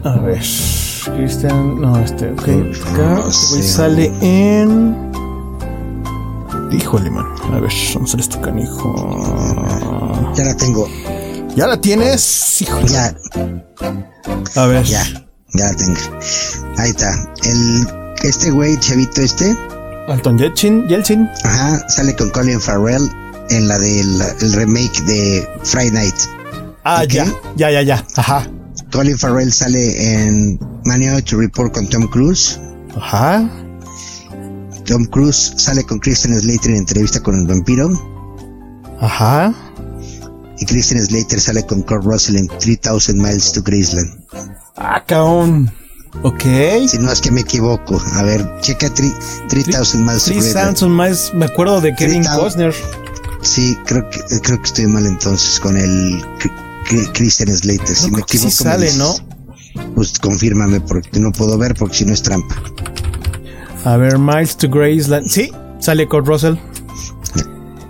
A 0.04 0.18
ver. 0.18 0.38
Christian. 1.16 1.80
No, 1.80 1.98
este, 1.98 2.30
ok. 2.30 2.48
Acá. 2.92 3.24
Este 3.28 3.62
sale 3.62 4.12
en. 4.20 5.13
Híjole, 6.78 7.10
man. 7.10 7.26
A 7.52 7.60
ver, 7.60 7.72
vamos 7.94 8.14
a 8.14 8.18
este 8.18 8.40
canijo. 8.40 8.94
ya 10.36 10.44
la 10.44 10.56
tengo. 10.56 10.88
¿Ya 11.56 11.66
la 11.66 11.80
tienes? 11.80 12.62
Híjole. 12.62 12.88
Ya, 12.88 13.14
A 14.56 14.66
ver. 14.66 14.84
ya. 14.84 15.04
Ya 15.54 15.66
la 15.66 15.74
tengo. 15.74 16.00
Ahí 16.78 16.90
está. 16.90 17.12
El, 17.44 17.86
este 18.24 18.50
güey, 18.50 18.76
chavito 18.80 19.20
este, 19.20 19.56
Alton 20.08 20.36
Yelchin. 20.38 20.88
Yelchin. 20.88 21.28
ajá, 21.44 21.88
sale 21.88 22.14
con 22.16 22.30
Colin 22.30 22.60
Farrell 22.60 23.08
en 23.50 23.68
la 23.68 23.78
del 23.78 24.20
el 24.40 24.52
remake 24.54 25.00
de 25.02 25.48
Friday 25.62 25.90
Night. 25.92 26.14
Ah, 26.84 27.04
ya. 27.04 27.24
Ya, 27.56 27.70
ya, 27.70 27.82
ya. 27.82 28.04
Ajá. 28.16 28.46
Colin 28.92 29.16
Farrell 29.18 29.52
sale 29.52 30.24
en 30.24 30.58
Minority 30.84 31.36
Report 31.36 31.72
con 31.72 31.86
Tom 31.88 32.08
Cruise. 32.08 32.58
Ajá. 32.96 33.48
Tom 34.84 35.04
Cruise 35.06 35.54
sale 35.56 35.82
con 35.84 35.98
Christian 35.98 36.38
Slater 36.38 36.70
en 36.72 36.76
entrevista 36.78 37.20
con 37.20 37.34
el 37.36 37.46
vampiro. 37.46 37.88
Ajá. 39.00 39.52
Y 40.58 40.66
Christian 40.66 41.04
Slater 41.04 41.40
sale 41.40 41.64
con 41.66 41.82
Kurt 41.82 42.04
Russell 42.04 42.36
en 42.36 42.48
3000 42.48 43.16
Miles 43.16 43.52
to 43.52 43.62
Graceland. 43.62 44.24
Ah, 44.76 45.02
caón. 45.06 45.70
Ok. 46.22 46.42
Si 46.88 46.98
no 46.98 47.10
es 47.10 47.20
que 47.20 47.30
me 47.30 47.40
equivoco. 47.40 48.00
A 48.14 48.22
ver, 48.22 48.46
checa 48.60 48.88
tri- 48.88 49.14
3000 49.48 50.00
Miles 50.04 50.24
to 50.24 50.30
Graceland. 50.32 50.52
Sanson 50.52 50.92
más. 50.92 51.32
Me 51.34 51.46
acuerdo 51.46 51.80
de 51.80 51.94
Kevin 51.94 52.22
3000. 52.22 52.40
Costner. 52.40 52.74
Sí, 53.42 53.76
creo 53.84 54.08
que, 54.10 54.20
creo 54.40 54.58
que 54.58 54.64
estoy 54.64 54.86
mal 54.86 55.06
entonces 55.06 55.58
con 55.60 55.76
el 55.76 56.24
Christian 57.14 57.54
Slater. 57.56 57.94
Si 57.96 58.10
No, 58.10 58.18
me 58.18 58.18
sí 58.18 58.36
equivoco, 58.36 58.46
me 58.46 58.50
sale. 58.52 58.92
¿no? 58.94 59.14
Pues 59.96 60.18
confírmame 60.20 60.80
porque 60.80 61.18
no 61.18 61.32
puedo 61.32 61.58
ver 61.58 61.74
porque 61.74 61.96
si 61.96 62.04
no 62.04 62.14
es 62.14 62.22
trampa. 62.22 62.54
A 63.84 63.96
ver, 63.96 64.18
Miles 64.18 64.56
to 64.56 64.68
Graceland. 64.68 65.26
Sí, 65.26 65.52
sale 65.78 66.06
Kurt 66.08 66.26
Russell. 66.26 66.54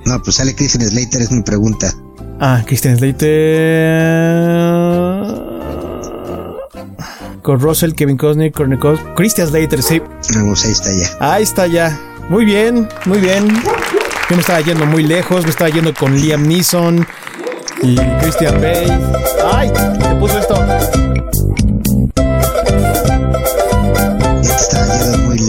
No, 0.07 0.21
pues 0.23 0.37
sale 0.37 0.55
Christian 0.55 0.83
Slater, 0.87 1.23
es 1.23 1.31
mi 1.31 1.43
pregunta. 1.43 1.93
Ah, 2.41 2.63
Christian 2.67 2.97
Slater. 2.99 3.95
Kurt 7.43 7.61
Russell, 7.63 7.93
Kevin 7.95 8.17
Costner, 8.17 8.53
Cos- 8.53 9.01
Christian 9.17 9.49
Slater, 9.49 9.83
sí. 9.83 10.01
Vamos, 10.35 10.65
ahí 10.65 10.73
está 10.73 10.91
ya. 10.93 11.33
Ahí 11.35 11.43
está 11.43 11.67
ya. 11.67 12.01
Muy 12.29 12.45
bien, 12.45 12.89
muy 13.07 13.19
bien. 13.19 13.49
Yo 14.31 14.37
me 14.37 14.41
estaba 14.41 14.61
yendo 14.63 14.87
muy 14.87 15.03
lejos, 15.05 15.45
me 15.45 15.51
estaba 15.51 15.69
yendo 15.71 15.93
con 15.95 16.17
Liam 16.19 16.47
Neeson 16.49 17.07
y 17.83 17.97
Christian 18.21 18.55
Bale. 18.55 18.99
¡Ay! 19.53 19.71
Se 20.03 20.15
puso 20.17 20.39
esto. 20.39 20.55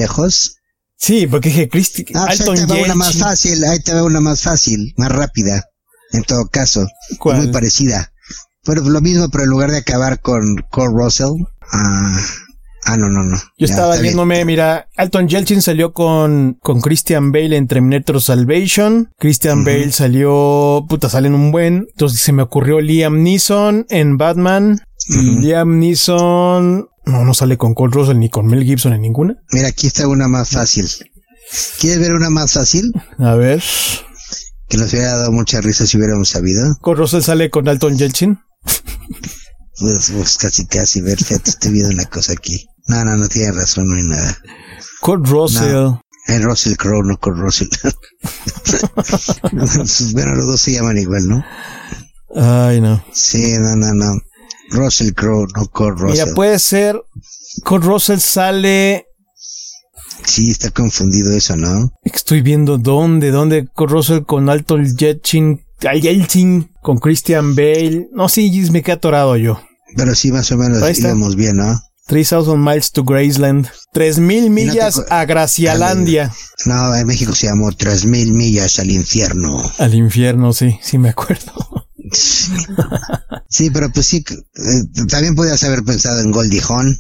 Lejos. 0.06 0.58
Sí, 0.98 1.28
porque 1.28 1.50
dije 1.50 1.68
Christian 1.70 2.06
Ah, 2.16 2.26
pues 2.28 2.42
ahí 2.42 2.48
Alton 2.50 2.68
te 2.68 2.74
va 2.80 2.86
una 2.86 2.96
más 2.96 3.18
fácil, 3.18 3.64
ahí 3.66 3.80
te 3.80 3.94
va 3.94 4.04
una 4.04 4.22
más 4.22 4.42
fácil, 4.42 4.94
más 4.98 5.12
rápida, 5.12 5.66
en 6.14 6.24
todo 6.24 6.48
caso. 6.48 6.88
Muy 7.24 7.48
parecida. 7.52 8.12
Pero 8.64 8.82
lo 8.82 9.02
mismo, 9.02 9.30
pero 9.30 9.44
en 9.44 9.50
lugar 9.50 9.72
de 9.72 9.78
acabar 9.78 10.22
con 10.22 10.42
Cole 10.72 10.94
Russell, 10.96 11.34
ah, 11.72 12.18
ah, 12.86 12.98
no, 12.98 13.10
no, 13.10 13.24
no. 13.24 13.38
Yo 13.58 13.68
Ya, 13.68 13.74
estaba 13.74 13.94
bien. 13.96 14.06
yéndome, 14.06 14.44
mira, 14.46 14.88
Alton 14.96 15.28
Yelchin 15.28 15.62
salió 15.62 15.94
con, 15.94 16.58
con 16.62 16.80
Christian 16.82 17.32
Bale 17.32 17.58
en 17.58 17.68
Terminator 17.68 18.22
Salvation. 18.22 19.12
Christian 19.20 19.64
Bale 19.66 19.92
salió, 19.92 20.86
puta, 20.90 21.10
sale 21.10 21.28
en 21.28 21.36
un 21.36 21.52
buen. 21.52 21.88
Entonces 21.92 22.22
se 22.22 22.32
me 22.32 22.42
ocurrió 22.42 22.80
Liam 22.82 23.22
Neeson 23.22 23.86
en 23.90 24.18
Batman. 24.18 24.82
Liam 25.10 25.78
Neeson, 25.78 26.88
no, 27.06 27.24
no 27.24 27.34
sale 27.34 27.58
con 27.58 27.74
Cole 27.74 27.94
Russell 27.94 28.20
ni 28.20 28.30
con 28.30 28.48
Mel 28.48 28.64
Gibson 28.64 28.94
en 28.94 29.02
ninguna. 29.02 29.36
Mira, 29.52 29.68
aquí 29.68 29.88
está 29.88 30.08
una 30.08 30.28
más 30.28 30.50
fácil. 30.50 30.90
¿Quieres 31.80 32.00
ver 32.00 32.14
una 32.14 32.30
más 32.30 32.54
fácil? 32.54 32.92
A 33.20 33.36
ver. 33.36 33.64
Que 34.68 34.78
nos 34.78 34.92
hubiera 34.92 35.18
dado 35.18 35.32
mucha 35.32 35.62
risa 35.62 35.86
si 35.86 35.98
hubiéramos 35.98 36.30
sabido. 36.30 36.76
Cole 36.82 37.00
Russell 37.00 37.22
sale 37.22 37.50
con 37.50 37.68
Alton 37.68 37.98
Yelchin. 37.98 38.40
Pues, 39.80 40.12
pues 40.12 40.38
casi, 40.38 40.66
casi, 40.68 41.02
ver, 41.02 41.18
fíjate, 41.18 41.50
estoy 41.50 41.74
viendo 41.74 41.94
una 41.94 42.06
cosa 42.06 42.34
aquí. 42.34 42.66
No, 42.88 43.04
no, 43.04 43.18
no 43.18 43.28
tiene 43.28 43.52
razón, 43.52 43.90
no 43.90 43.96
hay 43.96 44.04
nada. 44.04 44.38
Kurt 45.02 45.28
Russell. 45.28 45.96
El 46.28 46.44
Russell 46.44 46.76
Crowe, 46.76 47.04
no 47.04 47.18
Kurt 47.18 47.38
Russell. 47.38 47.68
bueno, 50.14 50.36
los 50.36 50.48
dos 50.48 50.62
se 50.62 50.72
llaman 50.72 50.98
igual, 50.98 51.28
¿no? 51.28 51.44
Ay, 52.36 52.82
no. 52.82 53.04
Sí, 53.12 53.54
no, 53.60 53.76
no, 53.76 53.94
no. 53.94 54.20
Russell 54.70 55.14
Crowe, 55.14 55.48
no 55.56 55.68
Kurt 55.68 56.00
Russell. 56.00 56.26
Mira, 56.26 56.36
puede 56.36 56.60
ser. 56.60 57.02
Kurt 57.64 57.84
Russell 57.84 58.20
sale. 58.20 59.06
Sí, 60.26 60.50
está 60.50 60.72
confundido 60.72 61.32
eso, 61.34 61.56
¿no? 61.56 61.92
Estoy 62.04 62.42
viendo 62.42 62.78
dónde, 62.78 63.32
dónde 63.32 63.68
Kurt 63.68 63.92
Russell 63.92 64.24
con 64.24 64.50
Alton 64.50 64.86
Yelchin, 64.98 65.64
Yelchin, 65.80 66.72
con 66.82 66.98
Christian 66.98 67.56
Bale. 67.56 68.10
No, 68.12 68.28
sí, 68.30 68.50
me 68.72 68.82
quedé 68.82 68.94
atorado 68.94 69.38
yo. 69.38 69.60
Pero 69.96 70.16
sí, 70.16 70.32
más 70.32 70.52
o 70.52 70.58
menos 70.58 70.98
íbamos 70.98 71.36
bien, 71.36 71.58
¿no? 71.58 71.80
3000 72.08 72.58
miles 72.58 72.92
to 72.92 73.04
Graceland. 73.04 73.68
3000 73.94 74.50
millas 74.50 74.98
no 74.98 75.04
a 75.10 75.26
Gracialandia. 75.26 76.32
No, 76.66 76.96
en 76.96 77.08
México 77.08 77.34
se 77.34 77.48
llamó 77.48 77.72
3000 77.72 78.34
millas 78.34 78.80
al 78.80 78.92
infierno. 78.92 79.58
Al 79.80 79.96
infierno, 79.96 80.54
sí, 80.54 80.78
sí 80.82 80.98
me 80.98 81.10
acuerdo. 81.10 81.85
sí, 83.50 83.70
pero 83.70 83.90
pues 83.92 84.06
sí, 84.06 84.24
eh, 84.28 85.06
también 85.10 85.36
podías 85.36 85.64
haber 85.64 85.84
pensado 85.84 86.22
en 86.22 86.32
Goldie 86.32 86.62
Hawn. 86.68 86.98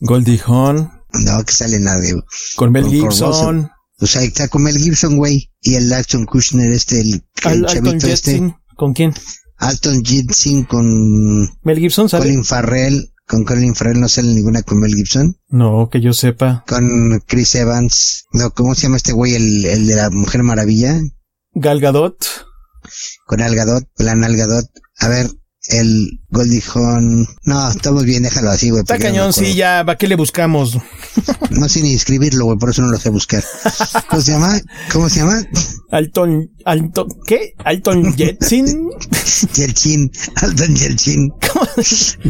Goldie 0.00 0.40
Hawn. 0.46 0.90
No, 1.24 1.44
que 1.44 1.52
sale 1.52 1.78
nadie. 1.78 2.14
Con 2.56 2.72
Mel 2.72 2.88
Gibson. 2.88 3.70
O 4.00 4.06
sea, 4.06 4.22
está 4.22 4.48
con 4.48 4.62
Mel 4.62 4.76
Gibson, 4.76 5.16
güey. 5.16 5.50
Y 5.60 5.74
el 5.76 5.92
Alton 5.92 6.26
Kushner, 6.26 6.72
este, 6.72 7.00
el, 7.00 7.24
el 7.44 7.66
chavito 7.66 8.06
este. 8.06 8.54
¿Con 8.76 8.92
quién? 8.92 9.14
Alton 9.56 10.04
Jensen 10.04 10.64
con... 10.64 11.42
Mel 11.62 11.78
Gibson, 11.78 12.08
¿sale? 12.08 12.24
Colin 12.24 12.44
Farrell. 12.44 13.10
Con 13.26 13.44
Colin 13.44 13.74
Farrell 13.74 14.00
no 14.00 14.08
sale 14.08 14.34
ninguna 14.34 14.62
con 14.62 14.80
Mel 14.80 14.94
Gibson. 14.94 15.36
No, 15.48 15.88
que 15.90 16.00
yo 16.00 16.12
sepa. 16.12 16.64
Con 16.66 17.22
Chris 17.26 17.54
Evans. 17.54 18.24
No, 18.32 18.50
¿cómo 18.50 18.74
se 18.74 18.82
llama 18.82 18.96
este 18.96 19.12
güey? 19.12 19.34
El, 19.34 19.64
el 19.64 19.86
de 19.86 19.94
la 19.94 20.10
Mujer 20.10 20.42
Maravilla. 20.42 21.00
Gal 21.52 21.80
Gadot. 21.80 22.16
Con 23.26 23.40
Al 23.40 23.54
Gadot, 23.54 23.84
plan 23.96 24.24
Al 24.24 24.36
Gadot. 24.36 24.66
A 25.00 25.08
ver, 25.08 25.28
el 25.68 26.20
Goldie 26.28 26.62
Hawn. 26.74 27.26
No, 27.44 27.70
estamos 27.70 28.04
bien, 28.04 28.22
déjalo 28.22 28.50
así, 28.50 28.70
güey. 28.70 28.82
Está 28.82 28.98
cañón, 28.98 29.32
sí, 29.32 29.54
ya, 29.54 29.82
¿para 29.84 29.96
qué 29.96 30.08
le 30.08 30.16
buscamos? 30.16 30.78
No 31.50 31.68
sé 31.68 31.82
ni 31.82 31.94
escribirlo, 31.94 32.46
güey, 32.46 32.58
por 32.58 32.70
eso 32.70 32.82
no 32.82 32.90
lo 32.90 32.98
sé 32.98 33.10
buscar. 33.10 33.44
¿Cómo 34.08 34.22
se 34.22 34.32
llama? 34.32 34.60
¿Cómo 34.92 35.08
se 35.08 35.20
llama? 35.20 35.46
Alton, 35.92 36.50
Alton, 36.64 37.08
¿qué? 37.26 37.52
Alton 37.64 38.16
Yeltsin. 38.16 38.66
Yeltsin, 39.54 40.10
Alton 40.42 40.74
Yeltsin. 40.74 41.30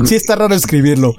Sí, 0.05 0.14
está 0.16 0.36
raro 0.36 0.55
escribirlo. 0.55 1.14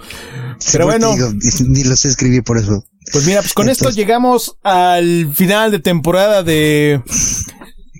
Pero 0.72 0.86
bueno. 0.86 1.16
Digo, 1.16 1.34
ni 1.68 1.84
lo 1.84 1.96
sé 1.96 2.10
escribir 2.10 2.44
por 2.44 2.60
eso. 2.60 2.84
Pues 3.12 3.26
mira, 3.26 3.42
pues 3.42 3.54
con 3.54 3.70
Entonces, 3.70 3.88
esto 3.88 3.96
llegamos 3.96 4.58
al 4.64 5.34
final 5.34 5.72
de 5.72 5.80
temporada 5.80 6.44
de, 6.44 7.02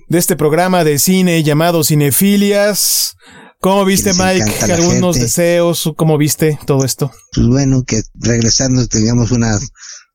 de 0.08 0.18
este 0.18 0.36
programa 0.36 0.84
de 0.84 0.98
cine 0.98 1.42
llamado 1.42 1.82
Cinefilias. 1.82 3.16
¿Cómo 3.60 3.84
viste, 3.84 4.12
Mike? 4.12 4.72
¿Algunos 4.72 5.18
deseos? 5.18 5.90
¿Cómo 5.96 6.18
viste 6.18 6.58
todo 6.66 6.84
esto? 6.84 7.10
Pues 7.32 7.46
bueno, 7.46 7.82
que 7.84 8.02
regresando 8.14 8.86
tengamos 8.86 9.32
una, 9.32 9.58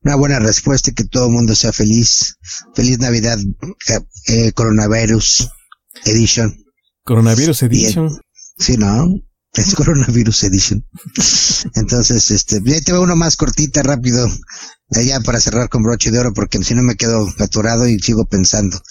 una 0.04 0.16
buena 0.16 0.40
respuesta 0.40 0.92
y 0.92 0.94
que 0.94 1.04
todo 1.04 1.26
el 1.26 1.34
mundo 1.34 1.56
sea 1.56 1.74
feliz. 1.74 2.38
Feliz 2.76 3.00
Navidad, 3.00 3.38
eh, 4.28 4.52
Coronavirus 4.54 5.50
Edition. 6.06 6.56
Coronavirus 7.04 7.64
Edition. 7.64 8.10
Sí, 8.58 8.78
¿no? 8.78 9.10
Es 9.54 9.76
Coronavirus 9.76 10.44
Edition. 10.46 10.86
Entonces, 11.76 12.32
este, 12.32 12.62
ya 12.64 12.80
te 12.80 12.94
va 12.94 13.02
uno 13.02 13.16
más 13.16 13.36
cortita, 13.36 13.84
rápido. 13.84 14.30
Ya 14.92 15.22
para 15.22 15.40
cerrar 15.40 15.70
con 15.70 15.84
broche 15.84 16.12
de 16.12 16.20
oro, 16.20 16.34
porque 16.34 16.62
si 16.64 16.74
no 16.76 16.84
me 16.84 16.96
quedo 16.96 17.28
aturado 17.40 17.88
y 17.88 17.98
sigo 18.00 18.26
pensando. 18.26 18.82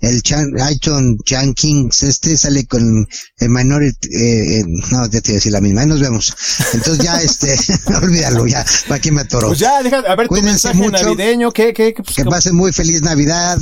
El 0.00 0.22
Chan, 0.22 0.58
Aiton 0.58 1.18
Kings, 1.54 2.02
este 2.04 2.38
sale 2.38 2.66
con 2.66 3.06
el 3.36 3.48
Minority, 3.50 4.08
eh, 4.08 4.60
eh, 4.60 4.64
no, 4.90 5.06
ya 5.06 5.20
te 5.20 5.28
voy 5.28 5.32
a 5.32 5.34
decir 5.34 5.52
la 5.52 5.60
misma, 5.60 5.82
ahí 5.82 5.86
nos 5.86 6.00
vemos. 6.00 6.34
Entonces 6.72 7.04
ya, 7.04 7.20
este, 7.20 7.54
olvídalo, 8.02 8.46
ya, 8.46 8.64
¿para 8.88 9.00
qué 9.00 9.12
me 9.12 9.20
atoro? 9.20 9.48
Pues 9.48 9.58
ya, 9.58 9.82
deja, 9.82 9.98
a 9.98 10.16
ver 10.16 10.26
Cuídense 10.26 10.70
tu 10.70 10.78
mensaje 10.78 10.90
mucho, 10.90 11.04
navideño, 11.04 11.52
¿qué, 11.52 11.74
qué, 11.74 11.92
qué 11.92 12.02
pues, 12.02 12.16
que 12.16 12.24
pasen 12.24 12.56
muy 12.56 12.72
feliz 12.72 13.02
Navidad, 13.02 13.58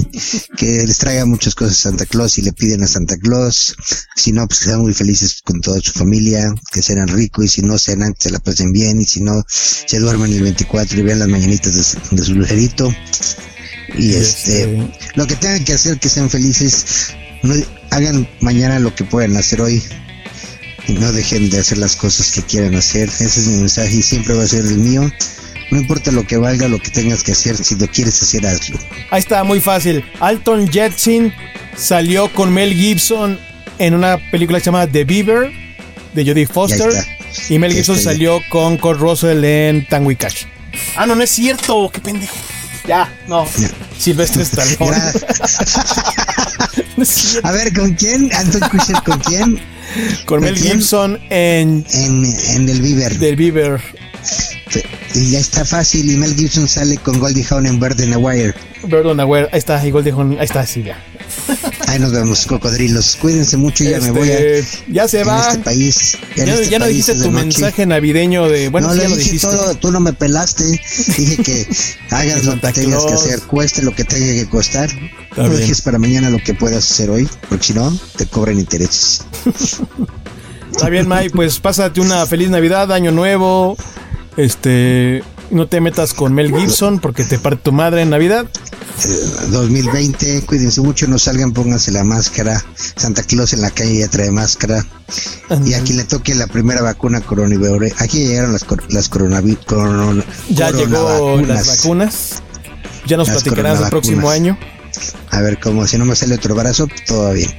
que 0.57 0.87
les 0.87 0.99
traiga 0.99 1.27
muchas 1.27 1.55
cosas 1.55 1.79
a 1.81 1.91
Santa 1.91 2.07
Claus 2.07 2.39
y 2.39 2.43
le 2.43 2.53
piden 2.53 2.83
a 2.85 2.87
Santa 2.87 3.17
Claus. 3.17 3.75
Si 4.15 4.33
no, 4.33 4.47
pues 4.47 4.61
que 4.61 4.67
sean 4.67 4.81
muy 4.81 4.95
felices 4.95 5.41
con 5.43 5.61
toda 5.61 5.81
su 5.81 5.93
familia, 5.93 6.53
que 6.73 6.83
sean 6.83 7.09
ricos 7.09 7.45
y 7.45 7.49
si 7.49 7.63
no 7.63 7.79
cenan, 7.79 8.13
que 8.15 8.25
se 8.25 8.31
la 8.31 8.39
pasen 8.39 8.73
bien 8.73 9.01
y 9.01 9.05
si 9.05 9.23
no, 9.23 9.43
se 9.49 9.99
duerman 9.99 10.33
el 10.33 10.43
24 10.43 10.99
y 10.99 11.03
vean 11.03 11.19
las 11.19 11.29
mañanitas 11.29 11.75
de, 11.75 11.80
de 12.11 12.23
su 12.23 12.35
lucerito. 12.35 12.95
Y 13.97 14.15
este, 14.15 14.89
lo 15.15 15.27
que 15.27 15.37
tengan 15.37 15.65
que 15.65 15.73
hacer, 15.73 15.99
que 15.99 16.09
sean 16.09 16.31
felices, 16.31 17.15
no, 17.43 17.55
hagan 17.91 18.29
mañana 18.41 18.79
lo 18.79 18.95
que 18.95 19.05
puedan 19.05 19.37
hacer 19.37 19.61
hoy 19.61 19.83
y 20.87 20.93
no 20.93 21.13
dejen 21.13 21.51
de 21.51 21.59
hacer 21.59 21.79
las 21.79 21.97
cosas 21.97 22.33
que 22.33 22.43
quieran 22.43 22.75
hacer. 22.75 23.09
Ese 23.09 23.25
es 23.25 23.47
mi 23.47 23.59
mensaje 23.59 23.95
y 23.95 24.03
siempre 24.03 24.35
va 24.35 24.45
a 24.45 24.49
ser 24.49 24.65
el 24.65 24.79
mío. 24.79 25.11
No 25.71 25.79
importa 25.79 26.11
lo 26.11 26.27
que 26.27 26.37
valga, 26.37 26.67
lo 26.69 26.81
que 26.81 26.91
tengas 26.91 27.23
que 27.23 27.33
hacer, 27.33 27.57
si 27.57 27.77
lo 27.77 27.87
quieres 27.87 28.21
hacer, 28.23 28.45
hazlo. 28.45 28.79
Ahí 29.11 29.21
está, 29.21 29.45
muy 29.45 29.61
fácil. 29.61 30.05
Alton 30.19 30.69
Jetson 30.69 31.33
salió 31.77 32.33
con 32.33 32.53
Mel 32.53 32.75
Gibson 32.75 33.39
en 33.79 33.95
una 33.95 34.19
película 34.31 34.59
llamada 34.59 34.89
The 34.89 35.05
Beaver 35.05 35.53
de 36.15 36.25
Jodie 36.25 36.47
Foster. 36.47 36.91
Y 37.49 37.59
Mel 37.61 37.73
Gibson 37.73 37.99
salió 37.99 38.41
con 38.51 38.77
Kurt 38.79 38.99
Russell 38.99 39.45
en 39.45 39.87
Tango 39.87 40.11
y 40.11 40.17
Cash. 40.17 40.45
Ah, 40.97 41.07
no, 41.07 41.15
no 41.15 41.23
es 41.23 41.31
cierto. 41.31 41.91
Qué 41.93 42.01
pendejo. 42.01 42.37
Ya, 42.87 43.13
no. 43.29 43.47
Silvestre 43.99 44.43
Stallone. 44.43 44.97
no 46.97 47.03
es. 47.03 47.39
A 47.43 47.53
ver, 47.53 47.73
¿con 47.75 47.95
quién? 47.95 48.31
Anton 48.35 48.69
Kutcher, 48.71 49.03
¿con 49.05 49.19
quién? 49.21 49.61
Con 50.25 50.41
Mel? 50.41 50.57
Gibson 50.57 51.19
en 51.31 51.85
En, 51.93 52.25
en 52.25 52.69
el 52.69 52.81
Bieber. 52.81 53.19
The 53.19 53.37
Beaver. 53.37 53.81
Y 55.15 55.31
ya 55.31 55.41
está 55.41 55.65
fácil. 55.65 56.11
Y 56.11 56.17
Mel 56.17 56.35
Gibson 56.35 56.69
sale 56.69 56.97
con 56.99 57.19
Goldie 57.19 57.45
Hawn 57.51 57.67
en 57.67 57.81
Bird 57.81 58.01
in 58.01 58.15
a 58.15 58.19
Wire. 58.19 58.55
Perdón, 58.89 59.21
Aware. 59.21 59.49
Ahí 59.53 59.59
está, 59.59 59.85
igual 59.87 60.05
dijo. 60.05 60.23
Ahí 60.23 60.37
está, 60.41 60.65
sí, 60.67 60.83
ya. 60.83 60.99
Ahí 61.87 61.99
nos 61.99 62.13
vemos, 62.13 62.47
cocodrilos. 62.47 63.17
Cuídense 63.21 63.57
mucho, 63.57 63.85
ya 63.85 63.99
me 64.01 64.09
Este, 64.09 64.11
voy 64.13 64.31
a. 64.31 64.93
ya 64.93 65.09
se 65.09 65.21
en 65.21 65.29
va. 65.29 65.41
este 65.49 65.59
país. 65.61 66.19
Ya, 66.37 66.43
en 66.45 66.49
este 66.51 66.69
ya 66.69 66.79
no 66.79 66.85
país 66.85 66.97
dijiste 67.07 67.13
tu 67.25 67.31
noche. 67.31 67.45
mensaje 67.45 67.87
navideño 67.87 68.49
de. 68.49 68.69
Bueno, 68.69 68.89
no 68.89 68.95
ya 68.95 69.09
lo 69.09 69.17
dije 69.17 69.31
dijiste. 69.33 69.47
todo, 69.49 69.75
tú 69.77 69.91
no 69.91 70.01
me 70.01 70.13
pelaste. 70.13 70.65
Dije 71.17 71.37
que 71.43 71.67
hagas 72.11 72.45
lo 72.45 72.61
que 72.61 72.73
tengas 72.73 73.05
que 73.07 73.13
hacer, 73.15 73.41
cueste 73.43 73.83
lo 73.83 73.95
que 73.95 74.05
tenga 74.05 74.33
que 74.35 74.49
costar. 74.49 74.89
Está 74.91 75.43
no 75.43 75.49
bien. 75.49 75.61
dejes 75.61 75.81
para 75.83 75.99
mañana 75.99 76.31
lo 76.31 76.39
que 76.39 76.55
puedas 76.55 76.91
hacer 76.91 77.11
hoy, 77.11 77.29
porque 77.49 77.67
si 77.67 77.75
no, 77.75 77.97
te 78.17 78.27
cobran 78.27 78.59
intereses. 78.59 79.23
Está 80.71 80.89
bien, 80.89 81.09
Mike, 81.09 81.31
pues 81.31 81.59
pásate 81.59 82.01
una 82.01 82.25
feliz 82.27 82.51
Navidad, 82.51 82.93
Año 82.93 83.11
Nuevo. 83.11 83.77
Este. 84.37 85.23
No 85.51 85.67
te 85.67 85.81
metas 85.81 86.15
con 86.15 86.33
Mel 86.33 86.55
Gibson 86.57 87.01
porque 87.01 87.25
te 87.25 87.39
parte 87.39 87.63
tu 87.65 87.73
madre 87.73 88.03
en 88.03 88.11
Navidad. 88.11 88.47
Eh, 89.05 89.49
2020, 89.51 90.43
cuídense 90.47 90.81
mucho, 90.81 91.09
no 91.09 91.19
salgan, 91.19 91.53
pónganse 91.53 91.91
la 91.91 92.05
máscara. 92.05 92.65
Santa 92.75 93.23
Claus 93.25 93.53
en 93.53 93.63
la 93.63 93.71
calle 93.71 93.99
ya 93.99 94.09
trae 94.09 94.31
máscara. 94.31 94.85
Y 95.65 95.75
a 95.75 95.83
quien 95.83 95.97
le 95.99 96.05
toque 96.05 96.35
la 96.35 96.47
primera 96.47 96.83
vacuna 96.83 97.21
coronavirus, 97.21 98.01
aquí 98.01 98.27
llegaron 98.27 98.53
las, 98.53 98.65
las 98.91 99.09
coronavirus. 99.09 99.59
Ya 100.51 100.71
llegó 100.71 101.41
las 101.41 101.67
vacunas. 101.67 102.43
Ya 103.07 103.17
nos 103.17 103.29
Las 103.29 103.43
platicarás 103.43 103.81
el 103.81 103.89
próximo 103.89 104.31
año. 104.31 104.57
A 105.31 105.41
ver, 105.41 105.59
como 105.59 105.87
si 105.87 105.99
no 105.99 106.05
me 106.05 106.17
sale 106.17 106.35
otro 106.35 106.55
brazo, 106.55 106.89
todo 107.07 107.33
bien. 107.33 107.51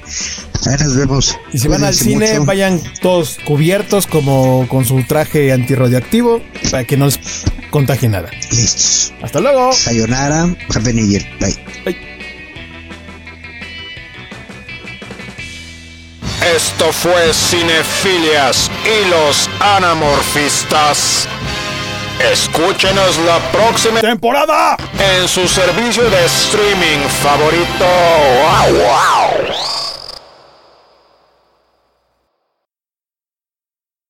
A 0.66 0.70
ver, 0.70 0.82
nos 0.82 0.96
vemos. 0.96 1.38
Y 1.54 1.60
si 1.60 1.68
van 1.68 1.84
al 1.84 1.94
cine, 1.94 2.34
mucho. 2.34 2.46
vayan 2.46 2.82
todos 3.02 3.38
cubiertos 3.46 4.08
como 4.08 4.68
con 4.68 4.86
su 4.86 5.04
traje 5.04 5.52
antirradiactivo 5.52 6.42
para 6.70 6.84
que 6.84 6.98
no 6.98 7.06
les 7.06 7.20
contagie 7.70 8.10
nada. 8.10 8.30
Listos. 8.52 9.14
Hasta 9.22 9.40
luego. 9.40 9.74
Sayonara, 9.74 10.56
Happy 10.74 10.94
New 10.94 11.08
Year. 11.08 11.26
Bye. 11.40 11.72
Esto 16.56 16.92
fue 16.92 17.32
Cinefilias 17.34 18.70
y 18.84 19.10
los 19.10 19.50
Anamorfistas. 19.60 21.28
Escúchenos 22.30 23.18
la 23.26 23.40
próxima 23.52 24.00
temporada 24.00 24.78
en 25.00 25.28
su 25.28 25.48
servicio 25.48 26.04
de 26.10 26.26
streaming 26.26 27.00
favorito. 27.24 27.86
¡Wow, 28.44 28.78
wow! 28.78 29.81